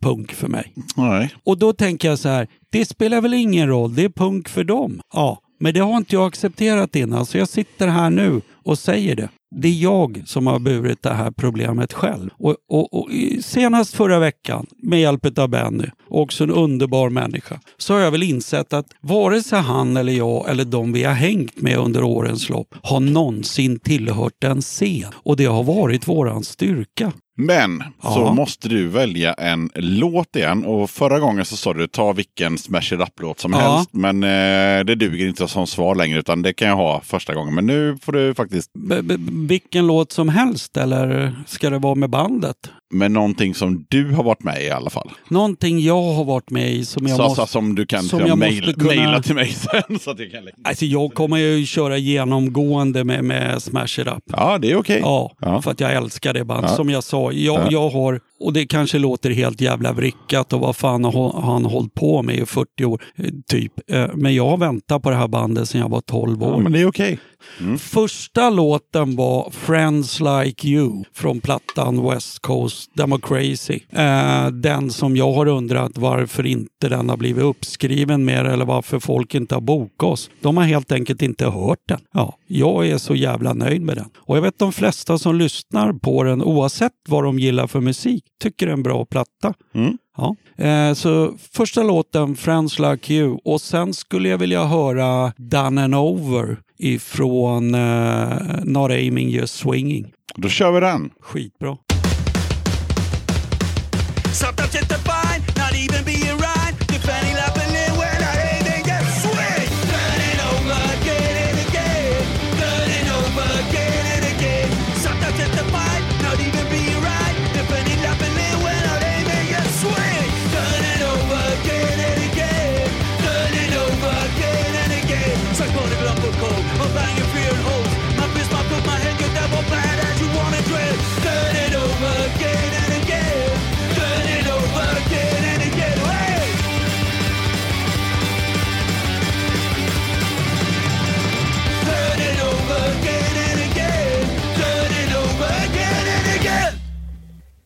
punk 0.00 0.32
för 0.32 0.48
mig. 0.48 0.72
Nej. 0.96 1.34
Och 1.44 1.58
då 1.58 1.72
tänker 1.72 2.08
jag 2.08 2.18
så 2.18 2.28
här, 2.28 2.48
det 2.70 2.84
spelar 2.84 3.20
väl 3.20 3.34
ingen 3.34 3.68
roll, 3.68 3.94
det 3.94 4.04
är 4.04 4.08
punk 4.08 4.48
för 4.48 4.64
dem. 4.64 5.00
Ja, 5.12 5.38
men 5.60 5.74
det 5.74 5.80
har 5.80 5.96
inte 5.96 6.14
jag 6.14 6.26
accepterat 6.26 6.96
innan, 6.96 7.26
så 7.26 7.38
jag 7.38 7.48
sitter 7.48 7.88
här 7.88 8.10
nu 8.10 8.40
och 8.64 8.78
säger 8.78 9.16
det. 9.16 9.28
Det 9.60 9.68
är 9.68 9.82
jag 9.82 10.22
som 10.26 10.46
har 10.46 10.58
burit 10.58 11.02
det 11.02 11.14
här 11.14 11.30
problemet 11.30 11.92
själv. 11.92 12.30
Och, 12.38 12.56
och, 12.68 12.94
och 12.94 13.08
senast 13.40 13.94
förra 13.94 14.18
veckan, 14.18 14.66
med 14.82 15.00
hjälp 15.00 15.38
av 15.38 15.48
Benny, 15.48 15.84
också 16.08 16.44
en 16.44 16.50
underbar 16.50 17.08
människa, 17.10 17.60
så 17.78 17.94
har 17.94 18.00
jag 18.00 18.10
väl 18.10 18.22
insett 18.22 18.72
att 18.72 18.86
vare 19.00 19.42
sig 19.42 19.60
han 19.60 19.96
eller 19.96 20.12
jag 20.12 20.50
eller 20.50 20.64
de 20.64 20.92
vi 20.92 21.04
har 21.04 21.14
hängt 21.14 21.60
med 21.60 21.76
under 21.78 22.02
årens 22.02 22.48
lopp 22.48 22.74
har 22.82 23.00
någonsin 23.00 23.78
tillhört 23.78 24.44
en 24.44 24.60
scen. 24.60 25.10
Och 25.14 25.36
det 25.36 25.44
har 25.44 25.62
varit 25.62 26.08
våran 26.08 26.44
styrka. 26.44 27.12
Men 27.36 27.78
så 28.02 28.08
Ja. 28.20 28.32
måste 28.34 28.68
du 28.68 28.88
välja 28.88 29.32
en 29.34 29.70
låt 29.74 30.36
igen. 30.36 30.64
Och 30.64 30.90
förra 30.90 31.18
gången 31.18 31.44
så 31.44 31.56
sa 31.56 31.74
du 31.74 31.86
ta 31.86 32.12
vilken 32.12 32.58
Smash 32.58 32.94
It 32.94 33.00
Up-låt 33.00 33.40
som 33.40 33.52
Ja. 33.52 33.58
helst. 33.58 33.90
Men 33.92 34.22
eh, 34.22 34.84
det 34.84 34.94
duger 34.94 35.26
inte 35.26 35.48
som 35.48 35.66
svar 35.66 35.94
längre 35.94 36.18
utan 36.18 36.42
det 36.42 36.52
kan 36.52 36.68
jag 36.68 36.76
ha 36.76 37.00
första 37.00 37.34
gången. 37.34 37.54
Men 37.54 37.66
nu 37.66 37.98
får 38.02 38.12
du 38.12 38.34
faktiskt 38.34 38.51
B- 38.88 39.02
b- 39.02 39.16
vilken 39.48 39.86
låt 39.86 40.12
som 40.12 40.28
helst 40.28 40.76
eller 40.76 41.34
ska 41.46 41.70
det 41.70 41.78
vara 41.78 41.94
med 41.94 42.10
bandet? 42.10 42.56
med 42.94 43.10
någonting 43.10 43.54
som 43.54 43.86
du 43.88 44.10
har 44.12 44.22
varit 44.24 44.42
med 44.42 44.62
i 44.62 44.66
i 44.66 44.70
alla 44.70 44.90
fall. 44.90 45.10
Någonting 45.28 45.80
jag 45.80 46.02
har 46.02 46.24
varit 46.24 46.50
med 46.50 46.72
i 46.72 46.84
som 46.84 47.06
jag 47.06 47.16
så, 47.16 47.22
måste... 47.22 47.40
så, 47.40 47.46
som 47.46 47.74
du 47.74 47.86
kan 47.86 48.02
som 48.02 48.20
jag 48.26 48.38
mail, 48.38 48.56
måste 48.66 48.80
kunna- 48.80 48.86
mejla 48.94 49.22
till 49.22 49.34
mig 49.34 49.48
sen. 49.88 49.98
Så 49.98 50.10
att 50.10 50.18
jag 50.18 50.30
kan. 50.30 50.42
Alltså 50.64 50.84
jag 50.84 51.14
kommer 51.14 51.36
ju 51.36 51.66
köra 51.66 51.96
genomgående 51.98 53.04
med, 53.04 53.24
med 53.24 53.62
Smash 53.62 54.00
It 54.00 54.06
Up. 54.06 54.22
Ja, 54.26 54.58
det 54.58 54.70
är 54.70 54.76
okej. 54.76 54.98
Ja, 55.02 55.32
Ja. 55.40 55.62
för 55.62 55.70
att 55.70 55.80
jag 55.80 55.92
älskar 55.94 56.34
det 56.34 56.44
bandet. 56.44 56.70
Ja. 56.70 56.76
Som 56.76 56.90
jag 56.90 57.04
sa, 57.04 57.32
jag, 57.32 57.58
Ja. 57.60 57.66
jag 57.70 57.88
har, 57.90 58.20
och 58.40 58.52
det 58.52 58.66
kanske 58.66 58.98
låter 58.98 59.30
helt 59.30 59.60
jävla 59.60 59.92
vrickat 59.92 60.52
och 60.52 60.60
vad 60.60 60.76
fan 60.76 61.04
har 61.04 61.40
han 61.42 61.64
hållit 61.64 61.94
på 61.94 62.22
med 62.22 62.36
i 62.36 62.46
40 62.46 62.84
år, 62.84 63.02
eh, 63.16 63.24
typ. 63.48 63.72
Eh, 63.90 64.06
Men 64.14 64.34
jag 64.34 64.48
har 64.48 64.56
väntat 64.56 65.02
på 65.02 65.10
det 65.10 65.16
här 65.16 65.28
bandet 65.28 65.68
sedan 65.68 65.80
jag 65.80 65.88
var 65.88 66.00
12 66.00 66.42
år. 66.42 66.50
Ja, 66.50 66.58
men 66.58 66.72
det 66.72 66.80
är 66.80 66.86
okej. 66.86 67.18
Första 67.78 68.50
låten 68.50 69.16
var 69.16 69.50
Friends 69.50 70.20
Like 70.20 70.68
You 70.68 71.04
från 71.14 71.40
plattan 71.40 72.08
West 72.08 72.38
Coast 72.38 72.90
Democracy. 72.94 73.80
Eh, 73.90 74.46
den 74.46 74.90
som 74.90 75.16
jag 75.16 75.32
har 75.32 75.46
undrat 75.46 75.98
varför 75.98 76.46
inte 76.46 76.88
den 76.88 77.08
har 77.08 77.16
blivit 77.16 77.44
uppskriven 77.44 78.24
mer 78.24 78.44
eller 78.44 78.64
varför 78.64 78.98
folk 79.00 79.34
inte 79.34 79.54
har 79.54 79.60
bokat 79.60 80.08
oss. 80.08 80.30
De 80.40 80.56
har 80.56 80.64
helt 80.64 80.92
enkelt 80.92 81.22
inte 81.22 81.46
hört 81.46 81.82
den. 81.88 82.00
Ja, 82.12 82.36
jag 82.46 82.88
är 82.88 82.98
så 82.98 83.14
jävla 83.14 83.52
nöjd 83.52 83.82
med 83.82 83.96
den. 83.96 84.10
Och 84.16 84.36
jag 84.36 84.42
vet 84.42 84.58
de 84.58 84.72
flesta 84.72 85.18
som 85.18 85.36
lyssnar 85.36 85.92
på 85.92 86.22
den 86.22 86.42
oavsett 86.42 86.92
vad 87.08 87.24
de 87.24 87.38
gillar 87.38 87.66
för 87.66 87.80
musik 87.80 88.24
tycker 88.42 88.66
det 88.66 88.72
är 88.72 88.76
en 88.76 88.82
bra 88.82 89.04
platta. 89.04 89.54
Mm. 89.74 89.98
Ja. 90.16 90.36
Eh, 90.64 90.94
så 90.94 91.34
första 91.52 91.82
låten, 91.82 92.36
Friends 92.36 92.78
Like 92.78 93.14
You. 93.14 93.38
Och 93.44 93.60
sen 93.60 93.94
skulle 93.94 94.28
jag 94.28 94.38
vilja 94.38 94.64
höra 94.64 95.32
Done 95.36 95.84
and 95.84 95.94
Over 95.94 96.56
ifrån 96.82 97.74
eh, 97.74 97.80
uh, 97.80 98.64
Not 98.64 98.90
Aiming 98.90 99.30
Just 99.30 99.54
Swinging. 99.54 100.12
Då 100.34 100.48
kör 100.48 100.72
vi 100.72 100.80
den. 100.80 101.10
Skitbra. 101.20 101.76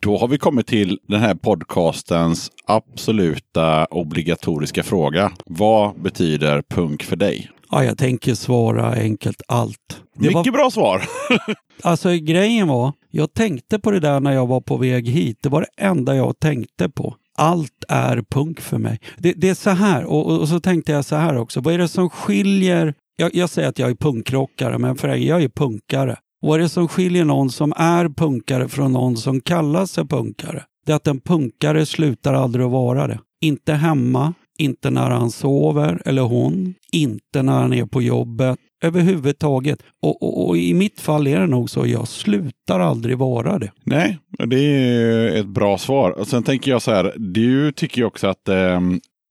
Då 0.07 0.17
har 0.17 0.27
vi 0.27 0.37
kommit 0.37 0.67
till 0.67 0.99
den 1.07 1.19
här 1.19 1.35
podcastens 1.35 2.51
absoluta 2.65 3.85
obligatoriska 3.85 4.83
fråga. 4.83 5.31
Vad 5.45 6.01
betyder 6.01 6.61
punk 6.69 7.03
för 7.03 7.15
dig? 7.15 7.49
Ja, 7.71 7.83
jag 7.83 7.97
tänker 7.97 8.33
svara 8.35 8.93
enkelt 8.93 9.41
allt. 9.47 10.01
Det 10.15 10.27
Mycket 10.27 10.35
var, 10.35 10.51
bra 10.51 10.71
svar. 10.71 11.03
alltså 11.83 12.09
grejen 12.09 12.67
var, 12.67 12.93
jag 13.11 13.33
tänkte 13.33 13.79
på 13.79 13.91
det 13.91 13.99
där 13.99 14.19
när 14.19 14.31
jag 14.31 14.47
var 14.47 14.61
på 14.61 14.77
väg 14.77 15.07
hit. 15.07 15.37
Det 15.41 15.49
var 15.49 15.61
det 15.61 15.83
enda 15.83 16.15
jag 16.15 16.39
tänkte 16.39 16.89
på. 16.89 17.15
Allt 17.37 17.83
är 17.87 18.23
punk 18.29 18.61
för 18.61 18.77
mig. 18.77 18.99
Det, 19.17 19.33
det 19.33 19.49
är 19.49 19.55
så 19.55 19.69
här, 19.69 20.05
och, 20.05 20.39
och, 20.39 20.49
så 20.49 20.59
tänkte 20.59 20.91
jag 20.91 21.05
så 21.05 21.15
här 21.15 21.37
också. 21.37 21.61
Vad 21.61 21.73
är 21.73 21.77
det 21.77 21.87
som 21.87 22.09
skiljer? 22.09 22.93
Jag, 23.17 23.35
jag 23.35 23.49
säger 23.49 23.69
att 23.69 23.79
jag 23.79 23.89
är 23.89 23.95
punkrockare, 23.95 24.77
men 24.77 24.95
för 24.95 25.07
jag 25.07 25.43
är 25.43 25.49
punkare. 25.49 26.17
Vad 26.47 26.59
är 26.59 26.63
det 26.63 26.69
som 26.69 26.87
skiljer 26.87 27.25
någon 27.25 27.49
som 27.49 27.73
är 27.77 28.09
punkare 28.09 28.67
från 28.67 28.93
någon 28.93 29.17
som 29.17 29.41
kallar 29.41 29.85
sig 29.85 30.07
punkare? 30.07 30.63
Det 30.85 30.91
är 30.91 30.95
att 30.95 31.07
en 31.07 31.19
punkare 31.19 31.85
slutar 31.85 32.33
aldrig 32.33 32.65
att 32.65 32.71
vara 32.71 33.07
det. 33.07 33.19
Inte 33.41 33.73
hemma, 33.73 34.33
inte 34.57 34.89
när 34.89 35.09
han 35.09 35.31
sover 35.31 36.01
eller 36.05 36.21
hon, 36.21 36.73
inte 36.91 37.41
när 37.41 37.53
han 37.53 37.73
är 37.73 37.85
på 37.85 38.01
jobbet, 38.01 38.59
överhuvudtaget. 38.83 39.83
Och, 40.01 40.23
och, 40.23 40.47
och 40.47 40.57
i 40.57 40.73
mitt 40.73 40.99
fall 40.99 41.27
är 41.27 41.39
det 41.39 41.47
nog 41.47 41.69
så, 41.69 41.87
jag 41.87 42.07
slutar 42.07 42.79
aldrig 42.79 43.17
vara 43.17 43.59
det. 43.59 43.71
Nej, 43.83 44.17
det 44.47 44.59
är 44.59 45.35
ett 45.35 45.47
bra 45.47 45.77
svar. 45.77 46.11
Och 46.11 46.27
sen 46.27 46.43
tänker 46.43 46.71
jag 46.71 46.81
så 46.81 46.91
här, 46.91 47.13
du 47.17 47.71
tycker 47.71 47.97
ju 47.97 48.05
också 48.05 48.27
att 48.27 48.47
eh, 48.47 48.81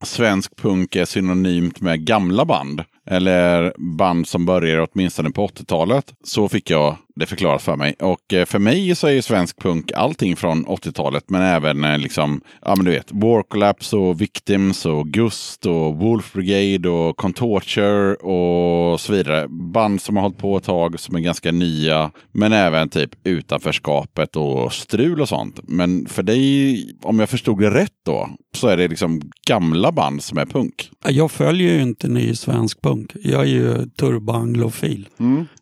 svensk 0.05 0.57
punk 0.57 0.97
är 0.97 1.05
synonymt 1.05 1.81
med 1.81 2.07
gamla 2.07 2.45
band. 2.45 2.83
Eller 3.11 3.75
band 3.99 4.29
som 4.29 4.47
började 4.47 4.87
åtminstone 4.93 5.31
på 5.31 5.47
80-talet. 5.47 6.15
Så 6.25 6.49
fick 6.49 6.71
jag 6.71 6.97
det 7.17 7.27
förklarat 7.27 7.63
för 7.63 7.77
mig. 7.77 7.95
Och 8.01 8.33
eh, 8.33 8.45
för 8.45 8.59
mig 8.59 8.95
så 8.95 9.07
är 9.07 9.11
ju 9.11 9.23
svensk 9.23 9.59
punk 9.59 9.93
allting 9.93 10.37
från 10.37 10.67
80-talet. 10.67 11.25
Men 11.31 11.43
även 11.43 11.85
eh, 11.85 11.99
liksom, 11.99 12.41
ja 12.63 12.77
men 12.77 12.85
du 12.85 12.91
vet, 12.91 13.13
War 13.13 13.43
Collapse 13.43 13.97
och 13.97 14.21
Victims 14.21 14.87
och 14.87 15.09
Gust 15.09 15.67
och 15.67 15.97
Wolf 15.97 16.33
Brigade 16.33 16.89
och 16.89 17.17
Contorture 17.17 18.15
och 18.15 19.01
så 19.01 19.13
vidare. 19.13 19.47
Band 19.49 20.01
som 20.01 20.17
har 20.17 20.23
hållit 20.23 20.39
på 20.39 20.57
ett 20.57 20.65
tag 20.65 21.01
som 21.01 21.17
är 21.17 21.21
ganska 21.21 21.53
nya. 21.53 22.11
Men 22.33 22.53
även 22.53 22.89
typ 22.89 23.11
utanförskapet 23.25 24.37
och 24.37 24.73
strul 24.73 25.21
och 25.21 25.29
sånt. 25.29 25.61
Men 25.63 26.07
för 26.07 26.23
dig, 26.23 26.97
om 27.03 27.19
jag 27.19 27.29
förstod 27.29 27.61
det 27.61 27.71
rätt 27.71 27.93
då, 28.07 28.29
så 28.55 28.69
är 28.69 28.77
det 28.77 28.89
liksom 28.89 29.21
gamla 29.47 29.93
band 29.93 30.23
som 30.23 30.39
är 30.39 30.47
punk. 30.47 30.91
Jag 31.09 31.31
följer 31.31 31.73
ju 31.73 31.83
inte 31.83 32.09
ny 32.09 32.35
svensk 32.35 32.83
punk. 32.83 33.13
Jag 33.23 33.43
är 33.43 33.47
ju 33.47 33.87
turboanglofil. 33.87 35.09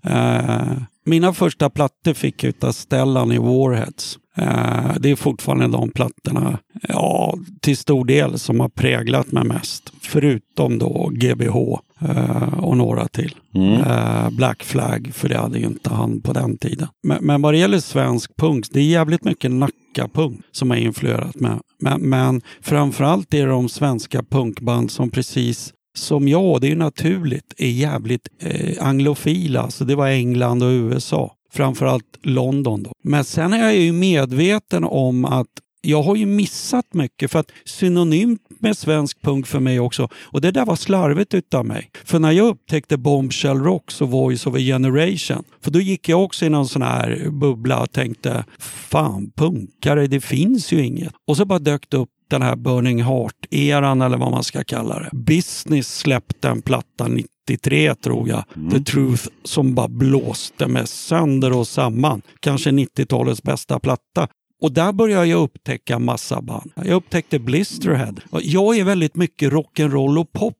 Eh, 0.02 0.72
mina 1.04 1.32
första 1.32 1.70
plattor 1.70 2.14
fick 2.14 2.44
jag 2.44 2.48
utav 2.48 2.72
Stellan 2.72 3.32
i 3.32 3.38
Warheads. 3.38 4.18
Eh, 4.36 4.94
det 5.00 5.10
är 5.10 5.16
fortfarande 5.16 5.66
de 5.66 5.90
plattorna, 5.90 6.58
ja, 6.88 7.38
till 7.60 7.76
stor 7.76 8.04
del 8.04 8.38
som 8.38 8.60
har 8.60 8.68
präglat 8.68 9.32
mig 9.32 9.44
mest. 9.44 9.92
Förutom 10.02 10.78
då 10.78 11.10
GBH 11.12 11.56
eh, 12.00 12.58
och 12.58 12.76
några 12.76 13.08
till. 13.08 13.34
Eh, 13.86 14.30
Black 14.30 14.62
Flag, 14.62 15.10
för 15.14 15.28
det 15.28 15.38
hade 15.38 15.58
ju 15.58 15.66
inte 15.66 15.90
han 15.90 16.20
på 16.20 16.32
den 16.32 16.56
tiden. 16.56 16.88
Men, 17.02 17.24
men 17.24 17.42
vad 17.42 17.54
det 17.54 17.58
gäller 17.58 17.78
svensk 17.78 18.36
punk, 18.36 18.66
det 18.70 18.80
är 18.80 18.84
jävligt 18.84 19.24
mycket 19.24 19.50
Nacka-punk 19.50 20.40
som 20.52 20.70
har 20.70 20.76
influerat 20.76 21.40
mig. 21.40 21.58
Men, 21.80 22.00
men 22.00 22.42
framförallt 22.60 23.34
är 23.34 23.46
det 23.46 23.52
de 23.52 23.68
svenska 23.68 24.22
punkband 24.22 24.90
som 24.90 25.10
precis 25.10 25.72
som 25.94 26.28
jag, 26.28 26.60
det 26.60 26.66
är 26.66 26.68
ju 26.68 26.76
naturligt, 26.76 27.54
är 27.56 27.70
jävligt 27.70 28.28
eh, 28.38 28.86
anglofila. 28.86 29.70
Så 29.70 29.84
det 29.84 29.94
var 29.94 30.08
England 30.08 30.62
och 30.62 30.70
USA. 30.70 31.34
Framförallt 31.52 32.18
London 32.22 32.82
då. 32.82 32.92
Men 33.04 33.24
sen 33.24 33.52
är 33.52 33.62
jag 33.62 33.76
ju 33.76 33.92
medveten 33.92 34.84
om 34.84 35.24
att 35.24 35.48
jag 35.84 36.02
har 36.02 36.16
ju 36.16 36.26
missat 36.26 36.94
mycket 36.94 37.30
för 37.30 37.38
att 37.38 37.50
synonymt 37.64 38.40
med 38.58 38.78
svensk 38.78 39.22
punk 39.22 39.46
för 39.46 39.60
mig 39.60 39.80
också. 39.80 40.08
Och 40.14 40.40
det 40.40 40.50
där 40.50 40.66
var 40.66 40.76
slarvigt 40.76 41.34
utav 41.34 41.66
mig. 41.66 41.90
För 42.04 42.18
när 42.18 42.32
jag 42.32 42.46
upptäckte 42.46 42.96
Bombshell 42.96 43.58
Rocks 43.58 44.00
och 44.00 44.10
Voice 44.10 44.46
of 44.46 44.54
a 44.54 44.58
Generation. 44.58 45.44
För 45.60 45.70
då 45.70 45.80
gick 45.80 46.08
jag 46.08 46.24
också 46.24 46.44
i 46.44 46.48
någon 46.48 46.68
sån 46.68 46.82
här 46.82 47.28
bubbla 47.30 47.82
och 47.82 47.92
tänkte 47.92 48.44
fan 48.58 49.30
punkare, 49.36 50.06
det 50.06 50.20
finns 50.20 50.72
ju 50.72 50.84
inget. 50.84 51.12
Och 51.26 51.36
så 51.36 51.44
bara 51.44 51.58
dök 51.58 51.90
det 51.90 51.96
upp 51.96 52.10
den 52.28 52.42
här 52.42 52.56
Burning 52.56 53.02
Heart-eran 53.02 54.02
eller 54.02 54.18
vad 54.18 54.30
man 54.30 54.44
ska 54.44 54.64
kalla 54.64 54.98
det. 54.98 55.10
Business 55.12 55.98
släppte 55.98 56.48
en 56.48 56.62
platta 56.62 57.08
93 57.08 57.94
tror 57.94 58.28
jag. 58.28 58.44
The 58.72 58.80
Truth 58.80 59.28
som 59.44 59.74
bara 59.74 59.88
blåste 59.88 60.66
med 60.66 60.88
sönder 60.88 61.52
och 61.52 61.66
samman. 61.66 62.22
Kanske 62.40 62.70
90-talets 62.70 63.42
bästa 63.42 63.80
platta. 63.80 64.28
Och 64.62 64.72
där 64.72 64.92
började 64.92 65.26
jag 65.26 65.42
upptäcka 65.42 65.98
massa 65.98 66.42
band. 66.42 66.72
Jag 66.76 66.90
upptäckte 66.90 67.38
Blisterhead. 67.38 68.14
Jag 68.42 68.78
är 68.78 68.84
väldigt 68.84 69.16
mycket 69.16 69.52
rock'n'roll 69.52 70.18
och 70.20 70.32
pop 70.32 70.54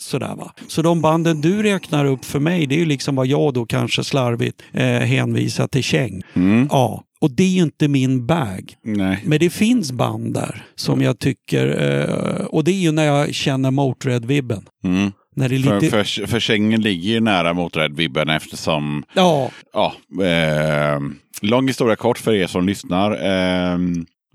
Sådär 0.00 0.34
va. 0.36 0.52
Så 0.68 0.82
de 0.82 1.00
banden 1.00 1.40
du 1.40 1.62
räknar 1.62 2.04
upp 2.04 2.24
för 2.24 2.38
mig, 2.38 2.66
det 2.66 2.74
är 2.74 2.78
ju 2.78 2.84
liksom 2.84 3.16
vad 3.16 3.26
jag 3.26 3.54
då 3.54 3.66
kanske 3.66 4.04
slarvigt 4.04 4.62
eh, 4.72 4.84
hänvisar 4.84 5.66
till 5.66 5.82
käng. 5.82 6.22
Ja, 6.70 7.02
och 7.20 7.30
det 7.30 7.42
är 7.42 7.48
ju 7.48 7.62
inte 7.62 7.88
min 7.88 8.26
bag. 8.26 8.74
Nej. 8.84 9.22
Men 9.24 9.38
det 9.38 9.50
finns 9.50 9.92
band 9.92 10.34
där 10.34 10.64
som 10.74 11.02
jag 11.02 11.18
tycker, 11.18 11.66
eh, 11.66 12.44
och 12.44 12.64
det 12.64 12.70
är 12.70 12.80
ju 12.80 12.92
när 12.92 13.04
jag 13.04 13.34
känner 13.34 13.70
Motörhead-vibben. 13.70 14.62
Mm. 14.84 15.12
När 15.36 15.48
det 15.48 15.56
är 15.56 15.62
För, 15.62 15.80
lite... 15.80 15.90
för, 16.04 16.26
för 16.26 16.40
sängen 16.40 16.80
ligger 16.80 17.10
ju 17.10 17.20
nära 17.20 17.52
Motörhead-vibben 17.52 18.28
eftersom 18.36 19.04
Ja, 19.14 19.50
Ja, 19.72 19.94
eh, 20.24 21.00
lång 21.42 21.66
historia 21.66 21.96
kort 21.96 22.18
för 22.18 22.34
er 22.34 22.46
som 22.46 22.66
lyssnar. 22.66 23.10
Eh, 23.12 23.78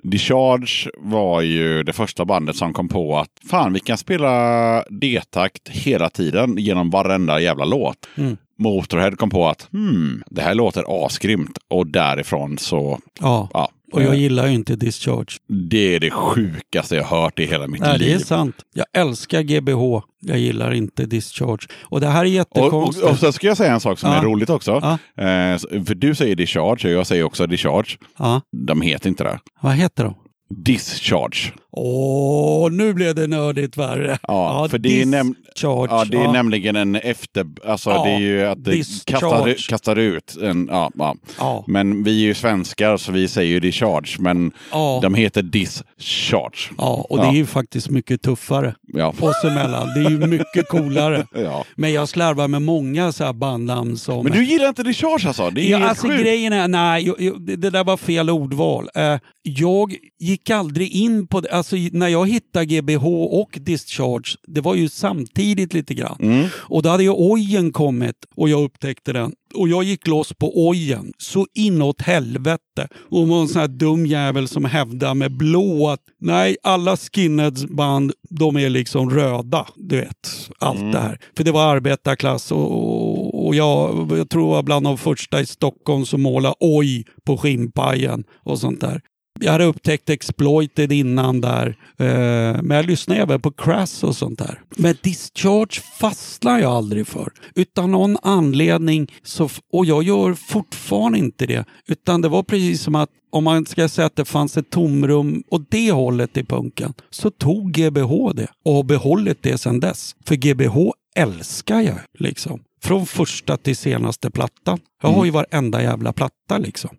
Discharge 0.03 0.89
var 0.97 1.41
ju 1.41 1.84
det 1.84 1.93
första 1.93 2.26
bandet 2.26 2.55
som 2.55 2.73
kom 2.73 2.89
på 2.89 3.18
att 3.18 3.30
fan, 3.49 3.73
vi 3.73 3.80
kan 3.80 3.97
spela 3.97 4.84
D-takt 4.89 5.69
hela 5.69 6.10
tiden 6.10 6.57
genom 6.57 6.89
varenda 6.89 7.39
jävla 7.39 7.65
låt. 7.65 7.97
Mm. 8.18 8.38
Motorhead 8.59 9.11
kom 9.17 9.30
på 9.30 9.47
att 9.47 9.67
hmm, 9.71 10.23
det 10.30 10.41
här 10.41 10.55
låter 10.55 11.05
asgrymt 11.05 11.57
och 11.67 11.88
därifrån 11.88 12.57
så, 12.57 12.99
ja. 13.19 13.49
ja. 13.53 13.69
Och 13.91 14.01
jag 14.03 14.13
eh, 14.13 14.19
gillar 14.19 14.47
ju 14.47 14.53
inte 14.53 14.75
Discharge. 14.75 15.38
det 15.69 15.95
är 15.95 15.99
det 15.99 16.11
sjukaste 16.11 16.95
jag 16.95 17.03
hört 17.03 17.39
i 17.39 17.45
hela 17.45 17.67
mitt 17.67 17.81
Nej, 17.81 17.99
det 17.99 18.05
är 18.05 18.09
liv. 18.17 18.19
sant. 18.19 18.55
Jag 18.73 18.85
älskar 18.93 19.41
GBH. 19.41 20.01
Jag 20.19 20.39
gillar 20.39 20.73
inte 20.73 21.05
Discharge. 21.05 21.67
Och 21.84 21.99
det 22.01 22.07
här 22.07 22.19
är 22.19 22.25
Och, 22.25 22.27
jättekonstigt. 22.31 23.05
och, 23.05 23.11
och 23.11 23.17
så 23.19 23.31
ska 23.31 23.47
jag 23.47 23.57
säga 23.57 23.73
en 23.73 23.80
sak 23.80 23.99
som 23.99 24.09
Ja. 24.11 24.17
är 24.17 24.21
roligt 24.23 24.49
också. 24.49 24.71
Ja. 25.15 25.23
Eh, 25.23 25.57
för 25.85 25.95
du 25.95 26.15
säger 26.15 26.35
Discharge 26.35 26.88
och 26.88 26.93
jag 26.93 27.07
säger 27.07 27.23
också 27.23 27.47
Discharge. 27.47 27.97
Ja. 28.17 28.41
De 28.67 28.81
heter 28.81 29.09
inte 29.09 29.23
det. 29.23 29.39
Vad 29.61 29.73
heter 29.73 30.03
de? 30.03 30.15
Discharge. 30.63 31.51
Åh, 31.76 32.72
nu 32.72 32.94
blev 32.94 33.16
det 33.16 33.28
nördigt 33.28 33.78
värre. 33.78 34.18
Ja, 34.28 34.68
för 34.72 34.78
det 34.78 35.02
är, 35.02 35.06
näm 35.06 35.36
ja, 35.62 36.06
det 36.12 36.18
är 36.18 36.24
ja. 36.24 36.32
nämligen 36.32 36.76
en 36.76 36.95
efter... 36.95 37.45
Alltså 37.66 37.90
Ja, 37.90 38.04
det 38.04 38.10
är 38.12 38.20
ju 38.20 38.44
att 38.45 38.64
det 38.64 38.84
kastar, 39.06 39.70
kastar 39.70 39.95
ut 39.95 40.38
en... 40.41 40.68
Ja, 40.72 40.91
ja. 40.95 41.16
Ja. 41.40 41.64
Men 41.68 42.04
vi 42.04 42.12
är 42.24 42.26
ju 42.28 42.34
svenskar 42.34 42.98
så 42.98 43.12
vi 43.12 43.28
säger 43.28 43.52
ju 43.52 43.60
discharge. 43.60 44.16
Men 44.20 44.52
Ja. 44.72 45.00
de 45.04 45.16
heter 45.16 45.41
discharge. 45.41 46.70
Ja, 46.78 47.06
och 47.10 47.18
det 47.18 47.24
Ja. 47.24 47.32
är 47.32 47.36
ju 47.36 47.45
faktiskt 47.45 47.90
mycket 47.90 48.22
tuffare 48.22 48.76
Ja. 48.94 49.14
oss 49.20 49.44
emellan. 49.44 49.88
Det 49.95 50.00
är 50.06 50.10
ju 50.10 50.18
mycket 50.28 50.70
coolare. 50.70 51.28
Ja. 51.36 51.66
Men 51.76 51.94
jag 51.94 52.10
slarvar 52.10 52.48
med 52.48 52.62
många 52.62 53.12
så 53.12 53.24
här 53.24 53.34
bandnamn 53.34 53.98
som... 53.98 54.24
Men 54.24 54.32
du 54.34 54.44
gillar 54.45 54.70
inte 54.70 54.84
discharge 54.84 55.28
alltså? 55.28 55.50
Det 55.50 55.62
är 55.62 55.70
Ja, 55.80 55.90
alltså 55.90 56.08
sjukt. 56.08 56.22
grejen 56.22 56.54
är, 56.54 56.68
nej, 56.68 57.14
det 57.58 57.70
där 57.70 57.84
var 57.84 57.98
fel 57.98 58.30
ordval. 58.30 58.90
Eh, 58.95 59.16
jag 59.44 59.95
gick 60.20 60.50
aldrig 60.50 60.91
in 60.91 61.28
på 61.28 61.40
det, 61.41 61.52
alltså 61.64 61.98
när 61.98 62.07
jag 62.07 62.30
hittade 62.30 62.65
GBH 62.65 63.06
och 63.06 63.60
Discharge, 63.61 64.38
det 64.48 64.61
var 64.61 64.76
ju 64.76 64.90
samtidigt 64.90 65.73
lite 65.73 65.94
grann. 65.94 66.18
Mm. 66.19 66.48
Och 66.56 66.84
då 66.84 66.90
hade 66.90 67.03
ju 67.03 67.10
Ojen 67.10 67.72
kommit 67.72 68.15
och 68.35 68.49
jag 68.49 68.64
upptäckte 68.64 69.14
den. 69.14 69.34
Och 69.56 69.69
jag 69.69 69.84
gick 69.84 70.07
loss 70.07 70.34
på 70.34 70.68
ojen 70.68 71.14
så 71.18 71.48
inåt 71.53 72.02
helvete. 72.02 72.88
Och 73.11 73.27
var 73.27 73.41
en 73.41 73.48
sån 73.48 73.61
här 73.61 73.68
dum 73.68 74.06
jävel 74.06 74.48
som 74.48 74.65
hävdar 74.65 75.14
med 75.14 75.38
blå 75.38 75.90
att 75.90 75.99
nej, 76.22 76.57
alla 76.64 76.98
skinheadsband 76.98 78.11
de 78.30 78.57
är 78.57 78.69
liksom 78.69 79.10
röda. 79.10 79.68
Du 79.76 79.95
vet, 79.95 80.49
allt 80.60 80.91
det 80.91 80.99
här. 80.99 81.19
För 81.38 81.44
det 81.44 81.52
var 81.52 81.76
arbetarklass 81.76 82.52
och, 82.52 82.72
och, 82.72 83.48
och 83.48 83.56
jag, 83.56 84.11
jag 84.18 84.30
tror 84.30 84.44
jag 84.44 84.56
var 84.56 84.64
bland 84.64 84.85
de 84.85 84.98
första 84.98 85.41
i 85.41 85.45
Stockholm 85.45 86.06
som 86.06 86.22
målade 86.22 86.56
oj 86.60 87.06
på 87.26 87.38
skinnpajen 87.38 88.23
och 88.44 88.60
sånt 88.60 88.81
där. 88.81 89.02
Jag 89.39 89.51
hade 89.51 89.64
upptäckt 89.65 90.10
Exploited 90.10 90.91
innan 90.91 91.41
där, 91.41 91.68
eh, 91.97 92.61
men 92.61 92.77
jag 92.77 92.85
lyssnade 92.85 93.22
även 93.22 93.41
på 93.41 93.51
Crass 93.51 94.03
och 94.03 94.15
sånt 94.15 94.39
där. 94.39 94.61
Men 94.77 94.95
Discharge 95.01 95.81
fastnar 95.99 96.60
jag 96.60 96.72
aldrig 96.72 97.07
för. 97.07 97.31
Utan 97.55 97.91
någon 97.91 98.18
anledning, 98.22 99.11
så, 99.23 99.49
och 99.73 99.85
jag 99.85 100.03
gör 100.03 100.34
fortfarande 100.34 101.18
inte 101.18 101.45
det. 101.45 101.65
Utan 101.88 102.22
det 102.22 102.30
var 102.30 102.43
precis 102.43 102.81
som 102.81 102.95
att 102.95 103.10
om 103.31 103.43
man 103.43 103.65
ska 103.65 103.89
säga 103.89 104.05
att 104.05 104.15
det 104.15 104.26
fanns 104.26 104.57
ett 104.57 104.69
tomrum 104.69 105.43
åt 105.49 105.72
det 105.72 105.91
hållet 105.91 106.38
i 106.38 106.43
punken, 106.43 106.93
så 107.10 107.30
tog 107.30 107.72
GBH 107.72 108.34
det 108.35 108.47
och 108.65 108.73
har 108.73 108.84
behållit 108.84 109.43
det 109.43 109.57
sedan 109.57 109.80
dess. 109.80 110.15
För 110.26 110.35
GBH 110.35 110.77
älskar 111.15 111.81
jag 111.81 111.99
liksom. 112.19 112.60
Från 112.84 113.05
första 113.05 113.57
till 113.57 113.76
senaste 113.77 114.31
plattan. 114.31 114.80
Jag 115.01 115.10
har 115.10 115.26
ju 115.26 115.31
varenda 115.31 115.81
jävla 115.84 116.14
platta 116.14 116.57
liksom. 116.57 116.89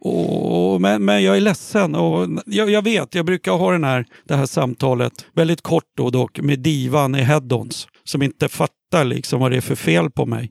Och, 0.00 0.80
men, 0.80 1.04
men 1.04 1.22
jag 1.22 1.36
är 1.36 1.40
ledsen 1.40 1.94
och 1.94 2.28
jag, 2.46 2.70
jag 2.70 2.82
vet, 2.82 3.14
jag 3.14 3.26
brukar 3.26 3.52
ha 3.52 3.72
den 3.72 3.84
här, 3.84 4.06
det 4.28 4.36
här 4.36 4.46
samtalet, 4.46 5.12
väldigt 5.34 5.62
kort 5.62 5.84
då 5.96 6.10
dock, 6.10 6.40
med 6.40 6.58
divan 6.58 7.14
i 7.14 7.22
Headons 7.22 7.88
som 8.04 8.22
inte 8.22 8.48
fattar 8.48 9.04
liksom 9.04 9.40
vad 9.40 9.50
det 9.50 9.56
är 9.56 9.60
för 9.60 9.74
fel 9.74 10.10
på 10.10 10.26
mig. 10.26 10.48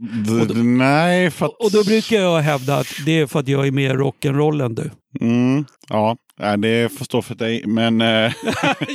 D- 0.47 0.53
nej, 0.53 1.31
för 1.31 1.45
att... 1.45 1.51
Och 1.51 1.71
då 1.71 1.83
brukar 1.83 2.17
jag 2.17 2.39
hävda 2.39 2.77
att 2.77 2.87
det 3.05 3.19
är 3.19 3.27
för 3.27 3.39
att 3.39 3.47
jag 3.47 3.67
är 3.67 3.71
mer 3.71 3.95
rock'n'roll 3.95 4.65
än 4.65 4.75
du. 4.75 4.91
Mm, 5.21 5.65
ja, 5.89 6.17
nej, 6.39 6.57
det 6.57 6.89
får 6.97 7.05
stå 7.05 7.21
för 7.21 7.35
dig. 7.35 7.63
Men... 7.67 8.01
eh, 8.01 8.31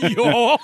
ja! 0.16 0.58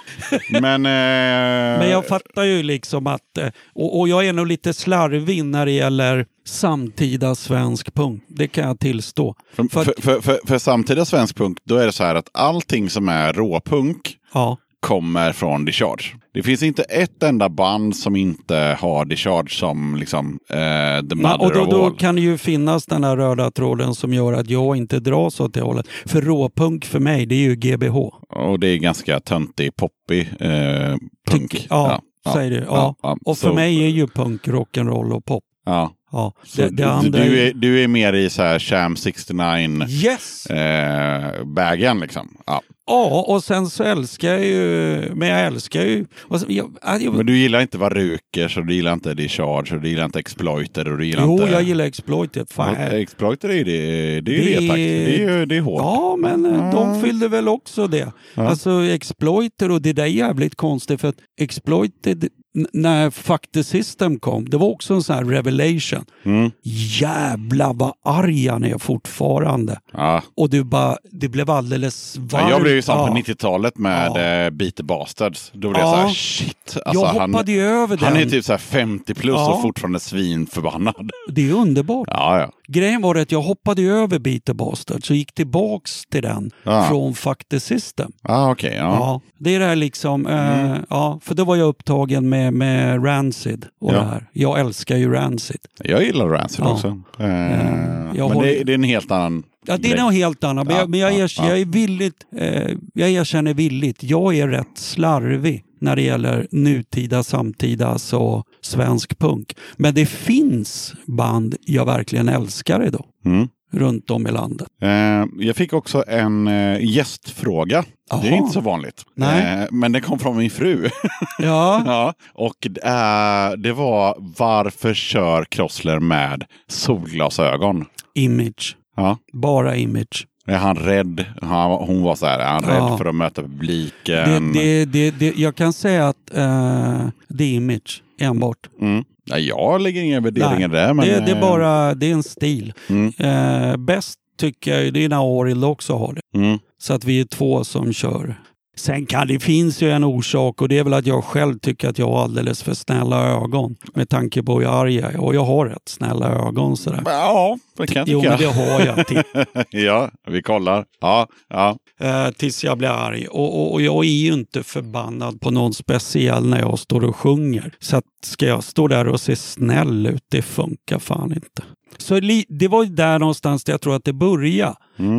men, 0.51 0.87
eh, 0.87 1.79
Men 1.79 1.91
jag 1.91 2.07
fattar 2.07 2.43
ju 2.43 2.63
liksom 2.63 3.07
att, 3.07 3.39
eh, 3.39 3.49
och, 3.75 3.99
och 4.01 4.09
jag 4.09 4.27
är 4.27 4.33
nog 4.33 4.47
lite 4.47 4.75
slarvig 4.75 5.45
när 5.45 5.67
det 5.67 5.73
gäller 5.73 6.27
samtida 6.47 7.35
svensk 7.35 7.95
punk. 7.95 8.23
Det 8.29 8.49
kan 8.49 8.65
jag 8.69 8.81
tillstå. 8.81 9.35
för, 9.57 9.69
för, 9.69 10.03
för, 10.03 10.21
för, 10.21 10.41
för 10.47 10.59
samtida 10.59 11.05
svensk 11.05 11.37
punk, 11.37 11.59
då 11.65 11.77
är 11.77 11.87
det 11.87 11.93
så 11.93 12.05
här 12.05 12.15
att 12.15 12.29
allting 12.33 12.91
som 12.91 13.09
är 13.09 13.33
råpunk 13.33 14.15
Ja. 14.35 14.57
Kommer 14.81 15.33
från 15.33 15.65
Discharge. 15.65 16.05
Det 16.35 16.43
finns 16.43 16.63
inte 16.63 16.83
ett 16.83 17.23
enda 17.23 17.49
band 17.49 17.97
som 17.97 18.17
inte 18.17 18.77
har 18.81 19.05
Discharge 19.05 19.51
som 19.51 19.97
liksom 19.97 20.39
eh, 20.51 21.09
the 21.09 21.15
mother 21.15 21.41
och 21.41 21.53
då, 21.53 21.65
då 21.65 21.91
kan 21.91 22.15
det 22.15 22.21
ju 22.21 22.39
finnas 22.39 22.87
den 22.87 23.05
här 23.05 23.17
röda 23.17 23.51
tråden 23.51 23.95
som 23.95 24.13
gör 24.15 24.33
att 24.33 24.51
jag 24.51 24.77
inte 24.77 25.01
dras 25.01 25.41
åt 25.41 25.55
det 25.55 25.61
hållet. 25.61 25.87
För 26.07 26.23
råpunk 26.23 26.85
för 26.85 26.99
mig, 26.99 27.27
det 27.27 27.35
är 27.35 27.39
ju 27.49 27.55
GBH. 27.57 27.97
Och 28.29 28.61
det 28.61 28.69
är 28.69 28.77
ganska 28.77 29.21
töntig, 29.21 29.77
poppig 29.77 30.29
eh, 30.41 30.97
punk. 31.31 31.51
Tycker- 31.51 31.67
ja, 31.71 32.03
säger 32.33 32.51
du. 32.51 32.65
Ja. 32.69 32.95
Och 33.25 33.39
för 33.39 33.49
Så- 33.49 33.55
mig 33.55 33.85
är 33.85 33.89
ju 33.89 34.07
punk 34.07 34.47
rock'n'roll 34.49 35.13
och 35.13 35.25
pop. 35.25 35.45
Ja. 35.67 35.93
Ja. 36.13 36.33
Det, 36.57 36.69
det 36.69 36.91
andra 36.91 37.25
du, 37.25 37.41
är, 37.41 37.53
du 37.55 37.85
är 37.85 37.89
mer 37.89 38.13
i 38.13 38.31
så 38.31 38.43
här 38.43 38.59
Sham 38.59 38.97
69 38.97 39.87
Yes! 39.89 40.47
eh, 40.47 41.95
liksom. 42.01 42.29
Ja. 42.47 42.63
Ja, 42.89 43.25
och 43.29 43.45
sen 43.45 43.67
så 43.71 43.85
älskar 43.85 44.29
jag 44.29 44.45
ju, 44.45 45.01
men 45.15 45.29
jag 45.29 45.47
älskar 45.47 45.85
ju... 45.85 46.05
Så, 46.31 46.45
jag, 46.49 46.77
jag, 47.01 47.15
Men 47.15 47.27
du 47.27 47.37
gillar 47.39 47.61
inte 47.61 47.79
Varukers 47.79 48.57
och 48.57 48.67
du 48.67 48.75
gillar 48.75 48.93
inte 48.93 49.15
Discharge 49.15 49.75
och 49.75 49.81
du 49.83 49.89
gillar 49.89 50.05
inte 50.05 50.19
Exploiter 50.19 50.93
och 50.93 50.99
du 50.99 51.07
gillar 51.07 51.23
jo, 51.25 51.33
inte... 51.33 51.45
jag 51.53 51.63
gillar 51.63 51.85
Exploited. 51.85 52.47
Fan, 52.51 52.77
Exploiter 52.77 53.49
är 53.49 53.55
ju 53.55 53.65
det, 53.65 54.21
det 54.21 54.33
är 54.33 54.43
ju 54.43 54.45
Det- 54.45 54.61
retakt. 54.61 54.77
Det 54.77 55.25
är 55.25 55.47
det 55.47 55.57
är 55.57 55.61
hårt. 55.61 55.81
Ja, 55.83 56.17
men 56.19 56.47
eh, 56.47 56.71
de 56.73 57.01
fyllde 57.03 57.29
väl 57.29 57.49
också 57.49 57.87
det. 57.87 58.13
Alltså 58.35 58.71
Exploiter 58.85 59.71
och 59.71 59.83
det 59.83 59.93
där 59.93 60.03
är 60.03 60.07
jävligt 60.07 60.55
konstigt 60.55 61.01
för 61.01 61.09
att 61.09 61.17
Exploited, 61.41 62.25
n- 62.25 62.31
när 62.73 63.11
Fuck 63.11 63.53
the 63.55 63.65
System 63.65 64.19
kom, 64.19 64.49
det 64.51 64.57
var 64.57 64.69
också 64.69 64.95
en 64.95 65.03
sån 65.03 65.17
här 65.17 65.25
revelation. 65.25 66.05
Mm. 66.25 66.51
Jävlar 66.63 67.75
vad 67.75 67.93
arg 68.05 68.49
han 68.49 68.65
är 68.65 68.79
fortfarande. 68.79 69.81
Ja. 69.93 70.23
Och 70.37 70.51
du 70.51 70.65
bara, 70.65 70.97
det 71.13 71.29
blev 71.29 71.51
alldeles 71.51 72.17
varmt. 72.17 72.33
Ja, 72.33 72.51
jag 72.51 72.63
blev 72.63 72.75
ju 72.75 72.83
sån 72.83 72.99
Ja. 72.99 73.07
på 73.07 73.15
90-talet 73.15 73.79
med 73.79 74.13
Ja. 74.15 74.21
ja. 74.21 74.51
Beat 74.51 74.81
Bastards. 74.81 75.51
Då 75.55 75.71
blev 75.71 75.83
Ja. 75.83 75.89
jag 75.91 75.97
så 76.01 76.07
här, 76.07 76.15
shit. 76.15 76.77
Alltså, 76.85 77.03
jag 77.05 77.07
han, 77.07 77.31
hoppade 77.35 77.53
ju 77.53 77.61
över 77.63 77.97
den. 77.97 78.05
han 78.09 78.17
är 78.17 78.25
typ 78.27 78.45
så 78.45 78.53
här 78.53 78.59
50 78.59 79.15
plus 79.15 79.35
och 79.37 79.63
fortfarande 79.63 80.01
svinförbannad. 80.01 81.11
Det 81.29 81.49
är 81.51 81.53
underbart. 81.55 82.09
Ja, 82.11 82.39
ja. 82.41 82.51
Grejen 82.71 83.03
var 83.03 83.15
att 83.15 83.33
jag 83.33 83.41
hoppade 83.43 83.83
över 83.83 84.19
Beat 84.19 84.45
Bastard 84.45 85.07
så 85.07 85.15
gick 85.15 85.35
tillbaks 85.35 86.03
till 86.11 86.23
den 86.23 86.51
Ja. 86.63 86.87
från 86.89 87.15
Fuck 87.15 87.49
the 87.49 87.61
System. 87.61 88.13
Ah, 88.23 88.51
okej. 88.51 88.75
ja. 88.77 88.83
Ja, 88.85 89.21
det 89.39 89.55
är 89.55 89.59
det 89.61 89.67
här 89.67 89.77
liksom, 89.77 90.27
eh, 90.27 90.77
ja, 90.91 91.21
för 91.23 91.35
då 91.35 91.45
var 91.45 91.57
jag 91.57 91.69
upptagen 91.69 92.29
med, 92.29 92.53
med 92.55 93.05
Rancid 93.07 93.67
och 93.81 93.93
Ja. 93.95 93.99
det 93.99 94.05
här. 94.05 94.27
Jag 94.33 94.61
älskar 94.61 94.97
ju 94.97 95.13
Rancid. 95.13 95.61
Jag 95.85 96.05
gillar 96.05 96.27
Rancid 96.29 96.65
Ja. 96.65 96.73
också. 96.73 97.01
Eh, 97.19 97.27
jag 97.27 98.15
men 98.15 98.21
håller- 98.21 98.49
det, 98.49 98.65
det 98.65 98.73
är 98.73 98.75
en 98.75 98.83
helt 98.85 99.11
annan 99.11 99.43
Ja, 99.67 99.77
det 99.77 99.93
är 99.93 100.03
något 100.03 100.15
helt 100.15 100.45
annat, 100.45 100.67
men, 100.67 100.75
Ja, 100.77 100.81
jag, 100.83 100.91
men 100.91 101.01
jag, 101.01 101.13
ja, 101.13 101.19
er, 101.25 101.33
ja. 101.39 101.49
jag 101.49 101.59
är 101.61 101.65
villigt, 101.65 102.17
eh, 102.37 102.77
jag 102.95 103.11
erkänner 103.11 103.55
villigt, 103.55 104.03
jag 104.03 104.37
är 104.37 104.49
rätt 104.49 104.79
slarvig 104.79 105.65
när 105.81 105.97
det 105.97 106.03
gäller 106.03 106.47
nutida, 106.51 107.23
samtida, 107.23 107.99
så 107.99 108.45
svensk 108.61 109.19
punk. 109.19 109.57
Men 109.77 109.95
det 109.95 110.07
finns 110.07 110.95
band 111.07 111.57
jag 111.61 111.85
verkligen 111.87 112.29
älskar 112.29 112.87
idag, 112.87 113.05
Mm. 113.25 113.49
runt 113.73 114.11
om 114.11 114.27
i 114.27 114.31
landet. 114.31 114.69
Eh, 114.83 115.25
jag 115.39 115.57
fick 115.57 115.73
också 115.73 116.05
en 116.09 116.49
eh, 116.49 116.85
gästfråga. 116.85 117.85
Det 118.23 118.29
är 118.29 118.33
inte 118.37 118.53
så 118.53 118.61
vanligt. 118.61 119.05
Nej. 119.15 119.61
Eh, 119.63 119.67
men 119.71 119.93
den 119.93 120.03
kom 120.03 120.19
från 120.19 120.37
min 120.37 120.51
fru. 120.51 120.89
Ja, 121.39 121.83
ja, 121.87 122.15
och 122.35 122.67
eh, 122.87 123.53
det 123.59 123.73
var 123.73 124.17
varför 124.39 124.95
kör 124.95 125.45
Krossler 125.45 126.01
med 126.01 126.45
solglasögon? 126.69 127.85
image. 128.15 128.77
Ja. 128.97 129.19
Bara 129.33 129.77
image. 129.77 130.27
Är 130.49 130.57
han 130.59 130.77
rädd? 130.77 131.25
Han, 131.43 131.71
hon 131.71 132.03
var 132.03 132.15
så 132.15 132.27
här, 132.27 132.39
är 132.39 132.47
han 132.47 132.65
Ja. 132.67 132.71
rädd 132.71 132.99
för 132.99 133.05
att 133.05 133.15
möta 133.15 133.43
publiken? 133.43 134.53
det, 134.53 134.85
det, 134.85 135.11
det, 135.11 135.37
jag 135.37 135.55
kan 135.57 135.73
säga 135.73 136.09
att 136.09 136.35
eh, 136.35 137.07
det 137.29 137.45
är 137.45 137.55
image 137.55 138.03
enbart. 138.21 138.69
Mm. 138.81 139.05
Ja, 139.25 139.39
jag 139.39 139.81
lägger 139.81 140.03
inga 140.03 140.21
värderingar 140.21 140.69
Nej, 140.69 140.81
där. 140.81 140.95
Men, 140.95 141.07
det, 141.09 141.21
det 141.21 141.33
är 141.33 141.35
eh, 141.35 141.41
bara 141.41 141.95
det 141.95 142.07
är 142.11 142.13
en 142.13 142.23
stil. 142.23 142.73
Mm. 142.89 143.13
Eh, 143.19 143.77
bäst 143.77 144.15
tycker 144.41 144.81
jag 144.83 144.95
det 144.95 145.05
är 145.05 145.09
när 145.09 145.41
Arild 145.41 145.65
också 145.65 145.97
har 145.97 146.13
det. 146.13 146.39
Mm. 146.39 146.59
Så 146.81 146.95
att 146.95 147.05
vi 147.05 147.21
är 147.21 147.25
två 147.25 147.65
som 147.65 147.93
kör. 147.93 148.41
Sen 148.79 149.07
kan 149.07 149.27
det 149.27 149.41
finns 149.41 149.83
ju 149.83 149.91
en 149.91 150.05
orsak 150.05 150.63
och 150.63 150.69
det 150.69 150.79
är 150.79 150.85
väl 150.85 150.95
att 150.95 151.07
jag 151.07 151.25
själv 151.25 151.59
tycker 151.59 151.89
att 151.89 151.99
jag 151.99 152.07
har 152.11 152.23
alldeles 152.23 152.63
för 152.63 152.75
snälla 152.75 153.29
ögon. 153.29 153.77
Med 153.95 154.09
tanke 154.09 154.43
på 154.43 154.61
hur 154.61 154.81
arg 154.81 154.95
jag 154.97 155.15
är. 155.15 155.21
Och 155.21 155.35
jag 155.35 155.45
har 155.45 155.67
rätt 155.67 155.89
snälla 155.89 156.29
ögon 156.29 156.77
sådär. 156.77 157.03
Ja, 157.05 157.59
det 157.77 157.87
kan 157.87 157.97
jag 158.01 158.09
Jo 158.09 158.21
tycka. 158.21 158.31
men 158.31 158.39
det 158.39 158.47
har 158.63 158.81
jag. 158.87 159.25
Ja, 159.71 160.11
vi 160.29 160.43
kollar. 160.43 160.85
Ja, 161.01 161.27
ja. 161.49 161.77
eh, 162.01 162.31
tills 162.31 162.65
jag 162.65 162.79
blir 162.79 162.89
arg. 162.89 163.27
Och, 163.27 163.61
och, 163.61 163.73
och 163.73 163.83
jag 163.83 164.05
är 164.05 164.09
ju 164.09 164.33
inte 164.33 164.63
förbannad 164.63 165.41
på 165.41 165.51
någon 165.51 165.75
speciell 165.75 166.47
när 166.49 166.59
jag 166.61 166.79
står 166.79 167.05
och 167.05 167.17
sjunger. 167.17 167.73
Så 167.81 167.97
att 167.97 168.05
ska 168.23 168.47
jag 168.47 168.65
stå 168.65 168.89
där 168.89 169.09
och 169.09 169.21
se 169.21 169.37
snäll 169.37 170.07
ut, 170.07 170.23
det 170.31 170.43
funkar 170.43 170.99
fan 170.99 171.33
inte. 171.33 171.63
Så 171.97 172.21
det 172.49 172.69
var 172.69 172.85
ju 172.85 172.91
där 172.91 173.19
någonstans 173.19 173.65
där 173.65 173.73
jag 173.73 173.81
tror 173.81 173.97
att 173.97 174.05
det 174.05 174.13
började 174.13 174.75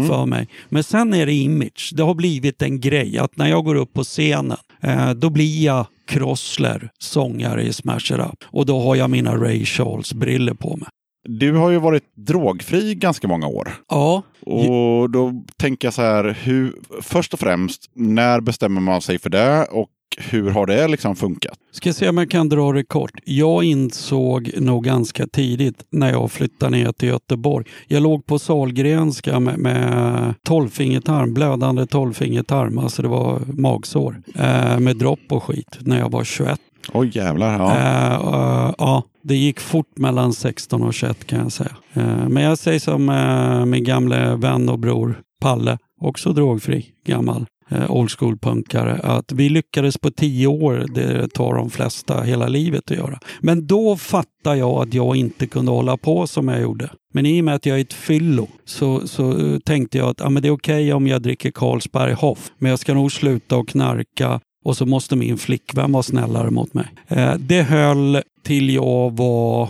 för 0.08 0.26
mig. 0.26 0.48
Men 0.70 0.84
sen 0.84 1.14
är 1.14 1.26
det 1.26 1.34
image. 1.34 1.92
Det 1.96 2.04
har 2.04 2.14
blivit 2.14 2.62
en 2.62 2.80
grej 2.80 3.18
att 3.18 3.38
när 3.38 3.48
jag 3.48 3.66
går 3.66 3.76
upp 3.76 3.94
på 3.94 4.04
scenen, 4.04 4.58
eh, 4.82 5.12
då 5.12 5.30
blir 5.30 5.64
jag 5.66 5.86
Krossler, 6.08 6.90
sångare 7.00 7.64
i 7.64 7.74
Smash 7.74 7.96
It 7.98 8.12
Up. 8.20 8.44
Och 8.46 8.66
då 8.66 8.80
har 8.80 8.96
jag 8.96 9.10
mina 9.10 9.36
Ray 9.36 9.66
Charles-briller 9.66 10.54
på 10.54 10.78
mig. 10.78 10.88
Du 11.28 11.54
har 11.54 11.70
ju 11.70 11.78
varit 11.78 12.04
drogfri 12.16 12.96
ganska 12.96 13.28
många 13.28 13.48
år. 13.48 13.72
Ja, 13.90 14.24
Och 14.46 15.10
då 15.10 15.44
tänker 15.58 15.88
jag 15.88 15.94
så 15.94 16.02
här, 16.02 16.38
hur, 16.44 16.74
först 17.02 17.34
och 17.34 17.40
främst, 17.40 17.92
när 17.96 18.42
bestämmer 18.42 18.82
man 18.82 19.02
sig 19.02 19.20
för 19.20 19.30
det 19.30 19.66
och 19.66 19.88
hur 20.18 20.50
har 20.50 20.66
det 20.66 20.88
liksom 20.88 21.16
funkat? 21.16 21.58
Ska 21.72 21.94
se 21.94 22.10
om 22.10 22.18
jag 22.18 22.30
kan 22.30 22.50
dra 22.50 22.72
det 22.72 22.84
kort. 22.84 23.12
Jag 23.24 23.64
insåg 23.64 24.52
nog 24.58 24.84
ganska 24.84 25.28
tidigt 25.28 25.84
när 25.90 26.12
jag 26.12 26.32
flyttade 26.32 26.72
ner 26.72 26.92
till 26.92 27.10
Göteborg. 27.10 27.66
Jag 27.88 28.04
låg 28.04 28.26
på 28.26 28.40
Sahlgrenska 28.40 29.40
med, 29.40 29.58
med 29.58 30.34
tolvfingertarm, 30.44 31.34
blödande 31.34 31.86
tolvfingertarm, 31.86 32.78
alltså 32.78 33.02
det 33.02 33.08
var 33.08 33.40
magsår. 33.48 34.22
Eh, 34.36 34.80
med 34.80 34.98
dropp 34.98 35.20
och 35.30 35.44
skit 35.44 35.78
när 35.80 36.00
jag 36.00 36.12
var 36.12 36.24
21. 36.24 36.60
Oj 36.94 37.12
jävlar. 37.14 37.60
Ja. 37.60 37.76
Eh, 37.76 38.14
eh, 38.14 38.74
ja, 38.78 39.04
det 39.22 39.36
gick 39.36 39.60
fort 39.60 39.98
mellan 39.98 40.34
16 40.34 40.84
och 40.84 40.94
21 40.94 41.28
kan 41.28 41.40
jag 41.40 41.52
säga. 41.52 41.76
Eh, 41.94 42.30
men 42.30 42.44
jag 42.44 42.58
säger 42.58 42.80
som 42.80 43.10
eh, 43.10 43.66
min 43.66 43.84
gamle 43.84 44.36
vän 44.36 44.70
och 44.70 44.80
bror 44.80 45.22
Palle, 45.42 45.78
också 46.02 46.34
drogfri, 46.34 46.86
gammal 47.06 47.46
eh, 47.70 47.92
old 47.92 48.12
school-punkare, 48.12 49.00
att 49.04 49.32
vi 49.32 49.50
lyckades 49.50 49.98
på 49.98 50.12
tio 50.12 50.48
år. 50.48 50.86
Det 50.96 51.34
tar 51.34 51.56
de 51.56 51.70
flesta 51.70 52.22
hela 52.22 52.48
livet 52.48 52.92
att 52.92 52.98
göra. 52.98 53.20
Men 53.40 53.68
då 53.68 53.98
fattade 53.98 54.58
jag 54.58 54.88
att 54.88 54.94
jag 54.94 55.16
inte 55.16 55.48
kunde 55.48 55.72
hålla 55.72 55.98
på 55.98 56.28
som 56.28 56.48
jag 56.48 56.62
gjorde. 56.62 56.90
Men 57.14 57.26
i 57.26 57.42
och 57.42 57.46
med 57.46 57.56
att 57.56 57.66
jag 57.66 57.78
är 57.78 57.82
ett 57.82 57.94
fyllo 57.94 58.48
så, 58.66 59.08
så 59.08 59.40
eh, 59.40 59.60
tänkte 59.60 59.98
jag 59.98 60.10
att 60.10 60.22
ah, 60.22 60.30
men 60.30 60.44
det 60.44 60.48
är 60.48 60.54
okej 60.54 60.94
om 60.94 61.08
jag 61.08 61.22
dricker 61.22 61.52
Carlsberg 61.52 62.14
Hoff, 62.14 62.52
men 62.58 62.70
jag 62.70 62.80
ska 62.80 62.94
nog 62.94 63.12
sluta 63.12 63.58
och 63.58 63.68
knarka 63.68 64.40
och 64.66 64.78
så 64.78 64.86
måste 64.86 65.16
min 65.16 65.38
flickvän 65.38 65.92
vara 65.92 66.04
snällare 66.04 66.52
mot 66.52 66.74
mig. 66.74 66.86
Eh, 67.08 67.34
det 67.34 67.62
höll 67.62 68.22
till 68.44 68.70
jag 68.70 69.18
var 69.18 69.70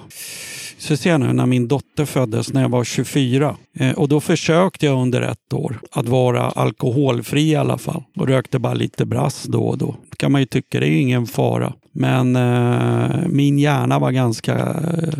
så 0.80 0.98
ser 0.98 1.10
jag 1.10 1.20
nu 1.20 1.34
när 1.34 1.46
min 1.46 1.68
dotter 1.68 2.06
föddes 2.06 2.54
när 2.54 2.62
jag 2.62 2.70
var 2.70 2.84
24. 2.84 3.58
Eh, 3.80 3.92
och 3.92 4.10
då 4.10 4.20
försökte 4.20 4.86
jag 4.86 5.02
under 5.02 5.22
ett 5.22 5.54
år 5.54 5.80
att 5.92 6.08
vara 6.08 6.42
alkoholfri 6.42 7.50
i 7.50 7.56
alla 7.56 7.78
fall. 7.78 8.04
Och 8.16 8.28
rökte 8.28 8.60
bara 8.60 8.74
lite 8.74 9.06
brass 9.06 9.44
då 9.44 9.68
och 9.68 9.78
då. 9.78 9.96
Det 10.10 10.16
kan 10.16 10.32
man 10.32 10.42
ju 10.42 10.46
tycka, 10.46 10.80
det 10.80 10.86
är 10.86 10.92
ju 10.92 11.00
ingen 11.00 11.26
fara. 11.26 11.74
Men 11.92 12.36
eh, 12.36 13.28
min 13.28 13.60
hjärna 13.60 14.00
var 14.00 14.12
ganska 14.12 14.56
eh, 14.58 15.14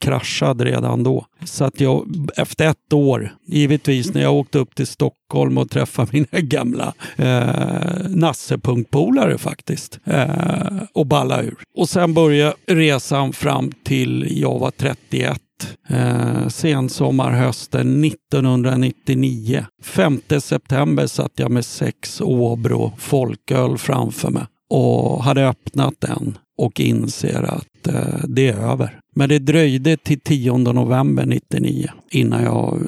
kraschad 0.00 0.60
redan 0.60 1.02
då. 1.02 1.26
Så 1.44 1.64
att 1.64 1.80
jag 1.80 2.06
efter 2.36 2.68
ett 2.70 2.92
år, 2.92 3.34
givetvis 3.46 4.14
när 4.14 4.22
jag 4.22 4.34
åkte 4.34 4.58
upp 4.58 4.74
till 4.74 4.86
Stockholm 4.86 5.58
och 5.58 5.70
träffade 5.70 6.08
mina 6.12 6.26
gamla 6.40 6.94
eh, 7.16 8.08
nassepunktpolare 8.08 9.38
faktiskt. 9.38 10.00
Eh, 10.04 10.82
och 10.94 11.06
balla 11.06 11.42
ur. 11.42 11.56
Och 11.76 11.88
sen 11.88 12.14
började 12.14 12.54
resan 12.66 13.32
fram 13.32 13.72
till 13.84 14.40
jag 14.40 14.58
var 14.58 14.70
31. 14.70 15.42
Eh, 15.88 16.48
sensommar 16.48 17.30
hösten 17.30 18.04
1999. 18.04 19.66
5 19.82 20.20
september 20.40 21.06
satt 21.06 21.32
jag 21.34 21.50
med 21.50 21.64
sex 21.64 22.20
Åbro 22.20 22.92
folköl 22.98 23.78
framför 23.78 24.30
mig 24.30 24.46
och 24.70 25.24
hade 25.24 25.48
öppnat 25.48 25.94
den 25.98 26.38
och 26.58 26.80
inser 26.80 27.42
att 27.42 27.86
eh, 27.88 28.24
det 28.28 28.48
är 28.48 28.56
över. 28.56 29.00
Men 29.18 29.28
det 29.28 29.38
dröjde 29.38 29.96
till 29.96 30.20
10 30.20 30.58
november 30.58 31.26
99 31.26 31.90
innan 32.10 32.42
jag 32.42 32.74
eh, 32.74 32.80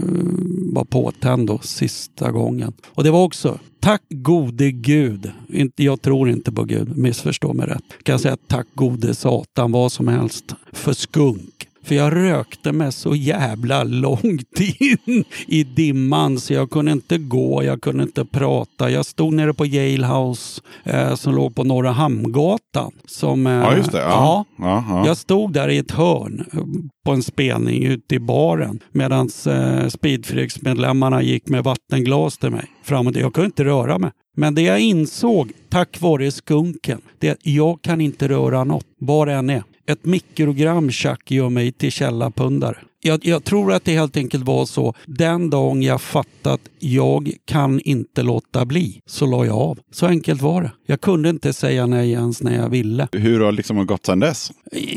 var 0.72 0.84
påtänd 0.84 1.46
då, 1.46 1.58
sista 1.58 2.30
gången. 2.30 2.72
Och 2.86 3.04
det 3.04 3.10
var 3.10 3.24
också, 3.24 3.58
tack 3.80 4.02
gode 4.08 4.70
gud, 4.70 5.30
jag 5.76 6.02
tror 6.02 6.30
inte 6.30 6.52
på 6.52 6.64
Gud, 6.64 6.96
missförstå 6.96 7.52
mig 7.52 7.66
rätt. 7.66 7.84
Kan 8.02 8.12
jag 8.12 8.20
säga 8.20 8.36
tack 8.46 8.66
gode 8.74 9.14
satan, 9.14 9.72
vad 9.72 9.92
som 9.92 10.08
helst, 10.08 10.54
för 10.72 10.92
skunk. 10.92 11.59
För 11.90 11.94
jag 11.94 12.16
rökte 12.16 12.72
mig 12.72 12.92
så 12.92 13.14
jävla 13.14 13.84
långt 13.84 14.60
in 14.78 15.24
i 15.46 15.64
dimman 15.64 16.40
så 16.40 16.52
jag 16.54 16.70
kunde 16.70 16.92
inte 16.92 17.18
gå, 17.18 17.64
jag 17.64 17.82
kunde 17.82 18.02
inte 18.02 18.24
prata. 18.24 18.90
Jag 18.90 19.06
stod 19.06 19.32
nere 19.32 19.54
på 19.54 19.66
Yale 19.66 20.06
House 20.06 20.62
eh, 20.84 21.14
som 21.14 21.34
låg 21.34 21.54
på 21.54 21.64
Norra 21.64 21.90
Hamngatan. 21.90 22.92
Som, 23.06 23.46
eh, 23.46 23.52
Ja, 23.52 23.76
just 23.76 23.92
det. 23.92 23.98
Ja. 23.98 24.44
Ja, 24.58 24.84
ja. 24.88 25.06
Jag 25.06 25.16
stod 25.16 25.52
där 25.52 25.68
i 25.68 25.78
ett 25.78 25.90
hörn 25.90 26.44
eh, 26.52 26.60
på 27.04 27.12
en 27.12 27.22
spelning 27.22 27.84
ute 27.84 28.14
i 28.14 28.18
baren 28.18 28.80
medan 28.92 29.28
eh, 29.46 29.88
Speedfreaks-medlemmarna 29.88 31.22
gick 31.22 31.48
med 31.48 31.64
vattenglas 31.64 32.38
till 32.38 32.50
mig. 32.50 32.64
Framåt. 32.84 33.16
Jag 33.16 33.34
kunde 33.34 33.46
inte 33.46 33.64
röra 33.64 33.98
mig. 33.98 34.10
Men 34.36 34.54
det 34.54 34.62
jag 34.62 34.80
insåg 34.80 35.52
tack 35.68 36.00
vare 36.00 36.30
skunken, 36.30 37.00
det 37.18 37.28
är 37.28 37.32
att 37.32 37.46
jag 37.46 37.82
kan 37.82 38.00
inte 38.00 38.28
röra 38.28 38.64
något, 38.64 38.86
vad 39.00 39.28
det 39.28 39.34
än 39.34 39.50
är. 39.50 39.62
Ett 39.90 40.04
mikrogram 40.04 40.90
tjack 40.90 41.30
gör 41.30 41.48
mig 41.48 41.72
till 41.72 41.92
källarpundare. 41.92 42.76
Jag, 43.02 43.26
jag 43.26 43.44
tror 43.44 43.72
att 43.72 43.84
det 43.84 43.92
helt 43.92 44.16
enkelt 44.16 44.44
var 44.44 44.66
så. 44.66 44.94
Den 45.06 45.50
dagen 45.50 45.82
jag 45.82 46.00
fattat 46.00 46.60
jag 46.78 47.32
kan 47.44 47.80
inte 47.80 48.22
låta 48.22 48.64
bli, 48.64 49.00
så 49.06 49.26
la 49.26 49.46
jag 49.46 49.56
av. 49.56 49.78
Så 49.92 50.06
enkelt 50.06 50.42
var 50.42 50.62
det. 50.62 50.72
Jag 50.86 51.00
kunde 51.00 51.28
inte 51.28 51.52
säga 51.52 51.86
nej 51.86 52.10
ens 52.10 52.42
när 52.42 52.56
jag 52.56 52.68
ville. 52.68 53.08
Hur 53.12 53.40
har 53.40 53.52
liksom 53.52 53.86
gått 53.86 54.06
sedan 54.06 54.20
dess? 54.20 54.52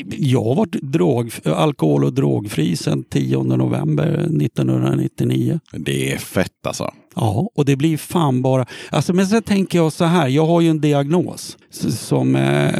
Jag 0.10 0.44
har 0.44 0.56
varit 0.56 0.72
drog, 0.82 1.32
alkohol 1.46 2.04
och 2.04 2.14
drogfri 2.14 2.76
sedan 2.76 3.04
10 3.04 3.44
november 3.44 4.08
1999. 4.14 5.60
Det 5.72 6.14
är 6.14 6.18
fett 6.18 6.68
alltså. 6.68 6.94
Ja, 7.16 7.50
och 7.56 7.66
det 7.66 7.76
blir 7.76 7.98
fan 7.98 8.42
bara... 8.42 8.66
Alltså, 8.90 9.14
men 9.14 9.28
sen 9.28 9.44
tänker 9.44 9.78
jag 9.78 9.94
så 9.94 10.06
här, 10.06 10.28
jag 10.28 10.46
har 10.46 10.62
ju 10.62 10.70
en 10.70 10.82
diagnos 10.82 11.58
som 11.90 12.36
eh, 12.36 12.74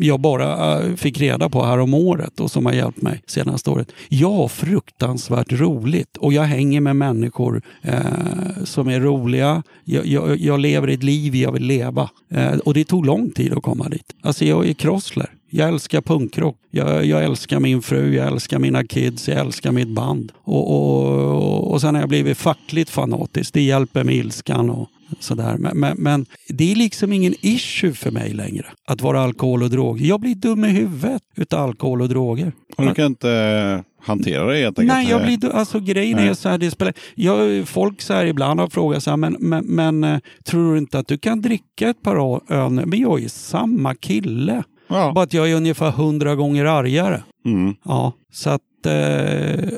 jag 0.00 0.20
bara 0.20 0.78
eh, 0.82 0.94
fick 0.94 1.20
reda 1.20 1.48
på 1.48 1.64
här 1.64 1.78
om 1.78 1.94
året 1.94 2.40
och 2.40 2.50
som 2.50 2.66
har 2.66 2.72
hjälpt 2.72 3.02
mig 3.02 3.22
senaste 3.26 3.70
året. 3.70 3.92
Jag 4.08 4.30
har 4.30 4.48
fruktansvärt 4.48 5.52
roligt 5.52 6.16
och 6.16 6.32
jag 6.32 6.42
hänger 6.42 6.80
med 6.80 6.96
människor 6.96 7.62
eh, 7.82 8.64
som 8.64 8.88
är 8.88 9.00
roliga. 9.00 9.62
Jag, 9.84 10.06
jag, 10.06 10.38
jag 10.38 10.60
lever 10.60 10.88
ett 10.88 11.02
liv 11.02 11.34
jag 11.34 11.52
vill 11.52 11.64
leva 11.64 12.10
eh, 12.30 12.58
och 12.58 12.74
det 12.74 12.84
tog 12.84 13.06
lång 13.06 13.30
tid 13.30 13.52
att 13.52 13.62
komma 13.62 13.88
dit. 13.88 14.16
Alltså 14.22 14.44
jag 14.44 14.68
är 14.68 14.72
krossler. 14.72 15.30
Jag 15.50 15.68
älskar 15.68 16.00
punkrock. 16.00 16.56
Jag, 16.70 17.04
jag 17.04 17.24
älskar 17.24 17.60
min 17.60 17.82
fru, 17.82 18.14
jag 18.14 18.26
älskar 18.26 18.58
mina 18.58 18.84
kids, 18.84 19.28
jag 19.28 19.38
älskar 19.38 19.72
mitt 19.72 19.88
band. 19.88 20.32
Och, 20.36 20.74
och, 20.74 21.72
och 21.72 21.80
sen 21.80 21.94
har 21.94 22.02
jag 22.02 22.08
blivit 22.08 22.38
fackligt 22.38 22.90
fanatisk. 22.90 23.54
Det 23.54 23.62
hjälper 23.62 24.04
med 24.04 24.14
ilskan 24.14 24.70
och 24.70 24.88
sådär. 25.20 25.56
Men, 25.58 25.78
men, 25.78 25.96
men 25.98 26.26
det 26.48 26.72
är 26.72 26.76
liksom 26.76 27.12
ingen 27.12 27.34
issue 27.40 27.92
för 27.92 28.10
mig 28.10 28.32
längre 28.32 28.66
att 28.86 29.00
vara 29.00 29.20
alkohol 29.20 29.62
och 29.62 29.70
droger. 29.70 30.06
Jag 30.06 30.20
blir 30.20 30.34
dum 30.34 30.64
i 30.64 30.68
huvudet 30.68 31.22
utav 31.36 31.68
alkohol 31.68 32.02
och 32.02 32.08
droger. 32.08 32.52
Och 32.76 32.86
du 32.86 32.94
kan 32.94 33.06
inte 33.06 33.84
hantera 34.02 34.46
det 34.46 34.58
helt 34.58 34.78
enkelt? 34.78 34.96
Nej, 34.98 35.10
jag 35.10 35.22
blir, 35.22 35.54
alltså 35.54 35.80
grejen 35.80 36.16
Nej. 36.16 36.28
är 36.28 36.34
så 36.34 36.48
här, 36.48 36.58
det 36.58 36.70
spelar, 36.70 36.94
jag, 37.14 37.68
folk 37.68 38.00
så 38.00 38.14
här 38.14 38.26
ibland 38.26 38.60
har 38.60 38.68
frågat 38.68 39.02
så 39.02 39.10
här, 39.10 39.16
men, 39.16 39.36
men, 39.40 39.64
men 39.64 40.04
eh, 40.04 40.18
tror 40.44 40.72
du 40.72 40.78
inte 40.78 40.98
att 40.98 41.08
du 41.08 41.18
kan 41.18 41.40
dricka 41.40 41.88
ett 41.88 42.02
par 42.02 42.40
öl? 42.52 42.70
Men 42.70 43.00
jag 43.00 43.24
är 43.24 43.28
samma 43.28 43.94
kille. 43.94 44.62
Ja. 44.88 45.12
Bara 45.14 45.24
att 45.24 45.34
jag 45.34 45.50
är 45.50 45.54
ungefär 45.56 45.90
hundra 45.90 46.34
gånger 46.34 46.64
argare. 46.64 47.22
Mm. 47.46 47.74
Ja, 47.84 48.12
så 48.32 48.50
att, 48.50 48.62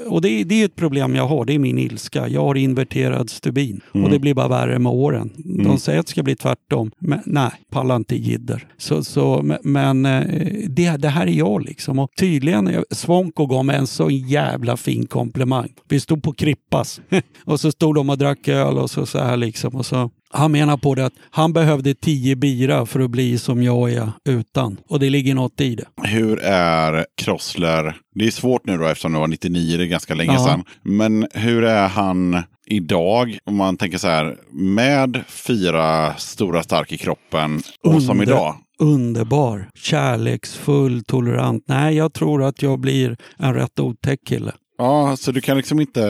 och 0.07 0.21
det, 0.23 0.45
det 0.45 0.61
är 0.61 0.65
ett 0.65 0.77
problem 0.77 1.15
jag 1.15 1.27
har, 1.27 1.45
det 1.45 1.55
är 1.55 1.59
min 1.59 1.79
ilska. 1.79 2.29
Jag 2.29 2.45
har 2.45 2.55
inverterad 2.57 3.31
stubin 3.31 3.81
och 3.93 4.11
det 4.11 4.19
blir 4.19 4.35
bara 4.35 4.49
värre 4.49 4.79
med 4.79 4.93
åren. 4.93 5.31
De 5.65 5.79
säger 5.79 6.01
att 6.01 6.07
det 6.07 6.11
ska 6.11 6.23
bli 6.23 6.37
tvärtom, 6.37 6.91
men 6.99 7.21
nej, 7.27 7.51
pallar 7.71 7.97
inte 7.97 8.17
jidder. 8.17 8.67
Så, 8.79 9.05
så, 9.05 9.41
men- 9.43 9.59
men 9.63 10.07
eh, 10.07 10.27
det, 10.69 10.97
det 10.97 11.09
här 11.09 11.27
är 11.27 11.31
jag 11.33 11.63
liksom. 11.65 11.99
Och 11.99 12.11
tydligen, 12.19 12.69
eh, 12.69 12.81
Svonko 12.91 13.47
gav 13.47 13.65
mig 13.65 13.77
en 13.77 13.87
så 13.87 14.11
jävla 14.11 14.77
fin 14.77 15.07
komplimang. 15.07 15.69
Vi 15.89 16.01
stod 16.01 16.23
på 16.23 16.33
Krippas 16.33 17.01
och 17.45 17.61
så 17.61 17.73
stod 17.73 17.95
de 17.95 18.11
och 18.11 18.19
drack 18.19 18.49
öl 18.49 18.79
och 18.79 18.91
så, 18.91 19.07
så 19.07 19.19
här 19.19 19.37
liksom. 19.37 19.75
Och 19.75 19.87
så, 19.87 20.11
han 20.33 20.53
menar 20.53 20.77
på 20.77 20.95
det 20.95 21.07
att 21.07 21.13
han 21.31 21.53
behövde 21.53 21.95
tio 21.95 22.37
bira 22.37 22.87
för 22.87 23.01
att 23.01 23.11
bli 23.11 23.39
som 23.39 23.63
jag 23.63 23.93
är 23.93 24.13
utan. 24.29 24.77
Och 24.89 25.01
det 25.01 25.11
ligger 25.11 25.35
något 25.35 25.61
i 25.61 25.75
det. 25.75 25.85
Hur 26.09 26.41
är 26.45 27.07
Krossler? 27.23 27.97
Det 28.15 28.27
är 28.27 28.31
svårt 28.31 28.67
nu 28.67 28.79
då 28.79 28.87
eftersom 28.87 29.13
det 29.13 29.19
var 29.19 29.29
99, 29.29 29.77
det 29.77 29.85
är 29.85 29.87
ganska 29.87 30.15
länge 30.15 30.33
Ja. 30.35 30.45
sedan. 30.47 30.65
Men 30.83 31.27
hur 31.35 31.65
är 31.65 31.89
han 31.89 32.43
idag? 32.67 33.39
Om 33.45 33.57
man 33.57 33.77
tänker 33.77 33.99
så 33.99 34.09
här, 34.09 34.37
med 34.53 35.25
fyra 35.29 36.15
stora 36.15 36.63
stark 36.63 36.93
i 36.93 36.99
kroppen 36.99 37.63
och 37.85 38.03
som 38.03 38.21
Under- 38.21 38.33
idag. 38.33 38.57
Underbar, 38.79 39.69
kärleksfull, 39.75 41.05
tolerant. 41.05 41.65
Nej, 41.67 41.97
jag 41.97 42.13
tror 42.13 42.43
att 42.45 42.63
jag 42.63 42.81
blir 42.81 43.17
en 43.39 43.55
rätt 43.55 43.81
otäck 43.81 44.21
kille. 44.27 44.53
Ja, 44.81 45.17
så 45.17 45.33
du 45.33 45.41
kan 45.41 45.57
liksom 45.57 45.81
inte 45.81 46.01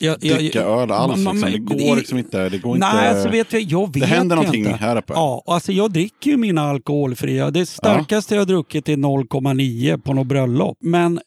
Jag, 0.00 0.16
jag- 0.20 0.38
dricka 0.38 0.62
öl 0.62 0.90
alls. 0.90 1.18
Man- 1.24 1.34
Liksom. 1.40 1.52
Det 1.78 1.84
går 1.84 1.96
liksom 1.96 2.18
inte. 2.18 2.48
Det 2.48 2.58
går 2.58 2.76
Nej, 2.76 2.88
inte... 2.90 3.10
alltså 3.10 3.28
vet 3.28 3.52
jag, 3.52 3.62
jag 3.62 3.86
vet 3.94 4.00
det 4.02 4.06
händer 4.06 4.36
någonting 4.36 4.64
inte. 4.64 4.76
här 4.76 4.96
uppe. 4.96 5.12
Ja, 5.12 5.42
alltså 5.46 5.72
jag 5.72 5.92
dricker 5.92 6.30
ju 6.30 6.36
mina 6.36 6.62
alkoholfria. 6.62 7.50
Det 7.50 7.66
starkaste 7.66 8.34
jag 8.34 8.40
har 8.40 8.46
druckit 8.46 8.88
är 8.88 8.96
0,9 8.96 9.98
på 10.00 10.12
något 10.14 10.26
bröllop. 10.26 10.76
Men 10.80 11.20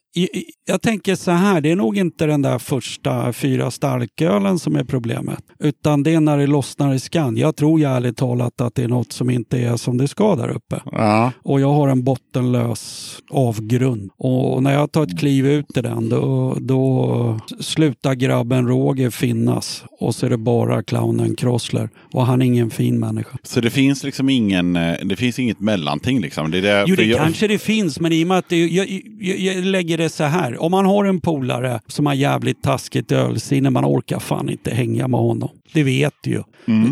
jag 0.65 0.81
tänker 0.81 1.15
så 1.15 1.31
här, 1.31 1.61
det 1.61 1.71
är 1.71 1.75
nog 1.75 1.97
inte 1.97 2.25
den 2.25 2.41
där 2.41 2.59
första 2.59 3.33
fyra 3.33 3.71
starkölen 3.71 4.59
som 4.59 4.75
är 4.75 4.83
problemet. 4.83 5.39
Utan 5.59 6.03
det 6.03 6.13
är 6.13 6.19
när 6.19 6.37
det 6.37 6.47
lossnar 6.47 6.93
i 6.93 6.99
skan. 6.99 7.37
Jag 7.37 7.55
tror 7.55 7.79
ju 7.79 7.85
ärligt 7.85 8.17
talat 8.17 8.61
att 8.61 8.75
det 8.75 8.83
är 8.83 8.87
något 8.87 9.11
som 9.11 9.29
inte 9.29 9.59
är 9.59 9.77
som 9.77 9.97
det 9.97 10.07
ska 10.07 10.35
där 10.35 10.49
uppe. 10.49 10.81
Ja. 10.91 11.31
Och 11.43 11.61
jag 11.61 11.73
har 11.73 11.87
en 11.87 12.03
bottenlös 12.03 13.17
avgrund. 13.29 14.11
Och 14.17 14.63
när 14.63 14.73
jag 14.73 14.91
tar 14.91 15.03
ett 15.03 15.19
kliv 15.19 15.47
ut 15.47 15.77
i 15.77 15.81
den 15.81 16.09
då, 16.09 16.57
då 16.59 17.39
slutar 17.59 18.13
grabben 18.13 18.67
Roger 18.67 19.09
finnas. 19.09 19.83
Och 19.99 20.15
så 20.15 20.25
är 20.25 20.29
det 20.29 20.37
bara 20.37 20.83
clownen 20.83 21.35
Krossler. 21.35 21.89
Och 22.13 22.25
han 22.25 22.41
är 22.41 22.45
ingen 22.45 22.69
fin 22.69 22.99
människa. 22.99 23.37
Så 23.43 23.61
det 23.61 23.69
finns 23.69 24.03
liksom 24.03 24.29
ingen, 24.29 24.75
eh, 24.75 24.93
det 25.03 25.15
finns 25.15 25.39
inget 25.39 25.59
mellanting 25.59 26.21
liksom. 26.21 26.51
Det 26.51 26.57
är 26.57 26.61
det, 26.61 26.85
Jo, 26.87 26.95
det 26.95 27.03
jag, 27.03 27.19
kanske 27.19 27.47
det 27.47 27.57
finns, 27.57 27.99
men 27.99 28.11
i 28.11 28.23
och 28.23 28.27
med 28.27 28.37
att 28.37 28.49
det, 28.49 28.65
jag, 28.65 29.01
jag, 29.19 29.37
jag 29.39 29.65
lägger 29.65 29.97
det 30.03 30.09
så 30.09 30.23
här. 30.23 30.61
Om 30.61 30.71
man 30.71 30.85
har 30.85 31.05
en 31.05 31.21
polare 31.21 31.79
som 31.87 32.05
har 32.05 32.13
jävligt 32.13 32.63
taskigt 32.63 33.11
ölsinne, 33.11 33.69
man 33.69 33.85
orkar 33.85 34.19
fan 34.19 34.49
inte 34.49 34.73
hänga 34.73 35.07
med 35.07 35.19
honom. 35.19 35.49
Det 35.73 35.83
vet 35.83 36.13
du 36.21 36.29
ju. 36.29 36.43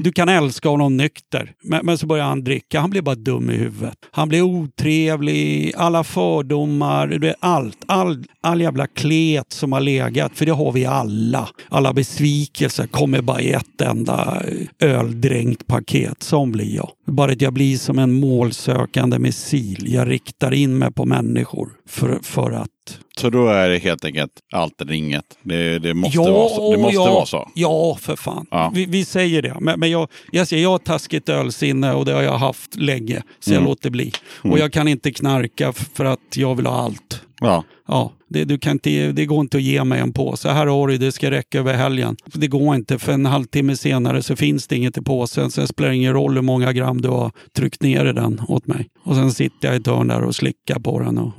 Du 0.03 0.11
kan 0.11 0.29
älska 0.29 0.69
honom 0.69 0.97
nykter, 0.97 1.51
men, 1.63 1.85
men 1.85 1.97
så 1.97 2.07
börjar 2.07 2.25
han 2.25 2.43
dricka. 2.43 2.79
Han 2.79 2.89
blir 2.89 3.01
bara 3.01 3.15
dum 3.15 3.49
i 3.49 3.53
huvudet. 3.53 3.93
Han 4.11 4.29
blir 4.29 4.41
otrevlig, 4.41 5.73
alla 5.77 6.03
fördomar, 6.03 7.35
allt. 7.39 7.77
All, 7.85 8.23
all 8.41 8.61
jävla 8.61 8.87
klet 8.87 9.51
som 9.51 9.71
har 9.71 9.79
legat, 9.79 10.31
för 10.35 10.45
det 10.45 10.51
har 10.51 10.71
vi 10.71 10.85
alla. 10.85 11.49
Alla 11.69 11.93
besvikelser 11.93 12.87
kommer 12.87 13.21
bara 13.21 13.41
i 13.41 13.51
ett 13.51 13.81
enda 13.81 14.43
öldränkt 14.79 15.67
paket. 15.67 16.23
Som 16.23 16.51
blir 16.51 16.75
jag. 16.75 16.89
Bara 17.07 17.31
att 17.31 17.41
jag 17.41 17.53
blir 17.53 17.77
som 17.77 17.99
en 17.99 18.13
målsökande 18.13 19.19
missil. 19.19 19.93
Jag 19.93 20.09
riktar 20.09 20.53
in 20.53 20.77
mig 20.77 20.91
på 20.91 21.05
människor 21.05 21.69
för, 21.87 22.19
för 22.23 22.51
att 22.51 22.69
Så 23.17 23.29
då 23.29 23.47
är 23.47 23.69
det 23.69 23.77
helt 23.77 24.05
enkelt 24.05 24.31
allt 24.53 24.81
eller 24.81 24.93
inget. 24.93 25.25
Det, 25.43 25.79
det 25.79 25.93
måste, 25.93 26.17
vara, 26.17 26.49
så. 26.49 26.71
Det 26.71 26.77
måste 26.77 26.95
ja, 26.95 27.13
vara 27.13 27.25
så. 27.25 27.51
Ja, 27.55 27.97
för 28.01 28.15
fan. 28.15 28.45
Ja. 28.51 28.71
Vi, 28.75 28.85
vi 28.85 29.05
säger 29.05 29.41
det. 29.41 29.57
Men, 29.59 29.79
men 29.79 29.91
jag, 29.91 30.07
jag, 30.31 30.47
säger, 30.47 30.63
jag 30.63 30.69
har 30.69 30.77
taskigt 30.77 31.29
ölsinne 31.29 31.93
och 31.93 32.05
det 32.05 32.13
har 32.13 32.21
jag 32.21 32.37
haft 32.37 32.75
länge. 32.75 33.23
Så 33.39 33.53
jag 33.53 33.63
låter 33.63 33.89
bli. 33.89 34.11
Och 34.41 34.59
jag 34.59 34.73
kan 34.73 34.87
inte 34.87 35.11
knarka 35.11 35.73
för 35.73 36.05
att 36.05 36.37
jag 36.37 36.55
vill 36.55 36.65
ha 36.65 36.81
allt. 36.81 37.21
Ja. 37.39 37.63
Ja, 37.87 38.11
det, 38.31 38.45
du 38.45 38.57
kan 38.57 38.71
inte, 38.71 39.11
det 39.11 39.25
går 39.25 39.41
inte 39.41 39.57
att 39.57 39.63
ge 39.63 39.83
mig 39.83 39.99
en 39.99 40.13
påse. 40.13 40.49
Här 40.49 40.67
har 40.67 40.87
du, 40.87 40.97
det 40.97 41.11
ska 41.11 41.31
räcka 41.31 41.59
över 41.59 41.73
helgen. 41.73 42.15
Det 42.25 42.47
går 42.47 42.75
inte, 42.75 42.99
för 42.99 43.11
en 43.11 43.25
halvtimme 43.25 43.75
senare 43.75 44.21
så 44.21 44.35
finns 44.35 44.67
det 44.67 44.75
inget 44.75 44.97
i 44.97 45.01
påsen. 45.01 45.51
Sen 45.51 45.67
spelar 45.67 45.89
det 45.89 45.95
ingen 45.95 46.13
roll 46.13 46.35
hur 46.35 46.41
många 46.41 46.73
gram 46.73 47.01
du 47.01 47.09
har 47.09 47.31
tryckt 47.55 47.81
ner 47.81 48.05
i 48.05 48.13
den 48.13 48.41
åt 48.47 48.67
mig. 48.67 48.89
Och 49.03 49.15
sen 49.15 49.31
sitter 49.31 49.67
jag 49.67 49.75
i 49.75 49.79
ett 49.79 49.87
hörn 49.87 50.07
där 50.07 50.21
och 50.21 50.35
slickar 50.35 50.79
på 50.79 50.99
den. 50.99 51.17
Och, 51.17 51.33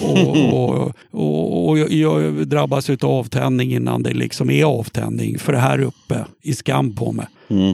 och, 0.00 0.52
och, 0.52 0.92
och, 1.10 1.68
och 1.68 1.78
jag, 1.78 1.92
jag 1.92 2.48
drabbas 2.48 2.90
av 2.90 3.04
avtändning 3.04 3.72
innan 3.74 4.02
det 4.02 4.14
liksom 4.14 4.50
är 4.50 4.64
avtändning. 4.64 5.38
För 5.38 5.52
det 5.52 5.58
här 5.58 5.80
uppe 5.80 6.24
i 6.42 6.54
skam 6.54 6.94
på 6.94 7.12
mig. 7.12 7.26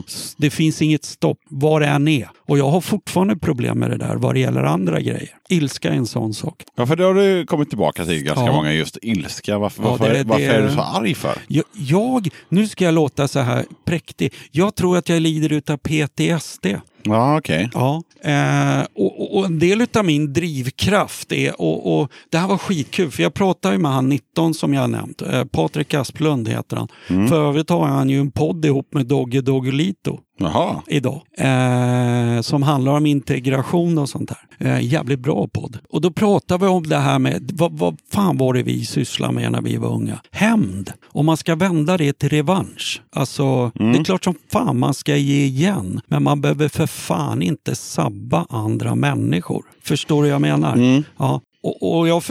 S- 0.07 0.35
Det 0.37 0.49
finns 0.49 0.81
inget 0.81 1.03
stopp 1.05 1.37
var 1.49 1.79
det 1.79 1.87
än 1.87 2.07
är. 2.07 2.29
Och 2.47 2.57
jag 2.57 2.69
har 2.69 2.81
fortfarande 2.81 3.35
problem 3.37 3.79
med 3.79 3.89
det 3.89 3.97
där 3.97 4.15
vad 4.15 4.35
det 4.35 4.39
gäller 4.39 4.63
andra 4.63 5.01
grejer. 5.01 5.29
Ilska 5.49 5.89
är 5.89 5.93
en 5.93 6.05
sån 6.05 6.33
sak. 6.33 6.63
ja, 6.75 6.85
för 6.85 6.95
det 6.95 7.03
har 7.03 7.13
du 7.13 7.45
kommit 7.45 7.69
tillbaka 7.69 8.05
till 8.05 8.23
ganska 8.23 8.45
Ja. 8.45 8.51
många. 8.51 8.73
Just 8.73 8.97
ilska. 9.01 9.57
Varför, 9.57 9.83
Ja, 9.83 9.89
varför, 9.89 10.13
det- 10.13 10.23
varför 10.23 10.45
det- 10.47 10.53
är 10.53 10.61
du 10.61 10.71
så 10.73 10.81
arg 10.81 11.13
för? 11.15 11.37
Jag, 11.47 11.63
jag, 11.73 12.27
nu 12.49 12.67
ska 12.67 12.85
jag 12.85 12.93
låta 12.93 13.27
så 13.27 13.39
här 13.39 13.65
präktig. 13.85 14.33
Jag 14.51 14.75
tror 14.75 14.97
att 14.97 15.09
jag 15.09 15.21
lider 15.21 15.53
utav 15.53 15.77
PTSD. 15.77 16.65
Ja, 17.03 17.37
okej. 17.37 17.69
Ja. 17.73 18.01
Eh, 18.23 18.85
och, 18.95 19.37
och- 19.37 19.45
en 19.45 19.59
del 19.59 19.81
utav 19.81 20.05
min 20.05 20.33
drivkraft 20.33 21.31
är, 21.31 21.61
och, 21.61 21.99
och 22.01 22.11
det 22.31 22.37
här 22.37 22.47
var 22.47 22.57
skitkul, 22.57 23.11
för 23.11 23.23
jag 23.23 23.33
pratade 23.33 23.77
med 23.77 23.91
han 23.91 24.09
19 24.09 24.53
som 24.53 24.73
jag 24.73 24.81
har 24.81 24.87
nämnt. 24.87 25.21
Eh, 25.21 25.43
Patrik 25.45 25.93
Asplund 25.93 26.47
heter 26.49 26.77
han. 26.77 26.87
För 27.29 27.47
övrigt 27.49 27.69
har 27.69 27.85
han 27.87 28.09
ju 28.09 28.19
en 28.19 28.31
podd 28.31 28.65
ihop 28.65 28.93
med 28.93 29.05
Dogge 29.07 29.41
Doggelito 29.41 30.19
Jaha. 30.39 30.81
idag. 30.87 31.21
Eh, 31.37 32.41
som 32.41 32.63
handlar 32.63 32.91
om 32.91 33.05
integration 33.05 33.97
och 33.97 34.09
sånt 34.09 34.29
där. 34.29 34.67
Eh, 34.67 34.81
jävligt 34.85 35.19
bra 35.19 35.47
podd. 35.47 35.77
Och 35.89 36.01
då 36.01 36.11
pratar 36.11 36.57
vi 36.57 36.67
om 36.67 36.87
det 36.87 36.97
här 36.97 37.19
med, 37.19 37.51
vad, 37.53 37.71
vad 37.77 37.97
fan 38.11 38.37
var 38.37 38.53
det 38.53 38.63
vi 38.63 38.85
sysslade 38.85 39.33
med 39.33 39.51
när 39.51 39.61
vi 39.61 39.77
var 39.77 39.89
unga? 39.89 40.19
Hämnd. 40.31 40.91
Om 41.05 41.25
man 41.25 41.37
ska 41.37 41.55
vända 41.55 41.97
det 41.97 42.13
till 42.13 42.29
revansch. 42.29 43.01
Alltså, 43.15 43.71
det 43.75 43.99
är 43.99 44.03
klart 44.03 44.23
som 44.23 44.35
fan 44.51 44.79
man 44.79 44.93
ska 44.93 45.15
ge 45.15 45.45
igen. 45.45 46.01
Men 46.07 46.23
man 46.23 46.41
behöver 46.41 46.67
för 46.69 46.87
fan 46.87 47.41
inte 47.41 47.75
sabba 47.75 48.45
andra 48.49 48.95
människor. 48.95 49.65
Förstår 49.83 50.23
du 50.23 50.29
vad 50.29 50.33
jag 50.33 50.41
menar? 50.41 51.03
Ja. 51.17 51.41
Och, 51.63 51.99
och 51.99 52.07
jag, 52.07 52.23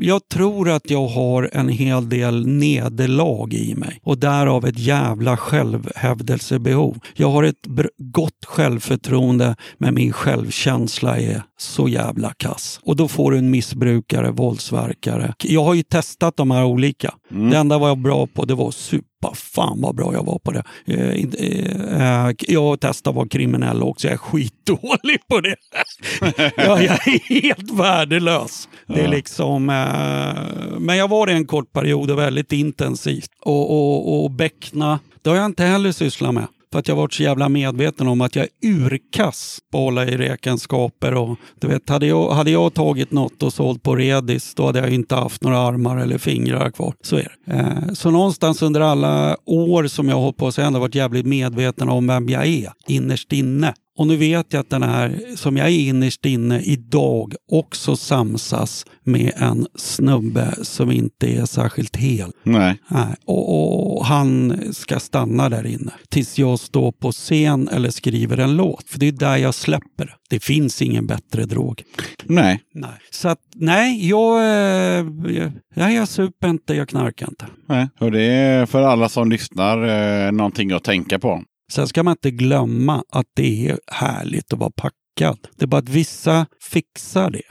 jag 0.00 0.28
tror 0.28 0.70
att 0.70 0.90
jag 0.90 1.06
har 1.06 1.50
en 1.52 1.68
hel 1.68 2.08
del 2.08 2.46
nederlag 2.46 3.54
i 3.54 3.74
mig 3.74 4.00
och 4.02 4.18
därav 4.18 4.66
ett 4.66 4.78
jävla 4.78 5.36
självhävdelsebehov. 5.36 6.98
Jag 7.14 7.30
har 7.30 7.42
ett 7.42 7.66
gott 7.98 8.44
självförtroende 8.46 9.56
men 9.78 9.94
min 9.94 10.12
självkänsla 10.12 11.18
är 11.18 11.42
så 11.58 11.88
jävla 11.88 12.34
kass. 12.36 12.80
Och 12.82 12.96
då 12.96 13.08
får 13.08 13.30
du 13.30 13.38
en 13.38 13.50
missbrukare, 13.50 14.30
våldsverkare. 14.30 15.34
Jag 15.44 15.64
har 15.64 15.74
ju 15.74 15.82
testat 15.82 16.36
de 16.36 16.50
här 16.50 16.64
olika. 16.64 17.14
Det 17.28 17.56
enda 17.56 17.78
var 17.78 17.88
jag 17.88 17.98
bra 17.98 18.26
på 18.26 18.44
det 18.44 18.54
var 18.54 18.70
super 18.70 19.08
Fan 19.34 19.80
vad 19.80 19.96
bra 19.96 20.12
jag 20.12 20.24
var 20.26 20.38
på 20.38 20.52
det. 20.52 20.64
Eh, 20.86 21.08
eh, 21.08 22.26
eh, 22.26 22.34
jag 22.48 22.62
har 22.62 22.76
testat 22.76 23.10
att 23.10 23.14
vara 23.14 23.28
kriminell 23.28 23.82
också. 23.82 24.06
Jag 24.06 24.14
är 24.14 24.18
skitdålig 24.18 25.18
på 25.28 25.40
det. 25.40 25.56
jag, 26.56 26.84
jag 26.84 27.08
är 27.08 27.40
helt 27.42 27.70
värdelös. 27.70 28.68
Det 28.86 29.00
är 29.00 29.08
liksom, 29.08 29.70
eh, 29.70 30.78
men 30.78 30.96
jag 30.96 31.08
var 31.08 31.26
det 31.26 31.32
en 31.32 31.46
kort 31.46 31.72
period 31.72 32.10
och 32.10 32.18
väldigt 32.18 32.52
intensivt. 32.52 33.30
Och, 33.44 33.70
och, 33.70 34.24
och 34.24 34.30
bäckna, 34.30 34.98
det 35.22 35.30
har 35.30 35.36
jag 35.36 35.46
inte 35.46 35.64
heller 35.64 35.92
sysslat 35.92 36.34
med. 36.34 36.46
För 36.72 36.78
att 36.78 36.88
jag 36.88 36.96
varit 36.96 37.12
så 37.12 37.22
jävla 37.22 37.48
medveten 37.48 38.08
om 38.08 38.20
att 38.20 38.36
jag 38.36 38.44
är 38.44 38.68
urkass 38.68 39.58
på 39.72 39.78
att 39.78 39.84
hålla 39.84 40.06
i 40.06 40.16
räkenskaper. 40.16 41.14
Och, 41.14 41.38
du 41.60 41.68
vet, 41.68 41.88
hade, 41.88 42.06
jag, 42.06 42.30
hade 42.30 42.50
jag 42.50 42.74
tagit 42.74 43.12
något 43.12 43.42
och 43.42 43.52
sålt 43.52 43.82
på 43.82 43.96
Redis, 43.96 44.54
då 44.54 44.66
hade 44.66 44.78
jag 44.78 44.90
inte 44.90 45.14
haft 45.14 45.42
några 45.42 45.58
armar 45.58 45.96
eller 45.96 46.18
fingrar 46.18 46.70
kvar. 46.70 46.94
Så 47.02 47.16
är 47.16 47.36
det. 47.46 47.54
Eh, 47.54 47.92
så 47.92 48.10
någonstans 48.10 48.62
under 48.62 48.80
alla 48.80 49.36
år 49.44 49.86
som 49.86 50.08
jag 50.08 50.16
har 50.16 50.22
hållit 50.22 50.36
på 50.36 50.52
så 50.52 50.60
har 50.60 50.64
jag 50.64 50.66
ändå 50.66 50.80
varit 50.80 50.94
jävligt 50.94 51.26
medveten 51.26 51.88
om 51.88 52.06
vem 52.06 52.28
jag 52.28 52.46
är 52.46 52.72
innerst 52.86 53.32
inne. 53.32 53.74
Och 53.98 54.06
nu 54.06 54.16
vet 54.16 54.52
jag 54.52 54.60
att 54.60 54.70
den 54.70 54.82
här 54.82 55.20
som 55.36 55.56
jag 55.56 55.66
är 55.66 55.78
innerst 55.78 56.26
inne 56.26 56.60
idag 56.60 57.34
också 57.52 57.96
samsas 57.96 58.86
med 59.04 59.32
en 59.36 59.66
snubbe 59.74 60.54
som 60.62 60.90
inte 60.90 61.26
är 61.26 61.44
särskilt 61.44 61.96
hel. 61.96 62.30
Nej. 62.42 62.78
Nej, 62.88 63.14
och, 63.26 63.96
och 63.96 64.06
han 64.06 64.60
ska 64.72 65.00
stanna 65.00 65.48
där 65.48 65.66
inne 65.66 65.92
tills 66.08 66.38
jag 66.38 66.58
står 66.58 66.92
på 66.92 67.12
scen 67.12 67.68
eller 67.68 67.90
skriver 67.90 68.38
en 68.38 68.56
låt. 68.56 68.88
För 68.88 68.98
det 68.98 69.08
är 69.08 69.12
där 69.12 69.36
jag 69.36 69.54
släpper 69.54 70.16
det. 70.30 70.40
Finns 70.40 70.82
ingen 70.82 71.06
bättre 71.06 71.44
drog. 71.44 71.82
Nej. 72.24 72.60
Nej. 72.74 72.90
Så 73.10 73.28
att, 73.28 73.40
nej, 73.54 74.08
jag, 74.08 74.38
eh, 74.40 75.06
jag, 75.26 75.52
jag, 75.74 75.92
jag 75.92 76.08
super 76.08 76.48
inte, 76.48 76.74
jag 76.74 76.88
knarkar 76.88 77.28
inte. 77.28 77.46
Nej. 77.68 77.88
Och 78.00 78.12
det 78.12 78.22
är 78.22 78.66
för 78.66 78.82
alla 78.82 79.08
som 79.08 79.30
lyssnar 79.30 79.88
eh, 80.26 80.32
någonting 80.32 80.72
att 80.72 80.84
tänka 80.84 81.18
på. 81.18 81.42
Sen 81.72 81.88
ska 81.88 82.02
man 82.02 82.12
inte 82.12 82.30
glömma 82.30 83.04
att 83.12 83.26
det 83.36 83.68
är 83.68 83.78
härligt 83.86 84.52
att 84.52 84.58
vara 84.58 84.70
packad. 84.70 85.38
Det 85.56 85.64
är 85.64 85.66
bara 85.66 85.78
att 85.78 85.88
vissa 85.88 86.46
fixar 86.62 87.30
det. 87.30 87.42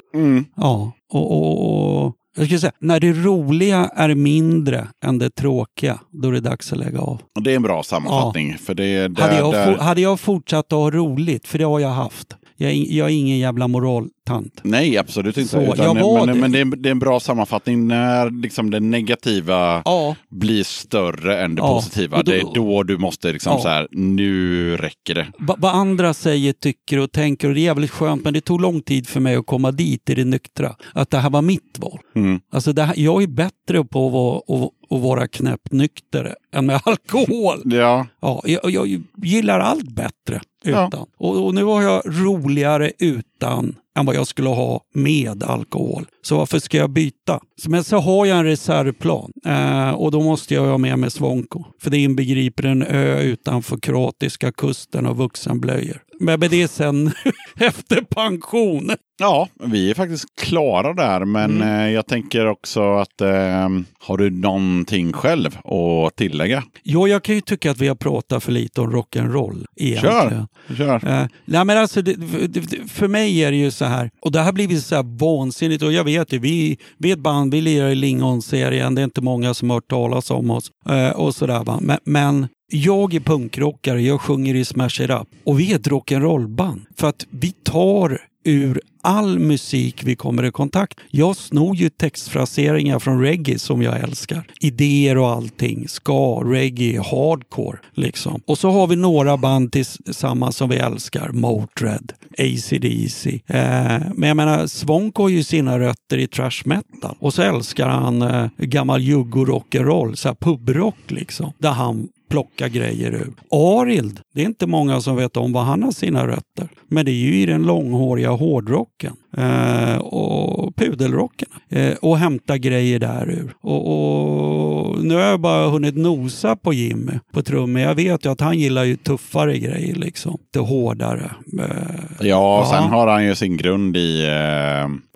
Ja, 0.55 0.91
och, 1.13 1.31
och, 1.31 2.05
och 2.05 2.15
jag 2.37 2.45
skulle 2.45 2.59
säga, 2.59 2.71
när 2.79 2.99
det 2.99 3.13
roliga 3.13 3.89
är 3.95 4.15
mindre 4.15 4.87
än 5.05 5.19
det 5.19 5.29
tråkiga, 5.29 5.99
då 6.11 6.27
är 6.27 6.31
det 6.31 6.39
dags 6.39 6.71
att 6.71 6.79
lägga 6.79 6.99
av. 6.99 7.21
Det 7.39 7.51
är 7.51 7.55
en 7.55 7.61
bra 7.61 7.83
sammanfattning. 7.83 8.57
För 8.57 8.73
det 8.73 9.07
där, 9.07 9.21
Hade 9.21 9.37
jag, 9.37 9.65
for, 9.65 9.83
hade 9.83 10.01
jag 10.01 10.19
fortsatt 10.19 10.65
att 10.65 10.71
ha 10.79 10.91
roligt, 10.91 11.47
för 11.47 11.57
det 11.57 11.65
har 11.65 11.79
jag 11.79 11.89
haft. 11.89 12.35
Jag 12.57 12.73
jag 12.75 13.07
är 13.09 13.13
ingen 13.13 13.37
jävla 13.37 13.67
moraltant. 13.67 14.59
Nej, 14.63 14.97
absolut 14.97 15.37
inte. 15.37 15.49
Så, 15.49 15.61
Utan, 15.73 15.97
jag 15.97 16.25
men 16.25 16.27
det. 16.27 16.41
men 16.41 16.51
det, 16.51 16.59
är, 16.59 16.65
det 16.65 16.89
är 16.89 16.91
en 16.91 16.99
bra 16.99 17.19
sammanfattning 17.19 17.87
när 17.87 18.29
liksom 18.41 18.69
det 18.71 18.79
negativa 18.79 19.81
Ja, 19.85 20.15
blir 20.29 20.63
större 20.63 21.41
än 21.43 21.55
det 21.55 21.59
Ja, 21.61 21.75
positiva. 21.75 22.17
då- 22.17 22.23
det 22.31 22.37
är 22.39 22.53
då 22.55 22.83
du 22.83 22.97
måste 22.97 23.31
liksom 23.33 23.51
Ja. 23.53 23.59
så 23.61 23.67
här, 23.69 23.87
nu 23.91 24.77
räcker 24.77 25.15
det. 25.15 25.27
Va- 25.39 25.55
vad 25.57 25.75
andra 25.75 26.13
säger, 26.13 26.53
tycker 26.53 26.97
och 26.99 27.11
tänker 27.11 27.47
och 27.47 27.53
det 27.53 27.59
är 27.61 27.63
jävligt 27.63 27.91
skönt 27.91 28.23
men 28.23 28.33
det 28.33 28.41
tog 28.41 28.61
lång 28.61 28.81
tid 28.81 29.07
för 29.07 29.19
mig 29.19 29.35
att 29.35 29.45
komma 29.45 29.71
dit 29.71 30.09
i 30.09 30.15
det 30.15 30.25
nyktra. 30.25 30.75
Att 30.93 31.09
det 31.09 31.17
här 31.17 31.29
var 31.29 31.41
mitt 31.41 31.77
val. 31.79 31.99
Mm. 32.15 32.39
Alltså 32.51 32.73
det 32.73 32.83
här, 32.83 32.93
jag 32.97 33.23
är 33.23 33.27
bättre 33.27 33.83
på 33.83 34.07
att 34.07 34.13
vara, 34.13 34.37
att, 34.37 34.71
att 34.97 35.01
vara 35.01 35.27
knäppnykter 35.27 36.35
än 36.53 36.65
med 36.65 36.81
alkohol. 36.85 37.61
Ja, 37.65 38.07
Ja, 38.21 38.41
jag, 38.45 38.69
jag 38.71 39.01
gillar 39.23 39.59
allt 39.59 39.89
bättre 39.91 40.41
utan. 40.67 41.05
Och, 41.17 41.45
och 41.45 41.53
nu 41.55 41.63
har 41.63 41.81
jag 41.81 42.01
roligare 42.05 42.91
utan 42.99 43.75
än 43.97 44.05
vad 44.05 44.15
jag 44.15 44.27
skulle 44.27 44.49
ha 44.49 44.81
med 44.93 45.43
alkohol. 45.43 46.05
Så 46.21 46.37
varför 46.37 46.59
ska 46.59 46.77
jag 46.77 46.89
byta? 46.89 47.39
Men 47.67 47.83
så 47.83 47.97
har 47.97 48.25
jag 48.25 48.37
en 48.37 48.45
reservplan 48.45 49.31
eh, 49.45 49.89
och 49.89 50.11
då 50.11 50.21
måste 50.21 50.53
jag 50.53 50.65
ha 50.65 50.77
med 50.77 50.99
mig 50.99 51.11
Svonko. 51.11 51.63
För 51.81 51.89
det 51.89 51.97
inbegriper 51.97 52.65
en 52.65 52.83
ö 52.83 53.21
utanför 53.21 53.77
kroatiska 53.77 54.51
kusten 54.51 55.05
och 55.05 55.17
vuxenblöjor. 55.17 56.01
Men 56.19 56.39
det 56.39 56.67
sen 56.67 57.11
efter 57.59 58.01
pension. 58.01 58.91
ja, 59.19 59.47
vi 59.63 59.89
är 59.89 59.93
faktiskt 59.93 60.25
klara 60.41 60.93
där. 60.93 61.25
Men 61.25 61.51
Mm. 61.61 61.81
eh, 61.81 61.91
jag 61.93 62.07
tänker 62.07 62.45
också 62.47 62.93
att 62.93 63.21
eh, 63.21 63.69
har 63.99 64.17
du 64.17 64.29
någonting 64.29 65.13
själv 65.13 65.57
att 65.57 66.15
tillägga? 66.15 66.63
Ja, 66.83 67.07
jag 67.07 67.23
kan 67.23 67.35
ju 67.35 67.41
tycka 67.41 67.71
att 67.71 67.77
vi 67.77 67.87
har 67.87 67.95
pratat 67.95 68.43
för 68.43 68.51
lite 68.51 68.81
om 68.81 68.91
rock'n'roll. 68.91 69.65
Kör! 70.01 70.45
Kör. 70.77 71.07
Eh, 71.07 71.25
nej 71.45 71.65
men 71.65 71.77
alltså, 71.77 72.01
det, 72.01 72.13
det, 72.47 72.89
för 72.91 73.07
mig 73.07 73.43
är 73.43 73.51
det 73.51 73.57
ju 73.57 73.71
så 73.71 73.85
här, 73.85 74.09
och 74.21 74.31
det 74.31 74.39
här 74.41 74.51
blivit 74.51 74.83
så 74.85 74.95
här 74.95 75.19
vansinnigt 75.19 75.83
och 75.83 75.93
jag 75.93 76.03
vet 76.03 76.33
ju, 76.33 76.39
vi, 76.39 76.77
vi 76.97 77.09
är 77.09 77.13
ett 77.13 77.19
band, 77.19 77.53
vi 77.53 77.61
lirar 77.61 77.89
i 77.89 77.95
Lingon-serien, 77.95 78.95
det 78.95 79.01
är 79.01 79.03
inte 79.03 79.21
många 79.21 79.53
som 79.53 79.69
har 79.69 79.77
hört 79.77 79.89
talas 79.89 80.31
om 80.31 80.51
oss 80.51 80.71
eh, 80.89 81.09
och 81.09 81.35
sådär. 81.35 81.79
Men, 81.81 81.97
men 82.03 82.47
jag 82.69 83.13
är 83.13 83.19
punkrockare, 83.19 84.01
jag 84.01 84.21
sjunger 84.21 84.55
i 84.55 84.65
Smash 84.65 85.01
It 85.01 85.09
Up 85.09 85.27
och 85.43 85.59
vi 85.59 85.71
är 85.71 85.75
ett 85.75 85.87
rock'n'roll-band. 85.87 86.81
För 86.95 87.07
att 87.07 87.25
vi 87.29 87.51
tar 87.51 88.21
ur 88.43 88.81
all 89.01 89.39
musik 89.39 90.03
vi 90.03 90.15
kommer 90.15 90.45
i 90.45 90.51
kontakt. 90.51 90.99
Jag 91.09 91.35
snor 91.35 91.75
ju 91.75 91.89
textfraseringar 91.89 92.99
från 92.99 93.21
reggae 93.21 93.59
som 93.59 93.81
jag 93.81 93.99
älskar. 93.99 94.47
Idéer 94.59 95.17
och 95.17 95.29
allting. 95.29 95.87
Ska, 95.87 96.41
reggae, 96.45 97.01
hardcore 97.01 97.77
liksom. 97.93 98.41
Och 98.45 98.57
så 98.57 98.69
har 98.69 98.87
vi 98.87 98.95
några 98.95 99.37
band 99.37 99.71
tillsammans 99.71 100.57
som 100.57 100.69
vi 100.69 100.75
älskar. 100.75 101.29
Motörhead, 101.29 102.07
AC/DC. 102.37 103.41
Eh, 103.47 104.01
men 104.15 104.27
jag 104.27 104.37
menar, 104.37 104.67
Svonk 104.67 105.15
har 105.15 105.29
ju 105.29 105.43
sina 105.43 105.79
rötter 105.79 106.17
i 106.17 106.27
trash 106.27 106.61
metal. 106.65 107.15
Och 107.19 107.33
så 107.33 107.41
älskar 107.41 107.87
han 107.87 108.21
eh, 108.21 108.47
gammal 108.57 109.01
juggo 109.01 109.45
rock'n'roll, 109.45 110.15
så 110.15 110.27
här 110.27 110.35
pubrock 110.35 110.97
liksom. 111.07 111.53
Där 111.57 111.71
han 111.71 112.07
plocka 112.29 112.67
grejer 112.67 113.13
ur. 113.13 113.33
Arild, 113.51 114.19
det 114.33 114.41
är 114.41 114.45
inte 114.45 114.67
många 114.67 115.01
som 115.01 115.15
vet 115.15 115.37
om 115.37 115.53
var 115.53 115.63
han 115.63 115.83
har 115.83 115.91
sina 115.91 116.27
rötter. 116.27 116.69
Men 116.87 117.05
det 117.05 117.11
är 117.11 117.13
ju 117.13 117.41
i 117.41 117.45
den 117.45 117.63
långhåriga 117.63 118.29
hårdrocken 118.29 119.15
eh, 119.37 119.97
och 119.97 120.75
pudelrocken. 120.75 121.49
Eh, 121.69 121.93
och 122.01 122.17
hämta 122.17 122.57
grejer 122.57 122.99
där 122.99 123.29
ur. 123.29 123.55
Och, 123.61 123.87
och 123.91 125.03
nu 125.03 125.13
har 125.15 125.21
jag 125.21 125.39
bara 125.39 125.67
hunnit 125.69 125.95
nosa 125.97 126.55
på 126.55 126.73
Jimmy 126.73 127.11
på 127.33 127.41
trummor. 127.41 127.81
Jag 127.81 127.95
vet 127.95 128.25
ju 128.25 128.31
att 128.31 128.41
han 128.41 128.57
gillar 128.59 128.83
ju 128.83 128.95
tuffare 128.97 129.57
grejer 129.57 129.95
liksom. 129.95 130.37
Det 130.53 130.59
hårdare. 130.59 131.31
Eh, 131.59 132.27
Ja, 132.27 132.67
sen 132.71 132.83
Ja. 132.83 132.89
har 132.97 133.07
han 133.07 133.25
ju 133.25 133.35
sin 133.35 133.57
grund 133.57 133.97
i 133.97 134.25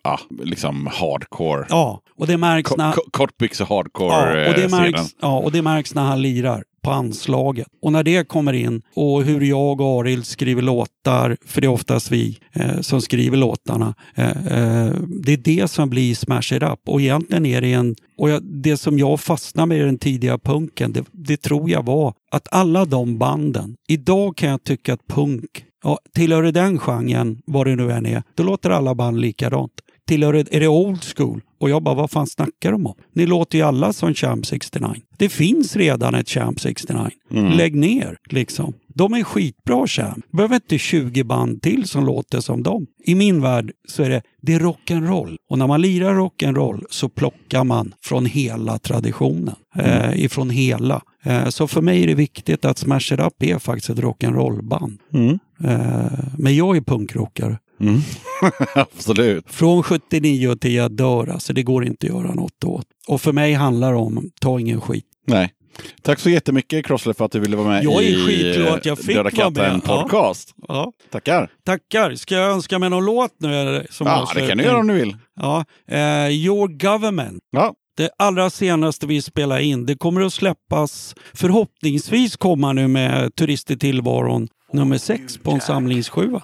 ja, 0.03 0.19
liksom 0.43 0.87
hardcore. 0.91 1.65
ja, 1.69 2.01
och 2.17 2.27
det 2.27 2.37
märks 2.37 2.71
när... 2.77 2.91
ko- 2.91 3.01
Kortbyxor 3.11 3.67
Ja, 3.69 3.75
hardcore 3.75 4.47
och 4.49 4.53
det 4.53 4.67
scenen. 4.67 4.91
märks, 4.91 5.15
ja, 5.21 5.37
och 5.39 5.51
det 5.51 5.61
märks 5.61 5.95
när 5.95 6.03
han 6.03 6.21
lirar 6.21 6.63
på 6.83 6.91
anslaget. 6.91 7.67
Och 7.81 7.91
när 7.91 8.03
det 8.03 8.27
kommer 8.27 8.53
in 8.53 8.81
och 8.95 9.23
hur 9.23 9.41
jag 9.41 9.81
och 9.81 9.99
Arild 10.01 10.25
skriver 10.25 10.61
låtar, 10.61 11.37
för 11.45 11.61
det 11.61 11.67
är 11.67 11.71
oftast 11.71 12.11
vi 12.11 12.37
eh, 12.53 12.79
som 12.81 13.01
skriver 13.01 13.37
låtarna. 13.37 13.93
Eh, 14.15 14.29
eh, 14.29 14.93
det 15.07 15.33
är 15.33 15.37
det 15.37 15.67
som 15.67 15.89
blir 15.89 16.15
Smash 16.15 16.53
It 16.53 16.63
Up. 16.63 16.79
Och 16.85 17.01
egentligen 17.01 17.45
är 17.45 17.61
det 17.61 17.73
en... 17.73 17.95
Och 18.17 18.43
det 18.43 18.77
som 18.77 18.99
jag 18.99 19.19
fastnade 19.19 19.67
med 19.67 19.77
i 19.77 19.81
den 19.81 19.97
tidiga 19.97 20.37
punken, 20.37 20.93
det, 20.93 21.05
det 21.11 21.37
tror 21.37 21.69
jag 21.69 21.85
var 21.85 22.13
att 22.31 22.47
alla 22.51 22.85
de 22.85 23.17
banden, 23.17 23.75
idag 23.87 24.37
kan 24.37 24.49
jag 24.49 24.63
tycka 24.63 24.93
att 24.93 25.07
punk, 25.07 25.65
ja, 25.83 25.99
tillhör 26.15 26.43
det 26.43 26.51
den 26.51 26.79
genren, 26.79 27.41
vad 27.45 27.67
det 27.67 27.75
nu 27.75 27.91
än 27.91 28.05
är, 28.05 28.23
då 28.35 28.43
låter 28.43 28.69
alla 28.69 28.95
band 28.95 29.19
likadant 29.19 29.71
tillhör 30.11 30.33
det, 30.33 30.55
är 30.55 30.59
det 30.59 30.67
old 30.67 31.03
school? 31.03 31.41
Och 31.59 31.69
jag 31.69 31.83
bara, 31.83 31.95
vad 31.95 32.11
fan 32.11 32.27
snackar 32.27 32.71
de 32.71 32.87
om? 32.87 32.95
Ni 33.13 33.25
låter 33.25 33.57
ju 33.57 33.63
alla 33.63 33.93
som 33.93 34.13
Champ 34.13 34.45
69. 34.45 34.95
Det 35.17 35.29
finns 35.29 35.75
redan 35.75 36.15
ett 36.15 36.29
Champ 36.29 36.59
69. 36.59 37.09
Lägg 37.29 37.75
ner, 37.75 38.17
liksom. 38.29 38.73
De 38.95 39.13
är 39.13 39.23
skitbra 39.23 39.87
Champ. 39.87 40.25
Behöver 40.31 40.55
inte 40.55 40.77
20 40.77 41.23
band 41.23 41.61
till 41.61 41.87
som 41.87 42.05
låter 42.05 42.39
som 42.39 42.63
dem. 42.63 42.87
I 43.03 43.15
min 43.15 43.41
värld 43.41 43.71
så 43.87 44.03
är 44.03 44.09
det, 44.09 44.21
det 44.41 44.53
är 44.53 44.59
rock'n'roll. 44.59 45.37
Och 45.49 45.57
när 45.57 45.67
man 45.67 45.81
lirar 45.81 46.15
rock'n'roll 46.15 46.83
så 46.89 47.09
plockar 47.09 47.63
man 47.63 47.93
från 48.01 48.25
hela 48.25 48.77
traditionen. 48.79 49.55
Eh, 49.75 50.23
ifrån 50.23 50.49
hela. 50.49 51.01
Eh, 51.23 51.47
så 51.49 51.67
för 51.67 51.81
mig 51.81 52.03
är 52.03 52.07
det 52.07 52.15
viktigt 52.15 52.65
att 52.65 52.77
Smash 52.77 53.13
It 53.13 53.19
Up 53.19 53.43
är 53.43 53.59
faktiskt 53.59 53.89
ett 53.89 53.99
rock'n'roll-band. 53.99 54.99
Eh, 55.63 56.23
men 56.37 56.55
jag 56.55 56.77
är 56.77 56.81
punkrockare. 56.81 57.57
Absolut. 58.75 59.45
Från 59.47 59.83
79 59.83 60.55
till 60.55 60.73
jag 60.73 60.91
dör, 60.91 61.27
alltså 61.27 61.53
det 61.53 61.63
går 61.63 61.85
inte 61.85 62.07
att 62.07 62.13
göra 62.13 62.33
något 62.33 62.63
åt. 62.63 62.85
Och 63.07 63.21
för 63.21 63.31
mig 63.31 63.53
handlar 63.53 63.91
det 63.91 63.97
om, 63.97 64.31
ta 64.41 64.59
ingen 64.59 64.81
skit. 64.81 65.05
Nej. 65.27 65.53
Tack 66.01 66.19
så 66.19 66.29
jättemycket 66.29 66.85
Crossler 66.85 67.13
för 67.13 67.25
att 67.25 67.31
du 67.31 67.39
ville 67.39 67.57
vara 67.57 67.67
med 67.67 67.83
Jag 67.83 68.03
är 68.03 68.29
i 68.29 68.67
att 68.67 68.85
jag 68.85 68.97
fick 68.97 69.15
Döda 69.15 69.31
katten 69.31 69.53
med. 69.53 69.81
Ja. 69.85 70.01
podcast. 70.01 70.55
Ja. 70.67 70.93
Tackar. 71.11 71.49
Tackar. 71.65 72.15
Ska 72.15 72.35
jag 72.35 72.51
önska 72.51 72.79
mig 72.79 72.89
någon 72.89 73.05
låt 73.05 73.31
nu? 73.37 73.85
Som 73.89 74.07
Ja, 74.07 74.27
det 74.35 74.47
kan 74.47 74.57
du 74.57 74.63
göra 74.63 74.77
om 74.77 74.87
du 74.87 74.93
vill. 74.93 75.17
Ja. 75.39 75.65
Eh, 75.91 76.29
Your 76.29 76.67
Government. 76.67 77.39
Ja. 77.51 77.73
Det 77.97 78.09
allra 78.17 78.49
senaste 78.49 79.07
vi 79.07 79.21
spelar 79.21 79.59
in, 79.59 79.85
det 79.85 79.95
kommer 79.95 80.21
att 80.21 80.33
släppas 80.33 81.15
förhoppningsvis 81.33 82.37
komma 82.37 82.73
nu 82.73 82.87
med 82.87 83.35
Turist 83.35 83.71
i 83.71 83.77
tillvaron 83.77 84.47
nummer 84.73 84.97
sex 84.97 85.37
på 85.37 85.51
en 85.51 85.61
samlingssjua. 85.61 86.41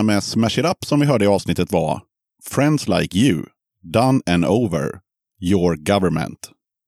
Låtarna 0.00 0.14
med 0.14 0.24
Smash 0.24 0.58
It 0.58 0.66
Up 0.66 0.84
som 0.84 1.00
vi 1.00 1.06
hörde 1.06 1.24
i 1.24 1.28
avsnittet 1.28 1.72
var 1.72 2.02
Friends 2.44 2.88
Like 2.88 3.18
You, 3.18 3.42
Done 3.82 4.20
and 4.26 4.44
Over, 4.44 5.00
Your 5.40 5.76
Government. 5.76 6.38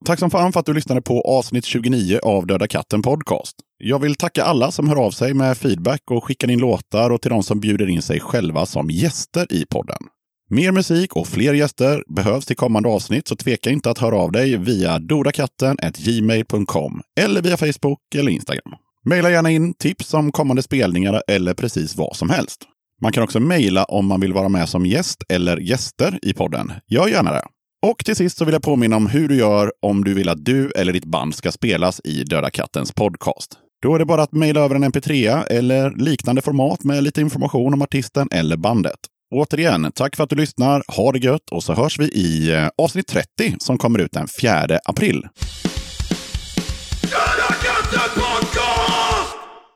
Tack 0.05 0.19
som 0.19 0.31
fan 0.31 0.53
för 0.53 0.61
att 0.61 0.67
du 0.67 0.75
lyssnade 0.75 1.03
på 1.03 1.21
avsnitt 1.21 1.65
29 1.65 2.19
av 2.23 2.47
Döda 2.47 2.67
katten 2.67 3.03
Podcast. 3.03 3.57
Jag 3.79 3.99
vill 3.99 4.15
tacka 4.15 4.45
alla 4.45 4.71
som 4.71 4.89
hör 4.89 4.97
av 4.97 5.11
sig 5.11 5.35
med 5.35 5.57
feedback 5.57 6.03
och 6.11 6.25
skickar 6.25 6.51
in 6.51 6.59
låtar 6.59 7.11
och 7.11 7.23
till 7.23 7.31
de 7.31 7.43
som 7.43 7.61
bjuder 7.61 7.89
in 7.89 8.03
sig 8.03 8.21
själva 8.21 8.67
som 8.67 8.91
gäster 8.91 9.53
i 9.53 9.67
podden. 9.67 10.03
Mer 10.51 10.73
musik 10.73 11.17
och 11.17 11.29
fler 11.29 11.55
gäster 11.55 12.05
behövs 12.17 12.47
till 12.47 12.57
kommande 12.57 12.89
avsnitt 12.89 13.29
så 13.29 13.37
tveka 13.37 13.71
inte 13.71 13.91
att 13.91 13.99
höra 13.99 14.17
av 14.17 14.33
dig 14.33 14.57
via 14.57 14.99
dodakatten.gmail.com 14.99 17.01
eller 17.21 17.43
via 17.43 17.57
Facebook 17.57 18.15
eller 18.15 18.33
Instagram. 18.33 18.75
Maila 19.05 19.31
gärna 19.31 19.51
in 19.51 19.75
tips 19.75 20.15
om 20.15 20.33
kommande 20.33 20.63
spelningar 20.63 21.23
eller 21.29 21.55
precis 21.55 21.97
vad 21.97 22.17
som 22.17 22.31
helst. 22.31 22.69
Man 23.03 23.13
kan 23.13 23.23
också 23.23 23.41
mejla 23.41 23.85
om 23.85 24.07
man 24.07 24.21
vill 24.21 24.33
vara 24.33 24.49
med 24.49 24.69
som 24.69 24.87
gäst 24.87 25.23
eller 25.29 25.57
gäster 25.57 26.19
i 26.23 26.35
podden. 26.35 26.73
Gör 26.89 27.09
gärna 27.09 27.33
det. 27.33 27.45
Och 27.87 28.05
till 28.05 28.17
sist 28.17 28.39
så 28.39 28.45
vill 28.45 28.53
jag 28.53 28.63
påminna 28.63 28.97
om 28.97 29.07
hur 29.07 29.29
du 29.29 29.37
gör 29.37 29.73
om 29.83 30.05
du 30.05 30.15
vill 30.15 30.29
att 30.29 30.45
du 30.45 30.71
eller 30.71 30.93
ditt 30.93 31.05
band 31.05 31.35
ska 31.35 31.53
spelas 31.53 32.01
i 32.05 32.25
Döda 32.25 32.51
kattens 32.51 32.93
podcast. 32.93 33.53
Då 33.83 33.95
är 33.95 33.99
det 33.99 34.05
bara 34.05 34.23
att 34.23 34.33
mejla 34.33 34.61
över 34.61 34.75
en 34.75 34.85
mp3 34.85 35.45
eller 35.51 35.91
liknande 35.91 36.43
format 36.43 36.85
med 36.85 37.03
lite 37.03 37.21
information 37.21 37.75
om 37.75 37.83
artisten 37.83 38.29
eller 38.31 38.57
bandet. 38.57 38.99
Återigen, 39.35 39.93
tack 39.95 40.17
för 40.17 40.25
att 40.25 40.31
du 40.31 40.37
lyssnar. 40.37 40.83
Ha 40.97 41.13
det 41.13 41.19
gött 41.19 41.51
och 41.51 41.63
så 41.63 41.75
hörs 41.75 41.99
vi 41.99 42.05
i 42.05 42.55
eh, 42.55 42.69
avsnitt 42.79 43.07
30 43.07 43.57
som 43.59 43.79
kommer 43.79 43.99
ut 43.99 44.13
den 44.13 44.29
4 44.29 44.79
april. 44.85 45.29
Döda 47.03 48.22